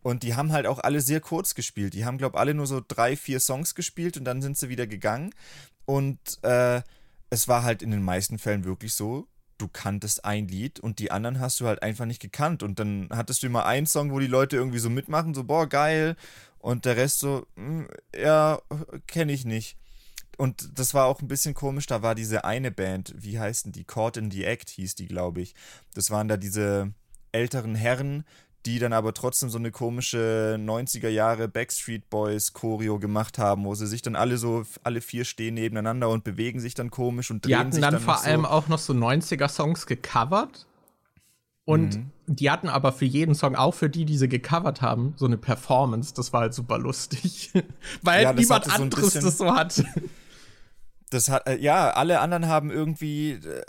Und 0.03 0.23
die 0.23 0.35
haben 0.35 0.53
halt 0.53 0.67
auch 0.67 0.81
alle 0.81 1.01
sehr 1.01 1.21
kurz 1.21 1.55
gespielt. 1.55 1.95
Die 1.95 2.05
haben, 2.05 2.19
glaube 2.19 2.37
ich, 2.37 2.41
alle 2.41 2.53
nur 2.53 2.67
so 2.67 2.83
drei, 2.87 3.17
vier 3.17 3.41
Songs 3.41 3.75
gespielt 3.75 4.19
und 4.19 4.25
dann 4.25 4.43
sind 4.43 4.59
sie 4.59 4.69
wieder 4.69 4.87
gegangen. 4.87 5.33
Und 5.87 6.19
äh, 6.43 6.83
es 7.31 7.49
war 7.49 7.63
halt 7.63 7.83
in 7.83 7.91
den 7.91 8.03
meisten 8.03 8.39
Fällen 8.39 8.65
wirklich 8.65 8.95
so, 8.95 9.29
du 9.59 9.69
kanntest 9.69 10.25
ein 10.25 10.49
Lied 10.49 10.81
und 10.81 10.99
die 10.99 11.11
anderen 11.11 11.41
hast 11.41 11.61
du 11.61 11.67
halt 11.67 11.83
einfach 11.83 12.07
nicht 12.07 12.21
gekannt. 12.21 12.63
Und 12.63 12.79
dann 12.79 13.09
hattest 13.11 13.43
du 13.43 13.47
immer 13.47 13.67
einen 13.67 13.87
Song, 13.87 14.13
wo 14.13 14.19
die 14.19 14.27
Leute 14.27 14.57
irgendwie 14.57 14.79
so 14.79 14.91
mitmachen, 14.91 15.35
so, 15.35 15.45
boah, 15.45 15.69
geil. 15.69 16.17
Und 16.59 16.85
der 16.85 16.97
Rest 16.97 17.19
so, 17.21 17.47
hm, 17.57 17.89
ja, 18.17 18.61
kenne 19.07 19.33
ich 19.33 19.45
nicht. 19.45 19.77
Und 20.37 20.79
das 20.79 20.95
war 20.95 21.07
auch 21.07 21.21
ein 21.21 21.29
bisschen 21.29 21.55
komisch, 21.55 21.87
da 21.87 22.03
war 22.03 22.15
diese 22.15 22.45
eine 22.45 22.71
Band, 22.71 23.15
wie 23.17 23.39
heißen 23.39 23.71
die? 23.71 23.85
Caught 23.85 24.17
in 24.17 24.31
the 24.31 24.45
Act 24.45 24.71
hieß 24.71 24.97
die, 24.97 25.07
glaube 25.07 25.41
ich. 25.41 25.55
Das 25.95 26.11
waren 26.11 26.27
da 26.27 26.37
diese 26.37 26.93
älteren 27.31 27.75
Herren, 27.75 28.25
die 28.67 28.79
dann 28.79 28.93
aber 28.93 29.13
trotzdem 29.15 29.51
so 29.51 29.59
eine 29.59 29.71
komische 29.71 30.57
90er 30.59 31.09
Jahre 31.09 31.49
Backstreet 31.49 32.09
Boys 32.11 32.53
Choreo 32.53 32.99
gemacht 32.99 33.39
haben, 33.39 33.65
wo 33.65 33.75
sie 33.75 33.87
sich 33.87 34.03
dann 34.03 34.17
alle 34.17 34.39
so, 34.39 34.65
alle 34.83 35.01
vier 35.01 35.25
stehen 35.25 35.55
nebeneinander 35.55 36.09
und 36.09 36.25
bewegen 36.25 36.61
sich 36.61 36.75
dann 36.75 36.91
komisch 36.91 37.31
und 37.31 37.45
drehen 37.45 37.51
die 37.51 37.57
hatten 37.57 37.73
sich 37.73 37.83
dann, 37.83 37.95
dann 37.95 38.03
vor 38.03 38.25
allem 38.25 38.43
so. 38.43 38.49
auch 38.49 38.69
noch 38.69 38.79
so 38.79 38.93
90er 38.93 39.49
Songs 39.49 39.87
gecovert 39.87 40.67
und 41.65 41.97
mhm. 41.97 42.11
die 42.27 42.51
hatten 42.51 42.69
aber 42.69 42.93
für 42.93 43.07
jeden 43.07 43.35
Song, 43.35 43.55
auch 43.55 43.75
für 43.75 43.89
die, 43.89 44.05
die 44.05 44.19
sie 44.19 44.29
gecovert 44.29 44.83
haben, 44.83 45.15
so 45.17 45.25
eine 45.25 45.39
Performance. 45.39 46.13
Das 46.15 46.33
war 46.33 46.43
halt 46.43 46.55
super 46.55 46.79
lustig. 46.79 47.53
Weil 48.03 48.25
ja, 48.25 48.33
niemand 48.33 48.71
anderes 48.71 49.15
so 49.15 49.21
das 49.21 49.39
so 49.39 49.55
hat. 49.55 49.83
Das 51.11 51.29
hat, 51.29 51.47
äh, 51.47 51.59
ja, 51.59 51.91
alle 51.91 52.19
anderen 52.19 52.49
haben 52.49 52.73
irgendwie 52.73 53.33
äh, 53.33 53.63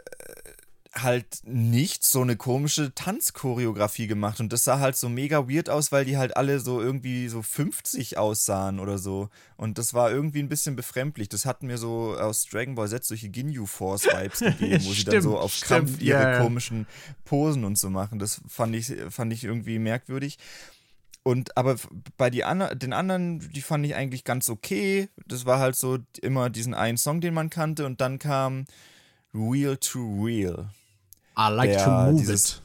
halt 0.97 1.39
nicht 1.43 2.03
so 2.03 2.21
eine 2.21 2.37
komische 2.37 2.93
Tanzchoreografie 2.95 4.07
gemacht 4.07 4.39
und 4.39 4.53
das 4.53 4.63
sah 4.63 4.79
halt 4.79 4.95
so 4.95 5.09
mega 5.09 5.49
weird 5.49 5.69
aus, 5.69 5.91
weil 5.91 6.05
die 6.05 6.17
halt 6.17 6.37
alle 6.37 6.59
so 6.59 6.81
irgendwie 6.81 7.27
so 7.27 7.41
50 7.41 8.17
aussahen 8.17 8.79
oder 8.79 8.97
so 8.97 9.29
und 9.57 9.77
das 9.77 9.93
war 9.93 10.11
irgendwie 10.11 10.39
ein 10.39 10.49
bisschen 10.49 10.75
befremdlich. 10.75 11.29
Das 11.29 11.45
hat 11.45 11.63
mir 11.63 11.77
so 11.77 12.15
aus 12.17 12.45
Dragon 12.45 12.75
Ball 12.75 12.89
Z 12.89 13.03
solche 13.03 13.29
Ginyu 13.29 13.65
Force 13.65 14.05
Vibes 14.05 14.39
gegeben, 14.39 14.85
wo 14.85 14.93
sie 14.93 15.03
dann 15.03 15.21
so 15.21 15.37
auf 15.37 15.53
stimmt, 15.53 15.67
Krampf 15.67 16.01
ihre 16.01 16.19
yeah. 16.19 16.41
komischen 16.41 16.87
Posen 17.25 17.65
und 17.65 17.77
so 17.77 17.89
machen. 17.89 18.19
Das 18.19 18.41
fand 18.47 18.75
ich 18.75 18.93
fand 19.09 19.33
ich 19.33 19.43
irgendwie 19.43 19.79
merkwürdig. 19.79 20.37
Und 21.23 21.57
aber 21.57 21.75
bei 22.17 22.29
die 22.29 22.43
an, 22.43 22.77
den 22.77 22.93
anderen, 22.93 23.39
die 23.39 23.61
fand 23.61 23.85
ich 23.85 23.95
eigentlich 23.95 24.23
ganz 24.23 24.49
okay. 24.49 25.09
Das 25.25 25.45
war 25.45 25.59
halt 25.59 25.75
so 25.75 25.97
immer 26.21 26.49
diesen 26.51 26.75
einen 26.75 26.97
Song, 26.97 27.19
den 27.19 27.33
man 27.33 27.49
kannte 27.49 27.85
und 27.85 27.99
dann 27.99 28.19
kam 28.19 28.65
Real 29.33 29.75
to 29.75 29.99
Real. 30.23 30.69
I 31.37 31.49
like 31.49 31.71
der, 31.71 31.83
to 31.83 31.91
move 31.91 32.17
dieses, 32.17 32.49
it. 32.49 32.61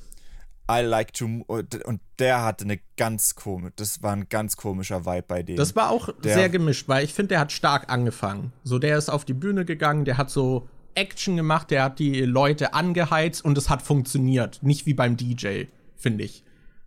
I 0.70 0.82
like 0.82 1.12
to 1.14 1.24
und 1.24 2.00
der 2.18 2.42
hatte 2.44 2.64
eine 2.64 2.78
ganz 2.96 3.34
komische, 3.34 3.72
das 3.76 4.02
war 4.02 4.12
ein 4.12 4.28
ganz 4.28 4.56
komischer 4.56 5.04
Vibe 5.04 5.24
bei 5.26 5.42
dem. 5.42 5.56
Das 5.56 5.74
war 5.74 5.90
auch 5.90 6.10
der, 6.22 6.34
sehr 6.34 6.48
gemischt, 6.48 6.88
weil 6.88 7.04
ich 7.04 7.12
finde, 7.12 7.30
der 7.30 7.40
hat 7.40 7.52
stark 7.52 7.90
angefangen. 7.90 8.52
So, 8.62 8.78
der 8.78 8.96
ist 8.96 9.08
auf 9.08 9.24
die 9.24 9.34
Bühne 9.34 9.64
gegangen, 9.64 10.04
der 10.04 10.16
hat 10.16 10.30
so 10.30 10.68
Action 10.94 11.36
gemacht, 11.36 11.70
der 11.70 11.84
hat 11.84 11.98
die 11.98 12.20
Leute 12.22 12.74
angeheizt 12.74 13.44
und 13.44 13.58
es 13.58 13.68
hat 13.68 13.82
funktioniert. 13.82 14.62
Nicht 14.62 14.86
wie 14.86 14.94
beim 14.94 15.16
DJ, 15.16 15.64
finde 15.96 16.24
ich. 16.24 16.44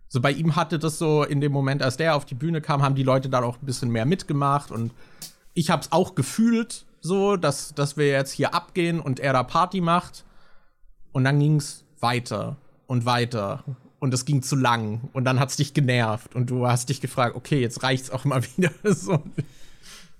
So 0.08 0.20
bei 0.20 0.30
ihm 0.30 0.56
hatte 0.56 0.78
das 0.78 0.98
so 0.98 1.24
in 1.24 1.40
dem 1.40 1.52
Moment, 1.52 1.82
als 1.82 1.96
der 1.96 2.14
auf 2.14 2.24
die 2.24 2.34
Bühne 2.34 2.60
kam, 2.60 2.82
haben 2.82 2.94
die 2.94 3.02
Leute 3.02 3.28
da 3.28 3.42
auch 3.42 3.60
ein 3.60 3.66
bisschen 3.66 3.90
mehr 3.90 4.06
mitgemacht 4.06 4.70
und 4.70 4.92
ich 5.54 5.70
habe 5.70 5.82
es 5.82 5.92
auch 5.92 6.14
gefühlt, 6.14 6.84
so, 7.00 7.36
dass, 7.36 7.74
dass 7.74 7.96
wir 7.96 8.08
jetzt 8.08 8.32
hier 8.32 8.54
abgehen 8.54 9.00
und 9.00 9.20
er 9.20 9.32
da 9.32 9.42
Party 9.42 9.80
macht. 9.80 10.24
Und 11.14 11.22
dann 11.22 11.38
ging 11.38 11.56
es 11.56 11.84
weiter 12.00 12.56
und 12.88 13.06
weiter. 13.06 13.62
Und 14.00 14.12
es 14.12 14.24
ging 14.24 14.42
zu 14.42 14.56
lang. 14.56 15.08
Und 15.12 15.24
dann 15.24 15.38
hat 15.38 15.50
es 15.50 15.56
dich 15.56 15.72
genervt. 15.72 16.34
Und 16.34 16.50
du 16.50 16.66
hast 16.66 16.88
dich 16.88 17.00
gefragt, 17.00 17.36
okay, 17.36 17.60
jetzt 17.60 17.84
reicht's 17.84 18.10
auch 18.10 18.24
mal 18.24 18.42
wieder. 18.56 18.72
so. 18.82 19.22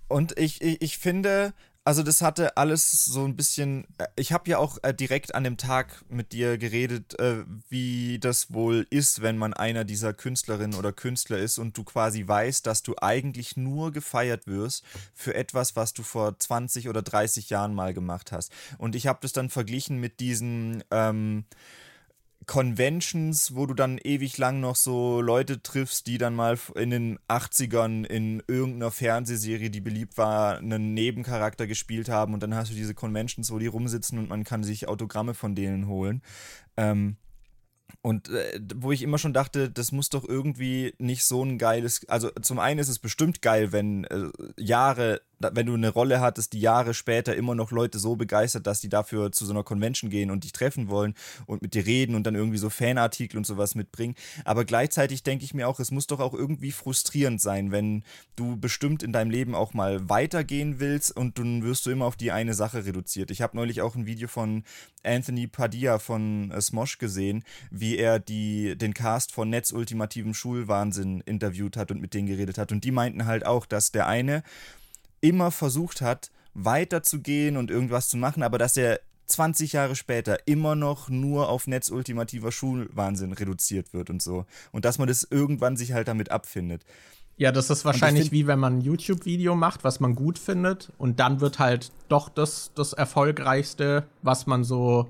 Und 0.07 0.39
ich, 0.39 0.63
ich, 0.63 0.81
ich 0.81 0.99
finde, 0.99 1.53
also 1.85 2.03
das 2.03 2.23
hatte 2.23 2.57
alles 2.57 3.05
so 3.05 3.25
ein 3.25 3.37
bisschen. 3.37 3.87
Äh, 3.99 4.07
ich 4.17 4.33
habe 4.33 4.49
ja 4.51 4.59
auch 4.59 4.79
äh, 4.83 4.95
direkt 4.95 5.35
an 5.35 5.45
dem 5.45 5.59
Tag 5.59 6.03
mit 6.09 6.33
dir 6.33 6.57
geredet, 6.57 7.19
äh, 7.19 7.45
wie 7.69 8.19
das 8.19 8.53
wohl 8.53 8.87
ist, 8.89 9.21
wenn 9.21 9.37
man 9.37 9.53
einer 9.53 9.85
dieser 9.85 10.15
Künstlerinnen 10.15 10.79
oder 10.79 10.93
Künstler 10.93 11.39
ist 11.39 11.59
und 11.59 11.77
du 11.77 11.85
quasi 11.85 12.27
weißt, 12.27 12.67
dass 12.67 12.83
du 12.83 12.95
eigentlich 13.01 13.59
nur 13.59 13.93
gefeiert 13.93 14.47
wirst 14.47 14.83
für 15.15 15.35
etwas, 15.35 15.77
was 15.77 15.93
du 15.93 16.03
vor 16.03 16.39
20 16.39 16.89
oder 16.89 17.03
30 17.03 17.51
Jahren 17.51 17.75
mal 17.75 17.93
gemacht 17.93 18.33
hast. 18.33 18.51
Und 18.79 18.97
ich 18.97 19.07
habe 19.07 19.19
das 19.23 19.33
dann 19.33 19.51
verglichen 19.51 19.99
mit 19.99 20.21
diesen. 20.21 20.83
Ähm, 20.91 21.45
Conventions, 22.47 23.55
wo 23.55 23.67
du 23.67 23.75
dann 23.75 23.99
ewig 23.99 24.39
lang 24.39 24.61
noch 24.61 24.77
so 24.77 25.21
Leute 25.21 25.63
triffst, 25.63 26.07
die 26.07 26.19
dann 26.19 26.35
mal 26.35 26.59
in 26.75 26.91
den 26.91 27.19
80ern 27.29 28.05
in 28.05 28.43
irgendeiner 28.47 28.91
Fernsehserie, 28.91 29.71
die 29.71 29.81
beliebt 29.81 30.19
war, 30.19 30.59
einen 30.59 30.95
Nebencharakter 30.95 31.67
gespielt 31.67 32.09
haben 32.09 32.35
und 32.35 32.43
dann 32.43 32.55
hast 32.55 32.71
du 32.71 32.75
diese 32.75 32.95
Conventions, 32.95 33.51
wo 33.51 33.59
die 33.59 33.67
rumsitzen 33.67 34.19
und 34.19 34.29
man 34.29 34.45
kann 34.45 34.65
sich 34.65 34.89
Autogramme 34.89 35.35
von 35.35 35.55
denen 35.55 35.87
holen. 35.87 36.23
Ähm, 36.77 37.17
und 38.03 38.29
äh, 38.29 38.61
wo 38.75 38.93
ich 38.93 39.03
immer 39.03 39.19
schon 39.19 39.33
dachte, 39.33 39.71
das 39.71 39.93
muss 39.93 40.11
doch 40.11 40.29
irgendwie 40.29 40.95
nicht 40.99 41.25
so 41.25 41.43
ein 41.43 41.59
geiles. 41.59 42.07
Also 42.09 42.31
zum 42.43 42.59
einen 42.59 42.81
ist 42.81 42.89
es 42.89 42.99
bestimmt 42.99 43.41
geil, 43.41 43.73
wenn 43.73 44.05
äh, 44.05 44.29
Jahre 44.59 45.23
wenn 45.39 45.67
du 45.67 45.75
eine 45.75 45.91
Rolle 45.91 46.21
hattest, 46.21 46.53
die 46.53 46.61
Jahre 46.61 46.95
später 46.95 47.35
immer 47.35 47.55
noch 47.55 47.71
Leute 47.71 47.99
so 47.99 48.17
begeistert, 48.17 48.67
dass 48.67 48.81
die 48.81 48.89
dafür 48.89 49.33
zu 49.33 49.45
so 49.47 49.53
einer 49.53 49.63
Convention 49.63 50.11
gehen 50.11 50.31
und 50.31 50.45
dich 50.45 50.53
treffen 50.53 50.89
wollen 50.89 51.15
und 51.47 51.63
mit 51.63 51.75
dir 51.75 51.87
reden 51.87 52.15
und 52.15 52.25
dann 52.27 52.35
irgendwie 52.35 52.59
so 52.59 52.71
Fanartikel 52.71 53.37
und 53.37 53.47
sowas 53.47 53.75
mitbringen. 53.75 54.15
Aber 54.45 54.65
gleichzeitig 54.65 55.23
denke 55.23 55.45
ich 55.45 55.55
mir 55.55 55.69
auch, 55.69 55.81
es 55.81 55.91
muss 55.91 56.07
doch 56.07 56.21
auch 56.21 56.35
irgendwie 56.35 56.73
frustrierend 56.73 57.41
sein, 57.41 57.71
wenn 57.71 58.05
du 58.37 58.57
bestimmt 58.57 59.03
in 59.03 59.13
deinem 59.13 59.31
Leben 59.31 59.55
auch 59.55 59.75
mal 59.75 60.09
weitergehen 60.09 60.81
willst 60.81 61.17
und 61.17 61.39
dann 61.39 61.63
wirst 61.63 61.87
du 61.87 61.91
immer 61.91 62.07
auf 62.07 62.17
die 62.17 62.33
eine 62.33 62.55
Sache 62.55 62.85
reduziert. 62.85 63.31
Ich 63.31 63.43
habe 63.43 63.57
neulich 63.57 63.83
auch 63.83 63.95
ein 63.95 64.07
Video 64.07 64.29
von 64.29 64.65
Anthony 65.03 65.47
Padilla 65.47 65.99
von 65.99 66.51
äh, 66.51 66.61
Smosh 66.61 66.99
gesehen, 66.99 67.45
wie 67.71 67.97
er 67.97 68.19
die, 68.19 68.77
den 68.77 68.95
Cast 68.95 69.33
von 69.33 69.51
Netz 69.51 69.73
Ultimativem 69.73 70.35
Schulwahnsinn 70.35 71.21
interviewt 71.21 71.77
hat 71.77 71.91
und 71.91 72.01
mit 72.01 72.15
denen 72.15 72.27
geredet 72.27 72.59
hat. 72.59 72.73
Und 72.73 72.85
die 72.85 72.91
meinten 72.91 73.27
halt 73.27 73.47
auch, 73.47 73.67
dass 73.67 73.93
der 73.93 74.07
eine 74.07 74.43
immer 75.25 75.51
versucht 75.51 76.03
hat, 76.03 76.31
weiterzugehen 76.53 77.57
und 77.57 77.71
irgendwas 77.71 78.09
zu 78.09 78.17
machen, 78.17 78.43
aber 78.43 78.59
dass 78.59 78.77
er 78.77 79.01
20 79.27 79.73
Jahre 79.73 79.97
später 79.97 80.47
immer 80.47 80.77
noch 80.77 81.09
nur 81.09 81.49
auf 81.49 81.67
netzultimativer 81.67 82.53
Schulwahnsinn 82.53 83.33
reduziert 83.33 83.95
wird 83.95 84.11
und 84.11 84.21
so. 84.21 84.45
Und 84.71 84.85
dass 84.85 84.99
man 84.99 85.09
das 85.09 85.27
irgendwann 85.29 85.79
sich 85.79 85.95
halt 85.95 86.09
damit 86.09 86.31
abfindet. 86.31 86.85
Ja, 87.37 87.51
das 87.51 87.71
ist 87.71 87.87
wahrscheinlich 87.87 88.33
wie 88.33 88.47
wenn 88.47 88.59
man 88.59 88.79
ein 88.79 88.81
YouTube-Video 88.83 89.57
macht, 89.57 89.83
was 89.83 89.99
man 89.99 90.15
gut 90.15 90.39
findet, 90.39 90.93
und 90.99 91.19
dann 91.19 91.41
wird 91.41 91.59
halt 91.59 91.91
doch 92.09 92.29
das, 92.29 92.71
das 92.75 92.93
Erfolgreichste, 92.93 94.05
was 94.23 94.47
man 94.47 94.63
so 94.63 95.09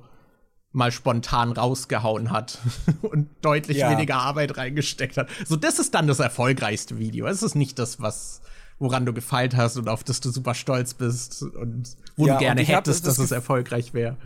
mal 0.72 0.90
spontan 0.90 1.52
rausgehauen 1.52 2.30
hat 2.30 2.58
und 3.02 3.28
deutlich 3.42 3.78
ja. 3.78 3.90
weniger 3.90 4.16
Arbeit 4.16 4.56
reingesteckt 4.56 5.16
hat. 5.16 5.28
So, 5.44 5.56
das 5.56 5.78
ist 5.78 5.92
dann 5.94 6.06
das 6.06 6.20
erfolgreichste 6.20 6.98
Video. 6.98 7.26
Es 7.26 7.42
ist 7.42 7.56
nicht 7.56 7.78
das, 7.78 8.00
was, 8.00 8.42
woran 8.78 9.06
du 9.06 9.12
gefeilt 9.12 9.56
hast 9.56 9.76
und 9.76 9.88
auf 9.88 10.04
das 10.04 10.20
du 10.20 10.30
super 10.30 10.54
stolz 10.54 10.94
bist 10.94 11.42
und 11.42 11.96
wo 12.16 12.26
ja, 12.26 12.34
du 12.34 12.40
gerne 12.40 12.62
hättest, 12.62 13.06
das 13.06 13.16
dass 13.16 13.24
es 13.24 13.30
erfolgreich 13.30 13.94
wäre. 13.94 14.16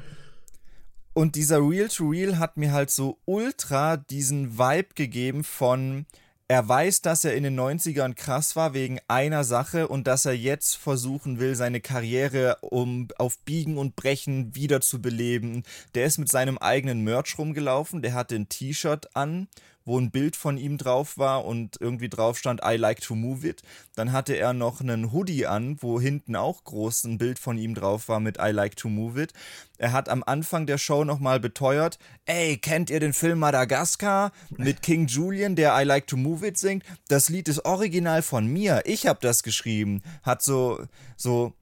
Und 1.15 1.35
dieser 1.35 1.59
Real-to-Real 1.59 2.39
hat 2.39 2.57
mir 2.57 2.73
halt 2.73 2.91
so 2.91 3.19
ultra 3.25 3.97
diesen 3.97 4.57
Vibe 4.57 4.95
gegeben 4.95 5.43
von, 5.43 6.07
er 6.51 6.67
weiß, 6.67 7.03
dass 7.03 7.25
er 7.25 7.35
in 7.35 7.43
den 7.43 7.61
90ern 7.61 8.15
krass 8.15 8.57
war 8.57 8.73
wegen 8.73 9.01
einer 9.07 9.45
Sache 9.45 9.89
und 9.89 10.07
dass 10.07 10.25
er 10.25 10.33
jetzt 10.33 10.77
versuchen 10.77 11.39
will, 11.39 11.55
seine 11.55 11.81
Karriere 11.81 12.57
um 12.63 13.09
auf 13.19 13.39
Biegen 13.41 13.77
und 13.77 13.97
Brechen 13.97 14.55
wiederzubeleben. 14.55 15.65
Der 15.95 16.07
ist 16.07 16.17
mit 16.17 16.31
seinem 16.31 16.57
eigenen 16.57 17.03
Merch 17.05 17.37
rumgelaufen, 17.37 18.01
der 18.01 18.15
hatte 18.15 18.35
ein 18.35 18.49
T-Shirt 18.49 19.15
an, 19.15 19.49
wo 19.89 19.99
ein 19.99 20.11
Bild 20.11 20.37
von 20.37 20.59
ihm 20.59 20.79
drauf 20.79 21.19
war 21.19 21.45
und 21.45 21.81
irgendwie 21.81 22.09
drauf 22.09 22.39
stand, 22.39 22.61
I 22.65 22.77
like 22.77 23.01
to 23.01 23.15
move 23.15 23.49
it. 23.49 23.63
Dann 23.97 24.13
hatte 24.13 24.35
er 24.35 24.53
noch 24.53 24.81
einen 24.81 25.13
Hoodie 25.13 25.47
an, 25.47 25.79
wo 25.81 26.01
hinten 26.01 26.37
auch 26.37 26.63
groß 26.63 27.05
ein 27.05 27.19
Bild 27.19 27.39
von 27.39 27.59
ihm 27.59 27.75
drauf 27.75 28.09
war 28.09 28.21
mit 28.21 28.37
I 28.39 28.51
like 28.51 28.77
to 28.77 28.89
move 28.89 29.21
it. 29.21 29.33
Er 29.79 29.93
hat 29.93 30.09
am 30.09 30.23
Anfang 30.23 30.67
der 30.67 30.79
Show 30.79 31.05
nochmal 31.05 31.41
beteuert, 31.41 31.99
ey, 32.27 32.59
kennt 32.59 32.91
ihr 32.91 33.01
den 33.01 33.15
Film 33.15 33.39
Madagascar 33.39 34.33
mit 34.51 34.83
King 34.83 35.07
Julian, 35.07 35.57
der 35.57 35.81
I 35.81 35.85
like 35.85 36.07
to 36.07 36.17
move 36.17 36.47
it 36.47 36.59
singt? 36.59 36.85
Das 37.09 37.29
Lied 37.29 37.49
ist 37.49 37.65
original 37.65 38.23
von 38.23 38.47
mir. 38.47 38.83
Ich 38.85 39.07
habe 39.07 39.21
das 39.23 39.43
geschrieben. 39.43 40.03
Hat 40.23 40.43
so, 40.43 40.85
so, 41.17 41.55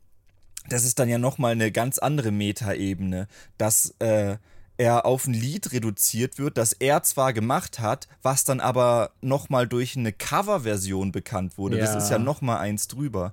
das 0.68 0.84
ist 0.84 0.98
dann 0.98 1.08
ja 1.08 1.18
nochmal 1.18 1.52
eine 1.52 1.70
ganz 1.70 1.98
andere 1.98 2.32
Metaebene, 2.32 3.28
dass, 3.56 3.94
äh, 4.00 4.38
er 4.78 5.06
auf 5.06 5.26
ein 5.26 5.34
Lied 5.34 5.72
reduziert 5.72 6.38
wird, 6.38 6.58
das 6.58 6.72
er 6.72 7.02
zwar 7.02 7.32
gemacht 7.32 7.78
hat, 7.78 8.08
was 8.22 8.44
dann 8.44 8.60
aber 8.60 9.10
nochmal 9.20 9.66
durch 9.66 9.96
eine 9.96 10.12
Coverversion 10.12 11.12
bekannt 11.12 11.56
wurde. 11.56 11.78
Ja. 11.78 11.84
Das 11.84 12.04
ist 12.04 12.10
ja 12.10 12.18
nochmal 12.18 12.58
eins 12.58 12.88
drüber. 12.88 13.32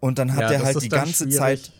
Und 0.00 0.18
dann 0.18 0.34
hat 0.34 0.42
ja, 0.42 0.52
er 0.52 0.64
halt 0.64 0.82
die 0.82 0.88
ganze 0.88 1.24
schwierig. 1.24 1.36
Zeit. 1.36 1.72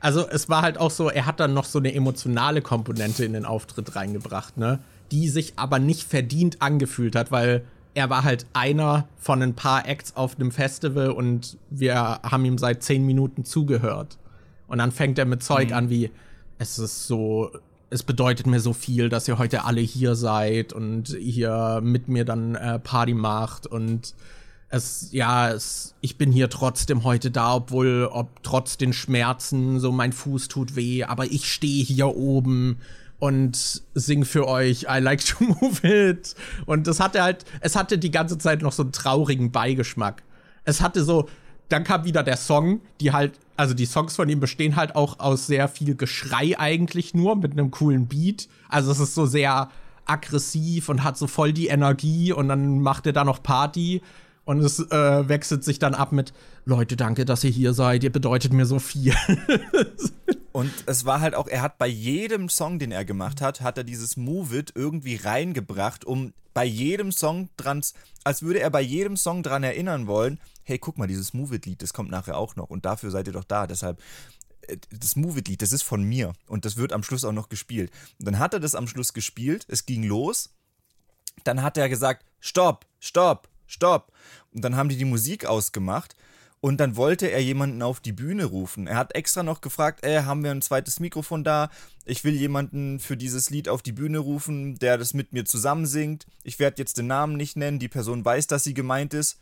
Also 0.00 0.26
es 0.26 0.48
war 0.48 0.62
halt 0.62 0.78
auch 0.78 0.90
so, 0.90 1.10
er 1.10 1.26
hat 1.26 1.40
dann 1.40 1.52
noch 1.52 1.66
so 1.66 1.78
eine 1.78 1.92
emotionale 1.92 2.62
Komponente 2.62 3.24
in 3.24 3.34
den 3.34 3.44
Auftritt 3.44 3.94
reingebracht, 3.96 4.56
ne? 4.56 4.78
Die 5.12 5.28
sich 5.28 5.54
aber 5.56 5.78
nicht 5.78 6.08
verdient 6.08 6.62
angefühlt 6.62 7.16
hat, 7.16 7.30
weil 7.30 7.64
er 7.92 8.08
war 8.08 8.24
halt 8.24 8.46
einer 8.52 9.08
von 9.18 9.42
ein 9.42 9.54
paar 9.54 9.86
Acts 9.86 10.16
auf 10.16 10.36
einem 10.36 10.52
Festival 10.52 11.10
und 11.10 11.58
wir 11.68 11.96
haben 12.22 12.44
ihm 12.44 12.56
seit 12.56 12.82
zehn 12.82 13.04
Minuten 13.04 13.44
zugehört. 13.44 14.16
Und 14.68 14.78
dann 14.78 14.92
fängt 14.92 15.18
er 15.18 15.26
mit 15.26 15.42
Zeug 15.42 15.70
mhm. 15.70 15.74
an 15.74 15.90
wie, 15.90 16.10
es 16.58 16.78
ist 16.78 17.06
so 17.06 17.50
es 17.90 18.04
bedeutet 18.04 18.46
mir 18.46 18.60
so 18.60 18.72
viel, 18.72 19.08
dass 19.08 19.26
ihr 19.28 19.38
heute 19.38 19.64
alle 19.64 19.80
hier 19.80 20.14
seid 20.14 20.72
und 20.72 21.08
hier 21.08 21.80
mit 21.82 22.08
mir 22.08 22.24
dann 22.24 22.54
äh, 22.54 22.78
Party 22.78 23.14
macht 23.14 23.66
und 23.66 24.14
es, 24.68 25.08
ja, 25.10 25.50
es, 25.50 25.96
ich 26.00 26.16
bin 26.16 26.30
hier 26.30 26.48
trotzdem 26.48 27.02
heute 27.02 27.32
da, 27.32 27.56
obwohl, 27.56 28.08
ob 28.10 28.42
trotz 28.44 28.78
den 28.78 28.92
Schmerzen, 28.92 29.80
so 29.80 29.90
mein 29.90 30.12
Fuß 30.12 30.46
tut 30.46 30.76
weh, 30.76 31.02
aber 31.02 31.26
ich 31.26 31.52
stehe 31.52 31.84
hier 31.84 32.14
oben 32.14 32.78
und 33.18 33.82
sing 33.94 34.24
für 34.24 34.46
euch 34.46 34.86
I 34.88 35.00
like 35.00 35.24
to 35.24 35.44
move 35.60 35.86
it. 35.86 36.36
Und 36.66 36.86
das 36.86 37.00
hatte 37.00 37.22
halt, 37.22 37.44
es 37.60 37.74
hatte 37.74 37.98
die 37.98 38.12
ganze 38.12 38.38
Zeit 38.38 38.62
noch 38.62 38.72
so 38.72 38.84
einen 38.84 38.92
traurigen 38.92 39.50
Beigeschmack. 39.50 40.22
Es 40.64 40.80
hatte 40.80 41.02
so, 41.02 41.28
dann 41.70 41.84
kam 41.84 42.04
wieder 42.04 42.22
der 42.22 42.36
Song, 42.36 42.80
die 43.00 43.12
halt, 43.12 43.38
also 43.56 43.74
die 43.74 43.86
Songs 43.86 44.16
von 44.16 44.28
ihm 44.28 44.40
bestehen 44.40 44.76
halt 44.76 44.96
auch 44.96 45.18
aus 45.20 45.46
sehr 45.46 45.68
viel 45.68 45.94
Geschrei 45.94 46.58
eigentlich 46.58 47.14
nur 47.14 47.36
mit 47.36 47.52
einem 47.52 47.70
coolen 47.70 48.06
Beat. 48.06 48.48
Also 48.68 48.90
es 48.90 49.00
ist 49.00 49.14
so 49.14 49.24
sehr 49.24 49.70
aggressiv 50.04 50.88
und 50.88 51.04
hat 51.04 51.16
so 51.16 51.26
voll 51.26 51.52
die 51.52 51.68
Energie 51.68 52.32
und 52.32 52.48
dann 52.48 52.80
macht 52.80 53.06
er 53.06 53.12
da 53.12 53.24
noch 53.24 53.42
Party 53.42 54.02
und 54.44 54.58
es 54.60 54.80
äh, 54.80 55.28
wechselt 55.28 55.62
sich 55.62 55.78
dann 55.78 55.94
ab 55.94 56.10
mit 56.10 56.32
Leute, 56.64 56.96
danke, 56.96 57.24
dass 57.24 57.44
ihr 57.44 57.50
hier 57.50 57.72
seid, 57.72 58.02
ihr 58.02 58.10
bedeutet 58.10 58.52
mir 58.52 58.66
so 58.66 58.80
viel. 58.80 59.14
und 60.52 60.72
es 60.86 61.04
war 61.04 61.20
halt 61.20 61.36
auch, 61.36 61.46
er 61.46 61.62
hat 61.62 61.78
bei 61.78 61.86
jedem 61.86 62.48
Song, 62.48 62.80
den 62.80 62.90
er 62.90 63.04
gemacht 63.04 63.40
hat, 63.40 63.60
hat 63.60 63.78
er 63.78 63.84
dieses 63.84 64.16
Move 64.16 64.58
It 64.58 64.72
irgendwie 64.74 65.16
reingebracht, 65.16 66.04
um 66.04 66.32
bei 66.52 66.64
jedem 66.64 67.12
Song 67.12 67.48
dran, 67.56 67.82
als 68.24 68.42
würde 68.42 68.60
er 68.60 68.70
bei 68.70 68.80
jedem 68.80 69.16
Song 69.16 69.42
dran 69.42 69.62
erinnern 69.62 70.06
wollen, 70.06 70.40
hey, 70.70 70.78
guck 70.78 70.96
mal, 70.98 71.08
dieses 71.08 71.34
Move 71.34 71.56
It-Lied, 71.56 71.82
das 71.82 71.92
kommt 71.92 72.10
nachher 72.10 72.38
auch 72.38 72.56
noch 72.56 72.70
und 72.70 72.84
dafür 72.84 73.10
seid 73.10 73.26
ihr 73.26 73.32
doch 73.32 73.44
da. 73.44 73.66
Deshalb, 73.66 74.00
äh, 74.62 74.76
das 74.90 75.16
Move 75.16 75.40
It-Lied, 75.40 75.60
das 75.60 75.72
ist 75.72 75.82
von 75.82 76.02
mir 76.02 76.32
und 76.46 76.64
das 76.64 76.76
wird 76.76 76.92
am 76.92 77.02
Schluss 77.02 77.24
auch 77.24 77.32
noch 77.32 77.48
gespielt. 77.48 77.90
Und 78.18 78.26
dann 78.26 78.38
hat 78.38 78.54
er 78.54 78.60
das 78.60 78.74
am 78.74 78.86
Schluss 78.86 79.12
gespielt, 79.12 79.66
es 79.68 79.84
ging 79.84 80.04
los. 80.04 80.50
Dann 81.44 81.62
hat 81.62 81.76
er 81.76 81.88
gesagt, 81.88 82.24
stopp, 82.38 82.86
stopp, 83.00 83.48
stopp. 83.66 84.12
Und 84.52 84.62
dann 84.64 84.76
haben 84.76 84.88
die 84.88 84.96
die 84.96 85.04
Musik 85.04 85.44
ausgemacht 85.44 86.14
und 86.60 86.78
dann 86.78 86.94
wollte 86.94 87.30
er 87.30 87.42
jemanden 87.42 87.82
auf 87.82 88.00
die 88.00 88.12
Bühne 88.12 88.44
rufen. 88.44 88.86
Er 88.86 88.96
hat 88.96 89.14
extra 89.14 89.42
noch 89.42 89.62
gefragt, 89.62 90.04
ey, 90.04 90.22
haben 90.22 90.44
wir 90.44 90.50
ein 90.50 90.62
zweites 90.62 91.00
Mikrofon 91.00 91.42
da? 91.42 91.70
Ich 92.04 92.22
will 92.22 92.34
jemanden 92.34 93.00
für 93.00 93.16
dieses 93.16 93.50
Lied 93.50 93.68
auf 93.68 93.82
die 93.82 93.92
Bühne 93.92 94.18
rufen, 94.18 94.78
der 94.78 94.98
das 94.98 95.14
mit 95.14 95.32
mir 95.32 95.44
zusammen 95.44 95.86
singt. 95.86 96.26
Ich 96.44 96.58
werde 96.58 96.80
jetzt 96.80 96.98
den 96.98 97.06
Namen 97.06 97.36
nicht 97.36 97.56
nennen, 97.56 97.78
die 97.78 97.88
Person 97.88 98.24
weiß, 98.24 98.46
dass 98.46 98.64
sie 98.64 98.74
gemeint 98.74 99.14
ist. 99.14 99.38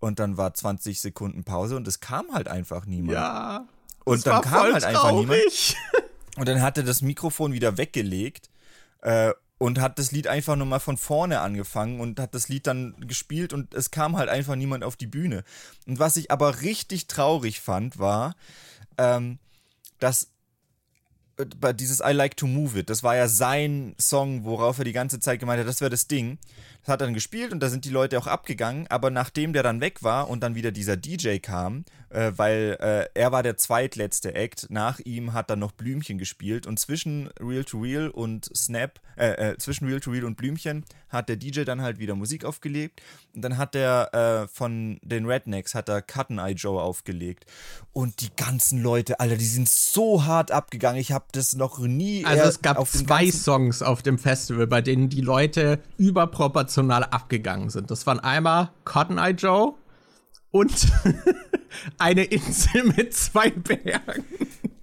Und 0.00 0.18
dann 0.18 0.36
war 0.36 0.54
20 0.54 1.00
Sekunden 1.00 1.44
Pause 1.44 1.76
und 1.76 1.86
es 1.86 2.00
kam 2.00 2.32
halt 2.32 2.48
einfach 2.48 2.86
niemand. 2.86 3.12
Ja. 3.12 3.68
Und 4.04 4.26
dann 4.26 4.42
kam 4.42 4.72
halt 4.72 4.82
traurig. 4.82 4.84
einfach 4.86 5.12
niemand. 5.12 5.42
Und 6.36 6.48
dann 6.48 6.62
hat 6.62 6.78
er 6.78 6.84
das 6.84 7.02
Mikrofon 7.02 7.52
wieder 7.52 7.76
weggelegt 7.76 8.48
äh, 9.02 9.32
und 9.58 9.78
hat 9.78 9.98
das 9.98 10.10
Lied 10.10 10.26
einfach 10.26 10.56
nochmal 10.56 10.80
von 10.80 10.96
vorne 10.96 11.40
angefangen 11.40 12.00
und 12.00 12.18
hat 12.18 12.34
das 12.34 12.48
Lied 12.48 12.66
dann 12.66 12.94
gespielt 13.00 13.52
und 13.52 13.74
es 13.74 13.90
kam 13.90 14.16
halt 14.16 14.30
einfach 14.30 14.54
niemand 14.54 14.84
auf 14.84 14.96
die 14.96 15.06
Bühne. 15.06 15.44
Und 15.86 15.98
was 15.98 16.16
ich 16.16 16.30
aber 16.30 16.62
richtig 16.62 17.08
traurig 17.08 17.60
fand, 17.60 17.98
war, 17.98 18.36
ähm, 18.96 19.38
dass 19.98 20.30
äh, 21.36 21.74
dieses 21.74 22.00
I 22.00 22.12
Like 22.12 22.38
to 22.38 22.46
Move 22.46 22.78
It, 22.78 22.88
das 22.88 23.02
war 23.02 23.16
ja 23.16 23.28
sein 23.28 23.94
Song, 23.98 24.44
worauf 24.44 24.78
er 24.78 24.84
die 24.84 24.92
ganze 24.92 25.20
Zeit 25.20 25.40
gemeint 25.40 25.60
hat, 25.60 25.68
das 25.68 25.82
wäre 25.82 25.90
das 25.90 26.06
Ding. 26.06 26.38
Das 26.82 26.94
hat 26.94 27.02
er 27.02 27.06
dann 27.06 27.14
gespielt 27.14 27.52
und 27.52 27.60
da 27.60 27.68
sind 27.68 27.84
die 27.84 27.90
Leute 27.90 28.18
auch 28.18 28.26
abgegangen, 28.26 28.86
aber 28.88 29.10
nachdem 29.10 29.52
der 29.52 29.62
dann 29.62 29.80
weg 29.80 30.02
war 30.02 30.30
und 30.30 30.42
dann 30.42 30.54
wieder 30.54 30.72
dieser 30.72 30.96
DJ 30.96 31.36
kam, 31.38 31.84
äh, 32.08 32.32
weil 32.36 32.78
äh, 32.80 33.06
er 33.14 33.32
war 33.32 33.42
der 33.42 33.58
zweitletzte 33.58 34.34
Act, 34.34 34.68
nach 34.70 34.98
ihm 35.00 35.34
hat 35.34 35.50
dann 35.50 35.58
noch 35.58 35.72
Blümchen 35.72 36.16
gespielt 36.16 36.66
und 36.66 36.78
zwischen 36.78 37.28
Real 37.38 37.64
to 37.64 37.80
Real 37.80 38.08
und 38.08 38.50
Snap, 38.56 38.98
äh, 39.16 39.50
äh 39.50 39.58
zwischen 39.58 39.86
Real 39.86 40.00
to 40.00 40.10
Real 40.10 40.24
und 40.24 40.36
Blümchen 40.36 40.84
hat 41.10 41.28
der 41.28 41.36
DJ 41.36 41.64
dann 41.64 41.82
halt 41.82 41.98
wieder 41.98 42.14
Musik 42.14 42.44
aufgelegt 42.44 43.02
und 43.34 43.42
dann 43.42 43.58
hat 43.58 43.74
der 43.74 44.14
äh, 44.14 44.48
von 44.48 44.98
den 45.02 45.26
Rednecks 45.26 45.74
hat 45.74 45.88
er 45.88 46.00
Cotton 46.00 46.38
Eye 46.38 46.54
Joe 46.54 46.80
aufgelegt 46.80 47.44
und 47.92 48.22
die 48.22 48.30
ganzen 48.36 48.82
Leute, 48.82 49.20
Alter, 49.20 49.36
die 49.36 49.44
sind 49.44 49.68
so 49.68 50.24
hart 50.24 50.50
abgegangen, 50.50 51.00
ich 51.00 51.12
habe 51.12 51.26
das 51.32 51.54
noch 51.54 51.78
nie 51.78 52.24
Also 52.24 52.44
es 52.44 52.62
gab 52.62 52.84
zwei 52.88 53.30
Songs 53.30 53.82
auf 53.82 54.02
dem 54.02 54.18
Festival, 54.18 54.66
bei 54.66 54.80
denen 54.80 55.10
die 55.10 55.20
Leute 55.20 55.78
überproportional 55.98 56.69
emotional 56.70 57.04
abgegangen 57.04 57.70
sind. 57.70 57.90
Das 57.90 58.06
waren 58.06 58.20
einmal 58.20 58.70
Cotton 58.84 59.18
Eye 59.18 59.30
Joe 59.32 59.74
und 60.52 60.72
eine 61.98 62.24
Insel 62.24 62.84
mit 62.84 63.14
zwei 63.14 63.50
Bergen. 63.50 64.24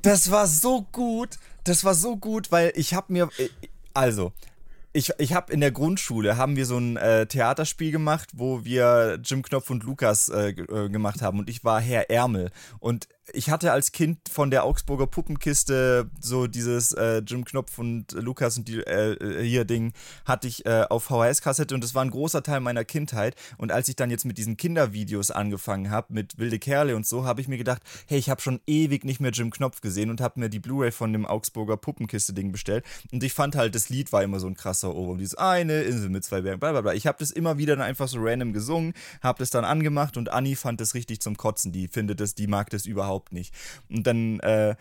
Das 0.01 0.31
war 0.31 0.47
so 0.47 0.83
gut. 0.91 1.37
Das 1.63 1.83
war 1.83 1.93
so 1.93 2.17
gut, 2.17 2.51
weil 2.51 2.73
ich 2.75 2.93
habe 2.93 3.11
mir 3.13 3.29
also 3.93 4.33
ich, 4.93 5.11
ich 5.17 5.33
habe 5.33 5.53
in 5.53 5.59
der 5.59 5.71
Grundschule 5.71 6.37
haben 6.37 6.55
wir 6.55 6.65
so 6.65 6.77
ein 6.77 6.97
äh, 6.97 7.27
Theaterspiel 7.27 7.91
gemacht, 7.91 8.29
wo 8.33 8.65
wir 8.65 9.19
Jim 9.23 9.43
Knopf 9.43 9.69
und 9.69 9.83
Lukas 9.83 10.29
äh, 10.29 10.49
äh, 10.49 10.89
gemacht 10.89 11.21
haben 11.21 11.39
und 11.39 11.49
ich 11.49 11.63
war 11.63 11.79
Herr 11.79 12.09
Ärmel 12.09 12.51
und 12.79 13.07
ich 13.33 13.49
hatte 13.49 13.71
als 13.71 13.91
Kind 13.91 14.19
von 14.29 14.51
der 14.51 14.63
Augsburger 14.63 15.07
Puppenkiste 15.07 16.09
so 16.19 16.47
dieses 16.47 16.91
äh, 16.91 17.19
Jim 17.19 17.45
Knopf 17.45 17.77
und 17.79 18.11
Lukas 18.13 18.57
und 18.57 18.67
die 18.67 18.79
äh, 18.79 19.43
hier 19.43 19.65
Ding 19.65 19.93
hatte 20.25 20.47
ich 20.47 20.65
äh, 20.65 20.85
auf 20.89 21.05
VHS-Kassette 21.05 21.73
und 21.73 21.83
das 21.83 21.95
war 21.95 22.03
ein 22.03 22.11
großer 22.11 22.43
Teil 22.43 22.59
meiner 22.59 22.85
Kindheit. 22.85 23.35
Und 23.57 23.71
als 23.71 23.87
ich 23.89 23.95
dann 23.95 24.09
jetzt 24.09 24.25
mit 24.25 24.37
diesen 24.37 24.57
Kindervideos 24.57 25.31
angefangen 25.31 25.89
habe, 25.89 26.13
mit 26.13 26.37
Wilde 26.37 26.59
Kerle 26.59 26.95
und 26.95 27.05
so, 27.05 27.25
habe 27.25 27.41
ich 27.41 27.47
mir 27.47 27.57
gedacht, 27.57 27.81
hey, 28.07 28.17
ich 28.17 28.29
habe 28.29 28.41
schon 28.41 28.59
ewig 28.67 29.05
nicht 29.05 29.19
mehr 29.19 29.31
Jim 29.31 29.51
Knopf 29.51 29.81
gesehen 29.81 30.09
und 30.09 30.21
habe 30.21 30.39
mir 30.39 30.49
die 30.49 30.59
Blu-ray 30.59 30.91
von 30.91 31.13
dem 31.13 31.25
Augsburger 31.25 31.77
Puppenkiste-Ding 31.77 32.51
bestellt. 32.51 32.85
Und 33.11 33.23
ich 33.23 33.33
fand 33.33 33.55
halt, 33.55 33.75
das 33.75 33.89
Lied 33.89 34.11
war 34.11 34.23
immer 34.23 34.39
so 34.39 34.47
ein 34.47 34.55
krasser 34.55 34.93
Ohrwurm. 34.93 35.17
Dieses 35.17 35.35
eine 35.35 35.83
Insel 35.83 36.09
mit 36.09 36.23
zwei 36.23 36.41
Bergen, 36.41 36.59
bla 36.59 36.71
bla 36.71 36.81
bla. 36.81 36.93
Ich 36.93 37.07
habe 37.07 37.17
das 37.19 37.31
immer 37.31 37.57
wieder 37.57 37.75
dann 37.75 37.85
einfach 37.85 38.07
so 38.07 38.19
random 38.19 38.53
gesungen, 38.53 38.93
habe 39.21 39.39
das 39.39 39.49
dann 39.49 39.65
angemacht 39.65 40.17
und 40.17 40.31
Anni 40.31 40.55
fand 40.55 40.81
das 40.81 40.93
richtig 40.93 41.21
zum 41.21 41.37
Kotzen. 41.37 41.71
Die 41.71 41.87
findet 41.87 42.19
das, 42.19 42.35
die 42.35 42.47
mag 42.47 42.69
das 42.69 42.85
überhaupt 42.85 43.16
überhaupt 43.17 43.33
nicht. 43.33 43.53
Und 43.89 44.05
dann 44.05 44.39
äh, 44.41 44.75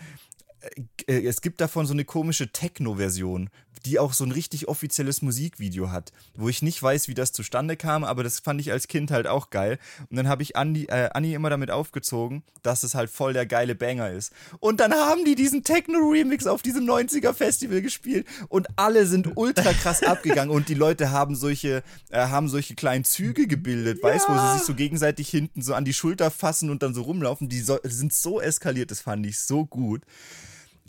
es 1.06 1.40
gibt 1.40 1.60
davon 1.60 1.86
so 1.86 1.92
eine 1.92 2.04
komische 2.04 2.50
Techno-Version, 2.52 3.50
die 3.86 3.98
auch 3.98 4.12
so 4.12 4.24
ein 4.24 4.32
richtig 4.32 4.68
offizielles 4.68 5.22
Musikvideo 5.22 5.90
hat, 5.90 6.12
wo 6.34 6.48
ich 6.48 6.62
nicht 6.62 6.82
weiß, 6.82 7.08
wie 7.08 7.14
das 7.14 7.32
zustande 7.32 7.76
kam, 7.76 8.04
aber 8.04 8.24
das 8.24 8.40
fand 8.40 8.60
ich 8.60 8.72
als 8.72 8.88
Kind 8.88 9.10
halt 9.10 9.26
auch 9.26 9.50
geil. 9.50 9.78
Und 10.10 10.16
dann 10.16 10.28
habe 10.28 10.42
ich 10.42 10.56
Andi, 10.56 10.86
äh, 10.86 11.10
Anni 11.12 11.34
immer 11.34 11.51
damit 11.51 11.70
aufgezogen, 11.70 12.43
dass 12.62 12.82
es 12.82 12.94
halt 12.94 13.10
voll 13.10 13.32
der 13.32 13.47
geile 13.47 13.74
Banger 13.74 14.10
ist. 14.10 14.32
Und 14.59 14.80
dann 14.80 14.93
haben 14.93 15.24
die 15.24 15.36
diesen 15.36 15.62
Techno-Remix 15.62 16.47
auf 16.47 16.62
diesem 16.62 16.84
90er-Festival 16.84 17.80
gespielt 17.80 18.26
und 18.48 18.66
alle 18.76 19.06
sind 19.06 19.36
ultra 19.36 19.72
krass 19.72 20.02
abgegangen 20.06 20.55
und 20.55 20.68
die 20.68 20.74
Leute 20.74 21.10
haben 21.10 21.36
solche, 21.36 21.82
äh, 22.10 22.26
haben 22.26 22.48
solche 22.48 22.74
kleinen 22.74 23.05
Züge 23.05 23.47
gebildet, 23.47 24.01
ja. 24.02 24.09
weißt 24.09 24.28
du, 24.28 24.32
wo 24.32 24.38
sie 24.38 24.59
sich 24.59 24.66
so 24.66 24.74
gegenseitig 24.74 25.28
hinten 25.28 25.62
so 25.62 25.74
an 25.74 25.84
die 25.84 25.94
Schulter 25.94 26.30
fassen 26.30 26.70
und 26.70 26.82
dann 26.82 26.94
so 26.94 27.02
rumlaufen. 27.02 27.48
Die, 27.48 27.60
so, 27.60 27.78
die 27.78 27.90
sind 27.90 28.12
so 28.12 28.40
eskaliert, 28.40 28.90
das 28.90 29.01
fand 29.01 29.24
ich 29.26 29.38
so 29.38 29.64
gut. 29.64 30.02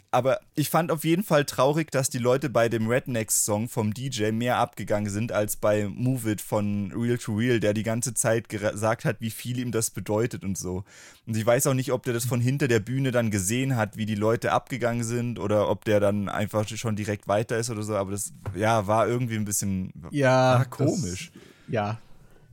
Aber 0.10 0.40
ich 0.56 0.70
fand 0.70 0.90
auf 0.90 1.04
jeden 1.04 1.24
Fall 1.24 1.44
traurig, 1.44 1.92
dass 1.92 2.10
die 2.10 2.18
Leute 2.18 2.50
bei 2.50 2.70
dem 2.70 2.88
Rednecks-Song 2.88 3.68
vom 3.68 3.94
DJ 3.94 4.32
mehr 4.32 4.58
abgegangen 4.58 5.12
sind 5.12 5.34
als 5.34 5.58
bei 5.58 5.88
Move 5.88 6.32
It 6.32 6.42
von 6.42 6.94
Real 6.96 7.18
to 7.18 7.36
Real, 7.36 7.60
der 7.60 7.74
die 7.74 7.84
ganze 7.84 8.14
Zeit 8.14 8.48
gesagt 8.48 9.04
hat, 9.04 9.18
wie 9.20 9.30
viel 9.30 9.60
ihm 9.60 9.72
das 9.72 9.90
bedeutet 9.92 10.44
und 10.44 10.58
so. 10.58 10.86
Und 11.26 11.36
ich 11.36 11.46
weiß 11.46 11.68
auch 11.68 11.74
nicht, 11.74 11.92
ob 11.92 12.04
der 12.04 12.14
das 12.14 12.24
von 12.24 12.40
hinter 12.40 12.70
der 12.70 12.80
Bühne 12.80 13.12
dann 13.12 13.32
gesehen 13.32 13.76
hat, 13.76 13.98
wie 13.98 14.06
die 14.06 14.16
Leute 14.16 14.54
abgegangen 14.54 15.04
sind 15.04 15.40
oder 15.40 15.70
ob 15.70 15.84
der 15.84 16.00
dann 16.00 16.30
einfach 16.30 16.66
schon 16.68 16.96
direkt 16.96 17.28
weiter 17.28 17.58
ist 17.58 17.70
oder 17.70 17.84
so. 17.84 17.96
Aber 17.96 18.12
das, 18.12 18.32
ja, 18.56 18.88
war 18.88 19.08
irgendwie 19.08 19.36
ein 19.36 19.46
bisschen 19.46 19.92
ja, 20.12 20.64
komisch. 20.70 21.32
Das, 21.34 21.74
ja, 21.74 22.00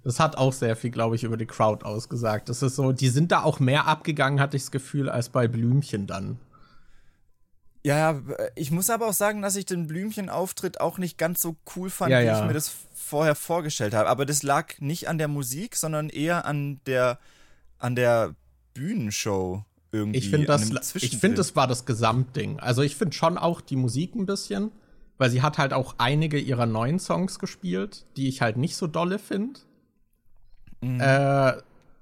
das 0.03 0.19
hat 0.19 0.37
auch 0.37 0.53
sehr 0.53 0.75
viel, 0.75 0.91
glaube 0.91 1.15
ich, 1.15 1.23
über 1.23 1.37
die 1.37 1.47
Crowd 1.47 1.85
ausgesagt. 1.85 2.49
Das 2.49 2.63
ist 2.63 2.75
so, 2.75 2.91
die 2.91 3.09
sind 3.09 3.31
da 3.31 3.43
auch 3.43 3.61
mehr 3.61 3.87
abgegangen, 3.87 4.41
hatte 4.41 4.57
ich 4.57 4.65
das 4.65 4.71
Gefühl, 4.73 5.09
als 5.09 5.29
bei 5.29 5.47
Blümchen 5.47 6.09
dann. 6.09 6.39
Ja, 7.85 8.23
ich 8.55 8.71
muss 8.71 8.89
aber 8.89 9.09
auch 9.09 9.13
sagen, 9.13 9.43
dass 9.43 9.57
ich 9.57 9.67
den 9.67 9.87
Blümchen-Auftritt 9.87 10.81
auch 10.81 10.97
nicht 10.97 11.19
ganz 11.19 11.43
so 11.43 11.57
cool 11.77 11.91
fand, 11.91 12.13
ja, 12.13 12.21
wie 12.21 12.25
ja. 12.25 12.41
ich 12.41 12.47
mir 12.47 12.55
das 12.55 12.73
vorher 12.95 13.35
vorgestellt 13.35 13.93
habe. 13.93 14.09
Aber 14.09 14.25
das 14.25 14.43
lag 14.43 14.81
nicht 14.81 15.09
an 15.09 15.19
der 15.19 15.29
Musik, 15.29 15.77
sondern 15.77 16.09
eher 16.09 16.47
an 16.47 16.81
der, 16.87 17.19
an 17.79 17.95
der 17.95 18.35
Bühnenshow 18.73 19.65
irgendwie. 19.93 20.19
Ich 20.19 20.31
finde, 20.31 20.47
das, 20.47 20.95
ich 20.97 21.19
finde, 21.19 21.37
das 21.37 21.57
war 21.57 21.67
das 21.67 21.85
Gesamtding. 21.85 22.59
Also 22.59 22.81
ich 22.81 22.97
finde 22.97 23.15
schon 23.15 23.37
auch 23.37 23.61
die 23.61 23.77
Musik 23.77 24.15
ein 24.15 24.25
bisschen, 24.25 24.73
weil 25.19 25.29
sie 25.29 25.43
hat 25.43 25.59
halt 25.59 25.75
auch 25.75 25.97
einige 25.99 26.39
ihrer 26.39 26.67
neuen 26.67 26.99
Songs 26.99 27.39
gespielt, 27.39 28.07
die 28.17 28.29
ich 28.29 28.41
halt 28.41 28.57
nicht 28.57 28.77
so 28.77 28.87
dolle 28.87 29.19
finde. 29.19 29.61
Mhm. 30.81 31.01
Äh, 31.01 31.53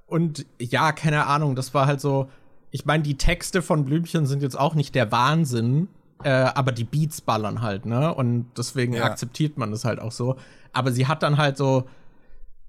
und 0.07 0.47
ja, 0.61 0.93
keine 0.93 1.27
Ahnung, 1.27 1.57
das 1.57 1.75
war 1.75 1.87
halt 1.87 2.01
so. 2.01 2.31
Ich 2.73 2.85
meine, 2.87 3.05
die 3.05 3.17
Texte 3.17 3.63
von 3.63 3.85
Blümchen 3.85 4.27
sind 4.27 4.43
jetzt 4.43 4.59
auch 4.59 4.75
nicht 4.75 4.95
der 4.95 5.13
Wahnsinn, 5.13 5.89
äh, 6.25 6.31
aber 6.31 6.73
die 6.73 6.85
Beats 6.85 7.21
ballern 7.21 7.63
halt, 7.63 7.87
ne? 7.87 8.13
Und 8.15 8.47
deswegen 8.57 8.95
ja. 8.95 9.05
akzeptiert 9.05 9.59
man 9.59 9.71
das 9.71 9.85
halt 9.85 10.01
auch 10.01 10.11
so. 10.11 10.37
Aber 10.73 10.91
sie 10.91 11.07
hat 11.07 11.23
dann 11.23 11.37
halt 11.37 11.57
so, 11.57 11.85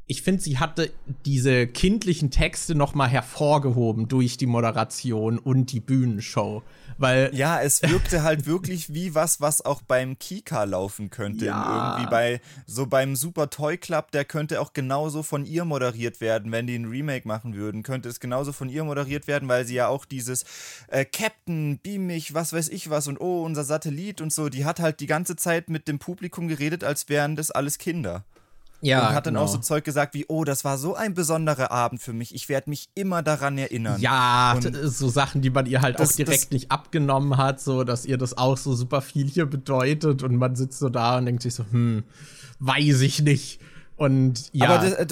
ich 0.06 0.22
finde, 0.22 0.42
sie 0.42 0.60
hatte 0.60 0.92
diese 1.26 1.66
kindlichen 1.66 2.30
Texte 2.30 2.76
noch 2.76 2.94
mal 2.94 3.08
hervorgehoben 3.08 4.10
durch 4.10 4.36
die 4.38 4.48
Moderation 4.48 5.40
und 5.40 5.72
die 5.72 5.80
Bühnenshow, 5.80 6.62
weil 6.98 7.32
ja, 7.34 7.62
es 7.62 7.82
wirkte 7.84 8.22
halt 8.22 8.46
wirklich 8.46 8.94
wie 8.94 9.16
was, 9.16 9.40
was 9.40 9.64
auch 9.64 9.82
beim 9.82 10.20
Kika 10.20 10.66
laufen 10.66 11.10
könnte, 11.10 11.46
Ja. 11.46 11.94
irgendwie 11.96 12.10
bei 12.12 12.42
so 12.66 12.86
beim 12.86 13.16
Super 13.16 13.50
Toy 13.50 13.78
Club, 13.78 14.12
der 14.12 14.26
könnte 14.26 14.60
auch 14.60 14.74
genauso 14.74 15.24
von 15.24 15.46
ihr 15.46 15.64
moderiert 15.64 16.20
werden, 16.20 16.52
wenn 16.52 16.68
die 16.68 16.76
ein 16.76 16.86
Remake 16.86 17.26
machen 17.26 17.56
würden, 17.56 17.82
könnte 17.82 18.10
es 18.10 18.20
genauso 18.20 18.52
von 18.52 18.68
ihr 18.68 18.84
moderiert 18.84 19.28
werden, 19.28 19.48
weil 19.48 19.66
sie 19.66 19.76
ja 19.76 19.88
auch 19.88 20.04
dieses 20.04 20.44
äh, 20.90 21.06
Captain, 21.06 21.80
beam 21.80 22.08
mich, 22.08 22.34
was 22.34 22.52
weiß 22.52 22.68
ich 22.70 22.90
was 22.90 23.08
und 23.08 23.22
oh, 23.22 23.44
unser 23.44 23.64
Satellit 23.64 24.20
und 24.20 24.34
so, 24.34 24.50
die 24.50 24.66
hat 24.66 24.82
halt 24.82 25.00
die 25.00 25.08
ganze 25.08 25.38
Zeit 25.38 25.70
mit 25.70 25.88
dem 25.88 25.98
Publikum 25.98 26.50
geredet, 26.50 26.84
als 26.84 27.08
wären 27.08 27.38
das 27.38 27.52
alles 27.52 27.78
Kinder. 27.78 28.26
Ja, 28.86 29.08
und 29.10 29.16
hat 29.16 29.26
dann 29.26 29.34
genau. 29.36 29.46
auch 29.46 29.50
so 29.50 29.58
Zeug 29.58 29.84
gesagt 29.84 30.14
wie, 30.14 30.26
oh, 30.28 30.44
das 30.44 30.64
war 30.66 30.78
so 30.78 30.96
ein 30.96 31.14
besonderer 31.14 31.72
Abend 31.72 32.02
für 32.02 32.14
mich. 32.14 32.36
Ich 32.36 32.50
werde 32.50 32.70
mich 32.70 32.90
immer 32.96 33.24
daran 33.24 33.58
erinnern. 33.58 34.00
Ja, 34.02 34.54
Und 34.56 34.62
t- 34.64 34.88
so 34.88 35.08
Sachen, 35.10 35.42
die 35.42 35.50
man 35.50 35.66
ihr 35.66 35.82
halt 35.82 36.00
das- 36.00 36.12
auch 36.12 36.16
direkt 36.16 36.44
das- 36.46 36.52
nicht 36.52 36.72
abgenommen 36.72 37.38
hat, 37.38 37.60
so 37.62 37.84
dass 37.84 38.06
ihr 38.06 38.18
das 38.18 38.38
auch 38.38 38.58
so 38.58 38.74
super 38.76 39.02
viel 39.02 39.28
hier 39.28 39.46
bedeutet 39.46 40.22
und 40.24 40.36
man 40.36 40.56
sitzt 40.56 40.80
so 40.80 40.90
da 40.90 41.18
und 41.18 41.26
denkt 41.26 41.42
sich 41.44 41.56
so, 41.56 41.66
hm, 41.72 42.04
weiß 42.60 43.02
ich 43.02 43.22
nicht. 43.22 43.60
Und 43.96 44.50
ja, 44.54 44.70
Aber 44.70 44.86
das, 44.90 44.94
äh, 44.94 45.06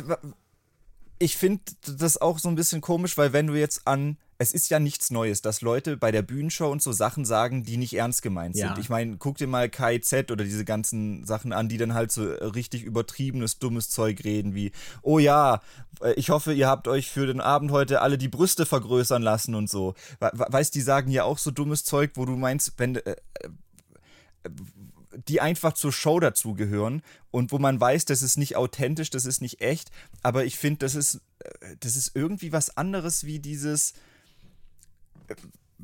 ich 1.19 1.37
finde 1.37 1.61
das 1.97 2.17
auch 2.19 2.39
so 2.39 2.49
ein 2.49 2.55
bisschen 2.55 2.81
komisch, 2.81 3.17
weil 3.17 3.31
wenn 3.33 3.47
du 3.47 3.53
jetzt 3.53 3.87
an, 3.87 4.17
es 4.41 4.53
ist 4.53 4.69
ja 4.69 4.79
nichts 4.79 5.11
Neues, 5.11 5.41
dass 5.41 5.61
Leute 5.61 5.97
bei 5.97 6.11
der 6.11 6.23
Bühnenshow 6.23 6.69
und 6.71 6.81
so 6.81 6.91
Sachen 6.91 7.25
sagen, 7.25 7.63
die 7.63 7.77
nicht 7.77 7.93
ernst 7.93 8.21
gemeint 8.23 8.55
sind. 8.55 8.65
Ja. 8.65 8.77
Ich 8.79 8.89
meine, 8.89 9.17
guck 9.17 9.37
dir 9.37 9.45
mal 9.47 9.69
KIZ 9.69 10.31
oder 10.31 10.43
diese 10.43 10.65
ganzen 10.65 11.23
Sachen 11.25 11.53
an, 11.53 11.69
die 11.69 11.77
dann 11.77 11.93
halt 11.93 12.11
so 12.11 12.23
richtig 12.23 12.83
übertriebenes, 12.83 13.59
dummes 13.59 13.89
Zeug 13.89 14.23
reden, 14.23 14.55
wie, 14.55 14.71
oh 15.03 15.19
ja, 15.19 15.61
äh, 16.01 16.13
ich 16.13 16.29
hoffe, 16.31 16.53
ihr 16.53 16.67
habt 16.67 16.87
euch 16.87 17.09
für 17.09 17.27
den 17.27 17.39
Abend 17.39 17.71
heute 17.71 18.01
alle 18.01 18.17
die 18.17 18.29
Brüste 18.29 18.65
vergrößern 18.65 19.21
lassen 19.21 19.53
und 19.55 19.69
so. 19.69 19.93
We- 20.19 20.31
we- 20.33 20.47
Weißt, 20.49 20.73
die 20.73 20.81
sagen 20.81 21.11
ja 21.11 21.23
auch 21.23 21.37
so 21.37 21.51
dummes 21.51 21.83
Zeug, 21.83 22.11
wo 22.15 22.25
du 22.25 22.35
meinst, 22.35 22.73
wenn, 22.77 22.95
äh, 22.95 23.15
die 25.27 25.41
einfach 25.41 25.73
zur 25.73 25.91
Show 25.91 26.19
dazugehören 26.19 27.01
und 27.31 27.51
wo 27.51 27.59
man 27.59 27.79
weiß, 27.79 28.05
das 28.05 28.21
ist 28.21 28.37
nicht 28.37 28.55
authentisch, 28.55 29.09
das 29.09 29.25
ist 29.25 29.41
nicht 29.41 29.61
echt, 29.61 29.91
aber 30.23 30.45
ich 30.45 30.57
finde, 30.57 30.79
das 30.79 30.95
ist, 30.95 31.21
äh, 31.39 31.75
das 31.79 31.95
ist 31.95 32.15
irgendwie 32.15 32.51
was 32.53 32.75
anderes 32.77 33.25
wie 33.25 33.39
dieses, 33.39 33.91
äh, 33.91 33.95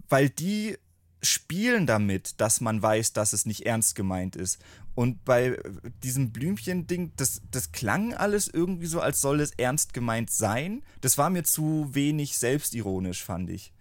weil 0.09 0.29
die 0.29 0.77
spielen 1.23 1.87
damit, 1.87 2.39
dass 2.39 2.61
man 2.61 2.81
weiß, 2.81 3.13
dass 3.13 3.33
es 3.33 3.45
nicht 3.45 3.65
ernst 3.65 3.95
gemeint 3.95 4.35
ist. 4.35 4.59
Und 4.95 5.25
bei 5.25 5.59
diesem 6.03 6.31
Blümchen-Ding, 6.31 7.13
das, 7.17 7.41
das 7.51 7.71
klang 7.71 8.13
alles 8.13 8.47
irgendwie 8.47 8.87
so, 8.87 8.99
als 8.99 9.21
soll 9.21 9.41
es 9.41 9.51
ernst 9.51 9.93
gemeint 9.93 10.31
sein. 10.31 10.83
Das 11.01 11.17
war 11.17 11.29
mir 11.29 11.43
zu 11.43 11.89
wenig 11.91 12.37
selbstironisch, 12.37 13.23
fand 13.23 13.49
ich. 13.49 13.73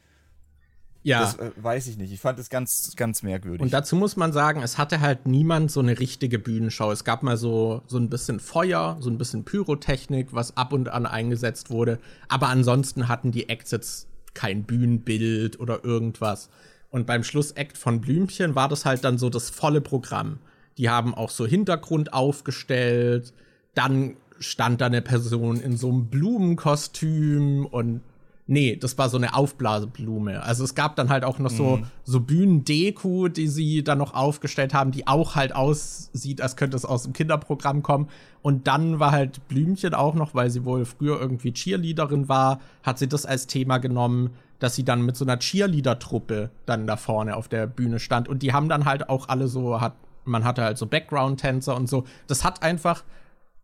ja. 1.02 1.20
Das 1.20 1.36
äh, 1.36 1.52
weiß 1.56 1.86
ich 1.86 1.96
nicht. 1.96 2.12
Ich 2.12 2.20
fand 2.20 2.38
es 2.38 2.50
ganz, 2.50 2.94
ganz 2.96 3.22
merkwürdig. 3.22 3.62
Und 3.62 3.72
dazu 3.72 3.96
muss 3.96 4.16
man 4.16 4.32
sagen, 4.32 4.62
es 4.62 4.76
hatte 4.76 5.00
halt 5.00 5.26
niemand 5.26 5.70
so 5.70 5.80
eine 5.80 5.98
richtige 5.98 6.38
Bühnenshow. 6.38 6.90
Es 6.90 7.04
gab 7.04 7.22
mal 7.22 7.36
so, 7.36 7.82
so 7.86 7.96
ein 7.96 8.10
bisschen 8.10 8.40
Feuer, 8.40 8.96
so 9.00 9.08
ein 9.08 9.16
bisschen 9.16 9.44
Pyrotechnik, 9.44 10.34
was 10.34 10.56
ab 10.56 10.72
und 10.72 10.88
an 10.88 11.06
eingesetzt 11.06 11.70
wurde. 11.70 11.98
Aber 12.28 12.48
ansonsten 12.48 13.08
hatten 13.08 13.30
die 13.30 13.48
jetzt 13.48 14.08
kein 14.36 14.62
Bühnenbild 14.62 15.58
oder 15.58 15.84
irgendwas. 15.84 16.50
Und 16.90 17.06
beim 17.06 17.24
Schlussakt 17.24 17.76
von 17.76 18.00
Blümchen 18.00 18.54
war 18.54 18.68
das 18.68 18.84
halt 18.84 19.02
dann 19.02 19.18
so 19.18 19.28
das 19.28 19.50
volle 19.50 19.80
Programm. 19.80 20.38
Die 20.78 20.88
haben 20.88 21.14
auch 21.14 21.30
so 21.30 21.46
Hintergrund 21.46 22.12
aufgestellt. 22.12 23.32
Dann 23.74 24.16
stand 24.38 24.80
da 24.80 24.86
eine 24.86 25.02
Person 25.02 25.60
in 25.60 25.76
so 25.76 25.88
einem 25.88 26.06
Blumenkostüm 26.06 27.66
und 27.66 28.02
Nee, 28.48 28.76
das 28.76 28.96
war 28.96 29.08
so 29.08 29.16
eine 29.16 29.34
Aufblaseblume. 29.34 30.40
Also 30.40 30.62
es 30.62 30.76
gab 30.76 30.94
dann 30.94 31.08
halt 31.08 31.24
auch 31.24 31.40
noch 31.40 31.50
so, 31.50 31.80
so 32.04 32.20
Bühnendeko, 32.20 33.26
die 33.26 33.48
sie 33.48 33.82
dann 33.82 33.98
noch 33.98 34.14
aufgestellt 34.14 34.72
haben, 34.72 34.92
die 34.92 35.08
auch 35.08 35.34
halt 35.34 35.52
aussieht, 35.52 36.40
als 36.40 36.54
könnte 36.54 36.76
es 36.76 36.84
aus 36.84 37.02
dem 37.02 37.12
Kinderprogramm 37.12 37.82
kommen. 37.82 38.08
Und 38.42 38.68
dann 38.68 39.00
war 39.00 39.10
halt 39.10 39.48
Blümchen 39.48 39.94
auch 39.94 40.14
noch, 40.14 40.32
weil 40.34 40.50
sie 40.50 40.64
wohl 40.64 40.84
früher 40.84 41.20
irgendwie 41.20 41.52
Cheerleaderin 41.52 42.28
war, 42.28 42.60
hat 42.84 43.00
sie 43.00 43.08
das 43.08 43.26
als 43.26 43.48
Thema 43.48 43.78
genommen, 43.78 44.30
dass 44.60 44.76
sie 44.76 44.84
dann 44.84 45.02
mit 45.02 45.16
so 45.16 45.24
einer 45.24 45.40
Cheerleader-Truppe 45.40 46.50
dann 46.66 46.86
da 46.86 46.96
vorne 46.96 47.36
auf 47.36 47.48
der 47.48 47.66
Bühne 47.66 47.98
stand. 47.98 48.28
Und 48.28 48.42
die 48.44 48.52
haben 48.52 48.68
dann 48.68 48.84
halt 48.84 49.08
auch 49.08 49.28
alle 49.28 49.48
so, 49.48 49.80
hat, 49.80 49.94
man 50.24 50.44
hatte 50.44 50.62
halt 50.62 50.78
so 50.78 50.86
Background-Tänzer 50.86 51.74
und 51.74 51.88
so. 51.88 52.04
Das 52.28 52.44
hat 52.44 52.62
einfach, 52.62 53.02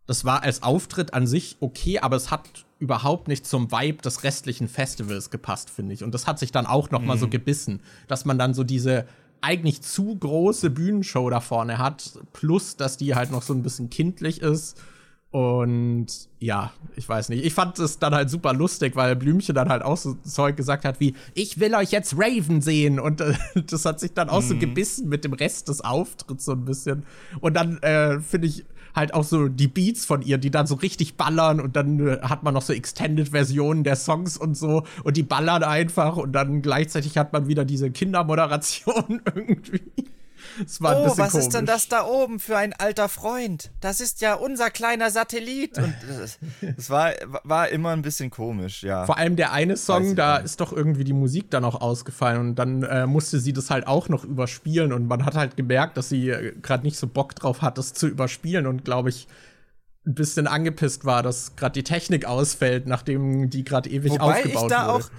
das 0.07 0.25
war 0.25 0.43
als 0.43 0.63
Auftritt 0.63 1.15
an 1.15 1.27
sich 1.27 1.57
okay, 1.61 1.99
aber 1.99 2.17
es 2.17 2.31
hat 2.31 2.49
überhaupt 2.79 3.29
nicht 3.29 3.47
zum 3.47 3.71
Vibe 3.71 4.03
des 4.03 4.25
restlichen 4.25 4.69
Festivals 4.69 5.31
gepasst, 5.31 5.71
finde 5.71 5.95
ich. 5.95 6.03
Und 6.03 6.13
das 6.13 6.27
hat 6.27 6.39
sich 6.39 6.51
dann 6.51 6.67
auch 6.67 6.91
noch 6.91 7.01
mal 7.01 7.17
so 7.17 7.29
gebissen, 7.29 7.81
dass 8.09 8.25
man 8.25 8.39
dann 8.39 8.55
so 8.55 8.65
diese 8.65 9.07
eigentlich 9.41 9.83
zu 9.83 10.17
große 10.17 10.71
Bühnenshow 10.71 11.29
da 11.31 11.41
vorne 11.41 11.79
hat, 11.79 12.19
plus 12.33 12.77
dass 12.77 12.97
die 12.97 13.15
halt 13.15 13.31
noch 13.31 13.43
so 13.43 13.53
ein 13.53 13.63
bisschen 13.63 13.91
kindlich 13.91 14.41
ist. 14.41 14.81
Und 15.33 16.09
ja, 16.41 16.73
ich 16.95 17.09
weiß 17.09 17.31
nicht. 17.31 17.45
Ich 17.45 17.55
fand 17.55 17.79
es 17.79 17.99
dann 17.99 18.15
halt 18.15 18.29
super 18.29 18.53
lustig, 18.53 18.97
weil 18.97 19.17
Blümchen 19.17 19.55
dann 19.55 19.71
halt 19.71 19.83
auch 19.83 19.97
so 19.97 20.15
Zeug 20.23 20.57
gesagt 20.59 20.85
hat 20.85 21.01
wie, 21.01 21.15
ich 21.33 21.59
will 21.59 21.75
euch 21.75 21.91
jetzt 21.91 22.15
Raven 22.19 22.61
sehen. 22.61 23.01
Und 23.01 23.21
äh, 23.21 23.33
das 23.67 23.85
hat 23.85 23.99
sich 23.99 24.13
dann 24.13 24.29
auch 24.29 24.43
so 24.43 24.57
gebissen 24.59 25.09
mit 25.09 25.25
dem 25.25 25.33
Rest 25.33 25.69
des 25.69 25.81
Auftritts 25.81 26.45
so 26.45 26.53
ein 26.53 26.65
bisschen. 26.65 27.05
Und 27.41 27.55
dann 27.55 27.79
äh, 27.79 28.21
finde 28.21 28.49
ich 28.49 28.67
halt 28.95 29.15
auch 29.15 29.25
so 29.25 29.49
die 29.49 29.69
Beats 29.69 30.05
von 30.05 30.23
ihr, 30.23 30.39
die 30.39 30.51
dann 30.51 30.67
so 30.67 30.77
richtig 30.77 31.17
ballern 31.17 31.61
und 31.61 31.77
dann 31.77 32.07
äh, 32.07 32.19
hat 32.23 32.43
man 32.43 32.55
noch 32.55 32.63
so 32.63 32.73
Extended-Versionen 32.73 33.85
der 33.85 33.97
Songs 33.97 34.37
und 34.37 34.57
so 34.57 34.85
und 35.05 35.17
die 35.17 35.23
ballern 35.23 35.63
einfach 35.63 36.17
und 36.17 36.33
dann 36.33 36.63
gleichzeitig 36.63 37.19
hat 37.19 37.33
man 37.33 37.49
wieder 37.49 37.65
diese 37.65 37.91
Kindermoderation 37.91 39.23
irgendwie. 39.35 39.83
Es 40.65 40.81
war 40.81 40.97
ein 40.97 41.11
Oh, 41.11 41.19
was 41.19 41.35
ist 41.35 41.51
denn 41.55 41.67
komisch. 41.67 41.71
das 41.71 41.89
da 41.89 42.05
oben 42.07 42.39
für 42.41 42.57
ein 42.57 42.73
alter 42.73 43.09
Freund? 43.09 43.71
Das 43.81 44.01
ist 44.01 44.21
ja 44.21 44.35
unser 44.35 44.71
kleiner 44.71 45.11
Satellit. 45.11 45.79
Und 45.79 45.95
das, 46.09 46.39
das 46.77 46.91
war, 46.91 47.13
war 47.45 47.69
immer 47.69 47.91
ein 47.91 48.03
bisschen 48.03 48.31
komisch, 48.31 48.83
ja. 48.83 49.07
Vor 49.07 49.19
allem 49.19 49.37
der 49.37 49.53
eine 49.53 49.77
Song, 49.77 50.11
ich 50.11 50.15
da 50.15 50.37
nicht. 50.37 50.47
ist 50.47 50.61
doch 50.61 50.73
irgendwie 50.73 51.05
die 51.05 51.13
Musik 51.13 51.51
dann 51.51 51.65
auch 51.65 51.81
ausgefallen 51.81 52.41
und 52.41 52.55
dann 52.57 52.83
äh, 52.83 53.07
musste 53.07 53.41
sie 53.41 53.53
das 53.53 53.71
halt 53.71 53.87
auch 53.87 54.09
noch 54.09 54.25
überspielen 54.25 54.93
und 54.93 55.07
man 55.07 55.25
hat 55.25 55.35
halt 55.35 55.57
gemerkt, 55.57 55.97
dass 55.97 56.09
sie 56.09 56.31
äh, 56.31 56.55
gerade 56.61 56.85
nicht 56.85 56.99
so 56.99 57.07
Bock 57.07 57.35
drauf 57.35 57.63
hat, 57.63 57.79
das 57.79 57.93
zu 57.95 58.09
überspielen 58.09 58.67
und 58.67 58.85
glaube 58.85 59.09
ich 59.09 59.27
ein 60.05 60.15
bisschen 60.15 60.47
angepisst 60.49 61.05
war, 61.05 61.23
dass 61.23 61.55
gerade 61.55 61.75
die 61.75 61.85
Technik 61.85 62.25
ausfällt, 62.25 62.87
nachdem 62.87 63.51
die 63.51 63.63
gerade 63.65 63.89
ewig 63.89 64.13
Wobei 64.13 64.41
ich 64.41 64.57
aufgebaut 64.57 64.71
da 64.71 64.93
wurde. 64.95 65.05
auch, 65.05 65.11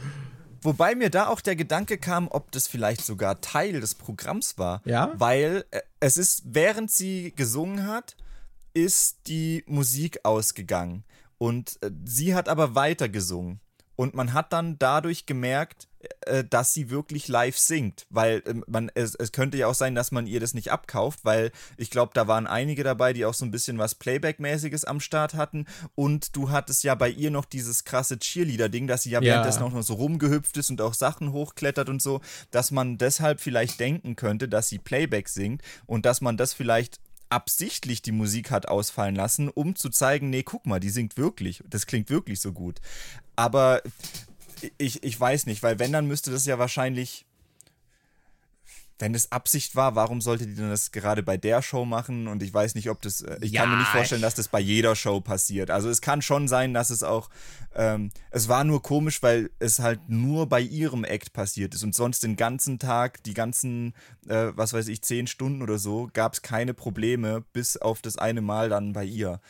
wobei 0.66 0.96
mir 0.96 1.10
da 1.10 1.28
auch 1.28 1.42
der 1.42 1.56
Gedanke 1.56 1.98
kam, 1.98 2.28
ob 2.30 2.52
das 2.52 2.68
vielleicht 2.68 3.02
sogar 3.06 3.42
Teil 3.42 3.80
des 3.80 3.96
Programms 3.96 4.58
war. 4.58 4.82
Ja? 4.86 5.14
Weil 5.16 5.66
äh, 5.72 5.82
es 6.00 6.18
ist, 6.18 6.44
während 6.46 6.92
sie 6.92 7.34
gesungen 7.36 7.88
hat, 7.88 8.16
ist 8.74 9.28
die 9.28 9.64
Musik 9.68 10.20
ausgegangen. 10.24 11.04
Und 11.38 11.78
äh, 11.82 11.92
sie 12.06 12.36
hat 12.36 12.50
aber 12.50 12.76
weiter 12.76 13.10
gesungen. 13.10 13.60
Und 13.96 14.16
man 14.16 14.34
hat 14.34 14.54
dann 14.54 14.80
dadurch 14.80 15.26
gemerkt, 15.26 15.88
äh, 16.26 16.44
dass 16.44 16.74
sie 16.74 16.90
wirklich 16.90 17.28
live 17.28 17.58
singt. 17.58 18.06
Weil 18.10 18.44
äh, 18.46 18.56
man, 18.68 18.92
es, 18.96 19.16
es 19.16 19.32
könnte 19.32 19.58
ja 19.58 19.68
auch 19.68 19.76
sein, 19.76 19.96
dass 19.96 20.12
man 20.12 20.28
ihr 20.28 20.40
das 20.40 20.54
nicht 20.54 20.72
abkauft, 20.72 21.20
weil 21.24 21.52
ich 21.78 21.90
glaube, 21.90 22.12
da 22.14 22.28
waren 22.28 22.48
einige 22.48 22.84
dabei, 22.84 23.14
die 23.14 23.26
auch 23.26 23.34
so 23.34 23.46
ein 23.46 23.52
bisschen 23.52 23.78
was 23.78 23.96
Playback-mäßiges 23.96 24.86
am 24.86 25.00
Start 25.00 25.34
hatten. 25.34 25.66
Und 25.96 26.36
du 26.36 26.50
hattest 26.50 26.84
ja 26.84 26.96
bei 26.96 27.10
ihr 27.10 27.32
noch 27.32 27.46
dieses 27.46 27.84
krasse 27.84 28.20
Cheerleader-Ding, 28.20 28.88
dass 28.88 29.04
sie 29.04 29.12
ja, 29.12 29.22
ja. 29.22 29.34
währenddessen 29.34 29.64
auch 29.64 29.72
noch 29.72 29.84
so 29.84 29.96
rumgehüpft 29.96 30.58
ist 30.58 30.70
und 30.70 30.82
auch 30.82 30.94
Sachen 30.94 31.32
hochklettert 31.32 31.90
und 31.90 32.02
so, 32.02 32.22
dass 32.52 32.72
man 32.72 32.98
deshalb 32.98 33.42
vielleicht 33.42 33.80
denken 33.80 34.16
könnte, 34.16 34.48
dass 34.48 34.70
sie 34.70 34.80
Playback 34.80 35.30
singt 35.30 35.62
und 35.86 36.06
dass 36.06 36.22
man 36.22 36.38
das 36.38 36.54
vielleicht 36.54 37.00
absichtlich 37.34 38.04
die 38.04 38.12
Musik 38.12 38.52
hat 38.52 38.68
ausfallen 38.68 39.16
lassen, 39.16 39.50
um 39.50 39.76
zu 39.76 39.90
zeigen, 39.90 40.30
nee, 40.30 40.44
guck 40.44 40.68
mal, 40.68 40.80
die 40.80 40.92
singt 40.92 41.18
wirklich. 41.18 41.64
Das 41.68 41.88
klingt 41.88 42.12
wirklich 42.12 42.40
so 42.40 42.54
gut. 42.54 42.80
Aber 43.36 43.82
ich, 44.78 45.04
ich 45.04 45.20
weiß 45.20 45.46
nicht, 45.46 45.64
weil 45.64 45.80
wenn, 45.80 45.92
dann 45.92 46.08
müsste 46.08 46.32
das 46.32 46.46
ja 46.46 46.60
wahrscheinlich 46.60 47.26
wenn 49.04 49.16
es 49.16 49.32
Absicht 49.32 49.76
war, 49.76 49.96
warum 49.96 50.22
sollte 50.22 50.46
die 50.48 50.56
denn 50.56 50.70
das 50.70 50.92
gerade 50.92 51.24
bei 51.24 51.36
der 51.36 51.62
Show 51.62 51.84
machen? 51.84 52.28
Und 52.28 52.44
ich 52.44 52.54
weiß 52.54 52.76
nicht, 52.76 52.90
ob 52.90 53.02
das. 53.02 53.22
Äh, 53.22 53.38
ich 53.42 53.52
ja, 53.52 53.62
kann 53.62 53.72
mir 53.72 53.78
nicht 53.78 53.90
vorstellen, 53.90 54.22
dass 54.22 54.36
das 54.36 54.48
bei 54.48 54.60
jeder 54.60 54.96
Show 54.96 55.20
passiert. 55.20 55.72
Also 55.72 55.90
es 55.90 56.00
kann 56.00 56.22
schon 56.22 56.48
sein, 56.48 56.74
dass 56.74 56.90
es 56.90 57.04
auch. 57.04 57.30
Ähm, 57.76 58.12
es 58.32 58.48
war 58.48 58.64
nur 58.64 58.82
komisch, 58.82 59.22
weil 59.22 59.50
es 59.60 59.80
halt 59.80 60.00
nur 60.08 60.48
bei 60.48 60.62
ihrem 60.62 61.04
Act 61.04 61.34
passiert 61.34 61.74
ist 61.74 61.84
und 61.84 61.96
sonst 61.96 62.24
den 62.24 62.36
ganzen 62.36 62.80
Tag, 62.80 63.22
die 63.24 63.34
ganzen, 63.34 63.94
äh, 64.28 64.52
was 64.56 64.74
weiß 64.74 64.88
ich, 64.88 65.02
zehn 65.02 65.28
Stunden 65.28 65.62
oder 65.62 65.80
so, 65.80 66.10
gab 66.14 66.34
es 66.34 66.42
keine 66.42 66.74
Probleme, 66.74 67.44
bis 67.52 67.78
auf 67.78 68.02
das 68.02 68.18
eine 68.18 68.42
Mal 68.42 68.70
dann 68.70 68.94
bei 68.94 69.04
ihr. 69.04 69.42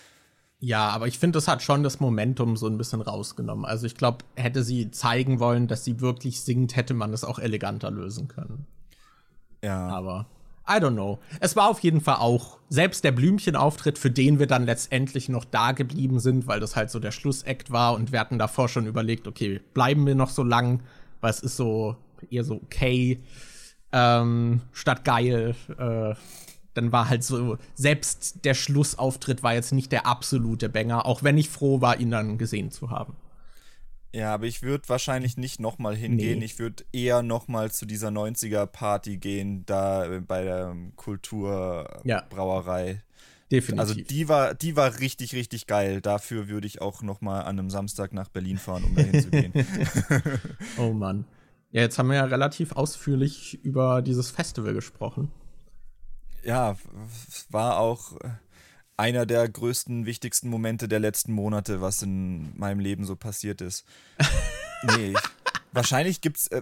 Ja, 0.66 0.88
aber 0.92 1.08
ich 1.08 1.20
finde, 1.20 1.36
das 1.36 1.50
hat 1.50 1.62
schon 1.62 1.84
das 1.84 2.00
Momentum 2.00 2.56
so 2.56 2.68
ein 2.68 2.78
bisschen 2.78 3.02
rausgenommen. 3.02 3.66
Also 3.66 3.86
ich 3.86 3.98
glaube, 3.98 4.20
hätte 4.38 4.64
sie 4.64 4.92
zeigen 4.92 5.42
wollen, 5.42 5.68
dass 5.68 5.84
sie 5.84 6.00
wirklich 6.00 6.40
singt, 6.40 6.78
hätte 6.78 6.94
man 6.94 7.12
das 7.12 7.26
auch 7.26 7.38
eleganter 7.38 7.92
lösen 7.92 8.30
können. 8.30 8.66
Ja. 9.62 9.90
Aber 9.90 10.26
I 10.66 10.76
don't 10.76 10.94
know. 10.94 11.20
Es 11.42 11.58
war 11.58 11.68
auf 11.68 11.82
jeden 11.82 12.00
Fall 12.00 12.16
auch 12.16 12.60
selbst 12.70 13.04
der 13.04 13.12
Blümchenauftritt, 13.12 13.98
für 13.98 14.10
den 14.10 14.40
wir 14.40 14.48
dann 14.48 14.66
letztendlich 14.66 15.28
noch 15.28 15.44
da 15.44 15.74
geblieben 15.74 16.22
sind, 16.22 16.48
weil 16.48 16.62
das 16.62 16.78
halt 16.78 16.92
so 16.92 17.00
der 17.00 17.12
Schlussakt 17.12 17.72
war 17.72 17.94
und 17.96 18.14
wir 18.14 18.22
hatten 18.22 18.40
davor 18.40 18.70
schon 18.70 18.88
überlegt, 18.88 19.28
okay, 19.28 19.60
bleiben 19.74 20.08
wir 20.08 20.16
noch 20.16 20.30
so 20.30 20.44
lang, 20.44 20.82
weil 21.20 21.32
es 21.32 21.42
ist 21.42 21.58
so 21.58 21.98
eher 22.30 22.46
so 22.46 22.56
okay 22.56 23.22
ähm, 23.92 24.62
statt 24.72 25.04
geil. 25.04 25.56
Äh, 25.78 26.16
dann 26.74 26.92
war 26.92 27.10
halt 27.10 27.24
so, 27.24 27.58
selbst 27.76 28.46
der 28.46 28.54
Schlussauftritt 28.54 29.44
war 29.44 29.54
jetzt 29.54 29.74
nicht 29.74 29.92
der 29.92 30.06
absolute 30.06 30.70
Banger, 30.70 31.06
auch 31.06 31.24
wenn 31.24 31.38
ich 31.38 31.50
froh 31.50 31.82
war, 31.82 32.00
ihn 32.00 32.12
dann 32.12 32.38
gesehen 32.38 32.72
zu 32.72 32.90
haben. 32.90 33.16
Ja, 34.16 34.34
aber 34.36 34.46
ich 34.46 34.62
würde 34.62 34.88
wahrscheinlich 34.90 35.38
nicht 35.38 35.60
nochmal 35.60 35.96
hingehen. 35.96 36.40
Nee. 36.40 36.46
Ich 36.46 36.60
würde 36.60 36.84
eher 36.94 37.24
nochmal 37.24 37.72
zu 37.72 37.88
dieser 37.88 38.10
90er-Party 38.10 39.18
gehen, 39.18 39.66
da 39.66 40.06
äh, 40.06 40.20
bei 40.22 40.44
der 40.44 40.76
Kulturbrauerei. 40.96 42.92
Ja. 42.92 42.98
Definitiv. 43.52 43.80
Also 43.80 43.94
die 43.96 44.30
war, 44.30 44.54
die 44.54 44.76
war 44.76 45.00
richtig, 45.00 45.34
richtig 45.36 45.68
geil. 45.68 46.02
Dafür 46.02 46.48
würde 46.48 46.66
ich 46.68 46.82
auch 46.82 47.02
nochmal 47.02 47.42
an 47.42 47.60
einem 47.60 47.70
Samstag 47.70 48.14
nach 48.14 48.30
Berlin 48.30 48.58
fahren, 48.58 48.84
um 48.84 48.96
dahin 48.96 49.22
zu 49.22 49.30
gehen. 49.30 49.54
oh 50.78 50.92
Mann. 50.94 51.26
Ja, 51.72 51.82
jetzt 51.82 51.98
haben 51.98 52.10
wir 52.10 52.16
ja 52.16 52.26
relativ 52.26 52.72
ausführlich 52.74 53.64
über 53.64 54.02
dieses 54.04 54.30
Festival 54.30 54.74
gesprochen. 54.74 55.32
Ja, 56.44 56.76
war 57.50 57.78
auch 57.78 58.20
äh, 58.22 58.30
einer 58.98 59.26
der 59.26 59.48
größten, 59.48 60.06
wichtigsten 60.06 60.50
Momente 60.50 60.88
der 60.88 61.00
letzten 61.00 61.34
Monate, 61.34 61.82
was 61.82 62.02
in 62.02 62.58
meinem 62.58 62.80
Leben 62.80 63.06
so 63.06 63.16
passiert 63.16 63.62
ist. 63.62 63.86
nee, 64.98 65.14
wahrscheinlich 65.72 66.22
gibt's. 66.22 66.48
Äh, 66.48 66.62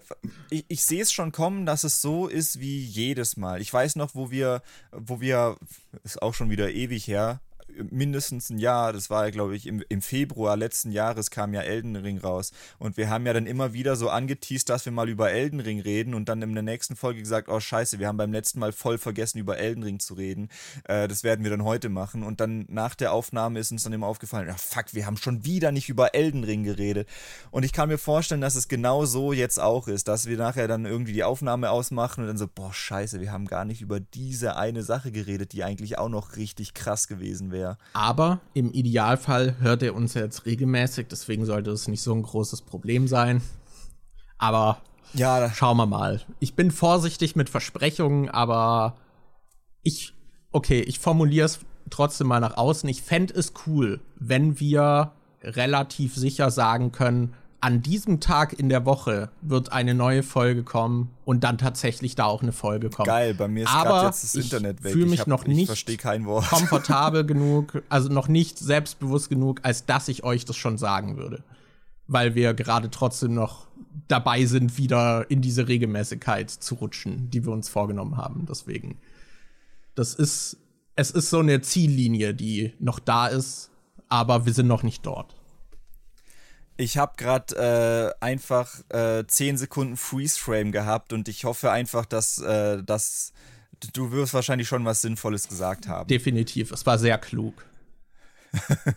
ich, 0.49 0.65
ich 0.67 0.85
sehe 0.85 1.01
es 1.01 1.11
schon 1.11 1.31
kommen, 1.31 1.65
dass 1.65 1.83
es 1.83 2.01
so 2.01 2.27
ist 2.27 2.59
wie 2.59 2.83
jedes 2.83 3.37
Mal. 3.37 3.61
Ich 3.61 3.73
weiß 3.73 3.95
noch, 3.95 4.13
wo 4.13 4.29
wir, 4.29 4.61
wo 4.91 5.19
wir, 5.19 5.57
ist 6.03 6.21
auch 6.21 6.33
schon 6.33 6.49
wieder 6.49 6.71
ewig 6.71 7.07
her, 7.07 7.41
mindestens 7.89 8.49
ein 8.49 8.57
Jahr, 8.57 8.93
das 8.93 9.09
war 9.09 9.25
ja, 9.25 9.31
glaube 9.31 9.55
ich, 9.55 9.67
im, 9.67 9.83
im 9.89 10.01
Februar 10.01 10.57
letzten 10.57 10.91
Jahres 10.91 11.31
kam 11.31 11.53
ja 11.53 11.61
Elden 11.61 11.95
Ring 11.95 12.17
raus. 12.17 12.51
Und 12.79 12.97
wir 12.97 13.09
haben 13.09 13.25
ja 13.25 13.33
dann 13.33 13.45
immer 13.45 13.73
wieder 13.73 13.95
so 13.95 14.09
angeteased, 14.09 14.69
dass 14.69 14.85
wir 14.85 14.91
mal 14.91 15.09
über 15.09 15.31
Elden 15.31 15.59
Ring 15.59 15.79
reden 15.79 16.13
und 16.13 16.29
dann 16.29 16.41
in 16.41 16.53
der 16.53 16.63
nächsten 16.63 16.95
Folge 16.95 17.19
gesagt, 17.19 17.49
oh 17.49 17.59
scheiße, 17.59 17.99
wir 17.99 18.07
haben 18.07 18.17
beim 18.17 18.31
letzten 18.31 18.59
Mal 18.59 18.71
voll 18.71 18.97
vergessen, 18.97 19.39
über 19.39 19.57
Elden 19.57 19.83
Ring 19.83 19.99
zu 19.99 20.13
reden. 20.13 20.49
Äh, 20.85 21.07
das 21.07 21.23
werden 21.23 21.43
wir 21.43 21.51
dann 21.51 21.63
heute 21.63 21.89
machen. 21.89 22.23
Und 22.23 22.39
dann 22.39 22.65
nach 22.67 22.95
der 22.95 23.13
Aufnahme 23.13 23.59
ist 23.59 23.71
uns 23.71 23.83
dann 23.83 23.93
immer 23.93 24.07
aufgefallen, 24.07 24.49
ach 24.51 24.59
fuck, 24.59 24.93
wir 24.93 25.05
haben 25.05 25.17
schon 25.17 25.45
wieder 25.45 25.71
nicht 25.71 25.89
über 25.89 26.13
Elden 26.13 26.43
Ring 26.43 26.63
geredet. 26.63 27.07
Und 27.51 27.63
ich 27.63 27.73
kann 27.73 27.89
mir 27.89 27.97
vorstellen, 27.97 28.41
dass 28.41 28.55
es 28.55 28.67
genau 28.67 29.05
so 29.05 29.33
jetzt 29.33 29.59
auch 29.59 29.87
ist, 29.87 30.07
dass 30.07 30.27
wir 30.27 30.37
nachher 30.37 30.67
dann 30.67 30.85
irgendwie 30.85 31.13
die 31.13 31.23
Aufnahme 31.23 31.71
ausmachen 31.71 32.21
und 32.21 32.27
dann 32.27 32.37
so, 32.37 32.47
boah 32.47 32.73
scheiße, 32.73 33.21
wir 33.21 33.31
haben 33.31 33.45
gar 33.45 33.65
nicht 33.65 33.81
über 33.81 33.99
diese 33.99 34.55
eine 34.55 34.83
Sache 34.83 35.11
geredet, 35.11 35.53
die 35.53 35.63
eigentlich 35.63 35.97
auch 35.97 36.09
noch 36.09 36.35
richtig 36.35 36.73
krass 36.73 37.07
gewesen 37.07 37.51
wäre 37.51 37.60
wäre. 37.61 37.77
Aber 37.93 38.39
im 38.53 38.71
Idealfall 38.71 39.55
hört 39.59 39.83
er 39.83 39.95
uns 39.95 40.13
jetzt 40.13 40.45
regelmäßig, 40.45 41.07
deswegen 41.09 41.45
sollte 41.45 41.71
es 41.71 41.87
nicht 41.87 42.01
so 42.01 42.13
ein 42.13 42.23
großes 42.23 42.63
Problem 42.63 43.07
sein. 43.07 43.41
Aber 44.37 44.81
ja, 45.13 45.51
schauen 45.53 45.77
wir 45.77 45.85
mal. 45.85 46.21
Ich 46.39 46.55
bin 46.55 46.71
vorsichtig 46.71 47.35
mit 47.35 47.49
Versprechungen, 47.49 48.29
aber 48.29 48.95
ich, 49.83 50.13
okay, 50.51 50.81
ich 50.81 50.99
formuliere 50.99 51.45
es 51.45 51.59
trotzdem 51.89 52.27
mal 52.27 52.39
nach 52.39 52.57
außen. 52.57 52.87
Ich 52.89 53.01
fände 53.01 53.33
es 53.33 53.53
cool, 53.67 53.99
wenn 54.15 54.59
wir 54.59 55.11
relativ 55.43 56.15
sicher 56.15 56.49
sagen 56.51 56.91
können, 56.91 57.33
an 57.61 57.83
diesem 57.83 58.19
Tag 58.19 58.53
in 58.53 58.69
der 58.69 58.85
Woche 58.85 59.29
wird 59.41 59.71
eine 59.71 59.93
neue 59.93 60.23
Folge 60.23 60.63
kommen 60.63 61.11
und 61.25 61.43
dann 61.43 61.59
tatsächlich 61.59 62.15
da 62.15 62.25
auch 62.25 62.41
eine 62.41 62.51
Folge 62.53 62.89
kommen. 62.89 63.05
Geil, 63.05 63.35
bei 63.35 63.47
mir 63.47 63.65
ist 63.65 63.71
gerade 63.71 64.07
jetzt 64.07 64.23
das 64.23 64.35
Internet 64.35 64.83
weg. 64.83 64.89
Ich 64.89 64.93
fühle 64.93 65.05
mich 65.05 65.27
noch 65.27 65.45
nicht 65.45 65.69
komfortabel 66.49 67.23
genug, 67.25 67.83
also 67.87 68.09
noch 68.09 68.27
nicht 68.27 68.57
selbstbewusst 68.57 69.29
genug, 69.29 69.59
als 69.61 69.85
dass 69.85 70.07
ich 70.07 70.23
euch 70.23 70.43
das 70.43 70.57
schon 70.57 70.79
sagen 70.79 71.17
würde. 71.17 71.43
Weil 72.07 72.33
wir 72.33 72.55
gerade 72.55 72.89
trotzdem 72.89 73.35
noch 73.35 73.67
dabei 74.07 74.45
sind, 74.45 74.79
wieder 74.79 75.29
in 75.29 75.41
diese 75.41 75.67
Regelmäßigkeit 75.67 76.49
zu 76.49 76.75
rutschen, 76.75 77.29
die 77.29 77.45
wir 77.45 77.53
uns 77.53 77.69
vorgenommen 77.69 78.17
haben. 78.17 78.47
Deswegen, 78.49 78.97
das 79.93 80.15
ist, 80.15 80.57
es 80.95 81.11
ist 81.11 81.29
so 81.29 81.39
eine 81.39 81.61
Ziellinie, 81.61 82.33
die 82.33 82.73
noch 82.79 82.97
da 82.97 83.27
ist, 83.27 83.69
aber 84.09 84.47
wir 84.47 84.53
sind 84.53 84.67
noch 84.67 84.81
nicht 84.81 85.05
dort. 85.05 85.35
Ich 86.77 86.97
habe 86.97 87.13
gerade 87.17 88.15
äh, 88.19 88.23
einfach 88.25 88.69
äh, 88.89 89.25
10 89.25 89.57
Sekunden 89.57 89.97
Freeze-Frame 89.97 90.71
gehabt 90.71 91.13
und 91.13 91.27
ich 91.27 91.43
hoffe 91.43 91.71
einfach, 91.71 92.05
dass, 92.05 92.39
äh, 92.39 92.83
dass 92.83 93.33
du 93.93 94.11
wirst 94.11 94.33
wahrscheinlich 94.33 94.67
schon 94.67 94.85
was 94.85 95.01
Sinnvolles 95.01 95.47
gesagt 95.47 95.87
haben. 95.87 96.07
Definitiv, 96.07 96.71
es 96.71 96.85
war 96.85 96.97
sehr 96.97 97.17
klug. 97.17 97.65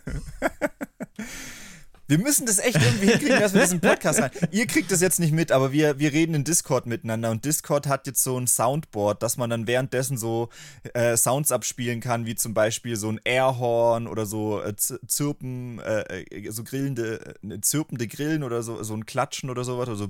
Wir 2.07 2.19
müssen 2.19 2.45
das 2.45 2.59
echt 2.59 2.75
irgendwie 2.75 3.07
hinkriegen, 3.07 3.39
dass 3.39 3.55
wir 3.55 3.61
diesen 3.61 3.79
Podcast 3.79 4.21
haben. 4.21 4.31
Ihr 4.51 4.67
kriegt 4.67 4.91
das 4.91 5.01
jetzt 5.01 5.19
nicht 5.19 5.31
mit, 5.31 5.51
aber 5.51 5.71
wir, 5.71 5.97
wir 5.97 6.13
reden 6.13 6.35
in 6.35 6.43
Discord 6.43 6.85
miteinander 6.85 7.31
und 7.31 7.45
Discord 7.45 7.87
hat 7.87 8.05
jetzt 8.05 8.21
so 8.21 8.37
ein 8.39 8.45
Soundboard, 8.45 9.23
dass 9.23 9.37
man 9.37 9.49
dann 9.49 9.65
währenddessen 9.65 10.15
so 10.15 10.49
äh, 10.93 11.17
Sounds 11.17 11.51
abspielen 11.51 12.01
kann, 12.01 12.27
wie 12.27 12.35
zum 12.35 12.53
Beispiel 12.53 12.95
so 12.95 13.09
ein 13.09 13.19
Airhorn 13.23 14.05
oder 14.05 14.27
so 14.27 14.61
äh, 14.61 14.75
Zirpen, 14.75 15.79
äh, 15.79 16.25
äh, 16.25 16.51
so 16.51 16.63
grillende, 16.63 17.35
äh, 17.43 17.59
zirpende 17.61 18.07
Grillen 18.07 18.43
oder 18.43 18.61
so, 18.61 18.83
so 18.83 18.93
ein 18.93 19.07
Klatschen 19.07 19.49
oder 19.49 19.63
sowas 19.63 19.89
oder 19.89 19.97
so 19.97 20.07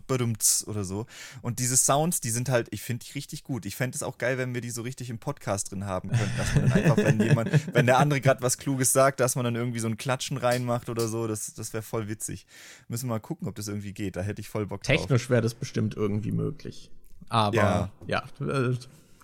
oder 0.67 0.84
so. 0.84 1.05
Und 1.41 1.59
diese 1.59 1.77
Sounds, 1.77 2.19
die 2.19 2.30
sind 2.30 2.49
halt, 2.49 2.67
ich 2.72 2.81
finde 2.81 3.05
die 3.05 3.13
richtig 3.13 3.45
gut. 3.45 3.65
Ich 3.65 3.77
fände 3.77 3.95
es 3.95 4.03
auch 4.03 4.17
geil, 4.17 4.38
wenn 4.38 4.53
wir 4.53 4.59
die 4.59 4.69
so 4.69 4.81
richtig 4.81 5.09
im 5.09 5.19
Podcast 5.19 5.72
drin 5.72 5.85
haben 5.85 6.09
könnten, 6.09 6.38
dass 6.38 6.55
man 6.55 6.69
dann 6.69 6.73
einfach, 6.73 6.97
wenn 6.97 7.22
jemand, 7.22 7.51
wenn 7.73 7.85
der 7.85 7.99
andere 7.99 8.19
gerade 8.19 8.41
was 8.41 8.57
Kluges 8.57 8.91
sagt, 8.91 9.22
dass 9.22 9.35
man 9.35 9.45
dann 9.45 9.55
irgendwie 9.55 9.80
so 9.80 9.88
ein 9.88 9.95
Klatschen 9.95 10.35
reinmacht 10.35 10.89
oder 10.89 11.07
so, 11.07 11.27
das, 11.27 11.53
das 11.53 11.72
wäre 11.72 11.85
voll 11.86 12.07
witzig. 12.07 12.45
Müssen 12.88 13.07
wir 13.07 13.16
mal 13.16 13.20
gucken, 13.20 13.48
ob 13.48 13.56
das 13.56 13.68
irgendwie 13.68 13.94
geht. 13.94 14.16
Da 14.16 14.22
hätte 14.22 14.41
ich 14.41 14.49
voll 14.49 14.66
Bock 14.66 14.84
drauf. 14.84 14.95
Technisch 14.95 15.30
wäre 15.30 15.41
das 15.41 15.53
bestimmt 15.53 15.95
irgendwie 15.95 16.32
möglich. 16.32 16.91
Aber 17.30 17.56
ja, 17.56 17.90
ja 18.07 18.24
äh, 18.45 18.76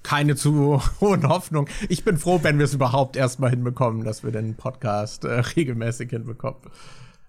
keine 0.04 0.36
zu 0.36 0.82
hohen 1.00 1.28
Hoffnungen. 1.28 1.72
Ich 1.90 2.04
bin 2.04 2.18
froh, 2.18 2.40
wenn 2.42 2.58
wir 2.58 2.66
es 2.66 2.74
überhaupt 2.74 3.16
erstmal 3.16 3.52
hinbekommen, 3.52 4.04
dass 4.04 4.24
wir 4.24 4.32
den 4.32 4.56
Podcast 4.56 5.26
äh, 5.26 5.32
regelmäßig 5.40 6.10
hinbekommen. 6.10 6.62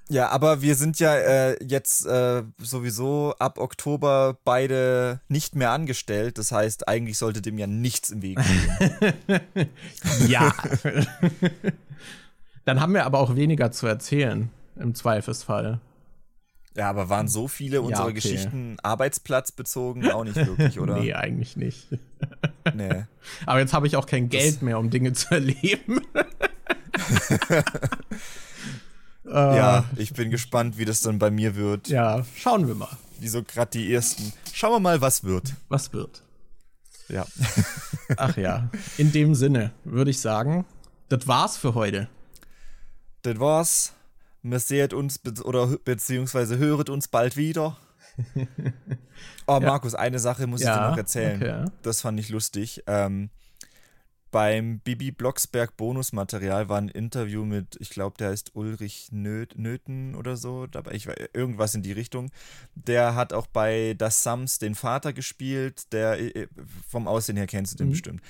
Ja, 0.09 0.29
aber 0.29 0.61
wir 0.61 0.75
sind 0.75 0.99
ja 0.99 1.15
äh, 1.15 1.65
jetzt 1.65 2.05
äh, 2.07 2.43
sowieso 2.59 3.35
ab 3.39 3.59
Oktober 3.59 4.37
beide 4.45 5.21
nicht 5.29 5.55
mehr 5.55 5.71
angestellt. 5.71 6.39
Das 6.39 6.53
heißt, 6.53 6.89
eigentlich 6.89 7.19
sollte 7.19 7.41
dem 7.41 7.57
ja 7.57 7.67
nichts 7.67 8.11
im 8.11 8.21
Weg 8.21 8.39
stehen. 8.41 9.15
ja. 10.29 10.53
Dann 12.65 12.81
haben 12.81 12.95
wir 12.95 13.07
aber 13.07 13.21
auch 13.21 13.37
weniger 13.37 13.73
zu 13.73 13.87
erzählen 13.87 14.51
im 14.77 14.95
Zweifelsfall. 14.95 15.81
Ja, 16.75 16.89
aber 16.89 17.09
waren 17.11 17.29
so 17.29 17.49
viele 17.49 17.83
unserer 17.83 18.05
ja, 18.05 18.07
okay. 18.07 18.15
Geschichten 18.15 18.77
arbeitsplatzbezogen 18.83 20.11
auch 20.11 20.25
nicht 20.25 20.37
wirklich, 20.37 20.81
oder? 20.81 20.99
nee, 20.99 21.13
eigentlich 21.13 21.57
nicht. 21.57 21.89
nee. 22.75 23.05
Aber 23.45 23.61
jetzt 23.61 23.75
habe 23.75 23.87
ich 23.87 23.97
auch 23.97 24.07
kein 24.07 24.31
Geld 24.31 24.57
das 24.57 24.63
mehr, 24.63 24.79
um 24.79 24.89
Dinge 24.89 25.13
zu 25.13 25.35
erleben. 25.35 26.01
ja, 29.25 29.85
ich 29.97 30.15
bin 30.15 30.31
gespannt, 30.31 30.79
wie 30.79 30.87
das 30.87 31.03
dann 31.03 31.19
bei 31.19 31.31
mir 31.31 31.57
wird. 31.57 31.89
Ja, 31.89 32.25
schauen 32.37 32.67
wir 32.67 32.75
mal. 32.75 32.97
wie 33.21 33.29
so 33.29 33.43
gerade 33.43 33.71
die 33.73 33.93
ersten. 33.93 34.33
Schauen 34.55 34.73
wir 34.73 34.81
mal, 34.81 35.03
was 35.03 35.25
wird. 35.25 35.53
Was 35.69 35.93
wird? 35.93 36.23
Ja. 37.09 37.27
Ach 38.17 38.37
ja. 38.37 38.71
In 38.97 39.13
dem 39.13 39.35
Sinne 39.35 39.73
würde 39.85 40.11
ich 40.11 40.21
sagen, 40.21 40.65
das 41.09 41.29
war's 41.29 41.57
für 41.59 41.75
heute. 41.75 42.09
Das 43.23 43.39
war's. 43.39 43.93
Wir 44.43 44.59
seht 44.59 44.93
uns 44.93 45.19
be 45.19 45.33
oder 45.45 45.67
beziehungsweise 45.85 46.59
höret 46.59 46.91
uns 46.91 47.09
bald 47.09 47.37
wieder. 47.37 47.77
Oh, 49.47 49.59
Markus, 49.61 49.95
eine 49.95 50.19
Sache 50.19 50.47
muss 50.47 50.61
Ja, 50.63 50.75
ich 50.75 50.81
dir 50.83 50.91
noch 50.91 50.97
erzählen. 50.97 51.37
okay. 51.43 51.65
Das 51.83 52.01
fand 52.01 52.19
ich 52.21 52.29
lustig. 52.29 52.83
Ähm, 52.87 53.31
beim 54.31 54.79
Bibi 54.81 55.11
Blocksberg 55.11 55.77
Bonusmaterial 55.77 56.69
war 56.69 56.79
ein 56.79 56.89
Interview 56.89 57.45
mit, 57.45 57.77
ich 57.81 57.91
glaube, 57.91 58.17
der 58.19 58.31
heißt 58.31 58.53
Ulrich 58.55 59.09
Nöth, 59.13 59.59
Nöthen 59.59 60.15
oder 60.15 60.37
so, 60.37 60.67
dabei 60.67 60.93
ich, 60.93 61.07
wei- 61.07 61.29
irgendwas 61.35 61.75
in 61.75 61.83
die 61.83 61.93
Richtung. 61.93 62.31
Der 62.75 63.15
hat 63.15 63.33
auch 63.33 63.47
bei 63.47 63.95
Das 63.99 64.23
Sams 64.23 64.59
den 64.59 64.75
Vater 64.75 65.13
gespielt, 65.13 65.93
der 65.93 66.19
äh, 66.37 66.47
vom 66.89 67.07
Aussehen 67.09 67.37
her 67.37 67.47
kennst 67.47 67.75
du 67.75 67.79
den 67.79 67.89
Mhm. 67.89 67.93
bestimmt. 67.93 68.23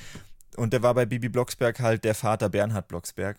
Und 0.57 0.73
der 0.73 0.83
war 0.83 0.95
bei 0.95 1.07
Bibi 1.07 1.29
Blocksberg 1.29 1.79
halt 1.81 2.05
der 2.05 2.15
Vater 2.15 2.49
Bernhard 2.49 2.89
Blocksberg. 2.89 3.39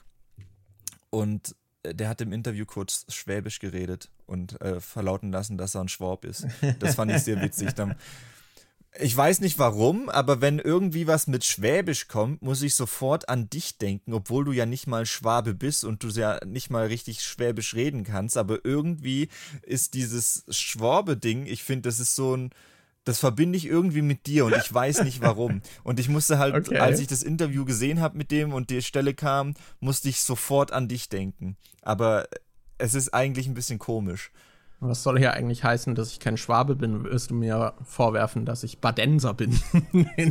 Und 1.09 1.49
äh, 1.49 1.53
der 1.84 2.10
hat 2.10 2.22
im 2.22 2.31
Interview 2.31 2.65
kurz 2.65 3.05
Schwäbisch 3.10 3.60
geredet 3.60 4.10
und 4.26 4.60
äh, 4.61 4.80
verlauten 4.80 5.31
lassen, 5.31 5.57
dass 5.57 5.76
er 5.76 5.81
ein 5.81 5.89
Schwab 5.89 6.26
ist. 6.26 6.47
Das 6.80 6.95
fand 6.95 7.11
ich 7.11 7.19
sehr 7.19 7.41
witzig. 7.41 7.73
Dann, 7.73 7.95
ich 8.99 9.15
weiß 9.15 9.41
nicht 9.41 9.60
warum, 9.60 10.10
aber 10.10 10.39
wenn 10.39 10.60
irgendwie 10.60 11.07
was 11.07 11.27
mit 11.27 11.43
Schwäbisch 11.43 12.07
kommt, 12.07 12.41
muss 12.41 12.61
ich 12.61 12.76
sofort 12.76 13.27
an 13.27 13.49
dich 13.49 13.77
denken, 13.77 14.14
obwohl 14.14 14.45
du 14.45 14.51
ja 14.51 14.65
nicht 14.65 14.88
mal 14.88 15.05
Schwabe 15.05 15.53
bist 15.53 15.84
und 15.84 16.03
du 16.03 16.10
ja 16.10 16.39
nicht 16.45 16.69
mal 16.69 16.88
richtig 16.88 17.22
Schwäbisch 17.22 17.73
reden 17.73 18.03
kannst. 18.03 18.38
Aber 18.38 18.64
irgendwie 18.64 19.30
ist 19.64 19.93
dieses 19.93 20.45
Schwabe-Ding, 20.49 21.47
ich 21.47 21.64
finde, 21.64 21.89
das 21.89 21.99
ist 21.99 22.15
so 22.15 22.35
ein. 22.35 22.51
Das 23.05 23.19
verbinde 23.19 23.57
ich 23.57 23.65
irgendwie 23.65 24.01
mit 24.01 24.27
dir 24.27 24.45
und 24.45 24.55
ich 24.55 24.73
weiß 24.73 25.03
nicht 25.03 25.21
warum. 25.21 25.61
Und 25.84 25.99
ich 25.99 26.07
musste 26.07 26.38
halt, 26.38 26.55
Okay. 26.55 26.77
als 26.80 26.99
ich 27.01 27.07
das 27.07 27.21
Interview 27.21 27.65
gesehen 27.65 27.99
habe 27.99 28.17
mit 28.17 28.31
dem 28.31 28.53
und 28.53 28.69
die 28.69 28.81
Stelle 28.81 29.13
kam, 29.13 29.55
musste 29.81 30.07
ich 30.07 30.21
sofort 30.21 30.71
an 30.71 30.88
dich 30.88 31.09
denken. 31.09 31.57
Aber 31.81 32.27
es 32.77 32.93
ist 32.93 33.13
eigentlich 33.13 33.47
ein 33.47 33.53
bisschen 33.55 33.77
komisch. 33.80 34.31
Was 34.80 35.03
soll 35.03 35.17
hier 35.17 35.34
eigentlich 35.34 35.63
heißen, 35.63 35.95
dass 35.95 36.11
ich 36.11 36.19
kein 36.19 36.38
Schwabe 36.38 36.75
bin? 36.75 37.03
Wirst 37.03 37.30
du 37.31 37.35
mir 37.35 37.73
vorwerfen, 37.84 38.45
dass 38.45 38.63
ich 38.63 38.80
Badenser 38.80 39.34
bin? 39.34 39.59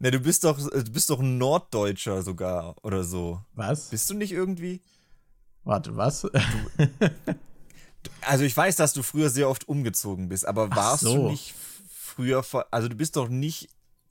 Ne, 0.00 0.12
du 0.12 0.20
bist 0.20 0.44
doch, 0.44 0.58
du 0.58 0.92
bist 0.92 1.10
doch 1.10 1.18
ein 1.18 1.38
Norddeutscher 1.38 2.22
sogar 2.22 2.76
oder 2.84 3.02
so. 3.02 3.40
was? 3.54 3.88
Bist 3.90 4.08
du 4.08 4.14
nicht 4.14 4.30
irgendwie? 4.30 4.80
Warte, 5.64 5.96
was? 5.96 6.24
Also 8.22 8.44
ich 8.44 8.56
weiß, 8.56 8.76
dass 8.76 8.92
du 8.92 9.02
früher 9.02 9.30
sehr 9.30 9.48
oft 9.48 9.68
umgezogen 9.68 10.28
bist, 10.28 10.46
aber 10.46 10.68
Ach 10.70 10.76
warst 10.76 11.02
so. 11.02 11.14
du 11.16 11.28
nicht 11.28 11.54
früher, 11.90 12.44
also 12.70 12.88
du 12.88 12.96
bist 12.96 13.16
doch 13.16 13.28
nicht, 13.28 13.68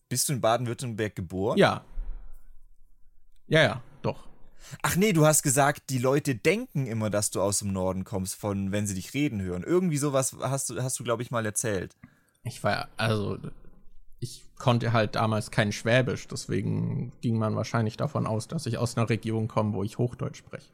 bist 0.09 0.29
du 0.29 0.33
in 0.33 0.41
Baden-Württemberg 0.41 1.15
geboren? 1.15 1.57
ja. 1.57 1.83
Ja, 3.49 3.61
ja, 3.63 3.81
doch. 4.01 4.27
Ach 4.81 4.97
nee, 4.97 5.13
du 5.13 5.25
hast 5.25 5.41
gesagt, 5.41 5.89
die 5.89 5.99
Leute 5.99 6.35
denken 6.35 6.85
immer, 6.85 7.09
dass 7.09 7.31
du 7.31 7.41
aus 7.41 7.59
dem 7.59 7.71
Norden 7.71 8.03
kommst, 8.03 8.35
von 8.35 8.73
wenn 8.73 8.85
sie 8.85 8.95
dich 8.95 9.13
reden 9.13 9.41
hören. 9.41 9.63
Irgendwie 9.63 9.97
sowas 9.97 10.35
hast 10.41 10.69
du, 10.69 10.83
hast 10.83 10.99
du 10.99 11.05
glaube 11.05 11.23
ich 11.23 11.31
mal 11.31 11.45
erzählt. 11.45 11.95
Ich 12.43 12.61
war, 12.63 12.89
also, 12.97 13.37
ich 14.19 14.43
konnte 14.57 14.91
halt 14.91 15.15
damals 15.15 15.51
kein 15.51 15.71
Schwäbisch, 15.71 16.27
deswegen 16.27 17.13
ging 17.21 17.37
man 17.37 17.55
wahrscheinlich 17.55 17.95
davon 17.95 18.27
aus, 18.27 18.49
dass 18.49 18.65
ich 18.65 18.77
aus 18.77 18.97
einer 18.97 19.09
Region 19.09 19.47
komme, 19.47 19.73
wo 19.73 19.83
ich 19.83 19.97
Hochdeutsch 19.97 20.39
spreche. 20.39 20.67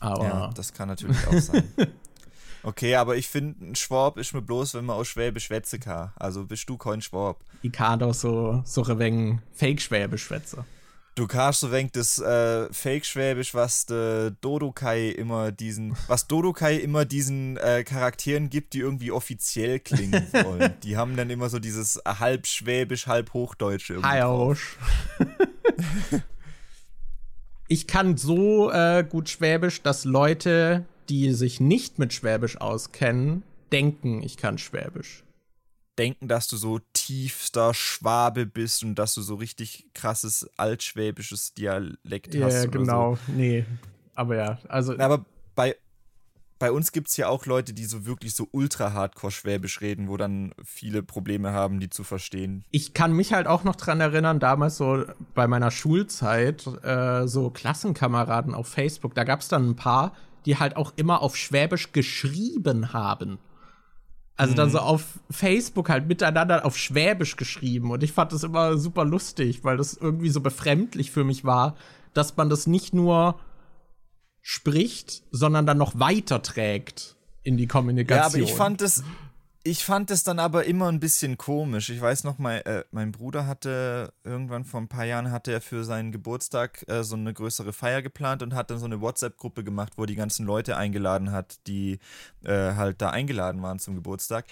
Aber 0.00 0.24
Ja, 0.24 0.50
das 0.54 0.72
kann 0.72 0.88
natürlich 0.88 1.26
auch 1.26 1.38
sein. 1.38 1.64
Okay, 2.66 2.94
aber 2.94 3.16
ich 3.16 3.28
finde, 3.28 3.62
ein 3.62 3.74
Schwab 3.74 4.16
ist 4.16 4.32
mir 4.32 4.40
bloß, 4.40 4.72
wenn 4.72 4.86
man 4.86 4.96
aus 4.96 5.08
Schwäbisch 5.08 5.44
schwätze 5.44 5.78
kann. 5.78 6.12
Also 6.16 6.46
bist 6.46 6.66
du 6.66 6.78
kein 6.78 7.02
Schwab. 7.02 7.44
ich 7.60 7.70
kann 7.70 7.98
doch 7.98 8.14
so, 8.14 8.62
so 8.64 8.82
ein 8.84 9.42
Fake-Schwäbisch 9.52 10.24
schwätze. 10.24 10.64
Du 11.14 11.26
kannst 11.26 11.60
so 11.60 11.70
wenig 11.70 11.92
das 11.92 12.18
äh, 12.18 12.72
Fake-Schwäbisch, 12.72 13.54
was 13.54 13.84
Dodokai 13.86 15.10
immer 15.10 15.52
diesen, 15.52 15.94
was 16.08 16.26
Dodokai 16.26 16.76
immer 16.76 17.04
diesen 17.04 17.58
äh, 17.58 17.84
Charakteren 17.84 18.48
gibt, 18.48 18.72
die 18.72 18.80
irgendwie 18.80 19.12
offiziell 19.12 19.78
klingen 19.78 20.26
wollen. 20.32 20.72
die 20.82 20.96
haben 20.96 21.16
dann 21.16 21.28
immer 21.28 21.50
so 21.50 21.58
dieses 21.58 22.00
halb 22.06 22.46
Schwäbisch, 22.46 23.06
halb 23.06 23.34
Hochdeutsch 23.34 23.90
irgendwie. 23.90 24.08
Hi. 24.08 24.56
ich 27.74 27.88
kann 27.88 28.16
so 28.16 28.70
äh, 28.70 29.04
gut 29.08 29.28
Schwäbisch, 29.28 29.82
dass 29.82 30.04
Leute, 30.04 30.84
die 31.08 31.32
sich 31.32 31.58
nicht 31.58 31.98
mit 31.98 32.12
Schwäbisch 32.12 32.60
auskennen, 32.60 33.42
denken, 33.72 34.22
ich 34.22 34.36
kann 34.36 34.58
Schwäbisch. 34.58 35.24
Denken, 35.98 36.28
dass 36.28 36.46
du 36.46 36.56
so 36.56 36.78
tiefster 36.92 37.74
Schwabe 37.74 38.46
bist 38.46 38.84
und 38.84 38.94
dass 38.94 39.14
du 39.14 39.22
so 39.22 39.34
richtig 39.34 39.86
krasses 39.92 40.48
altschwäbisches 40.56 41.54
Dialekt 41.54 42.32
Ja, 42.34 42.46
hast. 42.46 42.68
oder 42.68 42.78
genau. 42.78 43.18
Nee. 43.26 43.64
Aber 44.14 44.36
ja, 44.36 44.58
also 44.68 44.92
So. 44.92 44.98
Aber 45.00 45.24
bei, 45.56 45.74
bei 46.58 46.70
uns 46.70 46.92
gibt 46.92 47.08
es 47.08 47.16
ja 47.16 47.28
auch 47.28 47.46
Leute, 47.46 47.72
die 47.72 47.84
so 47.84 48.06
wirklich 48.06 48.34
so 48.34 48.48
ultra 48.52 48.92
hardcore 48.92 49.32
Schwäbisch 49.32 49.80
reden, 49.80 50.08
wo 50.08 50.16
dann 50.16 50.54
viele 50.64 51.02
Probleme 51.02 51.52
haben, 51.52 51.80
die 51.80 51.90
zu 51.90 52.04
verstehen. 52.04 52.64
ich 52.70 52.94
kann 52.94 53.12
mich 53.12 53.32
halt 53.32 53.46
auch 53.46 53.64
noch 53.64 53.76
dran 53.76 54.00
erinnern, 54.00 54.38
damals 54.38 54.76
so 54.76 55.04
bei 55.34 55.46
meiner 55.46 55.70
Schulzeit, 55.70 56.66
äh, 56.82 57.26
so 57.26 57.50
Klassenkameraden 57.50 58.54
auf 58.54 58.68
Facebook, 58.68 59.14
da 59.14 59.24
gab 59.24 59.40
es 59.40 59.48
dann 59.48 59.70
ein 59.70 59.76
paar, 59.76 60.12
die 60.46 60.58
halt 60.58 60.76
auch 60.76 60.92
immer 60.96 61.22
auf 61.22 61.36
Schwäbisch 61.36 61.92
geschrieben 61.92 62.92
haben. 62.92 63.38
Also 64.36 64.54
dann 64.54 64.68
so 64.68 64.80
auf 64.80 65.20
Facebook 65.30 65.88
halt 65.88 66.08
miteinander 66.08 66.64
auf 66.66 66.76
Schwäbisch 66.76 67.36
geschrieben. 67.36 67.92
Und 67.92 68.02
ich 68.02 68.12
fand 68.12 68.32
das 68.32 68.42
immer 68.42 68.76
super 68.78 69.04
lustig, 69.04 69.62
weil 69.62 69.76
das 69.76 69.94
irgendwie 69.94 70.28
so 70.28 70.40
befremdlich 70.40 71.12
für 71.12 71.22
mich 71.22 71.44
war, 71.44 71.76
dass 72.14 72.36
man 72.36 72.48
das 72.48 72.66
nicht 72.66 72.94
nur 72.94 73.38
spricht, 74.46 75.22
sondern 75.30 75.64
dann 75.64 75.78
noch 75.78 75.98
weiterträgt 75.98 77.16
in 77.42 77.56
die 77.56 77.66
Kommunikation. 77.66 78.42
Ja, 78.42 78.44
aber 78.44 78.52
ich 78.52 78.54
fand 78.54 78.82
es, 78.82 79.02
ich 79.62 79.82
fand 79.82 80.10
es 80.10 80.22
dann 80.22 80.38
aber 80.38 80.66
immer 80.66 80.88
ein 80.92 81.00
bisschen 81.00 81.38
komisch. 81.38 81.88
Ich 81.88 81.98
weiß 81.98 82.24
noch, 82.24 82.38
mein, 82.38 82.60
äh, 82.66 82.84
mein 82.90 83.10
Bruder 83.10 83.46
hatte 83.46 84.12
irgendwann 84.22 84.66
vor 84.66 84.82
ein 84.82 84.88
paar 84.88 85.06
Jahren 85.06 85.32
hatte 85.32 85.50
er 85.50 85.62
für 85.62 85.82
seinen 85.82 86.12
Geburtstag 86.12 86.84
äh, 86.88 87.02
so 87.04 87.16
eine 87.16 87.32
größere 87.32 87.72
Feier 87.72 88.02
geplant 88.02 88.42
und 88.42 88.54
hat 88.54 88.70
dann 88.70 88.78
so 88.78 88.84
eine 88.84 89.00
WhatsApp-Gruppe 89.00 89.64
gemacht, 89.64 89.94
wo 89.96 90.02
er 90.02 90.08
die 90.08 90.14
ganzen 90.14 90.44
Leute 90.44 90.76
eingeladen 90.76 91.32
hat, 91.32 91.66
die 91.66 91.98
äh, 92.44 92.74
halt 92.74 93.00
da 93.00 93.10
eingeladen 93.10 93.62
waren 93.62 93.78
zum 93.78 93.94
Geburtstag. 93.94 94.44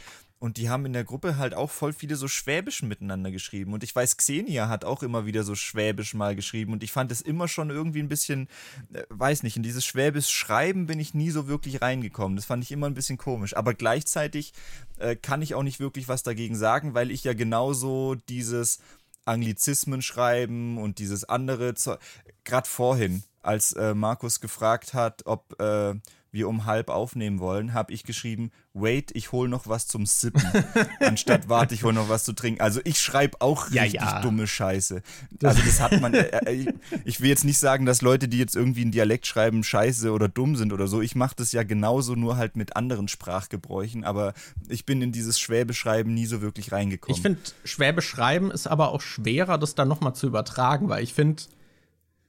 Und 0.42 0.56
die 0.56 0.68
haben 0.68 0.84
in 0.86 0.92
der 0.92 1.04
Gruppe 1.04 1.36
halt 1.36 1.54
auch 1.54 1.70
voll 1.70 1.92
viele 1.92 2.16
so 2.16 2.26
Schwäbischen 2.26 2.88
miteinander 2.88 3.30
geschrieben. 3.30 3.72
Und 3.74 3.84
ich 3.84 3.94
weiß, 3.94 4.16
Xenia 4.16 4.68
hat 4.68 4.84
auch 4.84 5.04
immer 5.04 5.24
wieder 5.24 5.44
so 5.44 5.54
Schwäbisch 5.54 6.14
mal 6.14 6.34
geschrieben. 6.34 6.72
Und 6.72 6.82
ich 6.82 6.90
fand 6.90 7.12
es 7.12 7.20
immer 7.20 7.46
schon 7.46 7.70
irgendwie 7.70 8.00
ein 8.00 8.08
bisschen, 8.08 8.48
äh, 8.92 9.04
weiß 9.08 9.44
nicht, 9.44 9.56
in 9.56 9.62
dieses 9.62 9.86
Schwäbisch 9.86 10.30
Schreiben 10.30 10.86
bin 10.86 10.98
ich 10.98 11.14
nie 11.14 11.30
so 11.30 11.46
wirklich 11.46 11.80
reingekommen. 11.80 12.34
Das 12.34 12.44
fand 12.44 12.64
ich 12.64 12.72
immer 12.72 12.88
ein 12.88 12.94
bisschen 12.94 13.18
komisch. 13.18 13.56
Aber 13.56 13.72
gleichzeitig 13.72 14.52
äh, 14.98 15.14
kann 15.14 15.42
ich 15.42 15.54
auch 15.54 15.62
nicht 15.62 15.78
wirklich 15.78 16.08
was 16.08 16.24
dagegen 16.24 16.56
sagen, 16.56 16.92
weil 16.92 17.12
ich 17.12 17.22
ja 17.22 17.34
genauso 17.34 18.16
dieses 18.28 18.80
Anglizismen 19.24 20.02
schreiben 20.02 20.76
und 20.76 20.98
dieses 20.98 21.22
andere, 21.22 21.72
gerade 22.42 22.68
vorhin, 22.68 23.22
als 23.42 23.74
äh, 23.74 23.94
Markus 23.94 24.40
gefragt 24.40 24.92
hat, 24.92 25.24
ob 25.24 25.60
äh, 25.60 25.94
wir 26.32 26.48
um 26.48 26.64
halb 26.64 26.88
aufnehmen 26.88 27.38
wollen, 27.38 27.74
habe 27.74 27.92
ich 27.92 28.04
geschrieben, 28.04 28.50
wait, 28.72 29.10
ich 29.14 29.32
hol 29.32 29.48
noch 29.48 29.68
was 29.68 29.86
zum 29.86 30.06
Sippen, 30.06 30.42
anstatt 31.00 31.48
warte, 31.50 31.74
ich 31.74 31.84
hol 31.84 31.92
noch 31.92 32.08
was 32.08 32.24
zu 32.24 32.32
trinken. 32.32 32.62
Also 32.62 32.80
ich 32.84 33.00
schreibe 33.00 33.40
auch 33.40 33.70
Ja, 33.70 33.82
richtig 33.82 34.00
ja. 34.00 34.22
dumme 34.22 34.46
Scheiße. 34.46 35.02
Also 35.42 35.62
das 35.62 35.80
hat 35.80 36.00
man, 36.00 36.14
äh, 36.14 36.28
äh, 36.46 36.72
ich 37.04 37.20
will 37.20 37.28
jetzt 37.28 37.44
nicht 37.44 37.58
sagen, 37.58 37.84
dass 37.84 38.00
Leute, 38.00 38.28
die 38.28 38.38
jetzt 38.38 38.56
irgendwie 38.56 38.80
einen 38.80 38.92
Dialekt 38.92 39.26
schreiben, 39.26 39.62
scheiße 39.62 40.10
oder 40.10 40.28
dumm 40.28 40.56
sind 40.56 40.72
oder 40.72 40.86
so. 40.88 41.02
Ich 41.02 41.14
mache 41.14 41.34
das 41.36 41.52
ja 41.52 41.62
genauso, 41.62 42.14
nur 42.14 42.38
halt 42.38 42.56
mit 42.56 42.76
anderen 42.76 43.08
Sprachgebräuchen, 43.08 44.04
aber 44.04 44.32
ich 44.68 44.86
bin 44.86 45.02
in 45.02 45.12
dieses 45.12 45.38
Schwäbeschreiben 45.38 46.14
nie 46.14 46.26
so 46.26 46.40
wirklich 46.40 46.72
reingekommen. 46.72 47.14
Ich 47.14 47.22
finde, 47.22 47.40
Schwäbisch 47.64 48.08
schreiben 48.08 48.50
ist 48.50 48.66
aber 48.66 48.90
auch 48.92 49.02
schwerer, 49.02 49.58
das 49.58 49.74
dann 49.74 49.88
nochmal 49.88 50.14
zu 50.14 50.26
übertragen, 50.26 50.88
weil 50.88 51.04
ich 51.04 51.12
finde, 51.12 51.42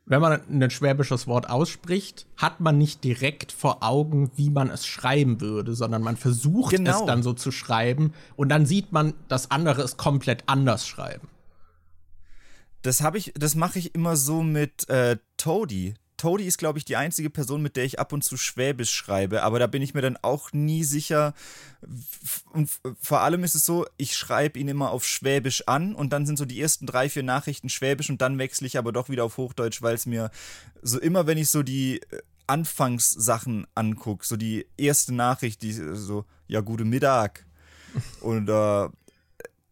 wenn 0.05 0.21
man 0.21 0.41
ein 0.49 0.69
schwäbisches 0.69 1.27
Wort 1.27 1.49
ausspricht, 1.49 2.25
hat 2.35 2.59
man 2.59 2.77
nicht 2.77 3.03
direkt 3.03 3.51
vor 3.51 3.83
Augen, 3.83 4.31
wie 4.35 4.49
man 4.49 4.69
es 4.69 4.85
schreiben 4.85 5.39
würde, 5.39 5.75
sondern 5.75 6.01
man 6.01 6.17
versucht 6.17 6.75
Genau. 6.75 6.99
es 6.99 7.05
dann 7.05 7.23
so 7.23 7.33
zu 7.33 7.51
schreiben 7.51 8.13
und 8.35 8.49
dann 8.49 8.65
sieht 8.65 8.91
man, 8.91 9.13
dass 9.29 9.49
andere 9.51 9.81
es 9.81 9.95
komplett 9.95 10.43
anders 10.47 10.85
schreiben. 10.87 11.29
Das 12.81 13.01
habe 13.01 13.17
ich, 13.17 13.33
das 13.37 13.55
mache 13.55 13.79
ich 13.79 13.95
immer 13.95 14.17
so 14.17 14.43
mit 14.43 14.89
äh, 14.89 15.17
Toady. 15.37 15.93
Toady 16.17 16.45
ist, 16.45 16.57
glaube 16.57 16.79
ich, 16.79 16.85
die 16.85 16.95
einzige 16.95 17.29
Person, 17.29 17.61
mit 17.61 17.75
der 17.75 17.85
ich 17.85 17.99
ab 17.99 18.13
und 18.13 18.23
zu 18.23 18.37
Schwäbisch 18.37 18.91
schreibe, 18.91 19.43
aber 19.43 19.59
da 19.59 19.67
bin 19.67 19.81
ich 19.81 19.93
mir 19.93 20.01
dann 20.01 20.17
auch 20.21 20.51
nie 20.53 20.83
sicher. 20.83 21.33
Und 22.51 22.69
vor 23.01 23.21
allem 23.21 23.43
ist 23.43 23.55
es 23.55 23.65
so, 23.65 23.85
ich 23.97 24.15
schreibe 24.15 24.59
ihn 24.59 24.67
immer 24.67 24.91
auf 24.91 25.05
Schwäbisch 25.05 25.67
an 25.67 25.95
und 25.95 26.11
dann 26.11 26.25
sind 26.25 26.37
so 26.37 26.45
die 26.45 26.61
ersten 26.61 26.85
drei, 26.85 27.09
vier 27.09 27.23
Nachrichten 27.23 27.69
Schwäbisch 27.69 28.09
und 28.09 28.21
dann 28.21 28.37
wechsle 28.37 28.67
ich 28.67 28.77
aber 28.77 28.91
doch 28.91 29.09
wieder 29.09 29.25
auf 29.25 29.37
Hochdeutsch, 29.37 29.81
weil 29.81 29.95
es 29.95 30.05
mir 30.05 30.31
so 30.81 30.99
immer, 30.99 31.27
wenn 31.27 31.37
ich 31.37 31.49
so 31.49 31.63
die 31.63 32.01
äh, 32.01 32.21
Anfangssachen 32.47 33.67
angucke, 33.73 34.25
so 34.25 34.35
die 34.35 34.65
erste 34.77 35.13
Nachricht, 35.13 35.61
die 35.61 35.71
so, 35.71 36.25
ja, 36.47 36.61
gute 36.61 36.85
Mittag. 36.85 37.45
Und 38.21 38.49
äh, 38.49 38.89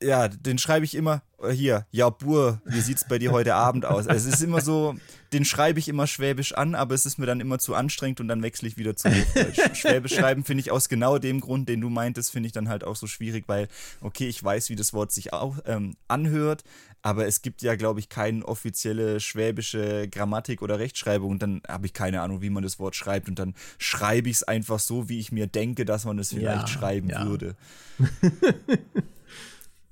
ja, 0.01 0.27
den 0.27 0.57
schreibe 0.57 0.85
ich 0.85 0.95
immer 0.95 1.21
äh, 1.41 1.51
hier, 1.51 1.85
ja, 1.91 2.09
Bur, 2.09 2.61
wie 2.65 2.81
sieht's 2.81 3.05
bei 3.07 3.19
dir 3.19 3.31
heute 3.31 3.55
Abend 3.55 3.85
aus? 3.85 4.07
Also 4.07 4.29
es 4.29 4.35
ist 4.35 4.41
immer 4.41 4.61
so, 4.61 4.95
den 5.33 5.45
schreibe 5.45 5.79
ich 5.79 5.87
immer 5.87 6.07
schwäbisch 6.07 6.53
an, 6.53 6.75
aber 6.75 6.95
es 6.95 7.05
ist 7.05 7.17
mir 7.17 7.25
dann 7.25 7.39
immer 7.39 7.59
zu 7.59 7.75
anstrengend 7.75 8.19
und 8.19 8.27
dann 8.27 8.43
wechsle 8.43 8.67
ich 8.67 8.77
wieder 8.77 8.95
zu 8.95 9.09
Hochdeutsch. 9.09 9.59
schwäbisch 9.77 10.15
schreiben 10.15 10.43
finde 10.43 10.61
ich 10.61 10.71
aus 10.71 10.89
genau 10.89 11.17
dem 11.17 11.39
Grund, 11.39 11.69
den 11.69 11.81
du 11.81 11.89
meintest, 11.89 12.31
finde 12.31 12.47
ich 12.47 12.53
dann 12.53 12.69
halt 12.69 12.83
auch 12.83 12.95
so 12.95 13.07
schwierig, 13.07 13.45
weil, 13.47 13.67
okay, 14.01 14.27
ich 14.27 14.43
weiß, 14.43 14.69
wie 14.69 14.75
das 14.75 14.93
Wort 14.93 15.11
sich 15.11 15.33
auch 15.33 15.57
ähm, 15.65 15.95
anhört, 16.07 16.63
aber 17.01 17.25
es 17.27 17.41
gibt 17.41 17.61
ja, 17.61 17.75
glaube 17.75 17.99
ich, 17.99 18.09
keine 18.09 18.45
offizielle 18.45 19.19
schwäbische 19.19 20.07
Grammatik 20.07 20.61
oder 20.61 20.79
Rechtschreibung 20.79 21.31
und 21.31 21.41
dann 21.41 21.61
habe 21.67 21.85
ich 21.85 21.93
keine 21.93 22.21
Ahnung, 22.21 22.41
wie 22.41 22.49
man 22.49 22.63
das 22.63 22.79
Wort 22.79 22.95
schreibt 22.95 23.27
und 23.27 23.39
dann 23.39 23.55
schreibe 23.77 24.29
ich 24.29 24.37
es 24.37 24.43
einfach 24.43 24.79
so, 24.79 25.09
wie 25.09 25.19
ich 25.19 25.31
mir 25.31 25.47
denke, 25.47 25.85
dass 25.85 26.05
man 26.05 26.19
es 26.19 26.29
vielleicht 26.29 26.61
ja, 26.61 26.67
schreiben 26.67 27.09
ja. 27.09 27.25
würde. 27.25 27.55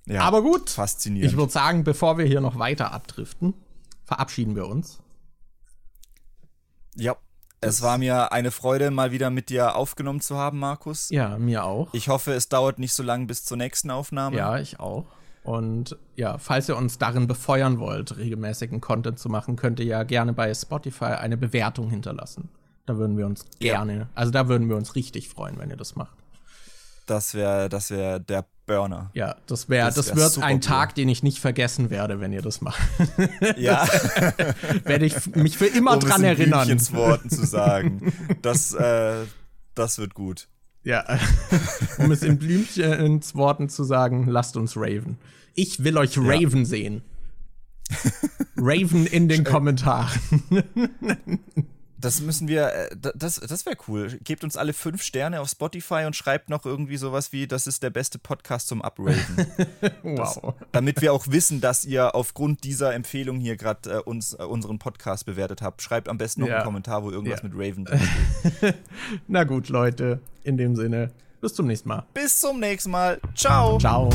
Ja, 0.10 0.22
Aber 0.24 0.42
gut, 0.42 0.72
faszinierend. 0.72 1.32
Ich 1.32 1.38
würde 1.38 1.52
sagen, 1.52 1.84
bevor 1.84 2.18
wir 2.18 2.26
hier 2.26 2.42
noch 2.42 2.58
weiter 2.58 2.92
abdriften, 2.92 3.54
verabschieden 4.06 4.56
wir 4.56 4.68
uns. 4.68 5.00
Ja, 6.96 7.16
es 7.62 7.82
war 7.84 7.98
mir 8.00 8.32
eine 8.32 8.52
Freude, 8.52 8.90
mal 8.90 9.12
wieder 9.12 9.30
mit 9.30 9.50
dir 9.50 9.76
aufgenommen 9.76 10.20
zu 10.20 10.36
haben, 10.36 10.58
Markus. 10.58 11.10
Ja, 11.10 11.38
mir 11.38 11.64
auch. 11.64 11.94
Ich 11.94 12.10
hoffe, 12.10 12.34
es 12.34 12.50
dauert 12.50 12.80
nicht 12.80 12.94
so 12.94 13.04
lange 13.04 13.28
bis 13.28 13.46
zur 13.46 13.58
nächsten 13.58 13.92
Aufnahme. 13.92 14.36
Ja, 14.36 14.58
ich 14.58 14.80
auch. 14.80 15.06
Und 15.44 15.98
ja, 16.16 16.38
falls 16.38 16.70
ihr 16.70 16.78
uns 16.78 16.98
darin 16.98 17.28
befeuern 17.28 17.80
wollt, 17.80 18.18
regelmäßigen 18.18 18.82
Content 18.82 19.20
zu 19.20 19.30
machen, 19.30 19.56
könnt 19.56 19.80
ihr 19.80 19.86
ja 19.86 20.04
gerne 20.04 20.34
bei 20.34 20.54
Spotify 20.54 21.06
eine 21.06 21.38
Bewertung 21.38 21.90
hinterlassen. 21.90 22.50
Da 22.86 22.98
würden 22.98 23.18
wir 23.18 23.28
uns 23.28 23.46
gerne, 23.60 23.98
ja. 23.98 24.10
also 24.16 24.32
da 24.32 24.48
würden 24.48 24.70
wir 24.70 24.76
uns 24.76 24.96
richtig 24.96 25.30
freuen, 25.30 25.60
wenn 25.60 25.70
ihr 25.70 25.78
das 25.78 25.96
macht. 25.96 26.18
Das 27.10 27.34
wäre 27.34 27.70
das 27.70 27.90
wär 27.90 28.20
der 28.20 28.46
Burner. 28.68 29.10
Ja, 29.16 29.36
das 29.48 29.68
wäre, 29.68 29.88
das, 29.88 29.96
das 29.96 30.16
wird 30.16 30.44
ein 30.44 30.62
Tag, 30.62 30.94
den 30.94 31.10
ich 31.10 31.24
nicht 31.24 31.40
vergessen 31.40 31.90
werde, 31.90 32.20
wenn 32.20 32.32
ihr 32.32 32.44
das 32.44 32.62
macht. 32.62 32.80
Ja. 33.58 33.88
werde 34.84 35.08
ich 35.08 35.36
mich 35.36 35.58
für 35.58 35.66
immer 35.66 35.94
um 35.94 36.02
dran 36.02 36.24
es 36.24 36.40
in 36.40 36.52
erinnern. 36.52 36.70
Worten 36.92 37.32
zu 37.32 37.48
sagen. 37.48 38.14
Das, 38.44 38.76
äh, 38.76 39.26
das 39.74 39.98
wird 39.98 40.14
gut. 40.14 40.50
Ja. 40.84 41.04
um 41.98 42.12
es 42.12 42.22
in 42.22 42.38
Blümchens 42.38 43.34
Worten 43.34 43.70
zu 43.70 43.84
sagen, 43.84 44.28
lasst 44.28 44.56
uns 44.56 44.78
raven. 44.78 45.18
Ich 45.56 45.84
will 45.84 45.98
euch 45.98 46.16
raven 46.16 46.60
ja. 46.60 46.66
sehen. 46.66 47.02
Raven 48.56 49.08
in 49.08 49.28
den 49.28 49.44
Kommentaren. 49.44 50.20
Das 52.02 52.22
müssen 52.22 52.48
wir, 52.48 52.74
äh, 52.74 52.90
das, 53.16 53.40
das 53.40 53.66
wäre 53.66 53.76
cool. 53.88 54.20
Gebt 54.24 54.44
uns 54.44 54.56
alle 54.56 54.74
fünf 54.74 55.04
Sterne 55.04 55.42
auf 55.42 55.50
Spotify 55.50 56.06
und 56.06 56.16
schreibt 56.16 56.50
noch 56.50 56.66
irgendwie 56.66 56.98
sowas 56.98 57.34
wie, 57.34 57.46
das 57.46 57.68
ist 57.68 57.84
der 57.84 57.90
beste 57.90 58.20
Podcast 58.20 58.68
zum 58.68 58.82
Upraven. 58.82 59.48
wow. 60.04 60.16
Das, 60.18 60.68
damit 60.72 61.02
wir 61.02 61.12
auch 61.14 61.28
wissen, 61.28 61.60
dass 61.60 61.84
ihr 61.84 62.16
aufgrund 62.16 62.64
dieser 62.64 62.94
Empfehlung 62.94 63.40
hier 63.40 63.58
gerade 63.58 63.90
äh, 63.90 63.98
uns 63.98 64.34
äh, 64.34 64.44
unseren 64.44 64.80
Podcast 64.80 65.26
bewertet 65.26 65.62
habt. 65.62 65.82
Schreibt 65.82 66.08
am 66.08 66.18
besten 66.18 66.42
noch 66.42 66.48
ja. 66.48 66.58
einen 66.58 66.66
Kommentar, 66.66 67.04
wo 67.04 67.12
irgendwas 67.12 67.42
ja. 67.42 67.50
mit 67.50 67.54
Raven 67.56 67.86
drin 67.86 68.00
steht. 68.58 68.76
Na 69.28 69.44
gut, 69.44 69.70
Leute, 69.70 70.22
in 70.44 70.58
dem 70.58 70.76
Sinne, 70.76 71.12
bis 71.42 71.54
zum 71.54 71.68
nächsten 71.68 71.90
Mal. 71.90 72.06
Bis 72.14 72.40
zum 72.40 72.60
nächsten 72.60 72.92
Mal. 72.92 73.20
Ciao. 73.36 73.78
Ciao. 73.78 74.10